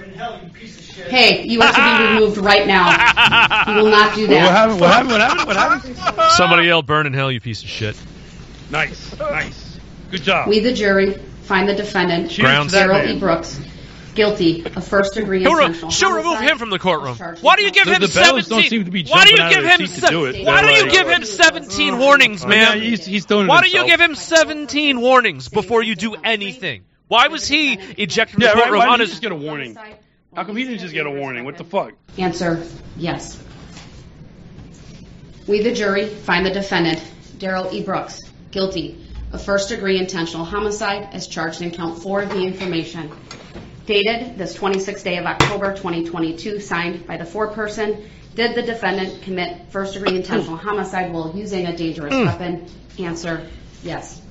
Hey, 1.08 1.46
you 1.48 1.62
have 1.62 1.76
to 1.76 1.82
be 1.82 2.14
removed 2.20 2.38
right 2.38 2.68
now. 2.68 2.90
You 3.70 3.84
will 3.84 3.90
not 3.92 4.14
do 4.16 4.22
What 4.24 4.30
that. 4.32 4.52
happened? 4.52 4.80
What 4.82 4.90
happened? 4.92 5.12
What 5.12 5.22
happened? 5.22 5.48
What 5.48 5.56
happened? 6.06 6.32
Somebody 6.34 6.68
yell, 6.68 6.82
burn 6.82 7.08
in 7.08 7.14
hell, 7.14 7.32
you 7.32 7.40
piece 7.40 7.64
of 7.64 7.70
shit. 7.70 8.00
Nice, 8.70 9.18
nice. 9.18 9.80
Good 10.12 10.24
job. 10.24 10.50
We, 10.50 10.60
the 10.60 10.74
jury, 10.74 11.14
find 11.44 11.68
the 11.70 11.76
defendant, 11.76 12.32
Cheers 12.32 12.46
Grounds. 12.46 12.74
to 12.74 12.80
Darrell. 12.80 13.08
E. 13.10 13.18
Brooks, 13.20 13.60
guilty 14.16 14.66
of 14.66 14.86
first-degree 14.86 15.44
She'll, 15.44 15.54
re- 15.56 15.66
intentional 15.66 15.92
she'll 15.92 16.14
remove 16.14 16.40
him 16.40 16.58
from 16.58 16.70
the 16.70 16.80
courtroom. 16.80 17.16
charged 17.16 17.42
Why 17.42 17.56
do 17.56 17.64
you 17.64 17.72
count 17.72 17.86
give 17.88 17.96
him 17.96 18.02
the 18.02 18.08
fellas 18.10 18.48
17? 18.48 18.50
don't 18.62 18.70
seem 18.70 18.86
to 18.86 18.92
be 18.92 19.06
why 19.06 19.24
do 19.24 19.32
you 19.32 19.38
jumping 19.38 19.58
give 19.58 19.66
out 19.66 19.74
of 19.76 19.80
him 19.80 19.86
their 19.88 19.96
seat 19.96 20.02
to 20.02 20.08
do 20.10 20.26
it. 20.26 20.46
Why 20.46 20.62
do 20.62 20.68
They're 20.68 20.76
you 20.78 20.84
like- 20.84 20.92
give 20.92 21.08
him 21.10 21.24
17 21.24 21.98
warnings, 21.98 22.44
oh, 22.46 22.50
Yeah, 22.50 22.56
man? 22.76 22.82
he's, 22.82 23.06
he's 23.06 23.26
doing 23.26 23.46
it 23.46 23.50
Why 23.50 23.62
do 23.62 23.70
you 23.70 23.80
himself. 23.86 23.88
give 24.00 24.02
him 24.10 24.16
17 24.16 25.00
warnings 25.02 25.48
before 25.50 25.82
you 25.84 25.96
do 25.96 26.16
anything? 26.16 26.84
Why 27.10 27.28
was 27.28 27.48
he 27.48 27.74
ejected 27.74 28.36
from 28.36 28.44
Yeah, 28.44 28.50
the 28.52 28.56
right. 28.56 28.64
courtroom 28.66 28.80
Why 28.80 28.98
didn't 28.98 29.08
he 29.08 29.12
just 29.12 29.22
get 29.22 29.32
a 29.32 29.36
warning? 29.36 29.76
How 30.36 30.44
come 30.44 30.56
he 30.56 30.64
didn't 30.64 30.80
just 30.80 30.94
get 30.94 31.08
a 31.08 31.12
warning? 31.12 31.44
What 31.44 31.58
the 31.58 31.64
fuck? 31.64 31.94
Answer, 32.20 32.64
yes. 32.96 33.42
We, 35.48 35.64
the 35.64 35.74
jury, 35.74 36.06
find 36.06 36.46
the 36.46 36.52
defendant, 36.52 37.04
Darrell 37.40 37.68
E. 37.74 37.82
Brooks, 37.84 38.22
guilty 38.52 39.04
of 39.34 39.42
first-degree 39.42 39.98
intentional 39.98 40.46
homicide 40.46 41.10
as 41.12 41.26
charged 41.28 41.64
in 41.64 41.72
count 41.72 42.02
four 42.02 42.22
of 42.22 42.30
the 42.30 42.42
information. 42.44 43.12
Dated 43.88 44.38
this 44.38 44.56
26th 44.56 45.04
day 45.04 45.18
of 45.18 45.26
October 45.26 45.72
2022, 45.76 46.60
signed 46.60 47.08
by 47.08 47.18
the 47.18 47.24
foreperson. 47.24 48.06
Did 48.36 48.54
the 48.54 48.62
defendant 48.62 49.24
commit 49.24 49.72
first-degree 49.72 50.16
intentional 50.16 50.58
homicide 50.58 51.12
while 51.12 51.34
using 51.36 51.66
a 51.66 51.76
dangerous 51.76 52.14
Mm. 52.14 52.26
weapon? 52.28 52.66
Answer, 53.00 53.48
yes. 53.82 54.22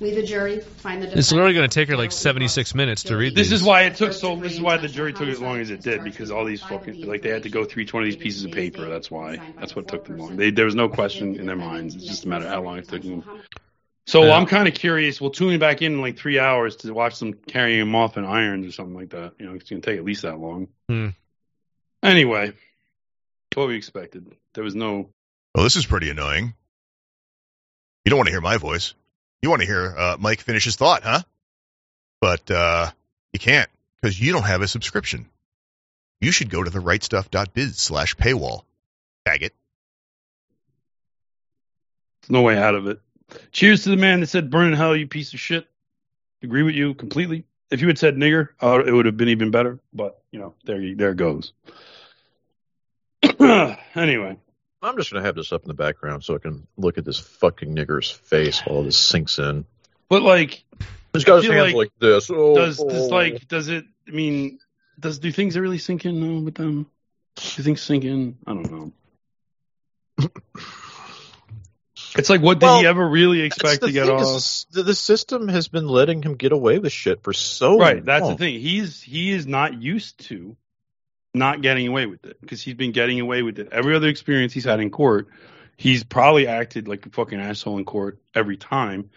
We, 0.00 0.12
the 0.12 0.22
jury, 0.22 0.60
find 0.60 1.02
the 1.02 1.06
defendant. 1.06 1.18
It's 1.18 1.30
literally 1.30 1.52
going 1.54 1.68
to 1.68 1.74
take 1.74 1.88
her 1.90 1.96
like 1.96 2.10
76 2.10 2.74
minutes 2.74 3.04
to 3.04 3.16
read 3.16 3.34
This 3.34 3.50
these. 3.50 3.60
is 3.60 3.62
why 3.62 3.82
it 3.82 3.96
took 3.96 4.14
so. 4.14 4.34
This 4.36 4.52
is 4.54 4.60
why 4.60 4.78
the 4.78 4.88
jury 4.88 5.12
took 5.12 5.28
as 5.28 5.40
long 5.40 5.58
as 5.60 5.70
it 5.70 5.82
did 5.82 6.02
because 6.04 6.30
all 6.30 6.44
these 6.46 6.62
fucking 6.62 7.06
like 7.06 7.20
they 7.22 7.28
had 7.28 7.42
to 7.42 7.50
go 7.50 7.64
through 7.66 7.82
each 7.82 7.92
one 7.92 8.02
of 8.02 8.06
these 8.06 8.16
pieces 8.16 8.44
of 8.44 8.52
paper. 8.52 8.86
That's 8.88 9.10
why. 9.10 9.38
That's 9.58 9.76
what 9.76 9.88
took 9.88 10.06
them 10.06 10.18
long. 10.18 10.36
They, 10.36 10.50
there 10.50 10.64
was 10.64 10.74
no 10.74 10.88
question 10.88 11.36
in 11.36 11.46
their 11.46 11.56
minds. 11.56 11.94
It's 11.94 12.06
just 12.06 12.24
a 12.24 12.28
matter 12.28 12.46
of 12.46 12.50
how 12.50 12.62
long 12.62 12.78
it 12.78 12.88
took 12.88 13.02
them. 13.02 13.22
So 14.06 14.24
Yeah. 14.24 14.36
I'm 14.36 14.46
kind 14.46 14.66
of 14.66 14.74
curious. 14.74 15.20
We'll 15.20 15.30
tune 15.30 15.58
back 15.60 15.82
in 15.82 15.92
in 15.92 16.00
like 16.00 16.16
three 16.16 16.38
hours 16.38 16.76
to 16.76 16.92
watch 16.94 17.18
them 17.18 17.34
carrying 17.34 17.80
him 17.80 17.94
off 17.94 18.16
in 18.16 18.24
irons 18.24 18.66
or 18.66 18.72
something 18.72 18.94
like 18.96 19.10
that. 19.10 19.34
You 19.38 19.46
know, 19.46 19.54
it's 19.54 19.68
gonna 19.68 19.82
take 19.82 19.98
at 19.98 20.04
least 20.04 20.22
that 20.22 20.38
long. 20.38 20.68
Hmm. 20.88 21.08
Anyway, 22.02 22.52
what 23.54 23.68
we 23.68 23.76
expected. 23.76 24.34
There 24.54 24.64
was 24.64 24.74
no. 24.74 25.10
Well, 25.54 25.64
this 25.64 25.76
is 25.76 25.84
pretty 25.84 26.08
annoying. 26.08 26.54
You 28.04 28.10
don't 28.10 28.16
want 28.16 28.28
to 28.28 28.32
hear 28.32 28.40
my 28.40 28.56
voice. 28.56 28.94
You 29.42 29.50
want 29.50 29.62
to 29.62 29.66
hear 29.66 29.94
uh, 29.96 30.16
Mike 30.18 30.40
finish 30.40 30.64
his 30.64 30.76
thought, 30.76 31.02
huh? 31.02 31.22
But 32.20 32.50
uh, 32.50 32.90
you 33.32 33.38
can't 33.38 33.70
because 34.00 34.20
you 34.20 34.32
don't 34.32 34.44
have 34.44 34.62
a 34.62 34.68
subscription. 34.68 35.26
You 36.20 36.32
should 36.32 36.50
go 36.50 36.62
to 36.62 36.70
the 36.70 36.78
therightstuff.biz 36.78 37.78
slash 37.78 38.14
paywall. 38.16 38.64
Tag 39.24 39.42
it. 39.42 39.54
No 42.28 42.42
way 42.42 42.58
out 42.58 42.74
of 42.74 42.86
it. 42.86 43.00
Cheers 43.52 43.84
to 43.84 43.90
the 43.90 43.96
man 43.96 44.20
that 44.20 44.26
said 44.26 44.50
"burn 44.50 44.68
in 44.68 44.74
hell, 44.74 44.94
you 44.94 45.06
piece 45.06 45.32
of 45.32 45.40
shit." 45.40 45.66
Agree 46.42 46.62
with 46.62 46.74
you 46.74 46.94
completely. 46.94 47.44
If 47.70 47.80
you 47.80 47.86
had 47.86 47.98
said 47.98 48.16
nigger, 48.16 48.48
uh, 48.62 48.82
it 48.84 48.92
would 48.92 49.06
have 49.06 49.16
been 49.16 49.28
even 49.28 49.50
better. 49.50 49.78
But 49.92 50.20
you 50.30 50.40
know, 50.40 50.54
there 50.64 50.94
there 50.94 51.14
goes. 51.14 51.52
anyway, 53.94 54.36
I'm 54.82 54.96
just 54.96 55.12
going 55.12 55.22
to 55.22 55.26
have 55.26 55.34
this 55.34 55.52
up 55.52 55.62
in 55.62 55.68
the 55.68 55.74
background 55.74 56.24
so 56.24 56.34
I 56.34 56.38
can 56.38 56.66
look 56.76 56.96
at 56.98 57.04
this 57.04 57.18
fucking 57.18 57.74
nigger's 57.74 58.10
face 58.10 58.60
while 58.60 58.82
this 58.82 58.96
sinks 58.96 59.38
in. 59.38 59.66
but 60.08 60.22
like, 60.22 60.64
He's 61.12 61.24
got 61.24 61.42
his 61.42 61.50
hands 61.50 61.74
like- 61.74 61.74
like, 61.74 61.90
this. 61.98 62.30
Oh, 62.30 62.54
does 62.54 62.80
oh. 62.80 62.88
does 62.88 63.10
like 63.10 63.48
does 63.48 63.68
it? 63.68 63.84
I 64.06 64.10
mean, 64.12 64.58
does 64.98 65.18
do 65.18 65.32
things 65.32 65.58
really 65.58 65.78
sink 65.78 66.04
in 66.04 66.20
though 66.20 66.40
with 66.44 66.54
them? 66.54 66.86
Do 67.36 67.62
things 67.62 67.82
sink 67.82 68.04
in? 68.04 68.38
I 68.46 68.54
don't 68.54 68.70
know. 70.18 70.28
It's 72.16 72.28
like, 72.28 72.42
what 72.42 72.58
did 72.58 72.68
he 72.80 72.86
ever 72.86 73.08
really 73.08 73.42
expect 73.42 73.82
to 73.82 73.92
get 73.92 74.08
off? 74.08 74.42
the, 74.72 74.82
the 74.82 74.94
system 74.94 75.48
has 75.48 75.68
been 75.68 75.86
letting 75.86 76.22
him 76.22 76.34
get 76.34 76.50
away 76.50 76.78
with 76.78 76.92
shit 76.92 77.22
for 77.22 77.32
so 77.32 77.70
long. 77.70 77.78
right 77.78 78.04
that's 78.04 78.26
the 78.26 78.36
thing 78.36 78.60
he's 78.60 79.00
he 79.00 79.30
is 79.32 79.46
not 79.46 79.80
used 79.80 80.18
to 80.28 80.56
not 81.34 81.62
getting 81.62 81.86
away 81.86 82.06
with 82.06 82.24
it 82.24 82.40
because 82.40 82.62
he's 82.62 82.74
been 82.74 82.92
getting 82.92 83.20
away 83.20 83.42
with 83.42 83.58
it. 83.58 83.68
Every 83.72 83.94
other 83.94 84.08
experience 84.08 84.52
he's 84.52 84.64
had 84.64 84.80
in 84.80 84.90
court 84.90 85.28
he's 85.76 86.04
probably 86.04 86.46
acted 86.46 86.88
like 86.88 87.06
a 87.06 87.10
fucking 87.10 87.40
asshole 87.40 87.78
in 87.78 87.84
court 87.86 88.20
every 88.34 88.58
time 88.58 89.08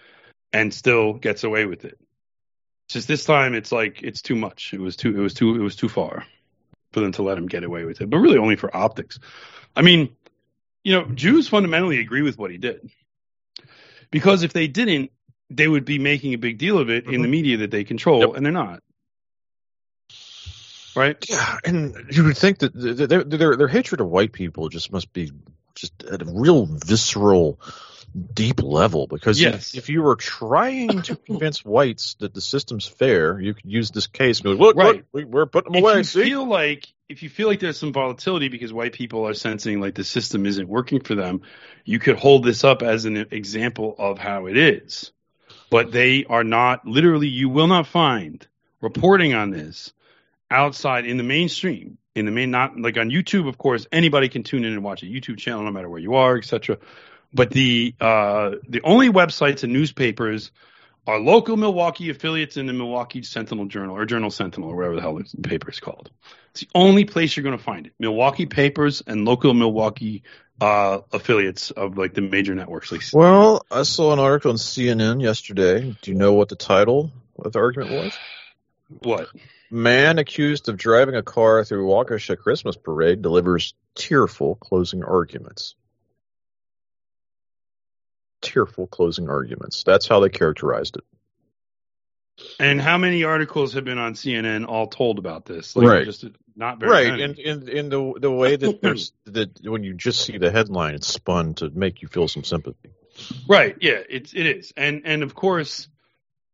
and 0.54 0.74
still 0.74 1.14
gets 1.14 1.44
away 1.44 1.66
with 1.66 1.84
it. 1.84 2.00
Just 2.88 3.08
this 3.08 3.26
time 3.26 3.54
it's 3.54 3.72
like 3.72 4.02
it's 4.02 4.22
too 4.22 4.36
much. 4.36 4.74
It 4.74 4.80
was 4.80 4.96
too 4.96 5.10
it 5.10 5.20
was 5.20 5.34
too 5.34 5.56
it 5.56 5.64
was 5.64 5.76
too 5.76 5.90
far 5.90 6.26
for 6.92 7.00
them 7.00 7.12
to 7.14 7.24
let 7.24 7.38
him 7.38 7.48
get 7.48 7.64
away 7.64 7.86
with 7.86 8.02
it 8.02 8.10
but 8.10 8.18
really 8.18 8.38
only 8.38 8.56
for 8.56 8.76
optics. 8.76 9.20
I 9.76 9.82
mean 9.82 10.16
you 10.84 10.94
know 10.94 11.06
jews 11.06 11.48
fundamentally 11.48 12.00
agree 12.00 12.22
with 12.22 12.38
what 12.38 12.52
he 12.52 12.58
did 12.58 12.90
because 14.12 14.44
if 14.44 14.54
they 14.54 14.68
didn't 14.68 15.12
they 15.50 15.68
would 15.68 15.86
be 15.86 16.00
making 16.00 16.34
a 16.34 16.38
big 16.38 16.58
deal 16.58 16.78
of 16.78 16.90
it 16.90 17.06
in 17.06 17.12
the 17.12 17.18
mm-hmm. 17.18 17.32
media 17.32 17.58
that 17.58 17.72
they 17.72 17.84
control, 17.84 18.34
and 18.34 18.46
they're 18.46 18.54
not. 18.54 18.82
Right? 20.96 21.18
Yeah, 21.30 21.58
and 21.66 21.96
you 22.12 22.24
would 22.26 22.38
think 22.38 22.60
that 22.60 22.74
th- 22.74 22.98
th- 22.98 23.10
their, 23.10 23.24
their 23.24 23.56
their 23.56 23.68
hatred 23.68 24.02
of 24.02 24.08
white 24.08 24.32
people 24.32 24.70
just 24.70 24.92
must 24.92 25.12
be 25.14 25.32
just 25.76 26.04
at 26.04 26.22
a 26.22 26.26
real 26.26 26.66
visceral, 26.68 27.60
deep 28.34 28.62
level. 28.62 29.08
Because 29.08 29.42
if- 29.42 29.52
Yes. 29.54 29.76
if, 29.76 29.90
you 29.90 30.04
were 30.04 30.16
trying 30.16 31.02
to 31.04 31.16
convince 31.26 31.66
whites 31.66 32.16
that 32.20 32.34
the 32.34 32.42
system's 32.42 32.86
fair, 32.86 33.40
you 33.40 33.54
could 33.56 33.66
use 33.66 33.90
this 33.92 34.08
case 34.08 34.40
and 34.40 34.46
go, 34.46 34.52
"Look, 34.52 34.76
Right. 34.76 34.98
look, 34.98 35.06
we, 35.12 35.24
we're 35.24 35.46
putting 35.48 35.72
them 35.74 35.80
If 35.80 35.84
away." 35.84 35.98
you 35.98 36.04
See, 36.04 36.24
feel 36.26 36.46
like 36.48 36.88
if 37.10 37.24
you 37.24 37.30
feel 37.30 37.48
like 37.48 37.60
there's 37.60 37.78
some 37.80 37.94
volatility 37.94 38.48
because 38.50 38.72
white 38.72 38.94
people 38.94 39.28
are 39.28 39.34
sensing 39.34 39.80
like 39.82 39.96
the 39.96 40.04
system 40.04 40.46
isn't 40.46 40.68
working 40.68 41.00
for 41.02 41.16
them, 41.16 41.42
you 41.86 42.00
could 42.00 42.18
hold 42.18 42.44
this 42.44 42.64
up 42.64 42.82
as 42.84 43.06
an 43.06 43.18
example 43.32 43.96
of 43.98 44.20
how 44.20 44.46
it 44.46 44.58
is. 44.58 45.12
But 45.70 45.92
they 45.92 46.26
are 46.26 46.44
not 46.44 46.86
literally 46.88 47.28
you 47.28 47.50
will 47.50 47.68
not 47.68 47.88
find 47.88 48.46
reporting 48.80 49.34
on 49.34 49.50
this 49.50 49.92
outside 50.54 51.06
in 51.06 51.18
the 51.18 51.24
mainstream 51.24 51.98
in 52.16 52.26
the 52.26 52.32
main 52.32 52.52
not 52.52 52.80
like 52.80 52.98
on 52.98 53.10
YouTube 53.10 53.48
of 53.48 53.58
course 53.58 53.88
anybody 53.92 54.30
can 54.30 54.44
tune 54.44 54.64
in 54.64 54.74
and 54.74 54.84
watch 54.84 55.04
a 55.04 55.06
YouTube 55.06 55.38
channel 55.38 55.64
no 55.64 55.72
matter 55.72 55.90
where 55.90 56.00
you 56.00 56.16
are 56.16 56.38
etc 56.38 56.78
but 57.34 57.50
the 57.50 57.96
uh 58.00 58.52
the 58.68 58.82
only 58.84 59.10
websites 59.10 59.64
and 59.64 59.74
newspapers 59.74 60.52
are 61.06 61.20
local 61.20 61.58
Milwaukee 61.58 62.10
affiliates 62.10 62.56
in 62.56 62.66
the 62.66 62.72
Milwaukee 62.72 63.24
Sentinel 63.24 63.66
Journal 63.66 63.98
or 63.98 64.06
Journal 64.06 64.32
Sentinel 64.32 64.70
or 64.70 64.76
whatever 64.76 64.96
the 64.96 65.02
hell 65.02 65.16
the 65.18 65.48
paper 65.48 65.70
is 65.70 65.80
called 65.80 66.12
it's 66.52 66.62
the 66.62 66.70
only 66.76 67.06
place 67.06 67.36
you're 67.36 67.44
going 67.44 67.58
to 67.58 67.64
find 67.64 67.88
it 67.88 67.94
Milwaukee 68.00 68.46
papers 68.46 69.02
and 69.06 69.26
local 69.26 69.54
Milwaukee 69.54 70.24
uh 70.62 71.00
affiliates 71.12 71.72
of 71.72 71.98
like 71.98 72.14
the 72.14 72.22
major 72.22 72.54
networks 72.54 72.92
like 72.92 73.02
well, 73.12 73.66
I 73.72 73.84
saw 73.84 74.14
an 74.14 74.20
article 74.20 74.52
on 74.52 74.58
CNN 74.58 75.22
yesterday. 75.22 75.96
Do 76.02 76.12
you 76.12 76.16
know 76.16 76.34
what 76.34 76.50
the 76.50 76.56
title 76.56 77.12
of 77.40 77.52
the 77.52 77.60
argument 77.60 77.92
was? 77.92 78.14
What 79.02 79.28
Man 79.72 80.20
accused 80.20 80.70
of 80.70 80.78
driving 80.78 81.16
a 81.16 81.24
car 81.24 81.64
through 81.64 81.88
Waukesha 81.88 82.38
Christmas 82.38 82.76
parade 82.76 83.22
delivers 83.22 83.74
tearful 83.96 84.56
closing 84.56 85.04
arguments. 85.04 85.76
Tearful 88.42 88.88
closing 88.88 89.30
arguments. 89.30 89.84
That's 89.84 90.06
how 90.08 90.20
they 90.20 90.30
characterized 90.30 90.98
it. 90.98 91.04
and 92.60 92.82
how 92.82 92.98
many 92.98 93.24
articles 93.24 93.74
have 93.74 93.86
been 93.86 94.00
on 94.00 94.16
CNN 94.16 94.68
all 94.68 94.88
told 94.88 95.18
about 95.20 95.46
this 95.46 95.76
like 95.76 95.88
Right. 95.88 96.06
just 96.06 96.26
not 96.56 96.80
very 96.80 96.92
Right, 96.92 97.08
many. 97.12 97.24
and 97.24 97.40
in, 97.40 97.70
in 97.70 97.90
the 97.90 98.14
the 98.20 98.32
way 98.32 98.56
that 98.58 98.82
there's 98.82 99.14
that 99.26 99.52
when 99.64 99.84
you 99.84 99.94
just 99.94 100.22
see 100.26 100.38
the 100.38 100.52
headline, 100.52 100.96
it's 100.96 101.08
spun 101.08 101.54
to 101.56 101.70
make 101.70 102.02
you 102.02 102.08
feel 102.10 102.28
some 102.28 102.44
sympathy. 102.44 102.90
Right. 103.48 103.78
Yeah. 103.80 104.02
It's 104.10 104.34
it 104.34 104.46
is, 104.46 104.74
and 104.76 105.04
and 105.06 105.24
of 105.24 105.34
course, 105.36 105.88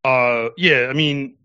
uh, 0.03 0.49
yeah. 0.57 0.87
I 0.89 0.93
mean, 0.93 1.37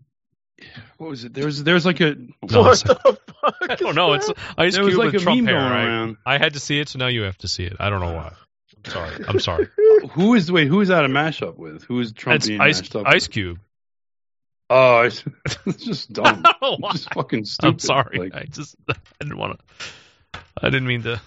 what 0.97 1.09
was 1.09 1.23
it? 1.25 1.33
There 1.33 1.45
was 1.45 1.63
there's 1.63 1.85
like 1.85 1.99
a 2.01 2.11
What 2.39 2.51
the 2.51 3.19
fuck? 3.41 3.57
I 3.69 3.75
don't 3.75 3.95
know. 3.95 4.13
It's 4.13 4.31
Ice 4.57 4.75
There 4.75 4.83
was 4.83 4.93
Cube 4.93 4.99
like 5.03 5.13
with 5.13 5.21
a 5.21 5.23
Trump 5.23 5.37
meme 5.37 5.47
hair. 5.47 5.55
going 5.59 5.71
I, 5.71 5.85
around. 5.85 6.17
I 6.25 6.37
had 6.37 6.53
to 6.53 6.59
see 6.59 6.79
it, 6.79 6.89
so 6.89 6.99
now 6.99 7.07
you 7.07 7.23
have 7.23 7.37
to 7.39 7.47
see 7.47 7.63
it. 7.63 7.77
I 7.79 7.89
don't 7.89 7.99
know 7.99 8.13
why. 8.13 8.33
I'm 8.77 8.91
sorry. 8.91 9.25
I'm 9.27 9.39
sorry. 9.39 9.67
who 10.11 10.33
is 10.35 10.51
wait 10.51 10.67
who 10.67 10.81
is 10.81 10.89
that 10.89 11.05
a 11.05 11.09
mashup 11.09 11.57
with? 11.57 11.83
Who 11.83 11.99
is 11.99 12.13
Trump 12.13 12.37
It's 12.37 12.47
being 12.47 12.61
Ice 12.61 12.79
mashed 12.81 12.95
up? 12.95 13.07
Ice 13.07 13.27
with? 13.27 13.33
Cube. 13.33 13.59
Oh, 14.69 15.01
it's, 15.01 15.23
it's 15.65 15.83
just 15.83 16.13
dumb. 16.13 16.41
I 16.45 16.55
don't 16.59 16.81
why. 16.81 16.89
It's 16.91 17.03
just 17.03 17.13
fucking 17.13 17.45
stupid. 17.45 17.73
I'm 17.73 17.79
sorry. 17.79 18.17
Like, 18.17 18.35
I 18.35 18.43
just 18.45 18.75
I 18.89 18.95
didn't 19.19 19.37
want 19.37 19.59
to. 19.59 20.39
I 20.61 20.69
didn't 20.69 20.87
mean 20.87 21.03
to 21.03 21.21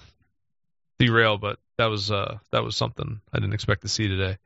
derail, 0.98 1.38
but 1.38 1.58
that 1.76 1.86
was 1.86 2.10
uh 2.10 2.38
that 2.50 2.64
was 2.64 2.76
something 2.76 3.20
I 3.32 3.38
didn't 3.38 3.54
expect 3.54 3.82
to 3.82 3.88
see 3.88 4.08
today. 4.08 4.38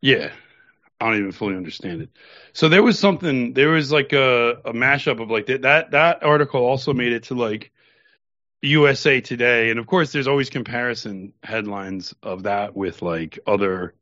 Yeah, 0.00 0.30
I 1.02 1.06
don't 1.06 1.18
even 1.18 1.32
fully 1.32 1.56
understand 1.56 2.02
it. 2.02 2.10
So 2.52 2.68
there 2.68 2.82
was 2.82 2.98
something. 2.98 3.54
There 3.54 3.70
was 3.70 3.90
like 3.90 4.12
a 4.12 4.50
a 4.64 4.72
mashup 4.72 5.20
of 5.20 5.30
like 5.30 5.46
that. 5.46 5.62
That 5.62 5.90
that 5.90 6.22
article 6.22 6.64
also 6.64 6.92
made 6.92 7.12
it 7.12 7.24
to 7.24 7.34
like 7.34 7.72
USA 8.62 9.20
Today, 9.20 9.70
and 9.70 9.80
of 9.80 9.86
course, 9.88 10.12
there's 10.12 10.28
always 10.28 10.48
comparison 10.48 11.32
headlines 11.42 12.14
of 12.22 12.44
that 12.44 12.76
with 12.76 13.02
like 13.02 13.40
other, 13.44 13.94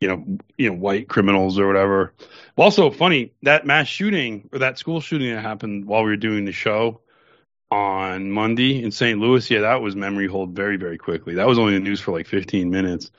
you 0.00 0.08
know, 0.08 0.38
you 0.58 0.68
know, 0.68 0.76
white 0.76 1.08
criminals 1.08 1.60
or 1.60 1.68
whatever. 1.68 2.12
Also, 2.56 2.90
funny 2.90 3.34
that 3.42 3.64
mass 3.64 3.86
shooting 3.86 4.48
or 4.52 4.58
that 4.58 4.78
school 4.78 5.00
shooting 5.00 5.32
that 5.32 5.42
happened 5.42 5.84
while 5.84 6.02
we 6.02 6.10
were 6.10 6.16
doing 6.16 6.44
the 6.44 6.52
show 6.52 7.02
on 7.70 8.32
Monday 8.32 8.82
in 8.82 8.90
St. 8.90 9.20
Louis. 9.20 9.48
Yeah, 9.48 9.60
that 9.60 9.80
was 9.80 9.94
memory 9.94 10.26
hold 10.26 10.56
very 10.56 10.76
very 10.76 10.98
quickly. 10.98 11.34
That 11.36 11.46
was 11.46 11.60
only 11.60 11.74
the 11.74 11.80
news 11.80 12.00
for 12.00 12.10
like 12.10 12.26
15 12.26 12.68
minutes. 12.68 13.12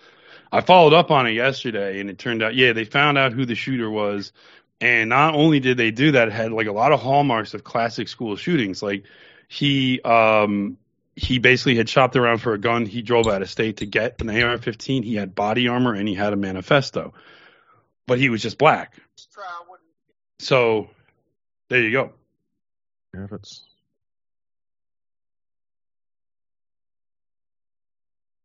I 0.53 0.61
followed 0.61 0.93
up 0.93 1.09
on 1.09 1.25
it 1.25 1.31
yesterday, 1.31 1.99
and 1.99 2.11
it 2.11 2.19
turned 2.19 2.43
out, 2.43 2.53
yeah, 2.53 2.73
they 2.73 2.85
found 2.85 3.17
out 3.17 3.33
who 3.33 3.43
the 3.43 3.55
shooter 3.55 3.89
was, 3.89 4.31
and 4.79 5.09
not 5.09 5.33
only 5.33 5.59
did 5.59 5.77
they 5.77 5.89
do 5.89 6.11
that, 6.11 6.27
it 6.27 6.31
had 6.31 6.51
like 6.51 6.67
a 6.67 6.71
lot 6.71 6.91
of 6.91 7.01
hallmarks 7.01 7.55
of 7.55 7.63
classic 7.63 8.07
school 8.07 8.35
shootings. 8.35 8.83
Like 8.83 9.05
he, 9.47 9.99
um, 10.01 10.77
he 11.15 11.39
basically 11.39 11.75
had 11.75 11.89
shopped 11.89 12.15
around 12.15 12.37
for 12.37 12.53
a 12.53 12.59
gun. 12.59 12.85
He 12.85 13.01
drove 13.01 13.27
out 13.27 13.41
of 13.41 13.49
state 13.49 13.77
to 13.77 13.87
get 13.87 14.21
an 14.21 14.29
AR-15. 14.29 15.03
He 15.03 15.15
had 15.15 15.33
body 15.33 15.67
armor 15.69 15.95
and 15.95 16.07
he 16.07 16.13
had 16.13 16.33
a 16.33 16.35
manifesto, 16.35 17.15
but 18.05 18.19
he 18.19 18.29
was 18.29 18.43
just 18.43 18.59
black. 18.59 18.93
So 20.37 20.87
there 21.69 21.81
you 21.81 21.91
go. 21.91 22.13
Yeah, 23.15 23.25
that's. 23.27 23.63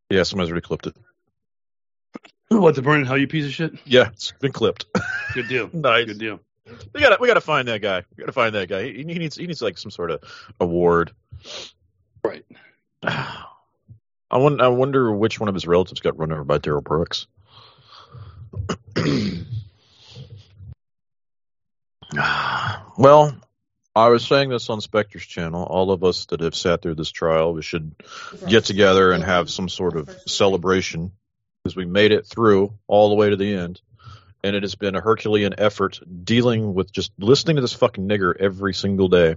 Yeah, 0.08 0.22
somebody's 0.22 0.52
it. 0.86 0.96
What 2.50 2.74
the 2.74 2.82
burn 2.82 3.00
in 3.00 3.06
hell, 3.06 3.18
you 3.18 3.28
piece 3.28 3.44
of 3.44 3.52
shit? 3.52 3.74
Yeah, 3.84 4.08
it's 4.08 4.32
been 4.32 4.52
clipped. 4.52 4.86
Good 5.34 5.48
deal. 5.48 5.68
nice. 5.72 6.06
Good 6.06 6.18
deal. 6.18 6.40
We 6.94 7.00
gotta 7.00 7.18
we 7.20 7.28
gotta 7.28 7.40
find 7.40 7.68
that 7.68 7.80
guy. 7.82 8.04
We 8.16 8.22
gotta 8.22 8.32
find 8.32 8.54
that 8.54 8.68
guy. 8.68 8.84
He, 8.84 8.98
he 8.98 9.04
needs 9.04 9.36
he 9.36 9.46
needs 9.46 9.62
like 9.62 9.78
some 9.78 9.90
sort 9.90 10.10
of 10.10 10.22
award. 10.60 11.12
Right. 12.24 12.44
I 14.30 14.36
wonder, 14.36 14.62
I 14.62 14.68
wonder 14.68 15.10
which 15.10 15.40
one 15.40 15.48
of 15.48 15.54
his 15.54 15.66
relatives 15.66 16.00
got 16.00 16.18
run 16.18 16.32
over 16.32 16.44
by 16.44 16.58
Darrell 16.58 16.82
Brooks. 16.82 17.26
well, 22.98 23.34
I 23.96 24.08
was 24.08 24.26
saying 24.26 24.50
this 24.50 24.68
on 24.68 24.82
Spectre's 24.82 25.24
channel. 25.24 25.64
All 25.64 25.90
of 25.90 26.04
us 26.04 26.26
that 26.26 26.40
have 26.40 26.54
sat 26.54 26.82
through 26.82 26.96
this 26.96 27.10
trial, 27.10 27.54
we 27.54 27.62
should 27.62 27.94
get 28.46 28.66
together 28.66 29.12
and 29.12 29.24
have 29.24 29.48
some 29.48 29.70
sort 29.70 29.96
of 29.96 30.14
celebration 30.26 31.12
because 31.62 31.76
we 31.76 31.84
made 31.84 32.12
it 32.12 32.26
through 32.26 32.72
all 32.86 33.08
the 33.08 33.14
way 33.14 33.30
to 33.30 33.36
the 33.36 33.54
end. 33.54 33.80
And 34.44 34.54
it 34.54 34.62
has 34.62 34.76
been 34.76 34.94
a 34.94 35.00
Herculean 35.00 35.54
effort 35.58 35.98
dealing 36.24 36.72
with 36.72 36.92
just 36.92 37.10
listening 37.18 37.56
to 37.56 37.62
this 37.62 37.72
fucking 37.72 38.08
nigger 38.08 38.34
every 38.38 38.72
single 38.72 39.08
day. 39.08 39.36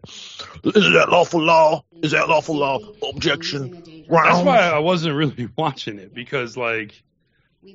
Is 0.63 0.93
that 0.93 1.07
lawful 1.09 1.41
law? 1.41 1.83
Is 2.03 2.11
that 2.11 2.29
lawful 2.29 2.55
law? 2.57 2.79
Objection. 3.09 3.71
That's 4.09 4.43
why 4.45 4.59
I 4.59 4.79
wasn't 4.79 5.15
really 5.15 5.49
watching 5.57 5.97
it 5.97 6.13
because 6.13 6.55
like 6.55 7.01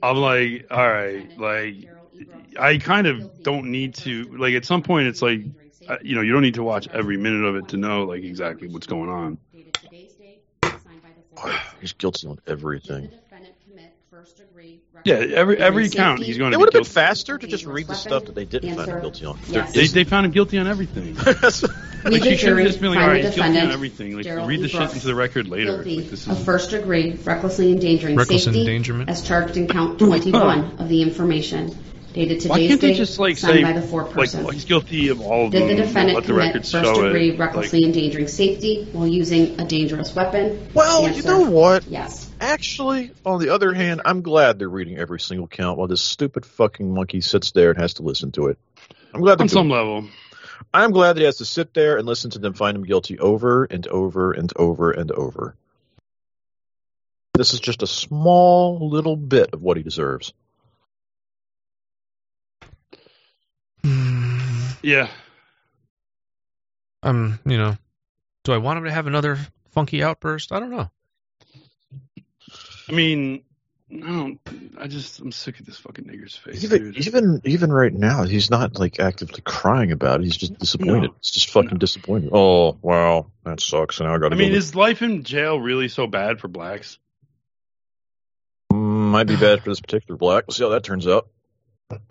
I'm 0.02 0.16
like, 0.18 0.66
all 0.70 0.88
right, 0.88 1.30
like 1.36 1.90
I 2.58 2.78
kind 2.78 3.06
of 3.08 3.42
don't 3.42 3.72
need 3.72 3.94
to 3.96 4.24
like 4.38 4.54
at 4.54 4.64
some 4.64 4.82
point 4.82 5.08
it's 5.08 5.20
like 5.22 5.40
uh, 5.88 5.96
you 6.02 6.14
know 6.14 6.20
you 6.22 6.32
don't 6.32 6.42
need 6.42 6.54
to 6.54 6.62
watch 6.62 6.88
every 6.92 7.16
minute 7.16 7.44
of 7.44 7.56
it 7.56 7.68
to 7.68 7.76
know 7.76 8.04
like 8.04 8.22
exactly 8.22 8.68
what's 8.68 8.86
going 8.86 9.10
on. 9.10 9.38
He's 11.80 11.92
guilty 11.92 12.28
on 12.28 12.38
everything. 12.46 13.10
Yeah, 15.04 15.14
every 15.16 15.58
every 15.58 15.88
count 15.88 16.22
he's 16.22 16.38
going 16.38 16.50
to. 16.50 16.56
It 16.56 16.58
would 16.58 16.66
have 16.72 16.82
been 16.82 16.84
faster 16.84 17.38
to 17.38 17.46
just 17.46 17.64
read 17.66 17.86
the 17.86 17.94
stuff 17.94 18.24
that 18.24 18.34
they 18.34 18.44
didn't 18.44 18.74
find 18.74 18.88
him 18.88 19.00
guilty 19.00 19.24
on. 19.26 19.38
There 19.46 19.62
They, 19.72 19.86
they 19.86 20.04
found 20.04 20.26
him 20.26 20.32
guilty 20.32 20.58
on 20.58 20.66
everything. 20.66 21.16
We, 22.06 22.12
like 22.12 22.22
the 22.22 22.30
she 22.30 22.36
should 22.36 22.56
have 22.56 22.66
just 22.66 22.80
been 22.80 22.90
like, 22.90 22.98
find 22.98 23.02
all 23.02 23.08
the 23.08 23.14
right, 23.14 23.24
he's 23.24 23.34
guilty 23.34 23.40
on 23.40 23.52
defendant, 23.52 23.72
everything. 23.72 24.16
Like 24.16 24.24
Gerald 24.26 24.48
read 24.48 24.60
the 24.60 24.68
shit 24.68 24.92
into 24.92 25.06
the 25.08 25.14
record 25.16 25.48
later. 25.48 25.72
guilty 25.82 25.96
Like, 26.02 26.10
this 26.10 26.26
of 26.28 26.38
is 26.38 26.44
first 26.44 26.70
degree 26.70 27.14
recklessly 27.24 27.72
endangering 27.72 28.14
Reckless 28.14 28.44
safety 28.44 28.60
endangerment? 28.60 29.10
as 29.10 29.26
charged 29.26 29.56
in 29.56 29.66
count 29.66 29.98
21 29.98 30.76
of 30.78 30.88
the 30.88 31.02
information 31.02 31.76
dated 32.12 32.48
why 32.48 32.58
today's 32.58 32.68
can't 32.68 32.80
they 32.80 32.88
date, 32.92 32.96
just 32.96 33.18
like 33.18 33.38
signed 33.38 33.54
say 33.54 33.62
by 33.64 33.72
the 33.72 33.80
like 33.80 33.90
foreperson. 33.90 34.42
well, 34.44 34.50
he's 34.50 34.64
guilty 34.64 35.08
of 35.08 35.20
all 35.20 35.46
of 35.46 35.52
Did 35.52 35.68
the 35.68 35.74
defendant 35.74 36.14
let 36.14 36.24
the 36.24 36.32
commit 36.32 36.66
first 36.66 36.94
degree 36.94 37.30
it. 37.30 37.38
recklessly 37.38 37.84
endangering 37.84 38.28
safety 38.28 38.88
while 38.92 39.06
using 39.06 39.60
a 39.60 39.64
dangerous 39.64 40.14
weapon? 40.14 40.68
Well, 40.74 41.08
you 41.08 41.22
know 41.22 41.50
what? 41.50 41.86
Yes. 41.88 42.25
Actually, 42.40 43.12
on 43.24 43.40
the 43.40 43.48
other 43.50 43.72
hand, 43.72 44.02
I'm 44.04 44.22
glad 44.22 44.58
they're 44.58 44.68
reading 44.68 44.98
every 44.98 45.20
single 45.20 45.46
count 45.46 45.78
while 45.78 45.88
this 45.88 46.02
stupid 46.02 46.44
fucking 46.44 46.92
monkey 46.92 47.20
sits 47.20 47.52
there 47.52 47.70
and 47.70 47.80
has 47.80 47.94
to 47.94 48.02
listen 48.02 48.32
to 48.32 48.48
it. 48.48 48.58
I'm 49.14 49.20
glad 49.22 49.40
on 49.40 49.48
some 49.48 49.68
doing- 49.68 49.78
level. 49.78 50.08
I'm 50.72 50.90
glad 50.90 51.14
that 51.14 51.20
he 51.20 51.26
has 51.26 51.38
to 51.38 51.44
sit 51.44 51.74
there 51.74 51.96
and 51.96 52.06
listen 52.06 52.30
to 52.30 52.38
them 52.38 52.54
find 52.54 52.76
him 52.76 52.84
guilty 52.84 53.18
over 53.18 53.64
and 53.64 53.86
over 53.86 54.32
and 54.32 54.52
over 54.56 54.90
and 54.90 55.10
over. 55.10 55.54
This 57.34 57.52
is 57.52 57.60
just 57.60 57.82
a 57.82 57.86
small 57.86 58.88
little 58.90 59.16
bit 59.16 59.50
of 59.52 59.62
what 59.62 59.76
he 59.76 59.82
deserves. 59.82 60.32
Yeah. 64.82 65.08
Um, 67.02 67.38
you 67.44 67.58
know, 67.58 67.76
do 68.44 68.52
I 68.52 68.58
want 68.58 68.78
him 68.78 68.84
to 68.84 68.92
have 68.92 69.06
another 69.06 69.38
funky 69.72 70.02
outburst? 70.02 70.52
I 70.52 70.60
don't 70.60 70.70
know. 70.70 70.90
I 72.88 72.92
mean, 72.92 73.42
I 73.92 73.96
don't. 73.98 74.40
I 74.78 74.86
just 74.88 75.20
I'm 75.20 75.32
sick 75.32 75.60
of 75.60 75.66
this 75.66 75.76
fucking 75.78 76.04
nigger's 76.04 76.36
face, 76.36 76.64
Even 76.64 76.92
dude. 76.92 77.06
even 77.06 77.40
even 77.44 77.72
right 77.72 77.92
now, 77.92 78.24
he's 78.24 78.50
not 78.50 78.78
like 78.78 78.98
actively 79.00 79.40
crying 79.44 79.92
about 79.92 80.20
it. 80.20 80.24
He's 80.24 80.36
just 80.36 80.58
disappointed. 80.58 81.10
No. 81.10 81.14
It's 81.18 81.30
just 81.30 81.50
fucking 81.50 81.78
disappointed. 81.78 82.30
Oh 82.32 82.76
wow, 82.82 83.30
that 83.44 83.60
sucks. 83.60 84.00
And 84.00 84.08
now 84.08 84.14
I 84.14 84.18
got 84.18 84.30
to 84.30 84.34
I 84.36 84.38
mean, 84.38 84.52
go. 84.52 84.58
is 84.58 84.74
life 84.74 85.02
in 85.02 85.22
jail 85.24 85.60
really 85.60 85.88
so 85.88 86.06
bad 86.06 86.40
for 86.40 86.48
blacks? 86.48 86.98
Mm, 88.72 89.10
might 89.10 89.26
be 89.28 89.36
bad 89.36 89.62
for 89.62 89.70
this 89.70 89.80
particular 89.80 90.18
black. 90.18 90.44
We'll 90.46 90.54
see 90.54 90.64
how 90.64 90.70
that 90.70 90.82
turns 90.84 91.06
out. 91.06 91.28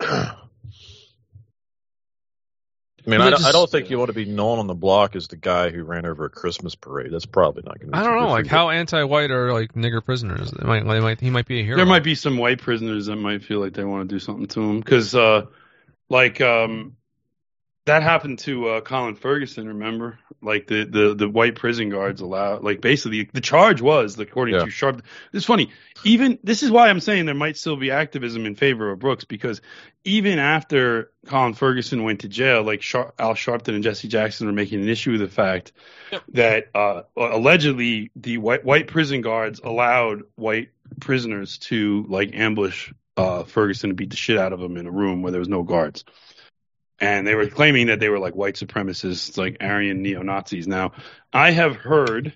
I 3.06 3.10
mean, 3.10 3.20
I 3.20 3.24
They 3.26 3.30
don't, 3.30 3.44
I 3.44 3.52
don't 3.52 3.70
think 3.70 3.88
you 3.88 3.98
want 3.98 4.08
to 4.08 4.14
be 4.14 4.24
known 4.24 4.58
on 4.58 4.66
the 4.66 4.74
block 4.74 5.14
as 5.14 5.28
the 5.28 5.36
guy 5.36 5.70
who 5.70 5.84
ran 5.84 6.06
over 6.06 6.24
a 6.24 6.30
Christmas 6.30 6.74
parade. 6.74 7.12
That's 7.12 7.26
probably 7.26 7.62
not 7.64 7.78
going 7.78 7.92
to. 7.92 7.96
I 7.98 8.02
don't 8.02 8.20
know. 8.20 8.28
Like, 8.28 8.48
how 8.48 8.70
anti-white 8.70 9.30
are 9.30 9.52
like 9.52 9.74
nigger 9.74 10.04
prisoners? 10.04 10.50
They 10.50 10.66
might, 10.66 10.84
they 10.84 11.00
might, 11.00 11.20
he 11.20 11.30
might 11.30 11.46
be 11.46 11.60
a 11.60 11.62
hero. 11.62 11.76
There 11.76 11.86
might 11.86 12.02
be 12.02 12.16
some 12.16 12.36
white 12.36 12.60
prisoners 12.60 13.06
that 13.06 13.16
might 13.16 13.44
feel 13.44 13.60
like 13.60 13.74
they 13.74 13.84
want 13.84 14.08
to 14.08 14.14
do 14.14 14.18
something 14.18 14.48
to 14.48 14.60
him 14.60 14.80
because, 14.80 15.14
uh, 15.14 15.46
like, 16.08 16.40
um, 16.40 16.96
that 17.86 18.02
happened 18.02 18.40
to 18.40 18.68
uh, 18.68 18.80
Colin 18.82 19.14
Ferguson. 19.14 19.66
Remember, 19.68 20.18
like 20.42 20.66
the, 20.66 20.84
the 20.84 21.14
the 21.14 21.28
white 21.28 21.54
prison 21.54 21.88
guards 21.88 22.20
allowed, 22.20 22.62
like, 22.62 22.80
basically 22.80 23.28
the 23.32 23.40
charge 23.40 23.80
was, 23.80 24.18
according 24.18 24.56
Yeah. 24.56 24.64
to 24.64 24.70
Sharp. 24.70 25.02
It's 25.32 25.46
funny. 25.46 25.70
Even 26.04 26.38
this 26.44 26.62
is 26.62 26.70
why 26.70 26.88
I'm 26.88 27.00
saying 27.00 27.26
there 27.26 27.34
might 27.34 27.56
still 27.56 27.76
be 27.76 27.90
activism 27.90 28.44
in 28.44 28.54
favor 28.54 28.90
of 28.90 28.98
Brooks 28.98 29.24
because 29.24 29.60
even 30.04 30.38
after 30.38 31.10
Colin 31.26 31.54
Ferguson 31.54 32.02
went 32.04 32.20
to 32.20 32.28
jail, 32.28 32.62
like 32.62 32.82
Shar- 32.82 33.14
Al 33.18 33.34
Sharpton 33.34 33.74
and 33.74 33.82
Jesse 33.82 34.08
Jackson 34.08 34.46
were 34.46 34.52
making 34.52 34.82
an 34.82 34.88
issue 34.88 35.14
of 35.14 35.20
the 35.20 35.28
fact 35.28 35.72
that 36.34 36.66
uh, 36.74 37.02
allegedly 37.16 38.10
the 38.16 38.38
white 38.38 38.64
white 38.64 38.88
prison 38.88 39.20
guards 39.20 39.60
allowed 39.64 40.22
white 40.34 40.68
prisoners 41.00 41.58
to 41.58 42.04
like 42.08 42.34
ambush 42.34 42.92
uh, 43.16 43.44
Ferguson 43.44 43.90
and 43.90 43.96
beat 43.96 44.10
the 44.10 44.16
shit 44.16 44.38
out 44.38 44.52
of 44.52 44.60
him 44.60 44.76
in 44.76 44.86
a 44.86 44.90
room 44.90 45.22
where 45.22 45.32
there 45.32 45.38
was 45.40 45.48
no 45.48 45.62
guards. 45.62 46.04
And 46.98 47.26
they 47.26 47.34
were 47.34 47.46
claiming 47.46 47.88
that 47.88 48.00
they 48.00 48.08
were 48.08 48.18
like 48.18 48.34
white 48.34 48.54
supremacists, 48.54 49.36
like 49.36 49.58
Aryan 49.60 50.02
neo 50.02 50.22
Nazis. 50.22 50.66
Now, 50.66 50.92
I 51.32 51.50
have 51.50 51.76
heard 51.76 52.32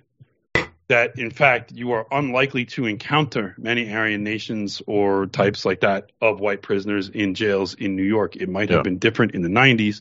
that 0.89 1.19
in 1.21 1.31
fact 1.31 1.71
you 1.71 1.93
are 1.93 2.05
unlikely 2.11 2.65
to 2.65 2.85
encounter 2.85 3.55
many 3.57 3.93
Aryan 3.93 4.25
nations 4.25 4.83
or 4.89 5.27
types 5.27 5.65
like 5.65 5.81
that 5.81 6.11
of 6.21 6.41
white 6.41 6.63
prisoners 6.63 7.09
in 7.09 7.35
jails 7.35 7.75
in 7.75 7.95
New 7.95 8.03
York. 8.03 8.35
It 8.35 8.49
might 8.49 8.71
have 8.71 8.83
been 8.83 8.99
different 8.99 9.37
in 9.37 9.43
the 9.43 9.49
90s, 9.49 10.01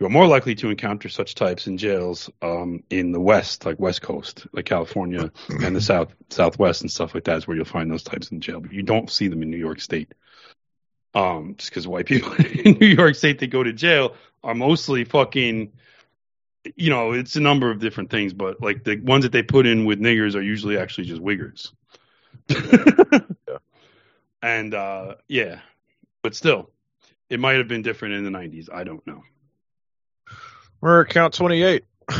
You 0.00 0.06
are 0.06 0.10
more 0.10 0.26
likely 0.26 0.54
to 0.56 0.70
encounter 0.70 1.08
such 1.08 1.34
types 1.34 1.66
in 1.66 1.76
jails 1.78 2.30
um, 2.40 2.82
in 2.90 3.12
the 3.12 3.20
West, 3.20 3.66
like 3.66 3.78
West 3.78 4.02
Coast, 4.02 4.46
like 4.52 4.64
California 4.64 5.30
and 5.48 5.76
the 5.76 5.80
South, 5.80 6.12
Southwest, 6.30 6.80
and 6.80 6.90
stuff 6.90 7.14
like 7.14 7.24
that 7.24 7.36
is 7.36 7.46
where 7.46 7.56
you'll 7.56 7.66
find 7.66 7.90
those 7.90 8.02
types 8.02 8.32
in 8.32 8.40
jail. 8.40 8.58
But 8.58 8.72
you 8.72 8.82
don't 8.82 9.10
see 9.10 9.28
them 9.28 9.42
in 9.42 9.50
New 9.50 9.58
York 9.58 9.80
State. 9.80 10.12
Um, 11.14 11.56
just 11.58 11.70
because 11.70 11.86
white 11.86 12.06
people 12.06 12.32
in 12.64 12.78
New 12.78 12.86
York 12.86 13.14
State 13.14 13.38
that 13.40 13.48
go 13.48 13.62
to 13.62 13.72
jail 13.72 14.14
are 14.42 14.54
mostly 14.54 15.04
fucking, 15.04 15.72
you 16.76 16.90
know, 16.90 17.12
it's 17.12 17.36
a 17.36 17.40
number 17.40 17.70
of 17.70 17.80
different 17.80 18.10
things, 18.10 18.32
but 18.32 18.60
like 18.60 18.84
the 18.84 18.96
ones 18.96 19.24
that 19.24 19.32
they 19.32 19.42
put 19.42 19.66
in 19.66 19.84
with 19.84 20.00
niggers 20.00 20.34
are 20.34 20.42
usually 20.42 20.78
actually 20.78 21.04
just 21.04 21.22
wiggers. 21.22 21.72
yeah. 22.48 23.58
And 24.42 24.74
uh, 24.74 25.16
yeah, 25.28 25.60
but 26.22 26.34
still, 26.34 26.70
it 27.28 27.40
might 27.40 27.58
have 27.58 27.68
been 27.68 27.82
different 27.82 28.14
in 28.14 28.24
the 28.24 28.30
90s. 28.30 28.68
I 28.72 28.84
don't 28.84 29.06
know. 29.06 29.22
We're 30.80 31.02
at 31.02 31.10
count 31.10 31.34
28. 31.34 31.84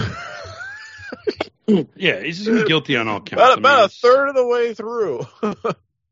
Yeah, 1.97 2.21
he's 2.21 2.45
just 2.45 2.67
guilty 2.67 2.97
on 2.97 3.09
all 3.09 3.21
counts. 3.21 3.33
About, 3.35 3.53
I 3.53 3.55
mean, 3.55 3.61
about 3.61 3.85
a 3.85 3.89
third 3.89 4.29
of 4.29 4.35
the 4.35 4.47
way 4.47 4.75
through. 4.75 5.21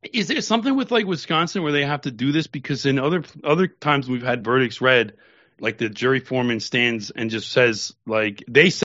Is 0.03 0.29
there 0.29 0.41
something 0.41 0.77
with 0.77 0.91
like 0.91 1.07
Wisconsin 1.07 1.63
where 1.63 1.73
they 1.73 1.85
have 1.85 2.03
to 2.03 2.11
do 2.11 2.33
this? 2.33 2.47
Because 2.47 2.87
in 2.87 2.99
other 2.99 3.23
other 3.45 3.67
times 3.67 4.09
we've 4.09 4.23
had 4.23 4.45
verdicts 4.45 4.81
read, 4.81 5.15
like 5.59 5.79
the 5.79 5.89
jury 5.89 6.21
foreman 6.21 6.61
stands 6.61 7.11
and 7.11 7.31
just 7.31 7.51
says 7.53 7.95
like 8.07 8.43
they 8.49 8.71
say. 8.71 8.85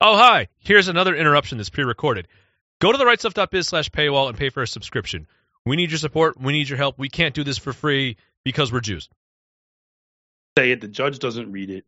Oh, 0.00 0.16
hi. 0.16 0.48
Here's 0.58 0.88
another 0.88 1.14
interruption 1.14 1.58
that's 1.58 1.68
pre-recorded. 1.68 2.26
Go 2.80 2.90
to 2.90 2.96
the 2.96 3.04
rightstuff.biz 3.04 3.68
slash 3.68 3.90
paywall 3.90 4.28
and 4.30 4.38
pay 4.38 4.48
for 4.48 4.62
a 4.62 4.66
subscription. 4.66 5.26
We 5.66 5.76
need 5.76 5.90
your 5.90 5.98
support. 5.98 6.40
We 6.40 6.54
need 6.54 6.70
your 6.70 6.78
help. 6.78 6.98
We 6.98 7.10
can't 7.10 7.34
do 7.34 7.44
this 7.44 7.58
for 7.58 7.74
free 7.74 8.16
because 8.42 8.72
we're 8.72 8.80
Jews. 8.80 9.10
say 10.56 10.70
it. 10.70 10.80
The 10.80 10.88
judge 10.88 11.18
doesn't 11.18 11.52
read 11.52 11.68
it, 11.68 11.84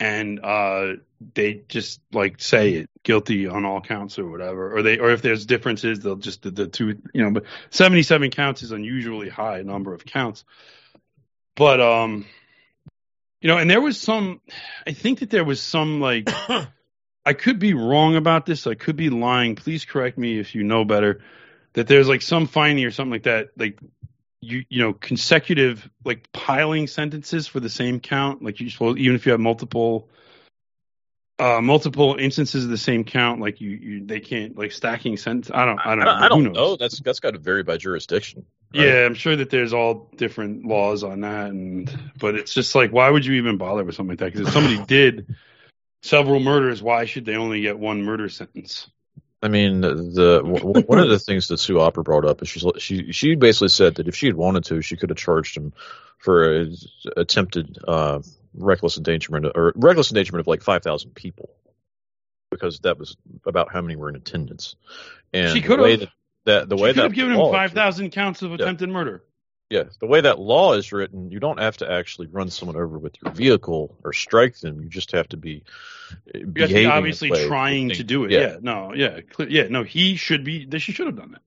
and 0.00 0.40
uh, 0.42 0.94
they 1.34 1.62
just 1.68 2.00
like 2.12 2.40
say 2.40 2.72
it 2.72 2.90
guilty 3.02 3.46
on 3.46 3.66
all 3.66 3.82
counts 3.82 4.18
or 4.18 4.28
whatever. 4.28 4.74
Or 4.74 4.82
they, 4.82 4.98
or 4.98 5.10
if 5.10 5.20
there's 5.20 5.44
differences, 5.44 6.00
they'll 6.00 6.16
just 6.16 6.42
the, 6.42 6.50
the 6.50 6.66
two, 6.66 7.00
you 7.12 7.22
know. 7.22 7.30
But 7.30 7.44
77 7.68 8.30
counts 8.30 8.62
is 8.62 8.72
unusually 8.72 9.28
high 9.28 9.60
number 9.62 9.92
of 9.92 10.04
counts. 10.06 10.44
But 11.54 11.80
um, 11.80 12.24
you 13.42 13.48
know, 13.48 13.58
and 13.58 13.68
there 13.68 13.82
was 13.82 14.00
some. 14.00 14.40
I 14.86 14.92
think 14.92 15.20
that 15.20 15.30
there 15.30 15.44
was 15.44 15.60
some 15.60 16.00
like. 16.00 16.28
I 17.26 17.34
could 17.34 17.58
be 17.58 17.74
wrong 17.74 18.16
about 18.16 18.46
this. 18.46 18.66
I 18.66 18.74
could 18.74 18.96
be 18.96 19.10
lying. 19.10 19.54
Please 19.54 19.84
correct 19.84 20.16
me 20.16 20.38
if 20.38 20.54
you 20.54 20.62
know 20.62 20.86
better. 20.86 21.20
That 21.74 21.86
there's 21.86 22.08
like 22.08 22.22
some 22.22 22.46
finding 22.46 22.86
or 22.86 22.90
something 22.90 23.12
like 23.12 23.24
that. 23.24 23.50
Like 23.58 23.78
you 24.40 24.64
you 24.68 24.82
know 24.82 24.92
consecutive 24.92 25.88
like 26.04 26.30
piling 26.32 26.86
sentences 26.86 27.46
for 27.46 27.60
the 27.60 27.68
same 27.68 28.00
count 28.00 28.42
like 28.42 28.60
you 28.60 28.70
supposed 28.70 28.98
even 28.98 29.14
if 29.14 29.26
you 29.26 29.32
have 29.32 29.40
multiple 29.40 30.08
uh 31.38 31.60
multiple 31.60 32.16
instances 32.18 32.64
of 32.64 32.70
the 32.70 32.78
same 32.78 33.04
count 33.04 33.40
like 33.40 33.60
you, 33.60 33.70
you 33.70 34.06
they 34.06 34.20
can't 34.20 34.56
like 34.56 34.72
stacking 34.72 35.16
sentence 35.16 35.50
i 35.52 35.64
don't 35.64 35.78
i 35.80 35.94
don't, 35.94 36.02
I 36.02 36.04
don't, 36.04 36.22
I 36.22 36.28
don't 36.28 36.52
know. 36.52 36.76
That's 36.76 37.00
that's 37.00 37.20
got 37.20 37.32
to 37.32 37.38
vary 37.38 37.62
by 37.62 37.76
jurisdiction. 37.76 38.46
right? 38.74 38.84
yeah 38.84 39.04
i'm 39.04 39.14
sure 39.14 39.36
that 39.36 39.50
there's 39.50 39.72
all 39.74 40.10
different 40.16 40.64
laws 40.64 41.04
on 41.04 41.20
that 41.20 41.50
and 41.50 41.94
but 42.18 42.34
it's 42.34 42.54
just 42.54 42.74
like 42.74 42.92
why 42.92 43.10
would 43.10 43.26
you 43.26 43.34
even 43.34 43.58
bother 43.58 43.84
with 43.84 43.94
something 43.94 44.12
like 44.12 44.18
that 44.20 44.32
because 44.32 44.48
if 44.48 44.54
somebody 44.54 44.82
did 44.86 45.34
several 46.02 46.40
murders 46.40 46.82
why 46.82 47.04
should 47.04 47.26
they 47.26 47.36
only 47.36 47.60
get 47.60 47.78
one 47.78 48.02
murder 48.02 48.28
sentence 48.30 48.90
I 49.42 49.48
mean, 49.48 49.80
the 49.80 50.42
one 50.86 50.98
of 50.98 51.08
the 51.08 51.18
things 51.18 51.48
that 51.48 51.58
Sue 51.58 51.80
Opper 51.80 52.02
brought 52.02 52.26
up 52.26 52.42
is 52.42 52.48
she's, 52.48 52.64
she 52.78 53.12
she 53.12 53.34
basically 53.36 53.68
said 53.68 53.94
that 53.94 54.06
if 54.06 54.14
she 54.14 54.26
had 54.26 54.36
wanted 54.36 54.64
to, 54.64 54.82
she 54.82 54.96
could 54.96 55.08
have 55.08 55.16
charged 55.16 55.56
him 55.56 55.72
for 56.18 56.60
a, 56.60 56.66
attempted 57.16 57.78
uh, 57.88 58.20
reckless 58.52 58.98
endangerment 58.98 59.46
or 59.54 59.72
reckless 59.76 60.10
endangerment 60.10 60.40
of 60.40 60.46
like 60.46 60.62
five 60.62 60.82
thousand 60.82 61.14
people, 61.14 61.48
because 62.50 62.80
that 62.80 62.98
was 62.98 63.16
about 63.46 63.72
how 63.72 63.80
many 63.80 63.96
were 63.96 64.10
in 64.10 64.16
attendance. 64.16 64.76
And 65.32 65.52
She 65.52 65.62
could 65.62 65.78
have. 65.78 66.00
that, 66.00 66.08
that 66.44 66.68
the 66.68 66.76
she 66.76 66.82
way 66.82 66.88
could 66.90 66.96
that 66.96 67.02
have 67.04 67.14
given 67.14 67.34
him 67.34 67.50
5000 67.50 68.10
counts 68.10 68.42
of 68.42 68.52
attempted 68.52 68.90
murder 68.90 69.22
Yeah, 69.70 69.84
the 70.00 70.06
way 70.06 70.20
that 70.20 70.40
law 70.40 70.72
is 70.72 70.90
written, 70.90 71.30
you 71.30 71.38
don't 71.38 71.60
have 71.60 71.76
to 71.76 71.90
actually 71.90 72.26
run 72.26 72.50
someone 72.50 72.74
over 72.74 72.98
with 72.98 73.14
your 73.22 73.32
vehicle 73.32 73.96
or 74.02 74.12
strike 74.12 74.58
them. 74.58 74.80
You 74.80 74.88
just 74.88 75.12
have 75.12 75.28
to 75.28 75.36
be 75.36 75.62
uh, 76.12 76.38
You 76.38 76.40
have 76.40 76.46
to 76.46 76.52
behaving 76.52 76.82
be 76.82 76.86
obviously 76.86 77.30
trying 77.46 77.90
to 77.90 78.02
do 78.02 78.24
it. 78.24 78.32
Yeah. 78.32 78.56
No. 78.60 78.92
Yeah. 78.92 79.20
Yeah. 79.38 79.68
No. 79.70 79.84
He 79.84 80.16
should 80.16 80.42
be. 80.42 80.68
She 80.80 80.90
should 80.90 81.06
have 81.06 81.14
done 81.14 81.32
that. 81.32 81.42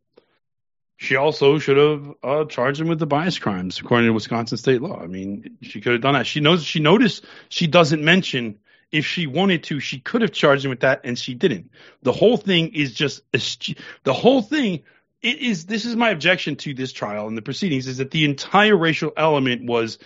She 0.95 1.17
also 1.17 1.59
should 1.59 1.75
have 1.75 2.13
uh, 2.23 2.45
charged 2.45 2.79
him 2.79 2.87
with 2.87 2.99
the 2.99 3.05
bias 3.05 3.39
crimes 3.39 3.77
according 3.81 4.07
to 4.07 4.13
Wisconsin 4.13 4.57
state 4.57 4.81
law. 4.81 5.01
I 5.01 5.07
mean, 5.07 5.57
she 5.61 5.81
could 5.81 5.91
have 5.91 6.01
done 6.01 6.13
that. 6.13 6.25
She 6.25 6.39
knows. 6.39 6.63
She 6.63 6.79
noticed. 6.79 7.25
She 7.49 7.67
doesn't 7.67 8.01
mention 8.01 8.59
if 8.89 9.05
she 9.05 9.27
wanted 9.27 9.63
to. 9.63 9.81
She 9.81 9.99
could 9.99 10.21
have 10.21 10.31
charged 10.31 10.63
him 10.63 10.69
with 10.69 10.79
that, 10.79 11.01
and 11.03 11.19
she 11.19 11.33
didn't. 11.33 11.71
The 12.03 12.13
whole 12.13 12.37
thing 12.37 12.73
is 12.73 12.93
just 12.93 13.21
the 13.33 14.13
whole 14.13 14.41
thing. 14.41 14.83
It 15.23 15.39
is. 15.39 15.65
This 15.65 15.85
is 15.85 15.95
my 15.95 16.09
objection 16.09 16.57
to 16.57 16.73
this 16.73 16.91
trial 16.91 17.27
and 17.27 17.37
the 17.37 17.41
proceedings 17.41 17.87
is 17.87 17.97
that 17.97 18.11
the 18.11 18.25
entire 18.25 18.75
racial 18.77 19.13
element 19.15 19.65
was 19.65 19.97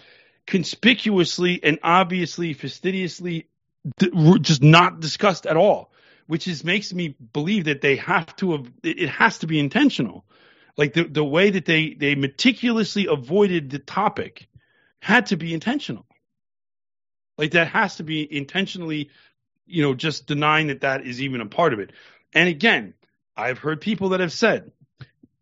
conspicuously 0.45 1.59
and 1.63 1.79
obviously 1.83 2.53
fastidiously 2.53 3.47
just 4.41 4.61
not 4.61 4.99
discussed 4.99 5.47
at 5.47 5.57
all, 5.57 5.91
which 6.27 6.47
is 6.47 6.63
makes 6.63 6.93
me 6.93 7.15
believe 7.33 7.65
that 7.65 7.81
they 7.81 7.95
have 7.95 8.35
to 8.37 8.51
have 8.51 8.71
it 8.83 8.99
it 8.99 9.09
has 9.09 9.39
to 9.39 9.47
be 9.47 9.59
intentional. 9.59 10.23
Like 10.77 10.93
the 10.93 11.05
the 11.05 11.23
way 11.23 11.49
that 11.49 11.65
they 11.65 11.95
they 11.95 12.13
meticulously 12.13 13.07
avoided 13.07 13.71
the 13.71 13.79
topic 13.79 14.47
had 15.01 15.27
to 15.27 15.37
be 15.37 15.51
intentional. 15.51 16.05
Like 17.39 17.51
that 17.51 17.69
has 17.69 17.95
to 17.95 18.03
be 18.03 18.35
intentionally, 18.35 19.09
you 19.65 19.81
know, 19.81 19.95
just 19.95 20.27
denying 20.27 20.67
that 20.67 20.81
that 20.81 21.05
is 21.05 21.21
even 21.21 21.41
a 21.41 21.47
part 21.47 21.73
of 21.73 21.79
it. 21.79 21.91
And 22.33 22.49
again, 22.49 22.93
I've 23.35 23.59
heard 23.59 23.81
people 23.81 24.09
that 24.09 24.19
have 24.19 24.33
said 24.33 24.71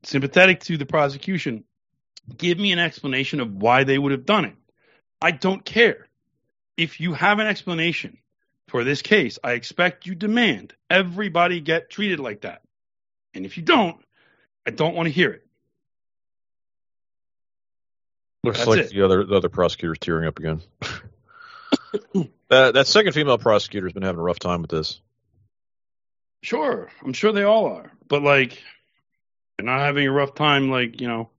sympathetic 0.05 0.61
to 0.61 0.77
the 0.77 0.85
prosecution, 0.85 1.63
give 2.37 2.57
me 2.57 2.71
an 2.71 2.79
explanation 2.79 3.39
of 3.39 3.53
why 3.53 3.83
they 3.83 3.97
would 3.97 4.11
have 4.11 4.25
done 4.25 4.45
it. 4.45 4.55
I 5.21 5.31
don't 5.31 5.63
care. 5.63 6.07
If 6.77 6.99
you 6.99 7.13
have 7.13 7.39
an 7.39 7.47
explanation 7.47 8.17
for 8.67 8.83
this 8.83 9.01
case, 9.01 9.39
I 9.43 9.53
expect 9.53 10.05
you 10.05 10.15
demand 10.15 10.73
everybody 10.89 11.61
get 11.61 11.89
treated 11.89 12.19
like 12.19 12.41
that. 12.41 12.61
And 13.33 13.45
if 13.45 13.57
you 13.57 13.63
don't, 13.63 13.97
I 14.65 14.71
don't 14.71 14.95
want 14.95 15.07
to 15.07 15.11
hear 15.11 15.31
it. 15.31 15.45
Looks 18.43 18.59
That's 18.59 18.67
like 18.67 18.79
it. 18.79 18.89
the 18.91 19.01
other 19.03 19.23
the 19.23 19.35
other 19.35 19.49
prosecutor's 19.49 19.97
tearing 19.97 20.27
up 20.27 20.37
again. 20.37 20.61
that 22.49 22.73
that 22.75 22.87
second 22.87 23.13
female 23.13 23.39
prosecutor's 23.39 23.93
been 23.93 24.03
having 24.03 24.19
a 24.19 24.23
rough 24.23 24.37
time 24.37 24.61
with 24.61 24.69
this. 24.69 25.01
Sure, 26.41 26.91
I'm 27.03 27.13
sure 27.13 27.31
they 27.31 27.43
all 27.43 27.65
are. 27.65 27.91
But 28.07 28.21
like 28.21 28.61
they're 29.57 29.65
not 29.65 29.81
having 29.81 30.07
a 30.07 30.11
rough 30.11 30.35
time 30.35 30.69
like, 30.69 31.01
you 31.01 31.07
know. 31.07 31.29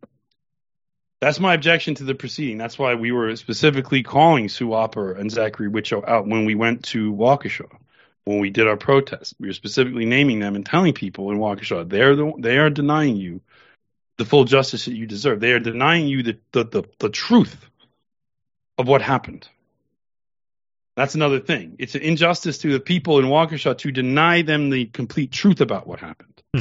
That's 1.21 1.41
my 1.41 1.55
objection 1.55 1.95
to 1.95 2.05
the 2.05 2.15
proceeding. 2.15 2.59
That's 2.59 2.79
why 2.79 2.95
we 2.95 3.11
were 3.11 3.35
specifically 3.37 4.03
calling 4.03 4.49
Sue 4.51 4.73
Opper 4.75 5.13
and 5.13 5.31
Zachary 5.31 5.71
Wittchow 5.71 6.07
out 6.07 6.27
when 6.27 6.45
we 6.45 6.55
went 6.55 6.85
to 6.87 7.13
Waukesha. 7.13 7.69
When 8.25 8.41
we 8.41 8.51
did 8.51 8.67
our 8.67 8.77
protest, 8.77 9.35
we 9.39 9.47
were 9.47 9.55
specifically 9.55 10.05
naming 10.05 10.41
them 10.41 10.57
and 10.57 10.67
telling 10.67 10.93
people 10.93 11.31
in 11.31 11.39
Waukesha 11.39 11.89
they're 11.89 12.17
the, 12.17 12.33
they 12.39 12.59
are 12.59 12.71
denying 12.71 13.17
you 13.17 13.41
the 14.19 14.25
full 14.25 14.45
justice 14.45 14.87
that 14.87 14.95
you 14.95 15.07
deserve. 15.07 15.41
They 15.41 15.53
are 15.53 15.61
denying 15.61 16.07
you 16.07 16.23
the, 16.23 16.39
the, 16.53 16.65
the, 16.65 16.83
the 16.99 17.09
truth 17.09 17.57
of 18.79 18.89
what 18.89 19.01
happened. 19.01 19.49
That's 20.97 21.15
another 21.15 21.41
thing. 21.41 21.77
It's 21.79 21.95
an 21.95 22.03
injustice 22.03 22.59
to 22.59 22.73
the 22.73 22.81
people 22.81 23.19
in 23.19 23.27
Waukesha 23.27 23.77
to 23.79 23.93
deny 23.93 24.43
them 24.43 24.71
the 24.71 24.87
complete 24.87 25.31
truth 25.31 25.61
about 25.61 25.87
what 25.87 26.01
happened. 26.01 26.43
Hmm. 26.55 26.61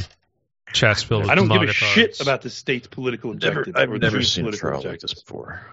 Chat's 0.74 1.04
filled 1.04 1.24
with 1.24 1.32
I 1.32 1.36
don't 1.36 1.48
give 1.48 1.62
a 1.62 1.66
MAGA 1.66 1.74
shit 1.74 2.20
about 2.22 2.42
the 2.42 2.50
state's 2.50 2.88
political 2.88 3.34
Never. 3.34 3.66
I've 3.76 3.92
or 3.92 3.98
never 3.98 4.22
seen 4.22 4.48
a 4.48 4.52
trial 4.52 4.82
like 4.84 5.00
this 5.00 5.14
before. 5.14 5.66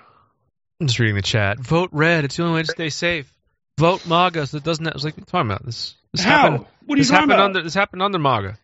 I'm 0.80 0.86
just 0.86 0.98
reading 0.98 1.16
the 1.16 1.22
chat. 1.22 1.58
Vote 1.58 1.90
red. 1.92 2.24
It's 2.24 2.36
the 2.36 2.42
only 2.42 2.56
way 2.56 2.62
to 2.62 2.68
stay 2.68 2.90
safe. 2.90 3.32
Vote 3.78 4.06
MAGA. 4.06 4.46
So 4.46 4.58
it 4.58 4.64
doesn't. 4.64 4.86
I 4.86 4.92
was 4.92 5.04
like, 5.04 5.14
what 5.14 5.20
are 5.20 5.22
you 5.22 5.26
talking 5.26 5.50
about 5.50 5.64
this. 5.64 5.94
This 6.12 6.24
How? 6.24 6.42
happened. 6.42 6.66
What 6.86 6.98
are 6.98 7.02
you 7.02 7.08
talking 7.08 7.24
about? 7.24 7.40
under. 7.40 7.62
This 7.62 7.74
happened 7.74 8.02
under 8.02 8.18
MAGA. 8.18 8.58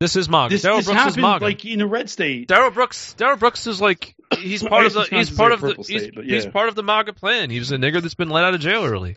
This 0.00 0.16
is 0.16 0.28
MAGA. 0.28 0.50
This, 0.50 0.62
Darrell 0.62 0.78
this 0.78 0.86
Brooks 0.86 1.06
is 1.06 1.16
MAGA. 1.16 1.44
like 1.44 1.64
in 1.64 1.80
a 1.80 1.86
red 1.86 2.10
state. 2.10 2.48
Darrell 2.48 2.70
Brooks. 2.70 3.14
Darrell 3.14 3.36
Brooks 3.36 3.66
is 3.66 3.80
like 3.80 4.14
he's 4.36 4.62
part 4.62 4.86
of 4.86 4.92
the. 4.92 5.02
He's 5.04 5.30
part 5.30 5.52
of 5.52 5.60
the. 5.60 5.68
purple 5.68 5.84
He's, 5.84 6.02
state, 6.02 6.14
but 6.14 6.24
he's 6.24 6.46
part 6.46 6.68
of 6.68 6.74
the 6.74 6.82
MAGA 6.82 7.14
plan. 7.14 7.50
He's 7.50 7.70
a 7.70 7.76
nigger 7.76 8.02
that's 8.02 8.14
been 8.14 8.30
let 8.30 8.44
out 8.44 8.54
of 8.54 8.60
jail 8.60 8.84
early. 8.84 9.16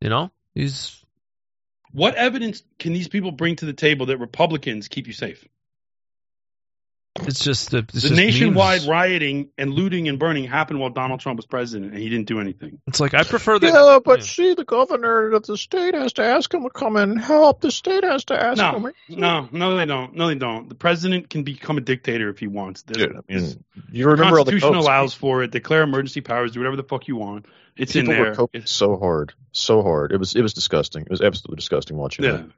You 0.00 0.10
know, 0.10 0.30
he's 0.54 1.02
What 1.96 2.14
evidence 2.14 2.62
can 2.78 2.92
these 2.92 3.08
people 3.08 3.32
bring 3.32 3.56
to 3.56 3.64
the 3.64 3.72
table 3.72 4.06
that 4.06 4.18
Republicans 4.18 4.86
keep 4.88 5.06
you 5.06 5.14
safe? 5.14 5.48
it's 7.22 7.42
just 7.42 7.70
the, 7.70 7.78
it's 7.78 7.94
the 7.94 8.00
just 8.00 8.12
nationwide 8.14 8.80
memes. 8.80 8.88
rioting 8.88 9.48
and 9.56 9.72
looting 9.72 10.06
and 10.06 10.18
burning 10.18 10.44
happened 10.44 10.78
while 10.78 10.90
Donald 10.90 11.20
Trump 11.20 11.38
was 11.38 11.46
president, 11.46 11.94
and 11.94 12.02
he 12.02 12.10
didn't 12.10 12.26
do 12.26 12.38
anything. 12.38 12.78
It's 12.86 13.00
like 13.00 13.14
I 13.14 13.22
prefer 13.22 13.58
that. 13.58 13.66
Yeah, 13.66 13.98
but 14.04 14.22
see, 14.22 14.52
the 14.52 14.66
governor 14.66 15.32
of 15.32 15.46
the 15.46 15.56
state 15.56 15.94
has 15.94 16.12
to 16.14 16.22
ask 16.22 16.52
him 16.52 16.64
to 16.64 16.68
come 16.68 16.96
and 16.96 17.18
help. 17.18 17.62
The 17.62 17.70
state 17.70 18.04
has 18.04 18.26
to 18.26 18.34
ask 18.38 18.58
No, 18.58 18.72
him. 18.78 18.92
no, 19.08 19.48
no, 19.50 19.76
they 19.78 19.86
don't. 19.86 20.14
No, 20.14 20.26
they 20.28 20.34
don't. 20.34 20.68
The 20.68 20.74
president 20.74 21.30
can 21.30 21.44
become 21.44 21.78
a 21.78 21.80
dictator 21.80 22.28
if 22.28 22.38
he 22.38 22.46
wants. 22.46 22.82
There's- 22.82 23.08
Dude, 23.08 23.16
I 23.16 23.32
mean, 23.32 23.64
you 23.90 24.06
remember 24.10 24.38
all 24.38 24.44
the 24.44 24.52
Constitution 24.52 24.74
Kochs 24.80 24.84
allows 24.84 25.14
for 25.14 25.42
it. 25.42 25.50
Declare 25.50 25.84
emergency 25.84 26.20
powers. 26.20 26.52
Do 26.52 26.60
whatever 26.60 26.76
the 26.76 26.82
fuck 26.84 27.08
you 27.08 27.16
want. 27.16 27.46
It's 27.76 27.92
People 27.92 28.12
in 28.12 28.16
there. 28.20 28.30
were 28.30 28.34
coping 28.34 28.64
so 28.64 28.96
hard, 28.96 29.34
so 29.52 29.82
hard. 29.82 30.12
It 30.12 30.18
was 30.18 30.34
it 30.34 30.42
was 30.42 30.54
disgusting. 30.54 31.02
It 31.02 31.10
was 31.10 31.20
absolutely 31.20 31.56
disgusting 31.56 31.96
watching 31.96 32.24
Yeah. 32.24 32.30
that. 32.32 32.50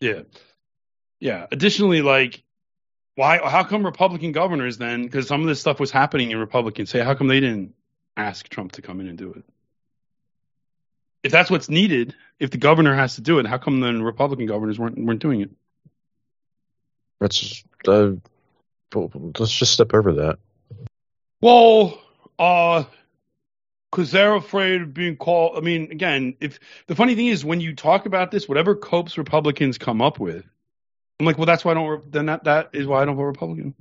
Yeah. 0.00 0.22
Yeah. 1.20 1.46
Additionally, 1.52 2.02
like, 2.02 2.42
why? 3.14 3.38
How 3.38 3.62
come 3.64 3.84
Republican 3.84 4.32
governors 4.32 4.76
then? 4.76 5.02
Because 5.04 5.28
some 5.28 5.40
of 5.40 5.46
this 5.46 5.60
stuff 5.60 5.78
was 5.78 5.90
happening 5.90 6.30
in 6.32 6.38
Republican. 6.38 6.86
Say, 6.86 7.00
how 7.00 7.14
come 7.14 7.28
they 7.28 7.40
didn't 7.40 7.74
ask 8.16 8.48
Trump 8.48 8.72
to 8.72 8.82
come 8.82 9.00
in 9.00 9.06
and 9.08 9.16
do 9.16 9.32
it? 9.34 9.44
If 11.22 11.32
that's 11.32 11.50
what's 11.50 11.68
needed, 11.68 12.14
if 12.38 12.50
the 12.50 12.58
governor 12.58 12.94
has 12.94 13.14
to 13.16 13.20
do 13.20 13.38
it, 13.38 13.46
how 13.46 13.58
come 13.58 13.80
then 13.80 14.02
Republican 14.02 14.46
governors 14.46 14.78
weren't 14.78 14.98
weren't 14.98 15.20
doing 15.22 15.40
it? 15.42 15.50
That's 17.20 17.64
uh, 17.88 18.12
let's 18.94 19.52
just 19.56 19.72
step 19.72 19.94
over 19.94 20.12
that. 20.14 20.38
Well, 21.40 21.98
uh, 22.38 22.84
because 23.90 24.10
they're 24.10 24.34
afraid 24.34 24.82
of 24.82 24.92
being 24.94 25.16
called. 25.16 25.56
I 25.56 25.60
mean, 25.60 25.90
again, 25.90 26.36
if 26.40 26.58
the 26.86 26.94
funny 26.94 27.14
thing 27.14 27.26
is 27.26 27.44
when 27.44 27.60
you 27.60 27.74
talk 27.74 28.06
about 28.06 28.30
this, 28.30 28.48
whatever 28.48 28.74
copes 28.74 29.16
Republicans 29.16 29.78
come 29.78 30.02
up 30.02 30.18
with, 30.18 30.44
I'm 31.18 31.26
like, 31.26 31.38
well, 31.38 31.46
that's 31.46 31.64
why 31.64 31.70
I 31.72 31.74
don't. 31.74 32.12
Then 32.12 32.26
that 32.26 32.44
that 32.44 32.70
is 32.72 32.86
why 32.86 33.02
I 33.02 33.04
don't 33.04 33.16
vote 33.16 33.22
Republican. 33.24 33.74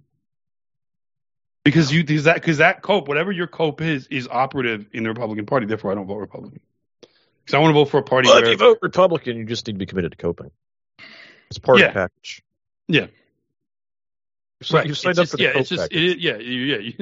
Because 1.63 1.91
you 1.91 2.03
because 2.03 2.25
that 2.25 2.35
because 2.35 2.57
that 2.59 2.81
cope, 2.83 3.07
whatever 3.07 3.31
your 3.31 3.47
cope 3.47 3.81
is, 3.81 4.07
is 4.07 4.27
operative 4.27 4.87
in 4.93 5.03
the 5.03 5.09
Republican 5.09 5.45
Party. 5.47 5.65
Therefore, 5.65 5.91
I 5.91 5.95
don't 5.95 6.05
vote 6.07 6.17
Republican. 6.17 6.59
Because 7.01 7.55
I 7.55 7.59
want 7.59 7.71
to 7.71 7.73
vote 7.73 7.89
for 7.89 7.97
a 7.99 8.03
party 8.03 8.29
Well, 8.29 8.37
if 8.43 8.47
you 8.49 8.57
vote 8.57 8.79
Republican, 8.81 9.37
you 9.37 9.45
just 9.45 9.65
need 9.67 9.73
to 9.73 9.79
be 9.79 9.85
committed 9.85 10.11
to 10.11 10.17
coping. 10.17 10.51
It's 11.49 11.57
part 11.59 11.79
Yeah. 11.79 11.85
of 11.87 11.93
the 11.93 11.99
package. 11.99 12.43
yeah. 12.87 13.07
You've 14.61 14.71
Right. 14.71 14.87
you've 14.87 14.97
signed 14.97 15.19
It's 15.19 15.19
up 15.19 15.23
just- 15.23 15.31
for 15.31 15.37
the 15.37 15.43
yeah, 15.43 15.51
cope 15.51 15.61
it's 15.61 15.69
just 15.69 15.81
package. 15.91 16.11
it, 16.11 16.19
yeah, 16.19 16.37
you- 16.37 16.93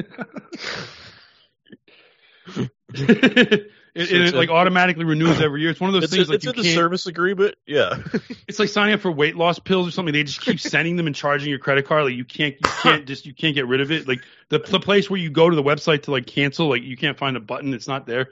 yeah. 2.58 2.68
it, 2.94 3.72
it, 3.96 4.34
a- 4.34 4.38
like 4.38 4.50
automatically 4.50 5.04
renews 5.06 5.42
every 5.42 5.62
year. 5.62 5.72
It's 5.72 5.80
one 5.80 5.90
of 5.90 5.94
those 5.94 6.04
It's, 6.06 6.14
things 6.14 6.28
a, 6.28 6.32
like 6.32 6.36
it's 6.38 6.46
you 6.46 6.52
in 6.52 6.58
the 6.58 6.74
service 6.74 7.06
agreement. 7.08 7.56
Yeah. 7.66 7.98
It's 8.48 8.60
like 8.60 8.70
signing 8.70 8.94
up 8.94 9.00
for 9.02 9.12
weight 9.12 9.36
loss 9.36 9.58
pills 9.58 9.88
or 9.88 9.92
something. 9.92 10.14
They 10.14 10.24
just 10.24 10.42
keep 10.42 10.60
sending 10.60 10.96
them 10.96 11.08
and 11.08 11.16
charging 11.16 11.50
your 11.50 11.58
credit 11.58 11.88
card. 11.88 12.04
Like 12.04 12.14
you 12.14 12.26
can't, 12.26 12.54
you 12.56 12.70
can't 12.82 13.06
just, 13.08 13.26
you 13.26 13.34
can't 13.34 13.56
get 13.56 13.68
rid 13.68 13.82
of 13.82 13.92
it. 13.92 14.08
Like 14.08 14.20
the 14.50 14.60
the 14.60 14.80
place 14.80 15.10
where 15.10 15.20
you 15.20 15.32
go 15.32 15.50
to 15.50 15.56
the 15.56 15.64
website 15.64 16.04
to 16.04 16.12
like 16.12 16.28
cancel, 16.28 16.70
like 16.70 16.84
you 16.84 16.96
can't 16.98 17.18
find 17.18 17.36
a 17.36 17.40
button. 17.40 17.74
It's 17.74 17.88
not 17.88 18.06
there, 18.06 18.30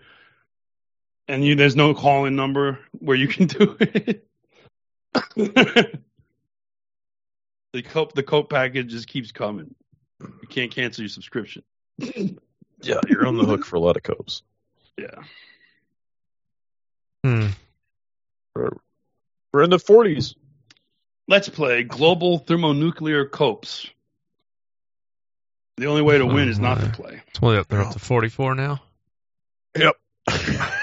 and 1.27 1.43
you 1.43 1.55
there's 1.55 1.75
no 1.75 1.95
call 1.95 2.25
in 2.25 2.35
number 2.35 2.77
where 2.91 3.15
you 3.17 3.27
can 3.27 3.47
do 3.47 3.77
it. 3.79 4.27
the 7.73 7.81
cope 7.83 8.13
the 8.13 8.23
cope 8.23 8.49
package 8.49 8.89
just 8.89 9.07
keeps 9.07 9.31
coming. 9.31 9.73
You 10.19 10.47
can't 10.49 10.71
cancel 10.71 11.01
your 11.03 11.09
subscription. 11.09 11.63
yeah, 11.97 12.99
you're 13.07 13.25
on 13.25 13.37
the 13.37 13.45
hook 13.45 13.65
for 13.65 13.75
a 13.77 13.79
lot 13.79 13.97
of 13.97 14.03
copes. 14.03 14.43
Yeah. 14.97 15.23
Hmm. 17.23 17.47
We're, 18.55 18.71
we're 19.53 19.63
in 19.63 19.69
the 19.69 19.77
40s. 19.77 20.35
Let's 21.27 21.49
play 21.49 21.83
global 21.83 22.39
thermonuclear 22.39 23.25
copes. 23.25 23.89
The 25.77 25.87
only 25.87 26.01
way 26.01 26.17
to 26.17 26.25
win 26.25 26.49
is 26.49 26.59
not 26.59 26.81
to 26.81 26.89
play. 26.89 27.21
It's 27.27 27.39
only 27.41 27.57
up, 27.57 27.67
they're 27.67 27.81
up 27.81 27.93
to 27.93 27.99
44 27.99 28.55
now. 28.55 28.81
Yep. 29.77 29.95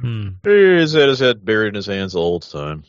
Hmm. 0.00 0.28
He's 0.44 0.92
had 0.92 1.08
his 1.08 1.18
head 1.18 1.44
buried 1.44 1.68
in 1.68 1.74
his 1.74 1.86
hands 1.86 2.12
the 2.12 2.20
whole 2.20 2.40
time. 2.40 2.84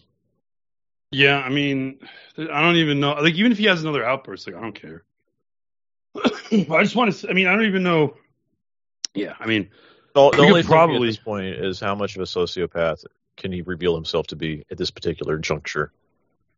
Yeah, 1.12 1.38
I 1.38 1.50
mean, 1.50 2.00
I 2.38 2.62
don't 2.62 2.78
even 2.78 3.00
know. 3.00 3.14
Like, 3.14 3.34
even 3.36 3.52
if 3.52 3.58
he 3.58 3.66
has 3.66 3.82
another 3.82 4.06
outburst, 4.06 4.48
like, 4.48 4.56
I 4.56 4.62
don't 4.62 4.80
care. 4.80 5.04
I 6.52 6.84
just 6.84 6.96
want 6.96 7.14
to. 7.14 7.30
I 7.30 7.34
mean, 7.34 7.48
I 7.48 7.56
don't 7.56 7.66
even 7.66 7.84
know. 7.84 8.16
Yeah, 9.14 9.34
I 9.40 9.48
mean, 9.48 9.70
The, 10.16 10.30
the 10.32 10.38
only 10.38 10.38
could 10.38 10.54
thing 10.54 10.60
at 10.60 10.66
probably. 10.66 11.08
this 11.08 11.18
point 11.18 11.48
is 11.48 11.80
how 11.80 11.96
much 11.96 12.16
of 12.16 12.22
a 12.22 12.26
sociopath 12.26 13.04
can 13.38 13.52
he 13.52 13.62
reveal 13.62 13.96
himself 13.96 14.28
to 14.28 14.36
be 14.36 14.66
at 14.70 14.78
this 14.78 14.92
particular 14.92 15.38
juncture. 15.38 15.92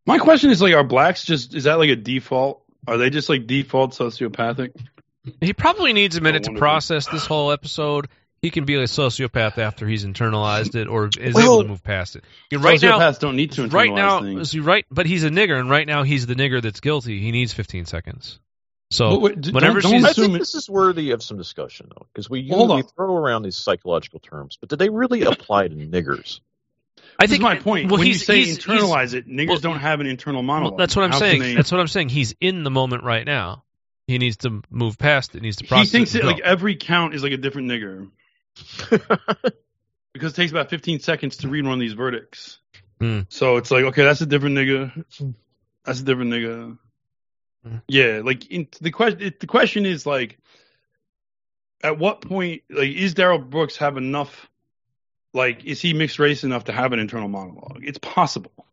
My 0.05 0.17
question 0.17 0.49
is 0.49 0.61
like, 0.61 0.73
are 0.73 0.83
blacks 0.83 1.23
just? 1.23 1.53
Is 1.53 1.65
that 1.65 1.77
like 1.79 1.89
a 1.89 1.95
default? 1.95 2.63
Are 2.87 2.97
they 2.97 3.09
just 3.11 3.29
like 3.29 3.45
default 3.47 3.91
sociopathic? 3.91 4.71
He 5.39 5.53
probably 5.53 5.93
needs 5.93 6.17
a 6.17 6.21
minute 6.21 6.43
to 6.45 6.53
process 6.53 7.07
this 7.07 7.25
whole 7.27 7.51
episode. 7.51 8.07
He 8.41 8.49
can 8.49 8.65
be 8.65 8.73
a 8.73 8.79
sociopath 8.85 9.59
after 9.59 9.87
he's 9.87 10.03
internalized 10.03 10.73
it 10.73 10.87
or 10.87 11.07
is 11.19 11.35
Well, 11.35 11.43
able 11.45 11.61
to 11.61 11.69
move 11.69 11.83
past 11.83 12.15
it. 12.15 12.23
Yeah, 12.49 12.57
Right 12.59 12.81
now, 12.81 13.11
don't 13.11 13.35
need 13.35 13.51
to 13.51 13.67
right 13.67 13.93
now, 13.93 14.21
things. 14.21 14.49
see, 14.49 14.59
right, 14.59 14.83
but 14.89 15.05
he's 15.05 15.23
a 15.23 15.29
nigger, 15.29 15.59
and 15.59 15.69
right 15.69 15.85
now 15.85 16.01
he's 16.01 16.25
the 16.25 16.33
nigger 16.33 16.59
that's 16.59 16.79
guilty. 16.79 17.19
He 17.19 17.31
needs 17.31 17.53
15 17.53 17.85
seconds. 17.85 18.39
So 18.91 19.09
But 19.11 19.21
wait, 19.21 19.41
d- 19.41 19.51
whenever 19.51 19.79
don't- 19.81 19.91
don't 19.93 20.05
I 20.05 20.07
think 20.13 20.17
assume 20.17 20.35
it- 20.35 20.39
this 20.39 20.53
is 20.53 20.69
worthy 20.69 21.11
of 21.11 21.23
some 21.23 21.37
discussion, 21.37 21.87
though, 21.89 22.05
because 22.13 22.29
we, 22.29 22.47
Hold 22.49 22.75
we 22.75 22.81
throw 22.83 23.15
around 23.15 23.43
these 23.43 23.55
psychological 23.55 24.19
terms, 24.19 24.57
but 24.59 24.69
did 24.69 24.79
they 24.79 24.89
really 24.89 25.21
apply 25.23 25.69
to 25.69 25.75
niggers? 25.75 26.41
I 27.17 27.25
This 27.25 27.31
is 27.31 27.37
think 27.37 27.41
my 27.43 27.55
point. 27.55 27.89
Well, 27.89 27.99
when 27.99 28.07
you 28.07 28.13
he's- 28.13 28.25
say 28.25 28.43
he's- 28.43 28.57
internalize 28.57 29.13
it, 29.13 29.27
niggers 29.27 29.47
well, 29.47 29.59
don't 29.59 29.79
have 29.79 30.01
an 30.01 30.07
internal 30.07 30.43
monologue. 30.43 30.73
Well, 30.73 30.77
that's 30.79 30.95
what 30.95 31.05
I'm 31.05 31.11
How 31.11 31.19
saying. 31.19 31.41
they- 31.41 31.55
That's 31.55 31.71
what 31.71 31.79
I'm 31.79 31.87
saying. 31.87 32.09
He's 32.09 32.35
in 32.41 32.63
the 32.63 32.69
moment 32.71 33.03
right 33.03 33.25
now. 33.25 33.63
He 34.07 34.17
needs 34.17 34.37
to 34.37 34.61
move 34.69 34.97
past 34.97 35.35
it. 35.35 35.41
Needs 35.41 35.57
to 35.57 35.65
process. 35.65 35.89
he 35.91 35.97
thinks 35.97 36.15
it. 36.15 36.23
it, 36.23 36.25
like 36.25 36.39
every 36.41 36.75
count 36.75 37.13
is 37.13 37.23
like 37.23 37.31
a 37.31 37.37
different 37.37 37.69
nigger 37.71 38.09
because 40.13 40.33
it 40.33 40.35
takes 40.35 40.51
about 40.51 40.69
15 40.69 40.99
seconds 40.99 41.37
to 41.37 41.47
read 41.47 41.63
one 41.63 41.73
of 41.75 41.79
these 41.79 41.93
verdicts. 41.93 42.59
Hmm. 42.99 43.21
So 43.29 43.57
it's 43.57 43.71
like, 43.71 43.85
okay, 43.85 44.03
that's 44.03 44.21
a 44.21 44.25
different 44.25 44.57
nigger. 44.57 44.91
That's 45.85 46.01
a 46.01 46.03
different 46.03 46.31
nigga. 46.31 46.77
Hmm. 47.67 47.77
Yeah, 47.87 48.21
like 48.23 48.49
in, 48.51 48.67
the 48.81 48.91
question. 48.91 49.33
The 49.39 49.47
question 49.47 49.85
is 49.85 50.05
like, 50.05 50.37
at 51.83 51.97
what 51.97 52.21
point, 52.21 52.63
like, 52.69 52.89
is 52.89 53.13
Darrell 53.13 53.39
Brooks 53.39 53.77
have 53.77 53.97
enough? 53.97 54.49
Like, 55.33 55.63
is 55.65 55.79
he 55.81 55.93
mixed 55.93 56.19
race 56.19 56.43
enough 56.43 56.65
to 56.65 56.71
have 56.73 56.91
an 56.93 56.99
internal 56.99 57.27
monologue? 57.29 57.81
It's 57.83 57.97
possible 57.99 58.65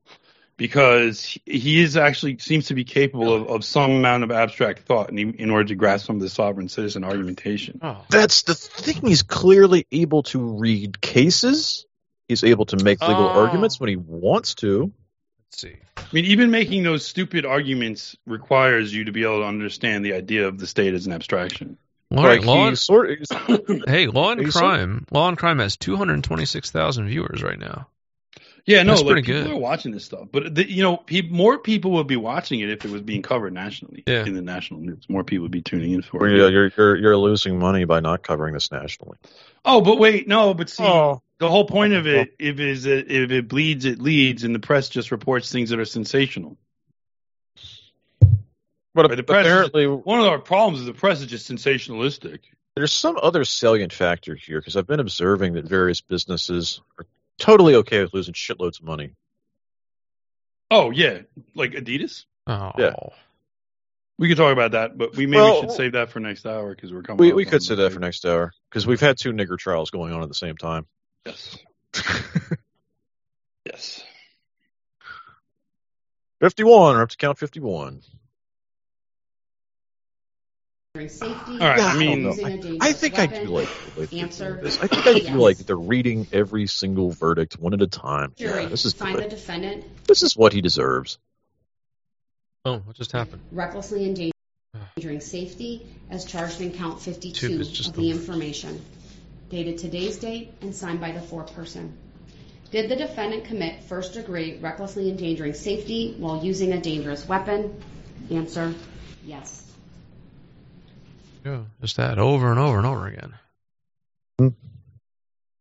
because 0.56 1.22
he- 1.24 1.40
he 1.46 1.80
is 1.80 1.96
actually 1.96 2.38
seems 2.38 2.66
to 2.66 2.74
be 2.74 2.82
capable 2.84 3.32
of, 3.32 3.46
of 3.48 3.64
some 3.64 3.92
amount 3.92 4.24
of 4.24 4.32
abstract 4.32 4.80
thought 4.80 5.10
in, 5.10 5.34
in 5.34 5.50
order 5.50 5.68
to 5.68 5.76
grasp 5.76 6.06
some 6.06 6.16
of 6.16 6.22
the 6.22 6.28
sovereign 6.28 6.68
citizen 6.68 7.04
argumentation. 7.04 7.78
Oh. 7.80 8.04
That's 8.10 8.42
the 8.42 8.54
thing. 8.54 9.06
He's 9.06 9.22
clearly 9.22 9.86
able 9.92 10.24
to 10.24 10.40
read 10.58 11.00
cases. 11.00 11.86
He's 12.26 12.42
able 12.42 12.66
to 12.66 12.76
make 12.82 13.00
legal 13.00 13.24
Oh. 13.24 13.40
arguments 13.44 13.78
when 13.78 13.88
he 13.88 13.96
wants 13.96 14.56
to. 14.56 14.92
Let's 15.50 15.60
see. 15.62 15.76
I 15.96 16.02
mean, 16.12 16.24
even 16.26 16.50
making 16.50 16.82
those 16.82 17.04
stupid 17.06 17.46
arguments 17.46 18.16
requires 18.26 18.92
you 18.94 19.04
to 19.04 19.12
be 19.12 19.22
able 19.24 19.40
to 19.40 19.46
understand 19.46 20.04
the 20.04 20.12
idea 20.14 20.46
of 20.46 20.58
the 20.58 20.66
state 20.66 20.94
as 20.94 21.06
an 21.06 21.12
abstraction. 21.12 21.78
All 22.10 22.24
right, 22.24 22.38
like 22.38 22.46
law 22.46 22.66
and, 22.68 22.78
sort 22.78 23.10
of, 23.10 23.82
hey, 23.86 24.06
Law 24.06 24.32
and 24.32 24.40
He's 24.40 24.54
so- 24.54 24.60
Crime. 24.60 25.06
Law 25.10 25.28
and 25.28 25.36
Crime 25.36 25.58
has 25.58 25.76
226,000 25.76 27.08
viewers 27.08 27.42
right 27.42 27.58
now. 27.58 27.88
Yeah, 28.64 28.82
no, 28.82 28.92
That's 28.92 29.02
like 29.02 29.12
pretty 29.12 29.26
people 29.26 29.42
good. 29.44 29.52
are 29.52 29.56
watching 29.56 29.92
this 29.92 30.04
stuff, 30.04 30.28
but 30.30 30.54
the, 30.54 30.70
you 30.70 30.82
know, 30.82 30.98
pe- 30.98 31.22
more 31.22 31.58
people 31.58 31.92
would 31.92 32.06
be 32.06 32.16
watching 32.16 32.60
it 32.60 32.68
if 32.68 32.84
it 32.84 32.90
was 32.90 33.00
being 33.00 33.22
covered 33.22 33.54
nationally 33.54 34.04
Yeah. 34.06 34.26
in 34.26 34.34
the 34.34 34.42
national 34.42 34.80
news. 34.80 35.06
More 35.08 35.24
people 35.24 35.44
would 35.44 35.50
be 35.52 35.62
tuning 35.62 35.92
in 35.92 36.02
for 36.02 36.20
Well, 36.20 36.30
it. 36.30 36.36
yeah, 36.36 36.48
you're, 36.48 36.70
you're 36.76 36.96
you're 36.96 37.16
losing 37.16 37.58
money 37.58 37.86
by 37.86 38.00
not 38.00 38.22
covering 38.22 38.52
this 38.52 38.70
nationally. 38.70 39.16
Oh, 39.64 39.80
but 39.80 39.98
wait, 39.98 40.28
no, 40.28 40.52
but 40.52 40.68
see, 40.68 40.82
Oh. 40.84 41.22
The 41.38 41.48
whole 41.48 41.64
point 41.64 41.92
of 41.92 42.06
it, 42.06 42.34
if 42.38 42.58
is 42.60 42.82
that 42.84 43.10
if 43.10 43.30
it 43.30 43.48
bleeds, 43.48 43.84
it 43.84 44.00
leads, 44.00 44.44
and 44.44 44.54
the 44.54 44.58
press 44.58 44.88
just 44.88 45.10
reports 45.10 45.50
things 45.52 45.70
that 45.70 45.78
are 45.78 45.84
sensational. 45.84 46.56
But 48.94 49.08
Right, 49.10 49.16
the 49.16 49.22
press 49.22 49.46
is- 49.46 49.52
apparently, 49.52 49.86
One 49.86 50.20
of 50.20 50.26
our 50.26 50.38
problems 50.40 50.80
is 50.80 50.86
the 50.86 50.94
press 50.94 51.20
is 51.20 51.26
just 51.26 51.48
sensationalistic. 51.50 52.40
there's 52.74 52.92
some 52.92 53.18
other 53.22 53.44
salient 53.44 53.92
factor 53.92 54.34
here 54.34 54.60
because 54.60 54.76
I've 54.76 54.86
been 54.86 55.00
observing 55.00 55.54
that 55.54 55.64
various 55.64 56.00
businesses 56.00 56.80
are 56.98 57.06
totally 57.38 57.74
okay 57.76 58.02
with 58.02 58.14
losing 58.14 58.34
shitloads 58.34 58.80
of 58.80 58.86
money. 58.86 59.14
Oh 60.70 60.90
yeah, 60.90 61.20
like 61.54 61.72
Adidas. 61.72 62.24
Oh. 62.46 62.72
Yeah. 62.78 62.94
We 64.18 64.26
could 64.28 64.36
talk 64.36 64.52
about 64.52 64.72
that, 64.72 64.98
but 64.98 65.14
we 65.16 65.26
maybe 65.26 65.40
Well, 65.42 65.60
should 65.60 65.70
save 65.72 65.92
that 65.92 66.10
for 66.10 66.18
next 66.18 66.44
hour 66.44 66.74
because 66.74 66.92
we're 66.92 67.02
coming. 67.02 67.18
We 67.18 67.32
we 67.32 67.44
could 67.44 67.62
say 67.62 67.76
the- 67.76 67.82
that 67.84 67.92
for 67.92 68.00
next 68.00 68.26
hour 68.26 68.52
because 68.68 68.84
we've 68.86 69.00
had 69.00 69.16
two 69.16 69.32
nigger 69.32 69.56
trials 69.56 69.90
going 69.90 70.12
on 70.12 70.22
at 70.22 70.28
the 70.28 70.34
same 70.34 70.56
time. 70.56 70.86
Yes. 71.26 71.58
yes. 73.66 74.04
Fifty-one, 76.40 76.96
or 76.96 77.02
up 77.02 77.08
to 77.10 77.16
count 77.16 77.38
fifty-one. 77.38 78.02
Safety. 80.96 81.26
All 81.52 81.58
right, 81.58 81.78
I 81.80 81.96
mean- 81.96 82.22
using 82.24 82.44
a 82.44 82.48
I 82.48 82.56
dangerous 82.56 83.00
think 83.00 83.18
I 83.20 83.26
weapon. 83.26 83.46
do 83.46 83.52
like 83.52 83.68
the 84.10 84.20
Answer. 84.20 84.58
this. 84.60 84.78
I 84.80 84.88
think 84.88 85.06
I 85.06 85.10
Yes. 85.12 85.26
feel 85.26 85.36
like 85.40 85.58
they're 85.58 85.76
reading 85.76 86.26
every 86.32 86.66
single 86.66 87.10
verdict 87.10 87.56
one 87.58 87.72
at 87.72 87.80
a 87.82 87.86
time. 87.86 88.34
Jury, 88.36 88.62
Yeah, 88.64 88.68
this 88.68 88.84
is 88.84 88.94
find 88.94 89.16
the 89.16 89.28
defendant 89.28 89.84
This 90.08 90.24
is 90.24 90.36
what 90.36 90.52
he 90.52 90.60
deserves. 90.60 91.18
Oh, 92.64 92.78
what 92.78 92.96
just 92.96 93.12
happened? 93.12 93.42
recklessly 93.52 94.06
endangering 94.06 95.20
safety 95.20 95.86
as 96.10 96.24
charged 96.24 96.60
in 96.60 96.72
count 96.72 97.00
52 97.00 97.48
Tube 97.48 97.60
is 97.60 97.70
just 97.70 97.90
of 97.90 97.94
the- 97.94 98.02
the 98.02 98.10
information, 98.10 98.84
dated 99.48 99.78
today's 99.78 100.18
date 100.18 100.52
and 100.60 100.74
signed 100.74 101.00
by 101.00 101.12
the 101.12 101.20
foreperson. 101.20 101.92
Did 102.70 102.90
the 102.90 102.96
defendant 102.96 103.44
commit 103.44 103.82
first 103.84 104.12
degree 104.12 104.58
recklessly 104.58 105.08
endangering 105.08 105.54
safety 105.54 106.14
while 106.18 106.44
using 106.44 106.72
a 106.72 106.80
dangerous 106.80 107.26
weapon? 107.26 107.82
Answer, 108.30 108.74
yes. 109.24 109.64
Yeah, 111.44 111.62
Just 111.80 111.96
that 111.96 112.18
over 112.18 112.50
and 112.50 112.60
over 112.60 112.76
and 112.76 112.86
over 112.86 113.06
again. 113.06 113.34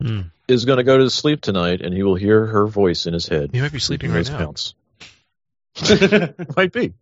Hmm. 0.01 0.21
Is 0.47 0.65
going 0.65 0.77
to 0.77 0.83
go 0.83 0.97
to 0.97 1.09
sleep 1.09 1.41
tonight, 1.41 1.81
and 1.81 1.93
he 1.93 2.03
will 2.03 2.15
hear 2.15 2.45
her 2.45 2.67
voice 2.67 3.05
in 3.05 3.13
his 3.13 3.27
head. 3.27 3.49
He 3.51 3.61
might 3.61 3.71
be 3.71 3.79
sleeping 3.79 4.11
right 4.11 4.29
now. 4.29 4.53
Might 6.55 6.71
be. 6.71 6.93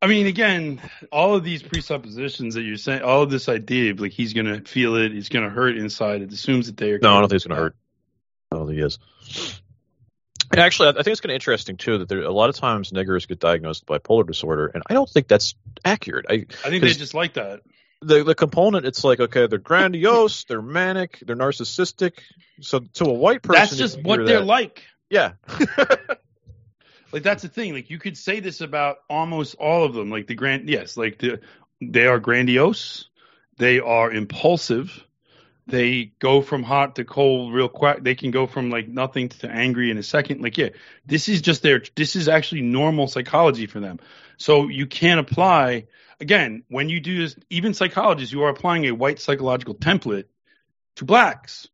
I 0.00 0.06
mean, 0.06 0.26
again, 0.26 0.80
all 1.10 1.34
of 1.34 1.42
these 1.42 1.62
presuppositions 1.62 2.54
that 2.54 2.62
you're 2.62 2.76
saying, 2.76 3.02
all 3.02 3.22
of 3.22 3.30
this 3.30 3.48
idea 3.48 3.90
of 3.90 4.00
like 4.00 4.12
he's 4.12 4.32
gonna 4.32 4.60
feel 4.60 4.94
it, 4.96 5.12
he's 5.12 5.28
gonna 5.28 5.50
hurt 5.50 5.76
inside, 5.76 6.22
it 6.22 6.32
assumes 6.32 6.66
that 6.66 6.76
they 6.76 6.92
are. 6.92 6.98
No, 7.00 7.16
I 7.16 7.20
don't 7.20 7.28
think 7.28 7.36
it's 7.36 7.46
going 7.46 7.56
to 7.56 7.62
hurt. 7.62 7.76
I 8.52 8.56
don't 8.56 8.66
think 8.68 8.78
he 8.78 8.84
is. 8.84 8.98
And 10.50 10.60
actually, 10.60 10.88
I 10.90 10.92
think 10.92 11.08
it's 11.08 11.20
kind 11.20 11.32
of 11.32 11.34
interesting 11.34 11.76
too 11.76 11.98
that 11.98 12.08
there 12.08 12.22
a 12.22 12.30
lot 12.30 12.48
of 12.48 12.56
times 12.56 12.90
niggers 12.90 13.26
get 13.28 13.40
diagnosed 13.40 13.84
with 13.88 14.02
bipolar 14.02 14.26
disorder, 14.26 14.68
and 14.68 14.82
I 14.88 14.94
don't 14.94 15.08
think 15.08 15.28
that's 15.28 15.54
accurate. 15.84 16.26
I, 16.30 16.46
I 16.64 16.70
think 16.70 16.82
they 16.82 16.92
just 16.92 17.12
like 17.12 17.34
that. 17.34 17.60
the 18.00 18.22
the 18.24 18.34
component. 18.34 18.86
It's 18.86 19.04
like 19.04 19.20
okay, 19.20 19.46
they're 19.46 19.58
grandiose, 19.58 20.44
they're 20.44 20.62
manic, 20.62 21.18
they're 21.26 21.36
narcissistic. 21.36 22.12
So 22.60 22.80
to 22.94 23.04
a 23.04 23.12
white 23.12 23.42
person, 23.42 23.60
That's 23.60 23.76
just 23.76 24.02
what 24.02 24.24
they're 24.24 24.38
that- 24.38 24.46
like. 24.46 24.84
Yeah, 25.10 25.32
Like 27.12 27.22
that's 27.22 27.42
the 27.42 27.48
thing. 27.48 27.72
Like 27.72 27.90
you 27.90 27.98
could 27.98 28.16
say 28.16 28.40
this 28.40 28.60
about 28.60 28.98
almost 29.08 29.54
all 29.56 29.84
of 29.84 29.94
them. 29.94 30.10
Like 30.10 30.26
the 30.26 30.34
grand, 30.34 30.68
yes, 30.68 30.96
like 30.96 31.18
the 31.18 31.40
they 31.80 32.06
are 32.06 32.18
grandiose, 32.18 33.08
they 33.56 33.80
are 33.80 34.12
impulsive, 34.12 35.04
they 35.68 36.12
go 36.18 36.40
from 36.40 36.62
hot 36.62 36.96
to 36.96 37.04
cold 37.04 37.52
real 37.52 37.68
quick. 37.68 38.02
They 38.02 38.14
can 38.14 38.30
go 38.30 38.46
from 38.46 38.70
like 38.70 38.88
nothing 38.88 39.28
to 39.28 39.50
angry 39.50 39.90
in 39.90 39.98
a 39.98 40.02
second. 40.02 40.40
Like 40.40 40.56
yeah, 40.56 40.70
this 41.04 41.28
is 41.28 41.42
just 41.42 41.62
their. 41.62 41.82
This 41.94 42.16
is 42.16 42.26
actually 42.26 42.62
normal 42.62 43.06
psychology 43.06 43.66
for 43.66 43.78
them. 43.78 44.00
So 44.38 44.68
you 44.68 44.86
can't 44.86 45.20
apply 45.20 45.88
again 46.20 46.64
when 46.68 46.88
you 46.88 47.00
do 47.00 47.18
this. 47.18 47.36
Even 47.50 47.74
psychologists, 47.74 48.32
you 48.32 48.44
are 48.44 48.48
applying 48.48 48.86
a 48.86 48.92
white 48.92 49.20
psychological 49.20 49.74
template 49.74 50.24
to 50.96 51.04
blacks. 51.04 51.68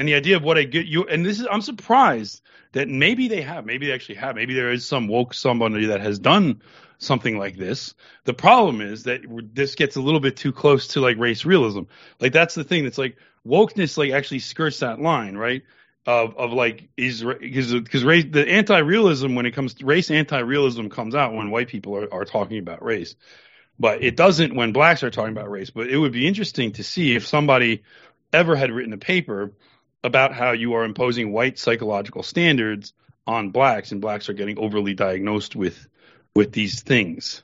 And 0.00 0.08
the 0.08 0.14
idea 0.14 0.36
of 0.36 0.42
what 0.42 0.56
I 0.56 0.62
get 0.62 0.86
you, 0.86 1.04
and 1.04 1.26
this 1.26 1.40
is, 1.40 1.46
I'm 1.50 1.60
surprised 1.60 2.40
that 2.72 2.88
maybe 2.88 3.28
they 3.28 3.42
have, 3.42 3.66
maybe 3.66 3.86
they 3.86 3.92
actually 3.92 4.14
have, 4.14 4.34
maybe 4.34 4.54
there 4.54 4.72
is 4.72 4.86
some 4.86 5.08
woke 5.08 5.34
somebody 5.34 5.88
that 5.88 6.00
has 6.00 6.18
done 6.18 6.62
something 6.96 7.36
like 7.36 7.58
this. 7.58 7.92
The 8.24 8.32
problem 8.32 8.80
is 8.80 9.02
that 9.02 9.20
this 9.52 9.74
gets 9.74 9.96
a 9.96 10.00
little 10.00 10.20
bit 10.20 10.38
too 10.38 10.52
close 10.52 10.86
to 10.94 11.02
like 11.02 11.18
race 11.18 11.44
realism. 11.44 11.82
Like 12.18 12.32
that's 12.32 12.54
the 12.54 12.64
thing 12.64 12.84
that's 12.84 12.96
like 12.96 13.18
wokeness, 13.46 13.98
like 13.98 14.12
actually 14.12 14.38
skirts 14.38 14.78
that 14.78 15.02
line, 15.02 15.36
right? 15.36 15.64
Of 16.06 16.34
of 16.38 16.54
like 16.54 16.88
is 16.96 17.22
because 17.22 17.74
because 17.74 18.02
race 18.02 18.24
the 18.30 18.48
anti-realism 18.48 19.34
when 19.34 19.44
it 19.44 19.50
comes 19.50 19.74
to 19.74 19.84
race 19.84 20.10
anti-realism 20.10 20.88
comes 20.88 21.14
out 21.14 21.34
when 21.34 21.50
white 21.50 21.68
people 21.68 21.94
are, 21.94 22.10
are 22.10 22.24
talking 22.24 22.58
about 22.58 22.82
race, 22.82 23.16
but 23.78 24.02
it 24.02 24.16
doesn't 24.16 24.56
when 24.56 24.72
blacks 24.72 25.02
are 25.02 25.10
talking 25.10 25.36
about 25.36 25.50
race. 25.50 25.68
But 25.68 25.88
it 25.88 25.98
would 25.98 26.12
be 26.12 26.26
interesting 26.26 26.72
to 26.72 26.84
see 26.84 27.14
if 27.14 27.26
somebody 27.26 27.82
ever 28.32 28.56
had 28.56 28.70
written 28.70 28.94
a 28.94 28.98
paper 28.98 29.52
about 30.02 30.32
how 30.32 30.52
you 30.52 30.74
are 30.74 30.84
imposing 30.84 31.32
white 31.32 31.58
psychological 31.58 32.22
standards 32.22 32.92
on 33.26 33.50
blacks 33.50 33.92
and 33.92 34.00
blacks 34.00 34.28
are 34.28 34.32
getting 34.34 34.58
overly 34.58 34.94
diagnosed 34.94 35.54
with 35.54 35.86
with 36.34 36.52
these 36.52 36.82
things 36.82 37.42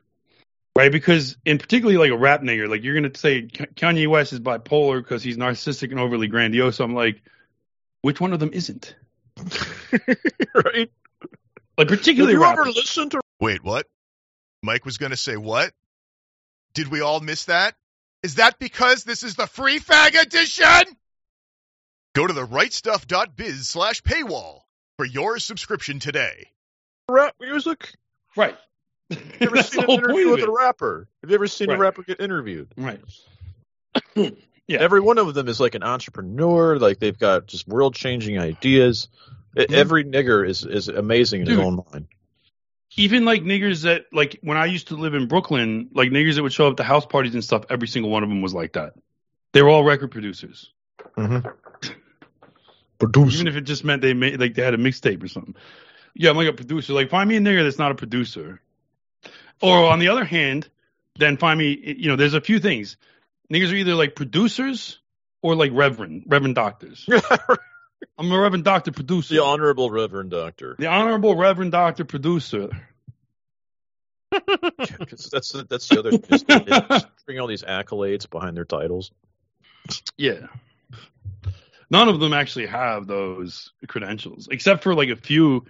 right 0.76 0.90
because 0.92 1.36
in 1.44 1.58
particularly 1.58 1.98
like 1.98 2.10
a 2.10 2.16
rap 2.20 2.40
nigger 2.42 2.68
like 2.68 2.82
you're 2.82 2.98
going 2.98 3.10
to 3.10 3.18
say 3.18 3.42
kanye 3.42 4.08
west 4.08 4.32
is 4.32 4.40
bipolar 4.40 5.02
because 5.02 5.22
he's 5.22 5.36
narcissistic 5.36 5.90
and 5.90 6.00
overly 6.00 6.28
grandiose 6.28 6.80
i'm 6.80 6.94
like 6.94 7.22
which 8.02 8.20
one 8.20 8.32
of 8.32 8.40
them 8.40 8.50
isn't 8.52 8.94
right 10.54 10.90
like 11.76 11.88
particularly 11.88 12.32
Have 12.34 12.40
you 12.40 12.42
rappers. 12.42 12.66
ever 12.68 12.70
listened 12.70 13.10
to? 13.12 13.20
Wait, 13.38 13.62
what? 13.62 13.86
Mike 14.62 14.86
was 14.86 14.96
going 14.96 15.10
to 15.10 15.16
say 15.16 15.36
what? 15.36 15.72
Did 16.72 16.88
we 16.88 17.00
all 17.02 17.20
miss 17.20 17.44
that? 17.44 17.74
Is 18.22 18.36
that 18.36 18.58
because 18.58 19.04
this 19.04 19.22
is 19.22 19.34
the 19.34 19.46
free 19.46 19.78
fag 19.78 20.18
edition? 20.18 20.96
Go 22.16 22.26
to 22.26 22.32
the 22.32 22.46
rightstuff.biz 22.46 23.68
slash 23.68 24.00
paywall 24.00 24.60
for 24.96 25.04
your 25.04 25.38
subscription 25.38 25.98
today. 25.98 26.46
rap 27.10 27.34
music. 27.38 27.92
right 28.36 28.56
Have 29.10 29.20
you 29.20 29.26
ever 29.48 29.62
seen 29.62 29.84
an 29.84 29.90
interview 29.90 30.30
with 30.30 30.42
of 30.42 30.48
a 30.48 30.52
rapper? 30.52 31.08
Have 31.22 31.28
you 31.30 31.34
ever 31.34 31.46
seen 31.46 31.68
Right. 31.68 31.76
a 31.76 31.78
rapper 31.78 32.02
get 32.04 32.18
interviewed? 32.20 32.72
right 32.78 33.00
Yeah. 34.66 34.78
Every 34.78 35.00
one 35.00 35.18
of 35.18 35.34
them 35.34 35.46
is 35.46 35.60
like 35.60 35.74
an 35.74 35.82
entrepreneur. 35.82 36.78
Like 36.78 37.00
they've 37.00 37.18
got 37.18 37.48
just 37.48 37.68
world 37.68 37.94
changing 37.94 38.38
ideas. 38.38 39.08
E- 39.54 39.66
Every 39.68 40.02
nigger 40.02 40.48
is 40.48 40.64
is 40.64 40.88
amazing 40.88 41.42
in 41.42 41.48
his 41.48 41.58
own 41.58 41.84
mind. 41.92 42.06
even 42.96 43.26
like 43.26 43.42
niggers 43.42 43.82
that 43.82 44.06
like 44.10 44.38
when 44.40 44.56
I 44.56 44.64
used 44.64 44.88
to 44.88 44.96
live 44.96 45.12
in 45.12 45.28
Brooklyn, 45.28 45.90
like 45.92 46.08
niggers 46.08 46.36
that 46.36 46.42
would 46.42 46.54
show 46.54 46.66
up 46.66 46.78
to 46.78 46.82
house 46.82 47.04
parties 47.04 47.34
and 47.34 47.44
stuff, 47.44 47.66
every 47.68 47.88
single 47.88 48.10
one 48.10 48.22
of 48.22 48.30
them 48.30 48.40
was 48.40 48.54
like 48.54 48.72
that. 48.72 48.94
They 49.52 49.60
were 49.60 49.68
all 49.68 49.84
record 49.84 50.10
producers. 50.12 50.72
Mm-hmm. 51.18 51.46
Even 53.34 53.46
if 53.48 53.56
it 53.56 53.62
just 53.62 53.84
meant 53.84 54.02
they 54.02 54.14
made 54.14 54.40
like 54.40 54.54
they 54.54 54.62
had 54.62 54.74
a 54.74 54.78
mixtape 54.78 55.22
or 55.22 55.28
something. 55.28 55.54
Yeah, 56.14 56.30
I'm 56.30 56.36
like 56.36 56.48
a 56.48 56.52
producer. 56.52 56.92
Like 56.92 57.10
find 57.10 57.28
me 57.28 57.36
a 57.36 57.40
nigga 57.40 57.62
that's 57.64 57.78
not 57.78 57.92
a 57.92 57.94
producer. 57.94 58.60
Or 59.60 59.84
on 59.90 59.98
the 59.98 60.08
other 60.08 60.24
hand, 60.24 60.68
then 61.18 61.36
find 61.36 61.58
me 61.58 61.96
you 61.98 62.08
know, 62.08 62.16
there's 62.16 62.34
a 62.34 62.40
few 62.40 62.58
things. 62.58 62.96
Niggas 63.52 63.72
are 63.72 63.76
either 63.76 63.94
like 63.94 64.14
producers 64.14 64.98
or 65.42 65.54
like 65.54 65.70
reverend, 65.72 66.24
reverend 66.26 66.54
doctors. 66.54 67.06
I'm 68.18 68.30
a 68.32 68.38
reverend 68.38 68.64
doctor 68.64 68.92
producer. 68.92 69.34
The 69.34 69.42
honorable 69.42 69.90
Reverend 69.90 70.30
Doctor. 70.30 70.76
The 70.78 70.86
honorable 70.86 71.34
reverend 71.36 71.72
doctor 71.72 72.04
producer. 72.04 72.68
that's 74.30 75.52
the- 75.52 75.66
that's 75.68 75.88
the 75.88 75.98
other. 75.98 76.10
Just, 76.18 76.46
just 76.46 77.06
bring 77.26 77.38
all 77.40 77.46
these 77.46 77.62
accolades 77.62 78.28
behind 78.28 78.56
their 78.56 78.64
titles. 78.64 79.10
Yeah. 80.16 80.48
None 81.90 82.08
of 82.08 82.18
them 82.20 82.32
actually 82.32 82.66
have 82.66 83.06
those 83.06 83.72
credentials, 83.86 84.48
except 84.50 84.82
for 84.82 84.94
like 84.94 85.08
a 85.08 85.16
few. 85.16 85.66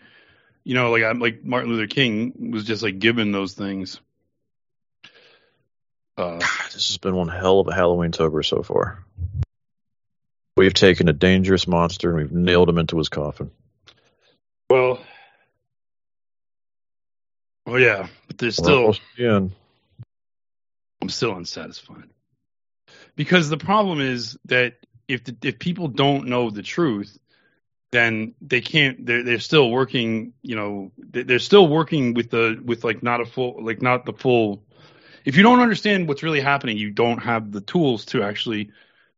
You 0.65 0.75
know, 0.75 0.91
like 0.91 1.05
I'm 1.05 1.21
like 1.21 1.45
Martin 1.45 1.71
Luther 1.71 1.87
King 1.87 2.51
was 2.53 2.65
just 2.65 2.83
like 2.83 2.99
given 2.99 3.33
those 3.33 3.55
things. 3.55 4.01
Uh, 6.17 6.41
This 6.73 6.89
has 6.89 6.99
been 6.99 7.15
one 7.15 7.29
hell 7.29 7.61
of 7.61 7.69
a 7.69 7.75
Halloween 7.75 8.13
tober 8.13 8.43
so 8.43 8.63
far. 8.63 9.03
We've 10.57 10.75
taken 10.75 11.09
a 11.09 11.13
dangerous 11.13 11.67
monster 11.67 12.11
and 12.11 12.19
we've 12.19 12.33
nailed 12.33 12.69
him 12.69 12.79
into 12.79 12.99
his 12.99 13.09
coffin. 13.09 13.51
well, 14.71 14.99
oh 17.67 17.77
yeah, 17.77 18.09
but 18.27 18.39
there's 18.39 18.57
still 18.57 18.79
almost 18.79 19.01
at 19.01 19.19
the 19.19 19.35
end. 19.35 19.53
I'm 21.03 21.09
still 21.11 21.37
unsatisfied 21.37 22.09
because 23.17 23.49
the 23.49 23.59
problem 23.59 24.01
is 24.01 24.39
that 24.47 24.75
if 25.09 25.25
the, 25.25 25.37
if 25.43 25.59
people 25.59 25.89
don't 25.89 26.27
know 26.29 26.51
the 26.51 26.63
truth, 26.63 27.19
then 27.93 28.35
they 28.41 28.61
can't. 28.61 29.07
They're 29.07 29.23
they're 29.23 29.39
still 29.39 29.71
working. 29.71 30.33
You 30.43 30.57
know, 30.57 30.93
they- 30.99 31.23
they're 31.23 31.39
still 31.39 31.69
working 31.69 32.15
with 32.15 32.31
the 32.31 32.61
with 32.65 32.85
like 32.85 33.03
not 33.03 33.21
a 33.21 33.27
full 33.27 33.65
like 33.65 33.83
not 33.83 34.05
the 34.05 34.13
full. 34.13 34.63
If 35.25 35.37
you 35.37 35.43
don't 35.43 35.61
understand 35.61 36.09
what's 36.09 36.23
really 36.23 36.41
happening, 36.41 36.77
you 36.79 36.91
don't 36.91 37.19
have 37.19 37.51
the 37.53 37.61
tools 37.61 38.07
to 38.07 38.23
actually 38.23 38.71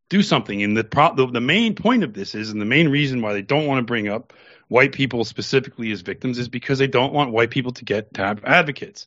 do 0.09 0.23
something. 0.23 0.62
And 0.62 0.77
the 0.77 0.85
pro- 0.85 1.15
the, 1.15 1.27
the 1.27 1.40
main 1.40 1.74
point 1.74 2.02
of 2.05 2.15
this 2.15 2.35
is, 2.35 2.51
and 2.51 2.60
the 2.60 2.66
main 2.66 2.89
reason 2.89 3.20
why 3.20 3.35
they 3.35 3.43
don't 3.43 3.66
want 3.66 3.78
to 3.81 3.85
bring 3.90 4.09
up 4.09 4.32
white 4.69 4.93
people 4.93 5.24
specifically 5.24 5.90
as 5.93 6.01
victims 6.02 6.39
is 6.39 6.48
because 6.48 6.78
they 6.78 6.86
don't 6.86 7.12
want 7.12 7.32
white 7.32 7.51
people 7.51 7.73
to 7.73 7.85
get 7.85 8.15
to 8.15 8.23
have 8.23 8.44
advocates. 8.44 9.06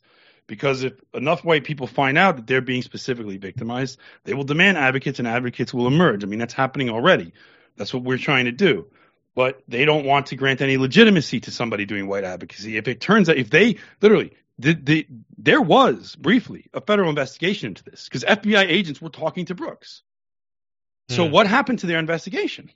Because 0.52 0.82
if 0.82 0.92
enough 1.14 1.46
white 1.46 1.64
people 1.64 1.86
find 1.86 2.18
out 2.18 2.36
that 2.36 2.46
they're 2.46 2.60
being 2.60 2.82
specifically 2.82 3.38
victimized, 3.38 3.98
they 4.24 4.34
will 4.34 4.44
demand 4.44 4.76
advocates 4.76 5.18
and 5.18 5.26
advocates 5.26 5.72
will 5.72 5.86
emerge. 5.86 6.22
I 6.24 6.26
mean, 6.26 6.38
that's 6.38 6.52
happening 6.52 6.90
already. 6.90 7.32
That's 7.78 7.94
what 7.94 8.02
we're 8.02 8.18
trying 8.18 8.44
to 8.44 8.52
do. 8.52 8.86
But 9.34 9.62
they 9.66 9.86
don't 9.86 10.04
want 10.04 10.26
to 10.26 10.36
grant 10.36 10.60
any 10.60 10.76
legitimacy 10.76 11.40
to 11.40 11.50
somebody 11.50 11.86
doing 11.86 12.06
white 12.06 12.24
advocacy. 12.24 12.76
If 12.76 12.86
it 12.86 13.00
turns 13.00 13.30
out, 13.30 13.38
if 13.38 13.48
they 13.48 13.78
literally, 14.02 14.34
the, 14.58 14.74
the, 14.74 15.06
there 15.38 15.62
was 15.62 16.14
briefly 16.16 16.66
a 16.74 16.82
federal 16.82 17.08
investigation 17.08 17.68
into 17.68 17.82
this 17.84 18.04
because 18.04 18.22
FBI 18.24 18.66
agents 18.68 19.00
were 19.00 19.08
talking 19.08 19.46
to 19.46 19.54
Brooks. 19.54 20.02
So 21.08 21.24
Hmm. 21.24 21.32
what 21.32 21.46
happened 21.46 21.78
to 21.78 21.86
their 21.86 21.98
investigation? 21.98 22.70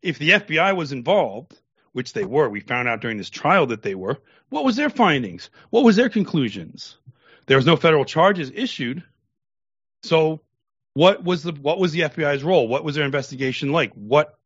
If 0.00 0.18
the 0.18 0.30
FBI 0.30 0.74
was 0.74 0.90
involved, 0.92 1.52
which 1.94 2.12
they 2.12 2.24
were, 2.24 2.48
we 2.48 2.60
found 2.60 2.88
out 2.88 3.00
during 3.00 3.16
this 3.16 3.30
trial 3.30 3.66
that 3.66 3.82
they 3.82 3.94
were. 3.94 4.18
What 4.50 4.64
was 4.64 4.76
their 4.76 4.90
findings? 4.90 5.48
What 5.70 5.84
was 5.84 5.96
their 5.96 6.08
conclusions? 6.08 6.96
There 7.46 7.56
was 7.56 7.66
no 7.66 7.76
federal 7.76 8.04
charges 8.04 8.50
issued. 8.52 9.04
So 10.02 10.40
what 10.94 11.22
was 11.24 11.44
the 11.44 11.52
what 11.52 11.78
was 11.78 11.92
the 11.92 12.00
FBI's 12.00 12.42
role? 12.42 12.66
What 12.66 12.84
was 12.84 12.96
their 12.96 13.04
investigation 13.04 13.70
like? 13.70 13.92
What 13.94 14.36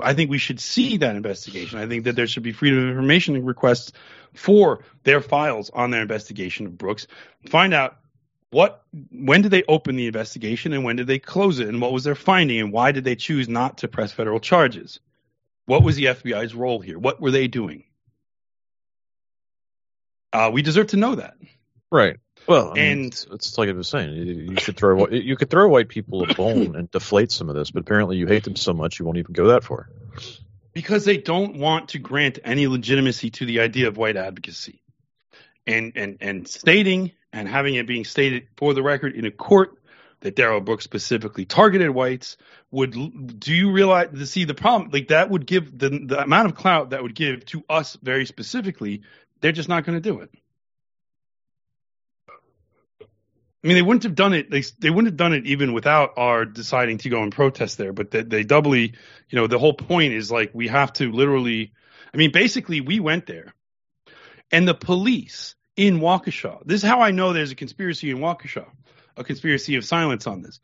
I 0.00 0.14
think 0.14 0.30
we 0.30 0.38
should 0.38 0.60
see 0.60 0.96
that 0.98 1.16
investigation. 1.16 1.80
I 1.80 1.86
think 1.86 2.04
that 2.04 2.14
there 2.14 2.28
should 2.28 2.42
be 2.44 2.52
freedom 2.52 2.84
of 2.84 2.88
information 2.88 3.44
requests 3.44 3.92
for 4.32 4.84
their 5.02 5.20
files 5.20 5.70
on 5.70 5.90
their 5.90 6.02
investigation 6.02 6.66
of 6.66 6.78
Brooks. 6.78 7.08
Find 7.48 7.74
out 7.74 7.96
what 8.50 8.84
when 9.10 9.42
did 9.42 9.50
they 9.50 9.64
open 9.66 9.96
the 9.96 10.06
investigation 10.06 10.72
and 10.72 10.84
when 10.84 10.94
did 10.94 11.08
they 11.08 11.18
close 11.18 11.58
it 11.58 11.68
and 11.68 11.80
what 11.80 11.92
was 11.92 12.04
their 12.04 12.14
finding 12.14 12.60
and 12.60 12.72
why 12.72 12.92
did 12.92 13.02
they 13.02 13.16
choose 13.16 13.48
not 13.48 13.78
to 13.78 13.88
press 13.88 14.12
federal 14.12 14.38
charges? 14.38 15.00
What 15.66 15.82
was 15.82 15.96
the 15.96 16.04
FBI's 16.06 16.54
role 16.54 16.80
here? 16.80 16.98
What 16.98 17.20
were 17.20 17.30
they 17.30 17.48
doing? 17.48 17.84
Uh, 20.32 20.50
we 20.52 20.62
deserve 20.62 20.88
to 20.88 20.96
know 20.96 21.14
that. 21.14 21.34
Right. 21.90 22.18
Well, 22.46 22.72
I 22.72 22.74
mean, 22.74 22.84
And- 22.92 23.06
it's, 23.06 23.26
it's 23.30 23.58
like 23.58 23.68
I 23.68 23.72
was 23.72 23.88
saying. 23.88 24.12
You, 24.14 24.24
you 24.50 24.56
should 24.58 24.76
throw 24.76 25.08
you 25.08 25.36
could 25.36 25.48
throw 25.50 25.68
white 25.68 25.88
people 25.88 26.22
a 26.28 26.34
bone 26.34 26.76
and 26.76 26.90
deflate 26.90 27.30
some 27.32 27.48
of 27.48 27.54
this, 27.54 27.70
but 27.70 27.80
apparently 27.80 28.16
you 28.16 28.26
hate 28.26 28.44
them 28.44 28.56
so 28.56 28.72
much 28.72 28.98
you 28.98 29.06
won't 29.06 29.18
even 29.18 29.32
go 29.32 29.48
that 29.48 29.64
far. 29.64 29.88
because 30.72 31.04
they 31.04 31.16
don't 31.16 31.56
want 31.56 31.90
to 31.90 31.98
grant 31.98 32.38
any 32.44 32.66
legitimacy 32.66 33.30
to 33.30 33.46
the 33.46 33.60
idea 33.60 33.88
of 33.88 33.96
white 33.96 34.16
advocacy 34.16 34.82
and 35.66 35.92
and 35.96 36.18
and 36.20 36.46
stating 36.48 37.12
and 37.32 37.48
having 37.48 37.76
it 37.76 37.86
being 37.86 38.04
stated 38.04 38.48
for 38.58 38.74
the 38.74 38.82
record 38.82 39.14
in 39.14 39.24
a 39.24 39.30
court 39.30 39.78
that 40.24 40.34
Darrell 40.34 40.62
Brooks 40.62 40.84
specifically 40.84 41.44
targeted 41.44 41.90
whites 41.90 42.38
would 42.70 43.38
do 43.38 43.54
you 43.54 43.70
realize 43.70 44.08
to 44.10 44.26
see 44.26 44.44
the 44.44 44.54
problem 44.54 44.90
like 44.90 45.08
that 45.08 45.28
would 45.28 45.46
give 45.46 45.78
the 45.78 45.90
the 45.90 46.22
amount 46.22 46.48
of 46.48 46.56
clout 46.56 46.90
that 46.90 47.02
would 47.02 47.14
give 47.14 47.44
to 47.44 47.62
us 47.68 47.96
very 48.02 48.24
specifically 48.24 49.02
they're 49.40 49.52
just 49.52 49.68
not 49.68 49.84
going 49.84 49.96
to 49.96 50.00
do 50.00 50.20
it 50.20 50.30
I 53.02 53.66
mean, 53.66 53.76
they 53.76 53.82
wouldn't 53.82 54.02
have 54.02 54.14
done 54.14 54.34
it. 54.34 54.50
They 54.50 54.62
they 54.78 54.90
wouldn't 54.90 55.06
have 55.06 55.16
done 55.16 55.32
it 55.32 55.46
even 55.46 55.72
without 55.72 56.14
our 56.18 56.44
deciding 56.44 56.98
to 56.98 57.08
go 57.08 57.22
and 57.22 57.32
protest 57.32 57.78
there. 57.78 57.94
But 57.94 58.10
they, 58.10 58.22
they 58.22 58.44
doubly, 58.44 58.92
you 59.30 59.36
know, 59.38 59.46
the 59.46 59.58
whole 59.58 59.72
point 59.72 60.12
is 60.12 60.30
like 60.30 60.50
we 60.52 60.68
have 60.68 60.92
to 60.94 61.10
literally. 61.10 61.72
I 62.12 62.18
mean, 62.18 62.30
basically, 62.30 62.82
we 62.82 63.00
went 63.00 63.24
there, 63.24 63.54
and 64.52 64.68
the 64.68 64.74
police 64.74 65.54
in 65.76 66.00
Waukesha. 66.00 66.58
This 66.66 66.82
is 66.82 66.88
how 66.88 67.00
I 67.00 67.10
know 67.10 67.32
there's 67.32 67.52
a 67.52 67.56
conspiracy 67.56 68.10
in 68.10 68.18
Waukesha, 68.18 68.66
a 69.16 69.24
conspiracy 69.24 69.76
of 69.76 69.84
silence 69.84 70.26
on 70.26 70.42
this. 70.42 70.60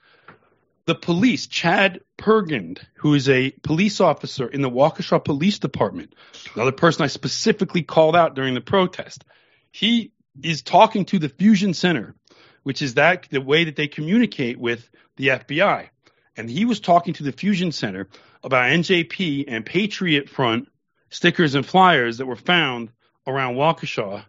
The 0.86 0.94
police, 0.94 1.46
Chad 1.46 2.00
Pergand, 2.16 2.80
who 2.94 3.14
is 3.14 3.28
a 3.28 3.50
police 3.62 4.00
officer 4.00 4.48
in 4.48 4.62
the 4.62 4.70
Waukesha 4.70 5.24
Police 5.24 5.58
Department, 5.58 6.14
another 6.54 6.72
person 6.72 7.04
I 7.04 7.08
specifically 7.08 7.82
called 7.82 8.16
out 8.16 8.34
during 8.34 8.54
the 8.54 8.60
protest. 8.60 9.24
He 9.70 10.12
is 10.42 10.62
talking 10.62 11.04
to 11.06 11.18
the 11.18 11.28
Fusion 11.28 11.74
Center 11.74 12.14
which 12.62 12.82
is 12.82 12.94
that 12.94 13.26
the 13.30 13.40
way 13.40 13.64
that 13.64 13.76
they 13.76 13.88
communicate 13.88 14.58
with 14.58 14.88
the 15.16 15.28
FBI. 15.28 15.88
And 16.36 16.48
he 16.48 16.64
was 16.64 16.80
talking 16.80 17.14
to 17.14 17.22
the 17.22 17.32
Fusion 17.32 17.72
Center 17.72 18.08
about 18.42 18.70
NJP 18.70 19.44
and 19.48 19.66
Patriot 19.66 20.28
Front 20.28 20.68
stickers 21.10 21.54
and 21.54 21.66
flyers 21.66 22.18
that 22.18 22.26
were 22.26 22.36
found 22.36 22.90
around 23.26 23.56
Waukesha 23.56 24.24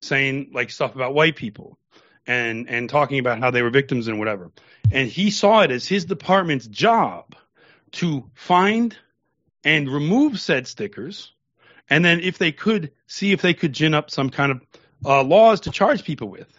saying 0.00 0.50
like 0.52 0.70
stuff 0.70 0.94
about 0.94 1.14
white 1.14 1.36
people 1.36 1.77
and 2.28 2.68
and 2.68 2.88
talking 2.88 3.18
about 3.18 3.40
how 3.40 3.50
they 3.50 3.62
were 3.62 3.70
victims 3.70 4.06
and 4.06 4.20
whatever. 4.20 4.52
And 4.92 5.08
he 5.08 5.30
saw 5.30 5.62
it 5.62 5.72
as 5.72 5.88
his 5.88 6.04
department's 6.04 6.66
job 6.66 7.34
to 7.92 8.30
find 8.34 8.96
and 9.64 9.88
remove 9.88 10.38
said 10.38 10.68
stickers 10.68 11.32
and 11.90 12.04
then 12.04 12.20
if 12.20 12.38
they 12.38 12.52
could 12.52 12.92
see 13.06 13.32
if 13.32 13.42
they 13.42 13.54
could 13.54 13.72
gin 13.72 13.94
up 13.94 14.10
some 14.10 14.30
kind 14.30 14.52
of 14.52 14.60
uh, 15.04 15.22
laws 15.22 15.60
to 15.60 15.70
charge 15.70 16.04
people 16.04 16.28
with. 16.28 16.52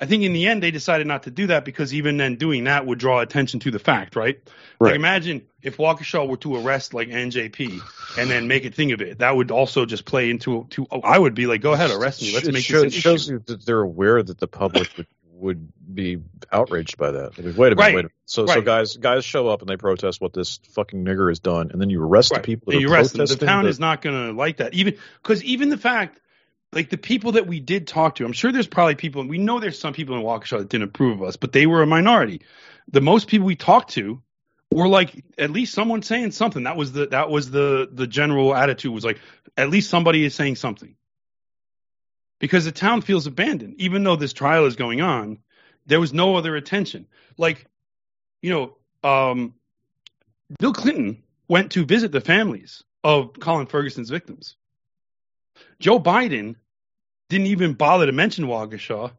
I 0.00 0.06
think 0.06 0.22
in 0.22 0.32
the 0.32 0.46
end 0.46 0.62
they 0.62 0.70
decided 0.70 1.06
not 1.08 1.24
to 1.24 1.30
do 1.30 1.48
that 1.48 1.64
because 1.64 1.92
even 1.92 2.16
then 2.18 2.36
doing 2.36 2.64
that 2.64 2.86
would 2.86 2.98
draw 3.00 3.20
attention 3.20 3.58
to 3.60 3.70
the 3.72 3.80
fact, 3.80 4.14
right? 4.14 4.38
Right. 4.78 4.90
Like 4.90 4.94
imagine 4.96 5.42
if 5.60 5.76
Waukesha 5.78 6.28
were 6.28 6.36
to 6.38 6.56
arrest 6.56 6.94
like 6.94 7.08
NJP 7.08 7.80
and 8.16 8.30
then 8.30 8.46
make 8.46 8.64
a 8.64 8.70
thing 8.70 8.92
of 8.92 9.00
it. 9.00 9.18
That 9.18 9.34
would 9.34 9.50
also 9.50 9.86
just 9.86 10.04
play 10.04 10.30
into 10.30 10.66
to. 10.70 10.86
Oh, 10.90 11.00
I 11.00 11.18
would 11.18 11.34
be 11.34 11.46
like, 11.46 11.60
go 11.62 11.72
ahead, 11.72 11.90
arrest 11.90 12.22
me. 12.22 12.32
Let's 12.32 12.46
it 12.46 12.54
make 12.54 12.64
show- 12.64 12.82
this 12.82 12.94
it 12.96 13.00
shows 13.00 13.24
issue. 13.24 13.32
you 13.34 13.42
that 13.46 13.66
they're 13.66 13.80
aware 13.80 14.22
that 14.22 14.38
the 14.38 14.46
public 14.46 14.88
would, 14.96 15.06
would 15.32 15.72
be 15.92 16.18
outraged 16.52 16.96
by 16.96 17.10
that. 17.10 17.36
Like, 17.36 17.56
wait 17.56 17.72
a 17.72 17.76
minute, 17.76 17.78
Right. 17.78 17.86
wait 17.86 17.92
a 17.92 17.96
minute. 17.96 18.12
So, 18.26 18.46
so 18.46 18.60
guys, 18.60 18.96
guys 18.96 19.24
show 19.24 19.48
up 19.48 19.62
and 19.62 19.68
they 19.68 19.76
protest 19.76 20.20
what 20.20 20.32
this 20.32 20.60
fucking 20.74 21.04
nigger 21.04 21.28
has 21.30 21.40
done, 21.40 21.70
and 21.72 21.80
then 21.80 21.90
you 21.90 22.00
arrest 22.02 22.30
Right. 22.30 22.42
the 22.42 22.46
people 22.46 22.66
that 22.70 22.76
And 22.76 22.84
are 22.84 22.88
you 22.88 22.94
arrest 22.94 23.14
them. 23.14 23.26
The 23.26 23.36
town 23.36 23.64
the- 23.64 23.70
is 23.70 23.80
not 23.80 24.00
going 24.02 24.28
to 24.28 24.32
like 24.32 24.58
that. 24.58 24.74
Even 24.74 24.94
because 25.22 25.42
even 25.42 25.70
the 25.70 25.76
fact, 25.76 26.20
like 26.72 26.90
the 26.90 26.98
people 26.98 27.32
that 27.32 27.46
we 27.46 27.60
did 27.60 27.86
talk 27.86 28.16
to, 28.16 28.24
I'm 28.24 28.32
sure 28.32 28.52
there's 28.52 28.66
probably 28.66 28.94
people, 28.94 29.26
we 29.26 29.38
know 29.38 29.58
there's 29.58 29.78
some 29.78 29.94
people 29.94 30.16
in 30.16 30.22
Waukesha 30.22 30.58
that 30.58 30.68
didn't 30.68 30.88
approve 30.88 31.20
of 31.20 31.28
us, 31.28 31.36
but 31.36 31.52
they 31.52 31.66
were 31.66 31.82
a 31.82 31.86
minority. 31.86 32.42
The 32.88 33.00
most 33.00 33.28
people 33.28 33.46
we 33.46 33.56
talked 33.56 33.90
to 33.92 34.22
were 34.70 34.88
like 34.88 35.24
at 35.38 35.50
least 35.50 35.74
someone 35.74 36.02
saying 36.02 36.32
something. 36.32 36.64
That 36.64 36.76
was 36.76 36.92
the 36.92 37.06
that 37.06 37.30
was 37.30 37.50
the 37.50 37.88
the 37.90 38.06
general 38.06 38.54
attitude 38.54 38.92
was 38.92 39.04
like 39.04 39.18
at 39.56 39.70
least 39.70 39.90
somebody 39.90 40.24
is 40.24 40.34
saying 40.34 40.56
something. 40.56 40.94
Because 42.38 42.64
the 42.64 42.72
town 42.72 43.00
feels 43.00 43.26
abandoned, 43.26 43.74
even 43.78 44.04
though 44.04 44.16
this 44.16 44.32
trial 44.32 44.66
is 44.66 44.76
going 44.76 45.00
on. 45.00 45.38
There 45.86 45.98
was 45.98 46.12
no 46.12 46.36
other 46.36 46.54
attention. 46.54 47.06
Like, 47.36 47.66
you 48.42 48.50
know, 48.50 49.08
um, 49.08 49.54
Bill 50.60 50.72
Clinton 50.72 51.22
went 51.48 51.72
to 51.72 51.84
visit 51.84 52.12
the 52.12 52.20
families 52.20 52.84
of 53.02 53.32
Colin 53.40 53.66
Ferguson's 53.66 54.10
victims. 54.10 54.57
Joe 55.80 56.00
Biden 56.00 56.56
didn't 57.28 57.46
even 57.48 57.74
bother 57.74 58.06
to 58.06 58.12
mention 58.12 58.46
Waukesha. 58.46 59.12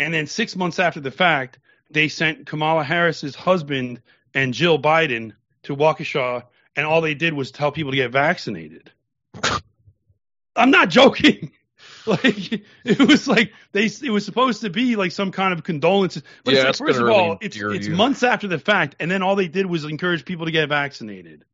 And 0.00 0.12
then 0.12 0.26
six 0.26 0.56
months 0.56 0.78
after 0.78 1.00
the 1.00 1.10
fact, 1.10 1.58
they 1.90 2.08
sent 2.08 2.46
Kamala 2.46 2.84
Harris's 2.84 3.34
husband 3.34 4.02
and 4.34 4.52
Jill 4.52 4.78
Biden 4.78 5.32
to 5.64 5.76
Waukesha, 5.76 6.44
and 6.76 6.86
all 6.86 7.00
they 7.00 7.14
did 7.14 7.32
was 7.32 7.50
tell 7.50 7.70
people 7.70 7.92
to 7.92 7.96
get 7.96 8.10
vaccinated. 8.10 8.90
I'm 10.56 10.70
not 10.70 10.88
joking. 10.90 11.52
Like 12.06 12.62
it 12.84 13.08
was 13.08 13.26
like 13.26 13.52
they 13.72 13.86
it 13.86 14.10
was 14.10 14.26
supposed 14.26 14.60
to 14.60 14.68
be 14.68 14.94
like 14.94 15.10
some 15.10 15.32
kind 15.32 15.54
of 15.54 15.64
condolences. 15.64 16.22
But 16.44 16.52
Yeah, 16.52 16.68
it's 16.68 16.78
like, 16.80 16.88
first 16.88 17.00
of 17.00 17.06
really 17.06 17.18
all, 17.18 17.38
it's 17.40 17.56
it's 17.56 17.86
you. 17.86 17.94
months 17.94 18.22
after 18.22 18.46
the 18.46 18.58
fact, 18.58 18.96
and 19.00 19.10
then 19.10 19.22
all 19.22 19.36
they 19.36 19.48
did 19.48 19.64
was 19.64 19.84
encourage 19.84 20.26
people 20.26 20.44
to 20.44 20.52
get 20.52 20.68
vaccinated. 20.68 21.44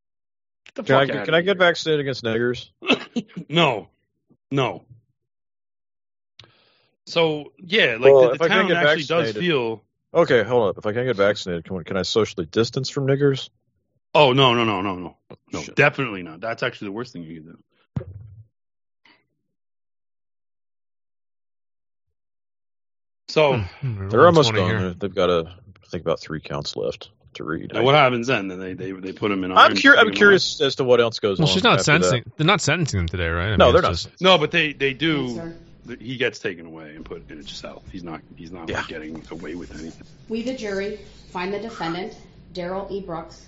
Get 0.67 0.75
the 0.75 0.83
Can 0.83 0.97
I, 0.97 1.25
can 1.25 1.35
I 1.35 1.41
get 1.43 1.57
vaccinated 1.57 2.01
against 2.01 2.25
niggers? 2.25 2.69
No, 3.49 3.89
no. 4.51 4.85
So 7.07 7.53
yeah, 7.59 7.97
like 7.99 8.13
Well, 8.13 8.29
the, 8.29 8.31
if 8.33 8.39
the 8.39 8.45
I 8.45 8.49
can't 8.49 8.69
town 8.69 8.69
get 8.69 8.87
actually 8.87 9.05
does 9.05 9.33
feel. 9.33 9.83
Okay, 10.13 10.43
hold 10.43 10.71
up. 10.71 10.79
If 10.79 10.87
I 10.87 10.93
can't 10.93 11.07
get 11.07 11.17
vaccinated, 11.17 11.65
can, 11.65 11.83
can 11.85 11.97
I 11.97 12.03
socially 12.03 12.47
distance 12.47 12.89
from 12.89 13.07
niggers? 13.07 13.49
Oh 14.15 14.33
no 14.33 14.55
no 14.55 14.65
no 14.65 14.81
no 14.81 14.97
no 14.97 15.17
no 15.53 15.61
Shit. 15.61 15.77
definitely 15.77 16.23
not. 16.23 16.41
That's 16.41 16.63
actually 16.63 16.89
the 16.89 16.93
worst 16.93 17.13
thing 17.13 17.23
you 17.23 17.43
can 17.43 17.53
do. 17.53 17.59
So 23.29 23.53
They're 23.83 24.27
almost 24.27 24.53
120 24.53 24.61
done. 24.61 24.81
here. 24.81 24.95
They've 24.95 25.15
got 25.15 25.31
a, 25.31 25.49
I 25.49 25.87
think 25.87 26.03
about 26.03 26.21
three 26.21 26.41
counts 26.41 26.77
left 26.77 27.11
to 27.35 27.45
read. 27.45 27.73
now 27.73 27.83
what 27.83 27.95
happens 27.95 28.27
then? 28.27 28.49
Then 28.49 28.59
they 28.61 28.75
they 28.75 28.93
they 28.93 29.13
put 29.13 29.29
them 29.29 29.45
in. 29.45 29.53
I'm, 29.53 29.59
iron, 29.59 29.77
cur- 29.77 29.97
I'm 29.97 30.09
'em 30.09 30.15
curious 30.15 30.61
as 30.61 30.77
to 30.77 30.85
what 30.85 31.01
else 31.01 31.19
goes 31.21 31.39
on. 31.39 31.45
Well, 31.45 31.51
on. 31.51 31.55
she's 31.55 31.63
not 31.65 31.81
sentencing. 31.85 32.23
that. 32.25 32.37
They're 32.37 32.47
not 32.47 32.61
sentencing 32.61 32.99
them 32.99 33.09
today, 33.09 33.29
right? 33.29 33.53
I 33.53 33.57
No, 33.57 33.67
mean, 33.67 33.75
they're 33.75 33.83
not. 33.83 33.91
just- 33.93 34.07
off. 34.07 34.13
No, 34.21 34.39
but 34.39 34.51
they 34.51 34.73
they 34.73 34.93
do. 34.95 35.33
Yes, 35.87 35.99
he 36.01 36.17
gets 36.17 36.39
taken 36.39 36.67
away 36.67 36.95
and 36.95 37.05
put 37.05 37.29
in 37.31 37.39
a 37.39 37.43
cell. 37.43 37.83
He's 37.91 38.03
not 38.05 38.21
he's 38.37 38.51
not 38.53 38.69
Yeah. 38.69 38.85
getting 38.89 39.23
away 39.31 39.55
with 39.55 39.73
anything. 39.79 40.07
We, 40.29 40.43
the 40.43 40.55
jury, 40.57 40.99
find 41.31 41.53
the 41.55 41.59
defendant, 41.59 42.15
Darrell 42.53 42.87
E. 42.91 43.01
Brooks, 43.01 43.47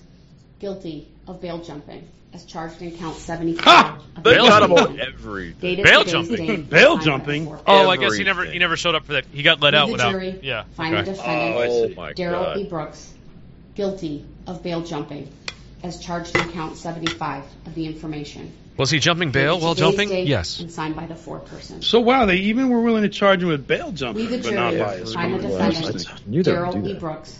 guilty 0.60 1.08
of 1.26 1.40
bail 1.40 1.58
jumping 1.58 2.06
as 2.32 2.44
charged 2.46 2.80
in 2.80 2.96
count 2.96 3.14
75. 3.16 3.64
Ha! 3.64 3.98
They 4.16 4.22
Bail 4.34 4.46
got 4.48 4.60
them 4.60 4.74
jumping. 4.76 5.00
on 5.02 5.06
everything. 5.06 5.82
Bail 5.82 6.02
jumping? 6.04 6.62
Bail 6.62 6.96
jumping? 6.98 7.44
the 7.44 7.50
four- 7.50 7.60
Oh, 7.66 7.90
I 7.90 7.96
guess 7.98 8.14
he 8.14 8.24
never 8.24 8.44
he 8.46 8.58
never 8.58 8.76
showed 8.76 8.94
up 8.94 9.04
for 9.04 9.12
that. 9.14 9.26
He 9.32 9.42
got 9.42 9.60
let 9.60 9.74
We, 9.74 9.78
out 9.78 9.86
the 9.86 9.92
without. 9.92 10.10
jury, 10.12 10.40
yeah. 10.42 10.64
find 10.74 10.94
okay. 10.94 11.04
the 11.04 11.10
defendant, 11.16 11.56
Oh, 11.56 11.60
I 11.60 11.68
see. 11.88 11.94
my 11.94 12.12
Darrell. 12.14 12.58
E. 12.58 12.64
Brooks, 12.64 13.12
guilty 13.74 14.24
of 14.46 14.62
bail 14.62 14.82
jumping 14.82 15.32
as 15.82 15.98
charged 16.00 16.36
in 16.36 16.50
count 16.52 16.76
75 16.76 17.44
of 17.66 17.74
the 17.74 17.86
information. 17.86 18.52
Was 18.76 18.90
he 18.90 18.98
jumping 19.00 19.32
bail 19.32 19.60
while 19.60 19.74
jumping? 19.74 20.08
date 20.08 20.26
Yes. 20.28 20.60
And 20.60 20.70
signed 20.72 20.96
by 20.96 21.06
the 21.06 21.14
foreperson. 21.14 21.84
So 21.84 22.00
wow, 22.00 22.24
they 22.26 22.36
even 22.36 22.68
were 22.70 22.80
willing 22.80 23.02
to 23.02 23.08
charge 23.08 23.42
him 23.42 23.48
with 23.48 23.66
bail 23.66 23.90
We, 23.90 23.92
jumping, 23.96 24.30
the 24.30 24.38
but 24.38 24.54
not 24.54 24.70
jury, 24.70 24.80
by 24.82 24.94
a 24.94 25.06
find 25.06 25.34
the 25.34 25.38
screw. 25.38 25.50
defendant, 25.50 25.84
Interesting. 25.86 26.14
I 26.14 26.18
knew 26.30 26.42
they 26.42 26.50
would 26.52 26.56
Darrell 26.56 26.72
do 26.72 26.78
E. 26.88 26.92
that. 26.92 27.00
Brooks, 27.00 27.38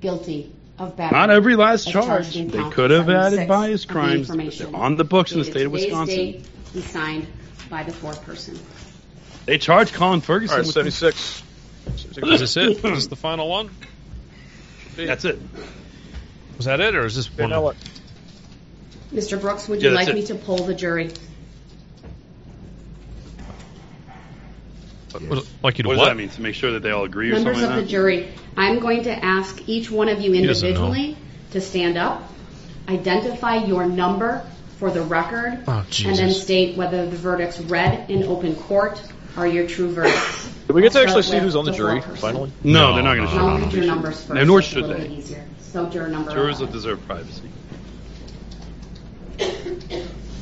guilty 0.00 0.52
of 0.78 0.96
battery. 0.96 1.18
Not 1.18 1.30
every 1.30 1.56
last 1.56 1.86
as 1.86 1.92
charge. 1.92 2.06
charged 2.06 2.36
in 2.36 2.48
They 2.48 2.58
count 2.58 2.74
could 2.74 2.90
have 2.90 3.08
added 3.08 3.46
76 3.46 3.48
bias 3.48 3.82
of 3.82 3.88
the 3.88 3.92
crimes. 3.94 4.12
but 4.28 4.32
information. 4.34 4.72
They're 4.72 4.80
on 4.82 4.96
the 4.96 5.04
books 5.04 5.32
in 5.32 5.38
the 5.38 5.44
Dated 5.44 5.54
state 5.54 5.66
of 5.66 5.72
today's 5.72 5.86
Wisconsin. 5.86 6.16
date 6.16 6.48
and 6.74 6.84
signed 6.84 7.26
by 7.70 7.82
the 7.84 7.92
foreperson. 7.92 8.58
They 9.46 9.58
charged 9.58 9.94
Colin 9.94 10.20
Ferguson. 10.20 10.56
right, 10.58 10.66
with 10.66 10.74
76. 10.74 11.42
Is 11.86 12.04
this 12.40 12.56
it? 12.56 12.72
Is 12.72 12.80
this 12.84 13.06
the 13.06 13.16
final 13.16 13.48
one? 13.48 13.70
That's 14.96 15.24
it. 15.24 15.38
Was 16.56 16.66
that 16.66 16.80
it, 16.80 16.94
or 16.94 17.04
is 17.04 17.14
this 17.16 17.36
one? 17.36 17.50
now 17.50 17.62
what? 17.62 17.76
Mr. 19.12 19.40
Brooks, 19.40 19.68
would 19.68 19.82
Yeah, 19.82 19.90
you 19.90 19.96
that's 19.96 20.08
like 20.08 20.16
it. 20.16 20.20
me 20.20 20.26
to 20.26 20.34
poll 20.34 20.58
the 20.58 20.74
jury? 20.74 21.10
What- 25.28 25.46
Like 25.62 25.78
you 25.78 25.82
to 25.84 25.88
What 25.88 25.96
does 25.98 26.06
that 26.08 26.16
mean? 26.16 26.28
To 26.30 26.42
make 26.42 26.54
sure 26.54 26.72
that 26.72 26.82
they 26.82 26.90
all 26.90 27.04
agree 27.04 27.30
or 27.30 27.34
Members 27.34 27.54
something 27.56 27.64
of 27.64 27.70
like 27.70 27.76
the 27.78 27.82
that? 27.82 27.90
jury, 27.90 28.28
I'm 28.56 28.78
going 28.80 29.04
to 29.04 29.24
ask 29.24 29.62
each 29.66 29.90
one 29.90 30.08
of 30.08 30.20
you 30.20 30.30
doesn't 30.32 30.42
know. 30.42 30.48
individually 30.86 31.16
to 31.52 31.60
stand 31.60 31.96
up, 31.96 32.22
identify 32.88 33.56
your 33.64 33.86
number 33.86 34.44
for 34.78 34.90
the 34.90 35.00
record, 35.02 35.64
Oh, 35.66 35.72
and 36.04 36.16
then 36.16 36.28
Jesus. 36.28 36.42
state 36.42 36.76
whether 36.76 37.06
the 37.08 37.16
verdicts 37.16 37.58
read 37.60 38.10
in 38.10 38.24
open 38.24 38.54
court 38.56 39.00
are 39.36 39.46
your 39.46 39.66
true 39.66 39.90
verdicts. 39.90 40.48
Did 40.66 40.72
we 40.74 40.82
get 40.82 40.92
to 40.92 40.98
I'll 40.98 41.04
actually 41.06 41.22
start 41.22 41.38
see 41.40 41.44
who's 41.44 41.56
on 41.56 41.64
the 41.64 41.70
with 41.70 41.76
jury, 41.78 42.00
foreperson. 42.00 42.16
finally? 42.18 42.52
No, 42.64 42.90
No, 42.90 42.94
they're 42.94 43.02
not 43.04 43.14
going 43.16 43.28
to 43.28 43.32
And 43.32 43.40
show 43.40 43.46
I'll 43.46 43.56
up. 43.56 43.62
read 43.64 43.72
your 43.72 43.84
numbers 43.86 44.16
first. 44.24 44.30
And 44.38 44.46
nor 44.48 44.62
so 44.62 44.64
it's 44.64 44.68
should 44.68 44.86
little 44.86 45.02
they. 45.08 45.08
easier. 45.14 45.44
So 45.60 45.88
juror 45.90 46.08
number 46.08 46.32
Jurors 46.32 46.58
11. 46.60 46.72
deserve 46.74 47.06
privacy. 47.06 47.42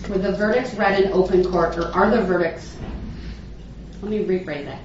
Were 0.08 0.18
the 0.18 0.32
verdicts 0.32 0.74
read 0.74 1.00
in 1.00 1.12
open 1.12 1.44
court, 1.50 1.76
or 1.78 1.86
are 1.92 2.10
the 2.10 2.22
verdicts, 2.22 2.76
let 4.02 4.10
me 4.10 4.18
rephrase 4.24 4.66
that. 4.66 4.80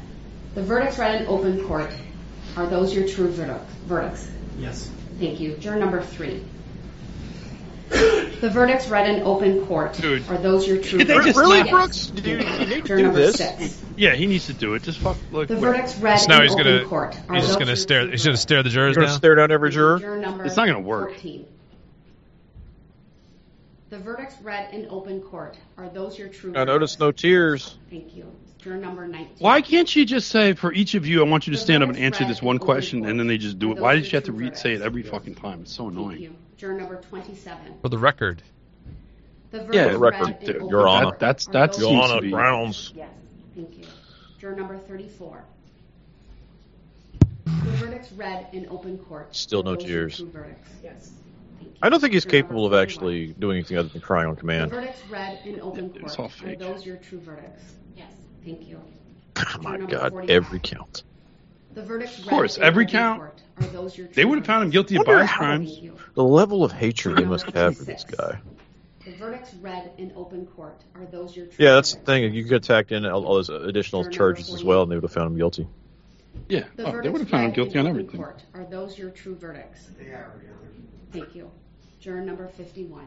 The 0.56 0.64
verdicts 0.64 0.98
read 0.98 1.22
in 1.22 1.28
open 1.28 1.64
court, 1.68 1.92
are 2.56 2.66
those 2.68 2.94
your 2.96 3.08
true 3.08 3.30
verdict- 3.30 3.70
verdicts? 3.86 4.30
Yes. 4.58 4.90
Thank 5.20 5.40
you. 5.40 5.56
Juror 5.58 5.76
number 5.78 6.02
three. 6.02 6.44
The 7.90 8.50
verdicts 8.54 8.88
read 8.88 9.10
in 9.10 9.24
open 9.24 9.66
court, 9.66 9.94
Dude. 9.96 10.24
are 10.30 10.38
those 10.38 10.68
your 10.68 10.78
true 10.82 11.00
Did 11.00 11.08
they 11.08 11.16
verdicts? 11.16 11.38
just 11.38 11.40
Really, 11.40 11.58
Yes. 11.58 11.70
Brooks? 11.70 12.08
Do 12.08 12.30
you- 12.30 12.38
you 12.38 12.44
need 12.44 12.70
to 12.70 12.82
Juror 12.84 12.98
do 12.98 13.04
number 13.04 13.20
this? 13.20 13.36
six. 13.36 13.84
Yeah, 13.98 14.16
he 14.16 14.28
needs 14.28 14.46
to 14.48 14.54
do 14.54 14.76
it. 14.76 14.84
Just 14.84 15.00
fuck. 15.00 15.18
Look. 15.32 15.48
The 15.50 15.56
wait. 15.56 15.62
verdicts 15.62 15.98
read 15.98 16.18
So 16.18 16.28
now 16.30 16.38
in 16.38 16.44
he's 16.44 16.52
open 16.54 16.64
gonna 16.66 16.86
court, 16.86 17.18
are 17.28 17.36
he's 17.36 17.46
just 17.48 17.60
gonna 17.60 17.72
your 17.72 17.76
stare 17.76 18.02
true 18.04 18.12
he's 18.12 18.24
gonna 18.26 18.38
stare 18.38 18.64
the 18.64 18.70
jurors 18.70 18.96
You're 18.96 19.02
gonna 19.04 19.08
down. 19.08 19.18
stare 19.18 19.36
down 19.36 19.52
every 19.52 19.72
juror. 19.72 20.00
Juror 20.00 20.18
number 20.20 20.46
It's 20.46 20.56
not 20.56 20.68
gonna 20.68 20.80
work. 20.80 21.10
14. 21.10 21.46
The 23.90 23.98
verdicts 23.98 24.36
read 24.44 24.74
in 24.74 24.88
open 24.90 25.20
court, 25.22 25.58
are 25.78 25.90
those 25.90 26.18
your 26.18 26.28
true 26.28 26.52
I 26.52 26.60
verdicts? 26.60 26.68
notice 26.74 27.00
no 27.00 27.12
tears. 27.12 27.76
Thank 27.90 28.16
you. 28.16 28.26
Juror 28.62 28.78
number 28.78 29.08
19. 29.08 29.38
Why 29.40 29.62
can't 29.62 29.90
she 29.90 30.06
just 30.06 30.30
say 30.30 30.54
for 30.54 30.72
each 30.72 30.94
of 30.94 31.08
you, 31.08 31.26
I 31.26 31.28
want 31.30 31.48
you 31.48 31.54
to 31.54 31.58
The 31.60 31.64
stand 31.64 31.82
up 31.84 31.90
and 31.90 31.98
answer 31.98 32.24
this 32.26 32.42
one 32.42 32.60
question, 32.60 33.00
court. 33.00 33.12
and 33.12 33.20
then 33.20 33.28
they 33.28 33.38
just 33.38 33.58
do 33.58 33.72
it? 33.72 33.80
Why 33.80 33.96
did 33.96 34.02
does 34.02 34.10
she 34.10 34.16
have 34.18 34.26
to 34.26 34.32
re- 34.32 34.54
say 34.54 34.74
it 34.74 34.82
every 34.82 35.02
fucking 35.02 35.36
time? 35.36 35.62
It's 35.64 35.74
so 35.74 35.86
Thank 35.86 35.94
annoying. 35.98 36.22
you. 36.22 36.36
Juror 36.60 36.74
number 36.74 36.98
27. 36.98 37.80
For 37.82 37.88
the 37.88 37.98
record. 37.98 38.44
The 39.52 39.60
Yeah, 39.72 39.96
verdicts 39.96 39.98
record, 40.00 40.28
read 40.42 40.56
in 40.58 40.68
Your 40.68 40.88
Honor. 40.90 41.12
That, 41.12 41.20
that's 41.20 41.48
are 41.48 41.52
that 41.54 41.72
those 41.74 41.82
your 41.82 42.04
Honor, 42.04 42.22
be. 42.22 42.32
grounds. 42.32 42.92
Yes, 42.96 43.10
thank 43.56 43.78
you. 43.78 43.86
Juror 44.40 44.56
number 44.58 44.78
34. 44.78 45.42
The 47.46 47.52
verdicts 47.78 48.12
read 48.12 48.48
in 48.52 48.68
open 48.70 48.98
court. 48.98 49.34
Still 49.34 49.64
no 49.64 49.76
those 49.76 49.86
tears. 49.86 50.18
true 50.18 50.30
verdicts? 50.30 50.70
Yes. 50.84 51.12
Thank 51.60 51.72
you. 51.72 51.78
I 51.82 51.88
don't 51.88 52.02
think 52.02 52.14
he's 52.14 52.26
capable 52.26 52.66
of 52.66 52.74
actually 52.74 53.28
doing 53.28 53.56
anything 53.56 53.78
other 53.78 53.88
than 53.88 54.02
crying 54.02 54.28
on 54.28 54.36
command. 54.36 54.72
The 54.72 54.76
command. 54.76 54.94
verdicts 54.98 55.10
read 55.10 55.40
in 55.46 55.62
open 55.62 55.94
It's 55.96 56.16
court. 56.18 56.32
all 56.44 56.50
Are 56.50 56.56
those 56.58 56.86
your 56.86 56.98
true 56.98 57.20
verdicts? 57.22 57.64
Yes. 57.96 58.12
Thank 58.44 58.68
you. 58.68 58.82
Oh 59.38 59.58
my 59.62 59.78
God, 59.78 60.12
45. 60.12 60.30
every 60.30 60.60
count. 60.60 61.04
The 61.74 61.82
verdicts 61.84 62.20
Of 62.20 62.28
course, 62.28 62.58
every 62.58 62.86
count. 62.86 63.22
Are 63.58 63.68
those 63.68 63.98
your 63.98 64.08
They 64.08 64.26
would 64.26 64.38
have 64.38 64.46
found 64.46 64.64
him 64.64 64.70
guilty 64.70 64.96
of 64.96 65.06
Wonder 65.06 65.22
bias 65.22 65.32
crimes. 65.32 65.82
The 66.16 66.24
level 66.24 66.64
of 66.64 66.72
hatred 66.72 67.18
they 67.18 67.26
must 67.26 67.50
have 67.52 67.76
for 67.78 67.84
this 67.84 68.04
guy. 68.04 68.40
The 69.06 69.12
verdicts 69.12 69.54
read 69.62 69.92
in 69.98 70.12
open 70.16 70.46
court. 70.48 70.76
Are 70.96 71.06
those 71.06 71.36
your 71.36 71.46
true 71.48 71.66
Yeah, 71.66 71.76
that's 71.76 71.92
the 71.94 71.98
verdicts? 72.00 72.24
thing. 72.26 72.34
You 72.34 72.44
get 72.44 72.64
tacked 72.64 72.92
in 72.92 73.06
all, 73.06 73.26
all 73.26 73.36
those 73.36 73.50
additional 73.50 74.04
Juror 74.04 74.14
charges 74.14 74.54
as 74.54 74.64
well, 74.64 74.84
and 74.84 74.92
they 74.92 74.96
would 74.96 75.04
have 75.04 75.12
found 75.14 75.32
him 75.32 75.38
guilty. 75.38 75.68
Yeah, 76.50 76.64
The 76.78 76.86
oh, 76.88 77.02
they 77.02 77.10
would 77.10 77.22
have 77.22 77.30
found 77.30 77.46
him 77.46 77.52
guilty 77.52 77.80
on 77.80 77.88
everything. 77.88 78.22
Court. 78.22 78.44
Are 78.54 78.64
those 78.66 78.98
your 78.98 79.12
true 79.12 79.36
verdicts? 79.36 79.90
They 80.00 80.06
are. 80.06 80.32
Thank 81.12 81.36
you. 81.36 81.50
Juror 82.02 82.22
number 82.22 82.48
51. 82.48 83.06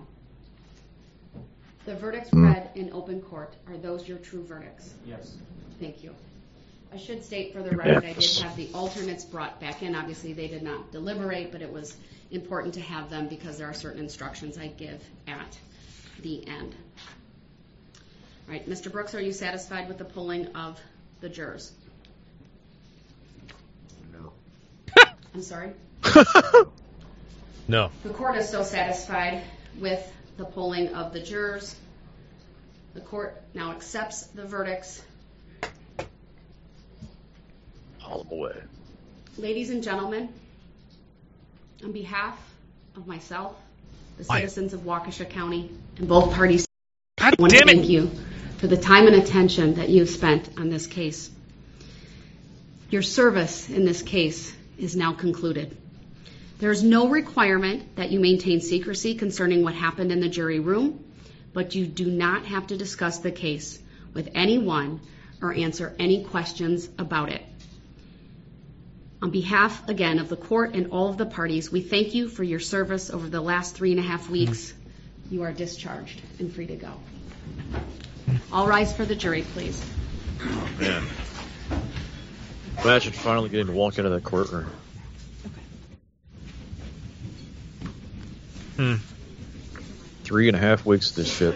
The 1.85 1.95
verdicts 1.97 2.31
Hmm. 2.31 2.47
read 2.47 2.71
in 2.77 2.93
open 2.93 3.21
court. 3.23 3.55
Are 3.69 3.77
those 3.77 4.07
your 4.09 4.19
true 4.19 4.45
verdicts? 4.45 4.95
Yes. 5.07 5.37
Thank 5.81 6.05
you. 6.05 6.15
I 6.93 6.99
should 6.99 7.25
state 7.25 7.55
for 7.55 7.63
the 7.63 7.75
record, 7.75 8.05
I 8.05 8.13
did 8.13 8.39
have 8.43 8.55
the 8.57 8.69
alternates 8.75 9.25
brought 9.25 9.61
back 9.61 9.83
in. 9.83 9.95
Obviously, 9.95 10.35
they 10.35 10.49
did 10.49 10.63
not 10.63 10.93
deliberate, 10.93 11.51
but 11.51 11.63
it 11.63 11.73
was 11.73 11.97
important 12.31 12.75
to 12.75 12.81
have 12.83 13.09
them 13.09 13.29
because 13.29 13.57
there 13.57 13.69
are 13.69 13.75
certain 13.75 14.01
instructions 14.01 14.59
I 14.59 14.67
give 14.67 15.03
at 15.27 15.59
the 16.21 16.47
end. 16.47 16.75
All 18.47 18.53
right, 18.53 18.69
Mr. 18.69 18.93
Brooks, 18.93 19.15
are 19.15 19.21
you 19.21 19.33
satisfied 19.33 19.89
with 19.89 19.99
the 19.99 20.05
polling 20.05 20.49
of 20.55 20.79
the 21.21 21.31
jurors? 21.31 21.73
No. 24.13 24.33
I'm 25.35 25.43
sorry? 25.43 25.73
No. 27.69 27.91
The 28.03 28.11
court 28.11 28.37
is 28.37 28.49
so 28.49 28.65
satisfied 28.65 29.43
with 29.79 30.13
the 30.37 30.45
polling 30.45 30.95
of 30.95 31.13
the 31.13 31.21
jurors. 31.21 31.75
The 32.95 33.01
court 33.01 33.41
now 33.55 33.71
accepts 33.71 34.25
the 34.27 34.45
verdicts. 34.45 35.01
All 38.13 38.25
the 38.25 38.35
way. 38.35 38.53
Ladies 39.39 39.71
and 39.71 39.83
gentlemen, 39.83 40.29
on 41.83 41.93
behalf 41.93 42.39
of 42.95 43.07
myself, 43.07 43.57
the 44.19 44.27
Aye. 44.31 44.41
citizens 44.41 44.75
of 44.75 44.81
Waukesha 44.81 45.31
County, 45.31 45.71
and 45.97 46.07
both 46.07 46.35
parties, 46.35 46.67
God 47.19 47.35
I 47.39 47.41
want 47.41 47.55
to 47.55 47.61
it. 47.61 47.65
thank 47.65 47.89
you 47.89 48.11
for 48.59 48.67
the 48.67 48.77
time 48.77 49.07
and 49.07 49.17
attention 49.17 49.77
that 49.77 49.89
you've 49.89 50.11
spent 50.11 50.51
on 50.59 50.69
this 50.69 50.87
case. 50.87 51.31
Your 52.91 53.01
service 53.01 53.71
in 53.71 53.87
this 53.87 54.03
case 54.03 54.55
is 54.77 54.95
now 54.95 55.15
concluded. 55.15 55.75
There 56.59 56.71
is 56.71 56.83
no 56.83 57.09
requirement 57.09 57.97
that 57.97 58.11
you 58.11 58.21
maintain 58.21 58.61
secrecy 58.61 59.15
concerning 59.15 59.65
what 59.65 59.73
happened 59.73 60.13
in 60.13 60.21
the 60.21 60.29
jury 60.29 60.61
room, 60.61 61.03
but 61.55 61.75
you 61.75 61.87
do 61.87 62.11
not 62.11 62.45
have 62.45 62.67
to 62.67 62.77
discuss 62.77 63.21
the 63.21 63.33
case 63.33 63.81
with 64.13 64.29
anyone 64.35 65.01
or 65.41 65.55
answer 65.55 65.97
any 65.99 66.25
questions 66.25 66.91
about 66.99 67.31
it. 67.31 67.43
On 69.23 69.31
behalf, 69.31 69.89
again, 69.89 70.19
of 70.19 70.29
the 70.29 70.37
court 70.37 70.75
and 70.75 70.91
all 70.91 71.09
of 71.09 71.17
the 71.17 71.25
parties, 71.25 71.71
we 71.71 71.81
thank 71.81 72.13
you 72.13 72.27
for 72.27 72.43
your 72.43 72.59
service 72.59 73.09
over 73.09 73.29
the 73.29 73.41
last 73.41 73.77
three 73.77 73.93
and 73.93 74.01
a 74.01 74.03
half 74.03 74.29
weeks. 74.29 74.75
You 75.31 75.45
are 75.45 75.53
discharged 75.53 76.21
and 76.41 76.53
free 76.53 76.67
to 76.67 76.75
go. 76.75 76.93
All 78.51 78.67
rise 78.67 78.95
for 78.95 79.05
the 79.05 79.15
jury, 79.15 79.43
please. 79.55 79.81
Oh, 80.41 80.69
man. 80.81 81.05
Imagine 82.83 83.13
finally 83.13 83.49
getting 83.49 83.67
to 83.69 83.73
walk 83.73 83.97
into 83.99 84.11
that 84.11 84.25
courtroom. 84.25 84.67
Hmm. 88.77 88.95
Three 90.25 90.49
and 90.49 90.57
a 90.57 90.61
half 90.61 90.85
weeks 90.85 91.11
of 91.11 91.17
this 91.17 91.33
shit. 91.33 91.55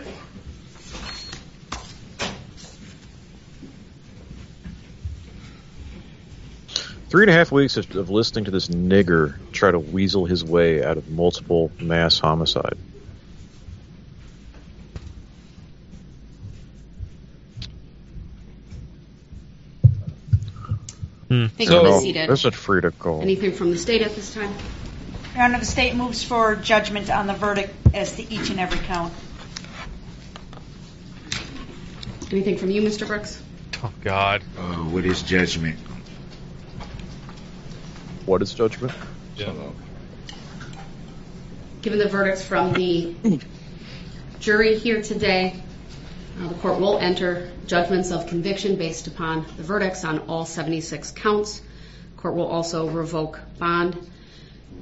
Three 7.08 7.22
and 7.22 7.30
a 7.30 7.34
half 7.34 7.52
weeks 7.52 7.76
of, 7.76 7.94
of 7.94 8.10
listening 8.10 8.46
to 8.46 8.50
this 8.50 8.68
nigger 8.68 9.36
try 9.52 9.70
to 9.70 9.78
weasel 9.78 10.26
his 10.26 10.44
way 10.44 10.82
out 10.82 10.96
of 10.96 11.08
multiple 11.08 11.70
mass 11.80 12.18
homicide. 12.18 12.76
Hmm. 21.28 21.46
Thank 21.46 21.60
you. 21.60 21.66
So- 21.66 22.00
seated. 22.00 22.30
This 22.30 22.44
is 22.44 22.54
free 22.54 22.80
to 22.80 22.90
go. 22.90 23.20
Anything 23.20 23.52
from 23.52 23.70
the 23.70 23.78
state 23.78 24.02
at 24.02 24.14
this 24.14 24.34
time? 24.34 24.52
Your 25.34 25.44
Honor, 25.44 25.58
the 25.58 25.66
state 25.66 25.94
moves 25.94 26.22
for 26.22 26.56
judgment 26.56 27.10
on 27.10 27.26
the 27.26 27.34
verdict 27.34 27.74
as 27.94 28.12
to 28.16 28.22
each 28.22 28.48
and 28.50 28.58
every 28.58 28.78
count. 28.86 29.12
Anything 32.32 32.56
from 32.56 32.70
you, 32.70 32.80
Mr. 32.82 33.06
Brooks? 33.06 33.40
Oh 33.82 33.92
God. 34.02 34.42
Oh, 34.58 34.88
what 34.90 35.04
is 35.04 35.22
judgment? 35.22 35.78
What 38.26 38.42
is 38.42 38.52
judgment? 38.52 38.92
Yeah. 39.36 39.52
Given 41.80 42.00
the 42.00 42.08
verdicts 42.08 42.44
from 42.44 42.72
the 42.72 43.14
jury 44.40 44.76
here 44.76 45.00
today, 45.00 45.62
uh, 46.40 46.48
the 46.48 46.54
court 46.56 46.80
will 46.80 46.98
enter 46.98 47.52
judgments 47.68 48.10
of 48.10 48.26
conviction 48.26 48.74
based 48.74 49.06
upon 49.06 49.46
the 49.56 49.62
verdicts 49.62 50.04
on 50.04 50.18
all 50.26 50.44
76 50.44 51.12
counts. 51.12 51.62
Court 52.16 52.34
will 52.34 52.48
also 52.48 52.88
revoke 52.88 53.38
bond. 53.60 53.96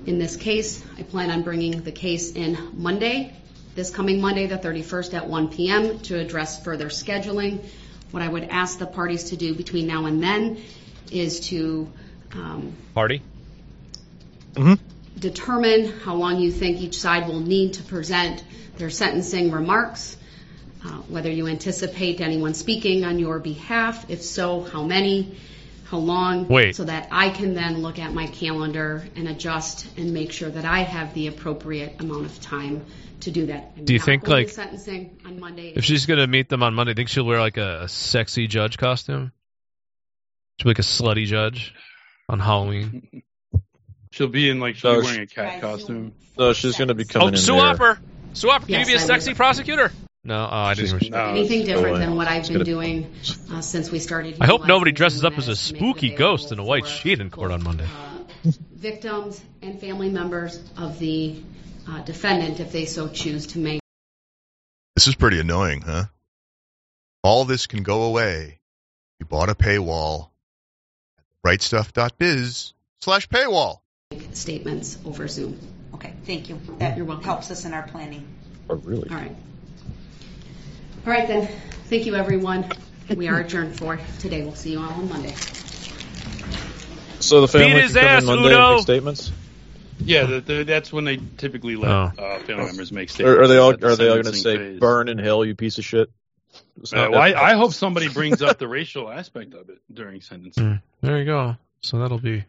In 0.07 0.19
this 0.19 0.37
case, 0.37 0.83
I 0.99 1.03
plan 1.03 1.31
on 1.31 1.43
bringing 1.43 1.83
the 1.83 1.93
case 1.93 2.33
in 2.33 2.57
Monday, 2.73 3.37
this 3.75 3.91
coming 3.91 4.23
Monday, 4.23 4.47
the 4.47 4.57
31st 4.57 5.13
at 5.13 5.27
1 5.29 5.49
p.m. 5.49 5.99
to 6.01 6.19
address 6.19 6.65
further 6.65 6.87
scheduling. 6.87 7.63
What 8.11 8.23
I 8.23 8.29
would 8.29 8.45
ask 8.45 8.79
the 8.79 8.87
parties 8.87 9.25
to 9.25 9.37
do 9.37 9.55
between 9.55 9.87
now 9.87 10.07
and 10.07 10.23
then 10.23 10.63
is 11.11 11.41
to 11.49 11.93
um, 12.35 12.73
Party. 12.95 13.23
Determine 15.19 15.93
how 16.01 16.15
long 16.15 16.41
you 16.41 16.53
think 16.53 16.81
each 16.81 16.99
side 16.99 17.27
will 17.29 17.41
need 17.41 17.75
to 17.75 17.83
present 17.83 18.45
their 18.77 18.91
sentencing 18.91 19.51
remarks, 19.51 20.17
uh, 20.85 20.89
whether 21.09 21.31
you 21.31 21.47
anticipate 21.47 22.21
anyone 22.21 22.55
speaking 22.55 23.05
on 23.05 23.19
your 23.19 23.39
behalf, 23.39 24.11
if 24.11 24.23
so, 24.23 24.63
how 24.63 24.83
many, 24.83 25.39
how 25.85 25.99
long, 25.99 26.49
Wait. 26.49 26.77
so 26.77 26.85
that 26.85 27.09
I 27.11 27.31
can 27.31 27.55
then 27.55 27.79
look 27.79 27.99
at 27.99 28.13
my 28.13 28.27
calendar 28.27 29.05
and 29.17 29.29
adjust 29.29 29.87
and 29.97 30.13
make 30.13 30.33
sure 30.33 30.51
that 30.51 30.65
I 30.65 30.81
have 30.81 31.15
the 31.15 31.29
appropriate 31.29 32.01
amount 32.01 32.27
of 32.27 32.41
time 32.41 32.85
to 33.21 33.31
do 33.31 33.47
that. 33.47 33.73
I'm 33.77 33.85
Do 33.85 33.93
you 33.93 34.01
think, 34.01 34.27
like, 34.29 34.51
sentencing 34.51 35.21
on 35.25 35.41
Monday? 35.41 35.73
If 35.75 35.85
she's 35.85 36.07
gonna 36.07 36.27
meet 36.27 36.49
them 36.49 36.63
on 36.63 36.75
Monday, 36.75 36.95
think 36.95 37.09
she'll 37.09 37.25
wear 37.25 37.41
like 37.41 37.57
a, 37.57 37.83
a 37.83 37.89
sexy 37.89 38.47
judge 38.47 38.77
costume? 38.77 39.33
She'll 40.59 40.65
be 40.65 40.71
like 40.71 40.79
a 40.79 40.83
slutty 40.83 41.27
judge 41.27 41.75
on 42.29 42.41
Halloween. 42.41 43.23
She'll 44.15 44.29
be 44.29 44.49
in 44.49 44.61
like 44.61 44.77
she'll 44.77 44.93
No, 44.93 45.01
be 45.01 45.07
wearing 45.07 45.21
a 45.23 45.27
cat 45.27 45.61
costume. 45.61 46.13
No, 46.39 46.53
she's 46.53 46.77
going 46.77 46.87
to 46.87 46.95
be 46.95 47.05
coming 47.05 47.27
Oh, 47.27 47.29
in 47.33 47.37
Sue 47.37 47.55
there. 47.55 47.63
Opper. 47.65 47.99
Sue 48.33 48.49
Opper, 48.49 48.67
can 48.67 48.75
Yes, 48.75 48.89
you 48.89 48.95
be 48.95 49.01
a 49.01 49.03
I 49.03 49.07
sexy 49.07 49.31
will. 49.33 49.37
prosecutor? 49.37 49.91
No, 50.23 50.37
oh, 50.37 50.57
I 50.57 50.75
didn't. 50.75 50.87
She's- 50.89 50.91
hear 50.93 51.01
she- 51.01 51.11
No, 51.11 51.25
Anything 51.27 51.67
different 51.67 51.99
than 51.99 52.15
what 52.15 52.29
I've 52.29 52.45
been 52.45 52.53
gonna- 52.53 52.65
doing 52.65 53.13
uh, 53.53 53.61
since 53.61 53.91
we 53.91 53.99
started. 53.99 54.37
I 54.41 54.47
hope 54.47 54.67
nobody 54.69 54.93
dresses 54.93 55.25
up 55.25 55.37
as 55.37 55.49
a 55.49 55.57
to 55.57 55.73
make 55.73 55.83
it 55.83 55.85
spooky 55.85 56.11
ghost 56.11 56.53
in 56.53 56.61
a 56.61 56.63
white 56.65 56.87
sheet 56.87 57.19
in 57.21 57.29
court 57.29 57.51
on 57.51 57.65
Monday. 57.65 57.87
uh, 57.87 58.51
victims 58.73 59.43
and 59.63 59.81
family 59.81 60.11
members 60.11 60.61
of 60.77 61.01
the 61.01 61.43
uh, 61.91 62.01
defendant 62.03 62.61
if 62.61 62.71
they 62.71 62.85
so 62.85 63.09
choose 63.09 63.49
to 63.49 63.59
make. 63.59 63.81
This 64.95 65.09
is 65.09 65.17
pretty 65.17 65.41
annoying, 65.41 65.81
huh? 65.81 66.05
All 67.25 67.45
this 67.47 67.67
can 67.67 67.83
go 67.83 68.05
away. 68.05 68.61
You 69.19 69.27
bought 69.27 69.49
a 69.49 69.57
paywall 69.57 70.29
rightstuff.biz 71.45 72.75
slash 73.01 73.29
paywall. 73.29 73.79
Statements 74.33 74.99
over 75.05 75.29
Zoom. 75.29 75.59
Okay, 75.95 76.13
thank 76.25 76.49
you. 76.49 76.61
That 76.79 76.97
You're 76.97 77.07
welcome. 77.07 77.25
helps 77.25 77.51
us 77.51 77.65
in 77.65 77.73
our 77.73 77.83
planning. 77.83 78.27
Oh, 78.69 78.77
really? 78.77 79.09
All 79.11 79.17
right. 79.17 79.35
All 81.07 81.13
right 81.13 81.29
then. 81.29 81.49
Thank 81.89 82.07
you, 82.07 82.15
everyone. 82.17 82.67
We 83.15 83.29
are 83.29 83.39
adjourned 83.41 83.77
for 83.77 83.99
today. 84.21 84.43
We'll 84.43 84.55
see 84.55 84.73
you 84.73 84.81
all 84.81 84.91
on 84.91 85.09
Monday. 85.09 85.35
So 87.21 87.41
the 87.43 87.49
family 87.49 87.67
Beat 87.67 87.73
can 87.75 87.83
his 87.83 87.93
come 87.95 88.05
ass, 88.05 88.23
in 88.23 88.27
Monday 88.27 88.49
Udo. 88.49 88.67
and 88.67 88.75
make 88.77 88.83
statements. 88.83 89.33
Yeah, 90.01 90.25
the, 90.25 90.41
the, 90.41 90.65
that's 90.65 90.93
when 90.93 91.05
they 91.05 91.19
typically 91.37 91.77
let 91.77 91.91
Oh. 91.91 92.13
uh, 92.19 92.39
family 92.41 92.67
members 92.67 92.91
make 92.93 93.09
statements. 93.11 93.39
Or 93.39 93.43
are 93.43 93.49
they 93.49 93.57
all 93.59 93.71
at 93.71 93.81
the 93.81 93.87
are 93.89 93.97
they 93.97 94.09
all 94.09 94.15
going 94.15 94.25
to 94.27 94.33
sentencing 94.35 94.53
say 94.67 94.71
phase. 94.73 94.81
"burn 94.81 95.09
in 95.09 95.19
hell, 95.19 95.45
you 95.45 95.55
piece 95.55 95.79
of 95.79 95.85
shit"? 95.85 96.11
It's 96.81 96.93
Uh, 96.93 96.97
not 96.97 97.11
well, 97.13 97.21
I, 97.23 97.33
I 97.33 97.55
hope 97.55 97.73
somebody 97.73 98.09
brings 98.09 98.43
up 98.43 98.59
the 98.59 98.69
racial 98.69 99.11
aspect 99.11 99.55
of 99.55 99.69
it 99.71 99.79
during 99.93 100.21
sentencing. 100.21 100.65
Mm, 100.65 100.83
there 101.01 101.19
you 101.19 101.25
go. 101.25 101.57
So 101.81 101.99
that'll 102.01 102.19
be 102.19 102.45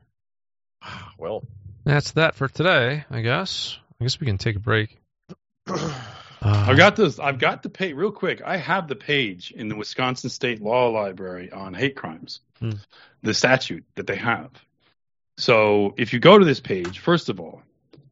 well. 1.17 1.43
that's 1.83 2.11
that 2.11 2.35
for 2.35 2.47
today, 2.47 3.05
I 3.09 3.21
guess. 3.21 3.77
I 3.99 4.05
guess 4.05 4.19
we 4.19 4.27
can 4.27 4.37
take 4.37 4.55
a 4.55 4.59
break. 4.59 4.97
Uh, 5.67 6.01
I've 6.41 6.77
got 6.77 6.95
this. 6.95 7.19
I've 7.19 7.39
got 7.39 7.63
the 7.63 7.69
page 7.69 7.95
real 7.95 8.11
quick. 8.11 8.41
I 8.45 8.57
have 8.57 8.87
the 8.87 8.95
page 8.95 9.51
in 9.51 9.67
the 9.67 9.75
Wisconsin 9.75 10.29
State 10.29 10.61
Law 10.61 10.89
Library 10.89 11.51
on 11.51 11.73
hate 11.73 11.95
crimes, 11.95 12.41
Hmm. 12.59 12.71
the 13.23 13.33
statute 13.33 13.83
that 13.95 14.07
they 14.07 14.15
have. 14.15 14.51
So 15.37 15.93
if 15.97 16.13
you 16.13 16.19
go 16.19 16.37
to 16.37 16.45
this 16.45 16.59
page, 16.61 16.99
first 16.99 17.29
of 17.29 17.39
all, 17.39 17.61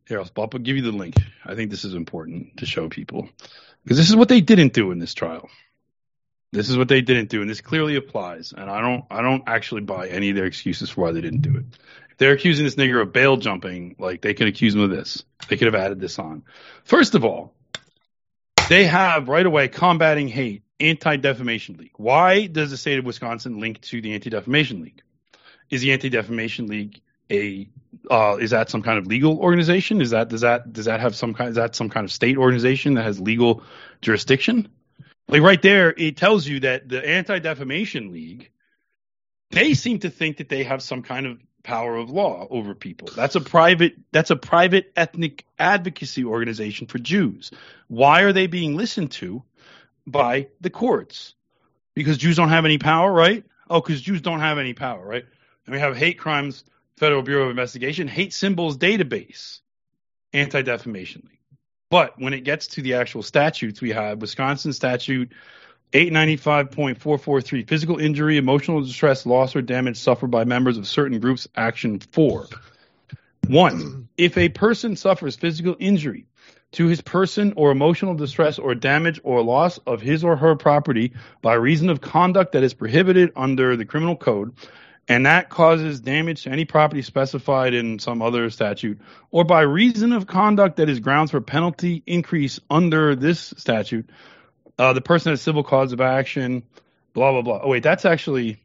here 0.07 0.19
I'll, 0.19 0.29
I'll 0.35 0.47
give 0.47 0.75
you 0.75 0.81
the 0.81 0.91
link. 0.91 1.15
I 1.45 1.55
think 1.55 1.71
this 1.71 1.85
is 1.85 1.93
important 1.93 2.57
to 2.57 2.65
show 2.65 2.89
people 2.89 3.29
because 3.83 3.97
this 3.97 4.09
is 4.09 4.15
what 4.15 4.29
they 4.29 4.41
didn't 4.41 4.73
do 4.73 4.91
in 4.91 4.99
this 4.99 5.13
trial. 5.13 5.49
This 6.51 6.69
is 6.69 6.77
what 6.77 6.87
they 6.87 7.01
didn't 7.01 7.29
do, 7.29 7.41
and 7.41 7.49
this 7.49 7.61
clearly 7.61 7.95
applies. 7.95 8.53
And 8.55 8.69
I 8.69 8.79
don't, 8.79 9.05
I 9.09 9.23
don't 9.23 9.43
actually 9.47 9.81
buy 9.81 10.09
any 10.09 10.29
of 10.29 10.35
their 10.35 10.45
excuses 10.45 10.91
for 10.91 11.01
why 11.01 11.11
they 11.11 11.21
didn't 11.21 11.41
do 11.41 11.57
it. 11.57 11.65
They're 12.17 12.33
accusing 12.33 12.65
this 12.65 12.75
nigger 12.75 13.01
of 13.01 13.11
bail 13.11 13.37
jumping, 13.37 13.95
like 13.99 14.21
they 14.21 14.33
could 14.33 14.47
accuse 14.47 14.75
him 14.75 14.81
of 14.81 14.89
this. 14.89 15.23
They 15.49 15.57
could 15.57 15.65
have 15.65 15.75
added 15.75 15.99
this 15.99 16.19
on. 16.19 16.43
First 16.83 17.15
of 17.15 17.25
all, 17.25 17.53
they 18.69 18.85
have 18.85 19.27
right 19.27 19.45
away 19.45 19.67
combating 19.67 20.27
hate, 20.27 20.63
Anti 20.79 21.17
Defamation 21.17 21.77
League. 21.77 21.93
Why 21.95 22.47
does 22.47 22.71
the 22.71 22.77
state 22.77 22.99
of 22.99 23.05
Wisconsin 23.05 23.59
link 23.59 23.81
to 23.81 24.01
the 24.01 24.13
Anti 24.13 24.29
Defamation 24.29 24.81
League? 24.81 25.01
Is 25.69 25.81
the 25.81 25.91
Anti 25.93 26.09
Defamation 26.09 26.67
League 26.67 27.01
a 27.31 27.69
uh, 28.11 28.37
is 28.39 28.51
that 28.51 28.69
some 28.69 28.81
kind 28.81 28.97
of 28.97 29.07
legal 29.07 29.39
organization? 29.39 30.01
Is 30.01 30.09
that 30.11 30.29
does 30.29 30.41
that 30.41 30.71
does 30.73 30.85
that 30.85 30.99
have 30.99 31.15
some 31.15 31.33
kind 31.33 31.49
is 31.49 31.55
that 31.55 31.75
some 31.75 31.89
kind 31.89 32.03
of 32.03 32.11
state 32.11 32.37
organization 32.37 32.95
that 32.95 33.03
has 33.03 33.19
legal 33.19 33.63
jurisdiction? 34.01 34.67
Like 35.27 35.41
right 35.41 35.61
there, 35.61 35.93
it 35.95 36.17
tells 36.17 36.45
you 36.47 36.61
that 36.61 36.89
the 36.89 37.07
Anti 37.07 37.39
Defamation 37.39 38.11
League 38.11 38.51
they 39.51 39.73
seem 39.73 39.99
to 39.99 40.09
think 40.09 40.37
that 40.37 40.49
they 40.49 40.63
have 40.63 40.81
some 40.81 41.03
kind 41.03 41.25
of 41.25 41.39
power 41.63 41.95
of 41.95 42.09
law 42.09 42.47
over 42.49 42.75
people. 42.75 43.09
That's 43.15 43.35
a 43.35 43.41
private 43.41 43.95
that's 44.11 44.29
a 44.29 44.35
private 44.35 44.91
ethnic 44.95 45.45
advocacy 45.57 46.25
organization 46.25 46.87
for 46.87 46.99
Jews. 46.99 47.51
Why 47.87 48.21
are 48.21 48.33
they 48.33 48.47
being 48.47 48.75
listened 48.75 49.11
to 49.13 49.43
by 50.05 50.47
the 50.61 50.69
courts? 50.69 51.35
Because 51.95 52.17
Jews 52.17 52.35
don't 52.35 52.49
have 52.49 52.65
any 52.65 52.77
power, 52.77 53.11
right? 53.11 53.43
Oh, 53.69 53.79
because 53.79 54.01
Jews 54.01 54.21
don't 54.21 54.41
have 54.41 54.57
any 54.57 54.73
power, 54.73 55.05
right? 55.05 55.25
And 55.65 55.73
we 55.73 55.79
have 55.79 55.95
hate 55.95 56.19
crimes, 56.19 56.65
Federal 56.97 57.21
Bureau 57.21 57.45
of 57.45 57.49
Investigation, 57.49 58.07
hate 58.07 58.33
symbols 58.33 58.77
database, 58.77 59.59
Anti 60.33 60.61
Defamation 60.63 61.23
League. 61.29 61.39
But 61.89 62.19
when 62.19 62.33
it 62.33 62.43
gets 62.43 62.67
to 62.67 62.81
the 62.81 62.95
actual 62.95 63.23
statutes, 63.23 63.79
we 63.79 63.91
have 63.91 64.19
Wisconsin 64.19 64.73
statute 64.73 65.31
895.443 65.93 67.67
physical 67.67 67.99
injury, 67.99 68.37
emotional 68.37 68.81
distress, 68.81 69.25
loss, 69.27 69.55
or 69.55 69.61
damage 69.61 69.97
suffered 69.97 70.31
by 70.31 70.43
members 70.43 70.77
of 70.77 70.87
certain 70.87 71.19
groups. 71.19 71.47
Action 71.55 71.99
4. 71.99 72.47
1. 73.47 74.09
If 74.17 74.37
a 74.37 74.49
person 74.49 74.95
suffers 74.95 75.35
physical 75.35 75.75
injury 75.79 76.25
to 76.71 76.87
his 76.87 77.01
person 77.01 77.53
or 77.55 77.69
emotional 77.69 78.15
distress 78.15 78.57
or 78.57 78.73
damage 78.73 79.21
or 79.23 79.43
loss 79.43 79.77
of 79.85 80.01
his 80.01 80.23
or 80.23 80.35
her 80.35 80.55
property 80.55 81.13
by 81.43 81.53
reason 81.53 81.89
of 81.89 82.01
conduct 82.01 82.53
that 82.53 82.63
is 82.63 82.73
prohibited 82.73 83.31
under 83.35 83.75
the 83.75 83.85
criminal 83.85 84.15
code, 84.15 84.55
and 85.07 85.27
that 85.27 85.49
causes 85.49 85.99
damage 85.99 86.43
to 86.43 86.49
any 86.49 86.65
property 86.65 87.03
specified 87.03 87.75
in 87.75 87.99
some 87.99 88.21
other 88.23 88.49
statute, 88.49 88.99
or 89.29 89.43
by 89.43 89.61
reason 89.61 90.13
of 90.13 90.25
conduct 90.25 90.77
that 90.77 90.89
is 90.89 90.99
grounds 90.99 91.29
for 91.29 91.41
penalty 91.41 92.01
increase 92.07 92.59
under 92.69 93.15
this 93.15 93.53
statute, 93.57 94.09
uh, 94.77 94.93
the 94.93 95.01
person 95.01 95.31
has 95.31 95.41
civil 95.41 95.63
cause 95.63 95.93
of 95.93 96.01
action, 96.01 96.63
blah 97.13 97.31
blah 97.31 97.41
blah. 97.41 97.61
Oh 97.63 97.69
wait, 97.69 97.83
that's 97.83 98.05
actually 98.05 98.59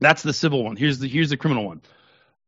that's 0.00 0.22
the 0.22 0.32
civil 0.32 0.64
one. 0.64 0.76
Here's 0.76 0.98
the 0.98 1.08
here's 1.08 1.30
the 1.30 1.36
criminal 1.36 1.64
one. 1.64 1.82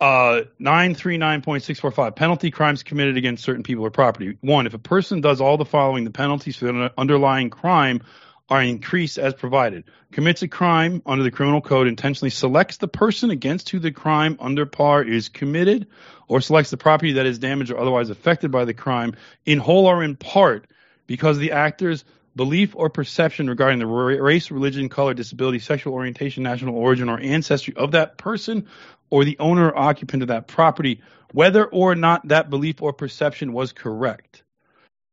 Uh, 0.00 0.42
nine 0.58 0.94
three 0.94 1.18
nine 1.18 1.42
point 1.42 1.62
six 1.62 1.78
four 1.78 1.90
five 1.90 2.16
penalty 2.16 2.50
crimes 2.50 2.82
committed 2.82 3.16
against 3.16 3.44
certain 3.44 3.62
people 3.62 3.84
or 3.84 3.90
property. 3.90 4.38
One, 4.40 4.66
if 4.66 4.74
a 4.74 4.78
person 4.78 5.20
does 5.20 5.40
all 5.40 5.58
the 5.58 5.64
following, 5.64 6.04
the 6.04 6.10
penalties 6.10 6.56
for 6.56 6.66
the 6.66 6.92
underlying 6.96 7.50
crime 7.50 8.02
are 8.48 8.62
increased 8.62 9.18
as 9.18 9.34
provided. 9.34 9.84
Commits 10.10 10.42
a 10.42 10.48
crime 10.48 11.02
under 11.06 11.22
the 11.22 11.30
criminal 11.30 11.60
code, 11.60 11.86
intentionally 11.86 12.30
selects 12.30 12.78
the 12.78 12.88
person 12.88 13.30
against 13.30 13.70
who 13.70 13.78
the 13.78 13.92
crime 13.92 14.36
under 14.40 14.66
par 14.66 15.04
is 15.04 15.28
committed, 15.28 15.86
or 16.26 16.40
selects 16.40 16.70
the 16.70 16.76
property 16.76 17.12
that 17.12 17.26
is 17.26 17.38
damaged 17.38 17.70
or 17.70 17.78
otherwise 17.78 18.10
affected 18.10 18.50
by 18.50 18.64
the 18.64 18.74
crime 18.74 19.14
in 19.44 19.58
whole 19.58 19.86
or 19.86 20.02
in 20.02 20.16
part 20.16 20.66
because 21.06 21.38
the 21.38 21.52
actor's 21.52 22.04
belief 22.36 22.74
or 22.76 22.88
perception 22.88 23.48
regarding 23.48 23.78
the 23.78 23.86
race, 23.86 24.50
religion, 24.50 24.88
color, 24.88 25.14
disability, 25.14 25.58
sexual 25.58 25.94
orientation, 25.94 26.42
national 26.42 26.76
origin, 26.76 27.08
or 27.08 27.18
ancestry 27.18 27.74
of 27.76 27.92
that 27.92 28.18
person 28.18 28.66
or 29.10 29.24
the 29.24 29.38
owner 29.38 29.68
or 29.68 29.78
occupant 29.78 30.22
of 30.22 30.28
that 30.28 30.46
property, 30.46 31.02
whether 31.32 31.64
or 31.64 31.94
not 31.94 32.28
that 32.28 32.50
belief 32.50 32.80
or 32.80 32.92
perception 32.92 33.52
was 33.52 33.72
correct. 33.72 34.42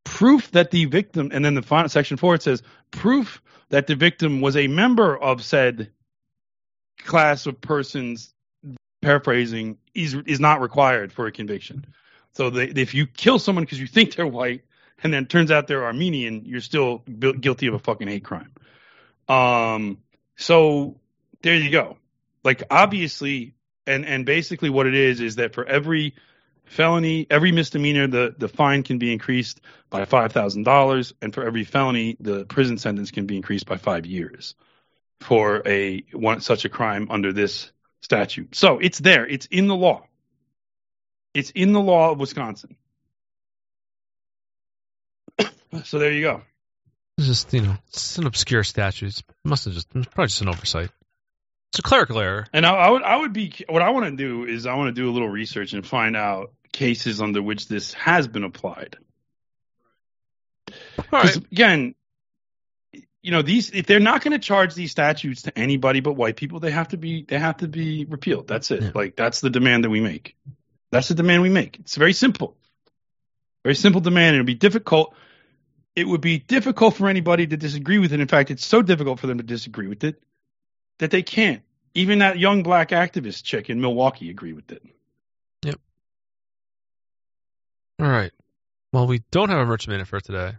Proof 0.03 0.51
that 0.51 0.71
the 0.71 0.85
victim, 0.85 1.31
and 1.33 1.43
then 1.43 1.55
the 1.55 1.61
final 1.61 1.89
section 1.89 2.17
four 2.17 2.35
it 2.35 2.43
says 2.43 2.63
proof 2.91 3.41
that 3.69 3.87
the 3.87 3.95
victim 3.95 4.39
was 4.41 4.55
a 4.55 4.67
member 4.67 5.17
of 5.17 5.43
said 5.43 5.91
class 7.03 7.45
of 7.45 7.59
persons. 7.59 8.33
Paraphrasing 9.01 9.77
is 9.93 10.15
is 10.25 10.39
not 10.39 10.61
required 10.61 11.13
for 11.13 11.27
a 11.27 11.31
conviction. 11.31 11.85
So 12.33 12.49
they, 12.49 12.65
if 12.65 12.93
you 12.93 13.05
kill 13.05 13.37
someone 13.39 13.63
because 13.63 13.79
you 13.79 13.87
think 13.87 14.15
they're 14.15 14.25
white, 14.25 14.63
and 15.03 15.13
then 15.13 15.25
turns 15.25 15.51
out 15.51 15.67
they're 15.67 15.85
Armenian, 15.85 16.45
you're 16.45 16.61
still 16.61 17.03
gu- 17.19 17.33
guilty 17.33 17.67
of 17.67 17.73
a 17.73 17.79
fucking 17.79 18.07
hate 18.07 18.23
crime. 18.23 18.51
Um, 19.27 19.99
so 20.35 20.99
there 21.41 21.55
you 21.55 21.69
go. 21.69 21.97
Like 22.43 22.63
obviously, 22.69 23.55
and 23.85 24.05
and 24.05 24.25
basically 24.25 24.69
what 24.69 24.87
it 24.87 24.95
is 24.95 25.21
is 25.21 25.35
that 25.35 25.53
for 25.53 25.65
every 25.65 26.15
felony, 26.65 27.27
every 27.29 27.51
misdemeanor, 27.51 28.07
the 28.07 28.35
the 28.37 28.47
fine 28.47 28.83
can 28.83 28.97
be 28.97 29.11
increased 29.11 29.61
by 29.89 30.05
five 30.05 30.31
thousand 30.31 30.63
dollars, 30.63 31.13
and 31.21 31.33
for 31.33 31.45
every 31.45 31.63
felony, 31.63 32.17
the 32.19 32.45
prison 32.45 32.77
sentence 32.77 33.11
can 33.11 33.25
be 33.25 33.35
increased 33.35 33.65
by 33.65 33.77
five 33.77 34.05
years 34.05 34.55
for 35.19 35.61
a 35.65 36.03
one 36.13 36.41
such 36.41 36.65
a 36.65 36.69
crime 36.69 37.07
under 37.09 37.33
this 37.33 37.71
statute. 38.01 38.55
So 38.55 38.79
it's 38.79 38.99
there. 38.99 39.25
It's 39.25 39.47
in 39.47 39.67
the 39.67 39.75
law. 39.75 40.05
It's 41.33 41.51
in 41.51 41.73
the 41.73 41.81
law 41.81 42.11
of 42.11 42.19
Wisconsin. 42.19 42.75
So 45.83 45.99
there 45.99 46.11
you 46.11 46.21
go. 46.21 46.41
It's 47.17 47.27
just 47.27 47.53
you 47.53 47.61
know, 47.61 47.75
it's 47.89 48.17
an 48.17 48.27
obscure 48.27 48.63
statute. 48.63 49.17
It 49.17 49.25
must 49.43 49.65
have 49.65 49.73
just 49.73 49.87
it's 49.95 50.07
probably 50.07 50.27
just 50.27 50.41
an 50.41 50.49
oversight. 50.49 50.89
It's 51.71 51.79
a 51.79 51.81
clerical 51.81 52.19
error. 52.19 52.47
And 52.53 52.65
I, 52.65 52.73
I 52.73 52.89
would, 52.89 53.03
I 53.03 53.17
would 53.17 53.33
be, 53.33 53.53
what 53.67 53.81
I 53.81 53.89
want 53.89 54.05
to 54.05 54.15
do 54.15 54.45
is 54.45 54.65
I 54.65 54.75
want 54.75 54.87
to 54.87 54.99
do 54.99 55.09
a 55.09 55.11
little 55.11 55.29
research 55.29 55.73
and 55.73 55.85
find 55.85 56.15
out 56.15 56.53
cases 56.71 57.19
under 57.21 57.41
which 57.41 57.67
this 57.67 57.93
has 57.93 58.27
been 58.27 58.43
applied. 58.43 58.97
Because 60.95 61.37
again, 61.37 61.95
you 63.21 63.31
know, 63.31 63.41
these 63.41 63.71
if 63.71 63.85
they're 63.85 63.99
not 63.99 64.23
going 64.23 64.31
to 64.31 64.39
charge 64.39 64.75
these 64.75 64.91
statutes 64.91 65.43
to 65.43 65.57
anybody 65.57 65.99
but 65.99 66.13
white 66.13 66.35
people, 66.35 66.59
they 66.59 66.71
have 66.71 66.89
to 66.89 66.97
be, 66.97 67.25
they 67.27 67.37
have 67.37 67.57
to 67.57 67.67
be 67.67 68.05
repealed. 68.05 68.47
That's 68.47 68.71
it. 68.71 68.95
Like 68.95 69.15
that's 69.15 69.41
the 69.41 69.49
demand 69.49 69.83
that 69.83 69.89
we 69.89 70.01
make. 70.01 70.35
That's 70.91 71.09
the 71.09 71.15
demand 71.15 71.41
we 71.41 71.49
make. 71.49 71.79
It's 71.79 71.95
very 71.95 72.13
simple. 72.13 72.55
Very 73.63 73.75
simple 73.75 73.99
demand. 73.99 74.35
It'll 74.35 74.45
be 74.45 74.53
difficult. 74.53 75.13
It 75.97 76.07
would 76.07 76.21
be 76.21 76.37
difficult 76.37 76.93
for 76.93 77.09
anybody 77.09 77.47
to 77.47 77.57
disagree 77.57 77.97
with 77.97 78.13
it. 78.13 78.19
In 78.19 78.27
fact, 78.27 78.51
it's 78.51 78.63
so 78.63 78.83
difficult 78.83 79.19
for 79.19 79.25
them 79.25 79.39
to 79.39 79.43
disagree 79.43 79.87
with 79.87 80.03
it 80.03 80.21
that 80.99 81.09
they 81.09 81.23
can't. 81.23 81.63
Even 81.95 82.19
that 82.19 82.37
young 82.37 82.61
black 82.61 82.89
activist 82.89 83.43
chick 83.43 83.71
in 83.71 83.81
Milwaukee 83.81 84.29
agreed 84.29 84.53
with 84.53 84.71
it. 84.71 84.83
Yep. 85.63 85.79
All 87.99 88.07
right. 88.07 88.31
Well, 88.93 89.07
we 89.07 89.23
don't 89.31 89.49
have 89.49 89.57
a 89.57 89.65
merch 89.65 89.87
minute 89.87 90.07
for 90.07 90.19
today, 90.19 90.53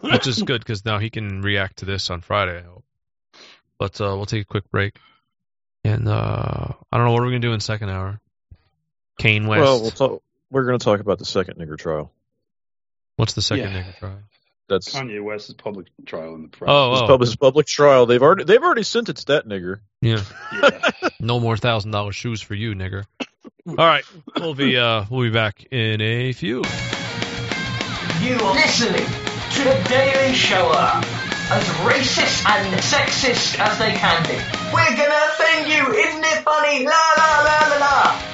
which 0.00 0.26
is 0.26 0.42
good 0.46 0.60
because 0.60 0.84
now 0.84 0.98
he 0.98 1.08
can 1.08 1.40
react 1.40 1.78
to 1.78 1.86
this 1.86 2.10
on 2.10 2.20
Friday. 2.20 2.58
I 2.58 2.62
hope. 2.62 2.84
But 3.78 3.98
uh, 3.98 4.14
we'll 4.14 4.26
take 4.26 4.42
a 4.42 4.44
quick 4.44 4.70
break, 4.70 4.98
and 5.84 6.06
uh, 6.06 6.68
I 6.92 6.96
don't 6.98 7.06
know 7.06 7.12
what 7.12 7.22
we're 7.22 7.28
gonna 7.28 7.38
do 7.38 7.54
in 7.54 7.60
second 7.60 7.88
hour. 7.88 8.20
Kanye 9.18 9.48
West. 9.48 9.62
Well, 9.62 9.80
we'll 9.80 9.90
talk, 9.90 10.22
we're 10.50 10.66
going 10.66 10.78
to 10.78 10.84
talk 10.84 11.00
about 11.00 11.18
the 11.18 11.24
second 11.24 11.56
nigger 11.58 11.78
trial. 11.78 12.12
What's 13.16 13.32
the 13.32 13.42
second 13.42 13.72
Yeah. 13.72 13.82
nigger 13.82 13.96
trial? 13.98 14.18
That's 14.68 14.94
Kanye 14.94 15.22
West's 15.22 15.52
public 15.52 15.88
trial 16.06 16.34
in 16.34 16.42
the 16.42 16.48
press. 16.48 16.70
Oh, 16.72 16.92
his, 16.92 17.02
oh. 17.02 17.06
pub- 17.06 17.20
his 17.20 17.36
public 17.36 17.66
trial. 17.66 18.06
They've 18.06 18.22
already 18.22 18.44
they've 18.44 18.62
already 18.62 18.82
sentenced 18.82 19.26
that 19.26 19.46
nigger. 19.46 19.80
Yeah. 20.00 20.22
no 21.20 21.38
more 21.38 21.56
thousand 21.56 21.90
dollar 21.90 22.12
shoes 22.12 22.40
for 22.40 22.54
you, 22.54 22.74
nigger. 22.74 23.04
All 23.66 23.74
right, 23.74 24.04
we'll 24.36 24.54
be 24.54 24.76
uh 24.76 25.04
we'll 25.10 25.22
be 25.22 25.30
back 25.30 25.66
in 25.70 26.00
a 26.00 26.32
few. 26.32 26.62
You 28.20 28.36
are 28.36 28.54
listening 28.54 29.06
to 29.06 29.64
the 29.64 29.86
Daily 29.88 30.34
Shoah. 30.34 31.02
As 31.46 31.62
racist 31.84 32.48
and 32.48 32.74
sexist 32.80 33.58
as 33.60 33.78
they 33.78 33.92
can 33.92 34.22
be. 34.22 34.32
We're 34.72 34.96
gonna 34.96 35.20
offend 35.28 35.68
you, 35.68 35.92
isn't 35.92 36.24
it 36.24 36.42
funny? 36.42 36.86
La 36.86 36.92
la 37.18 37.42
la 37.42 37.68
la 37.68 37.76
la. 37.76 38.33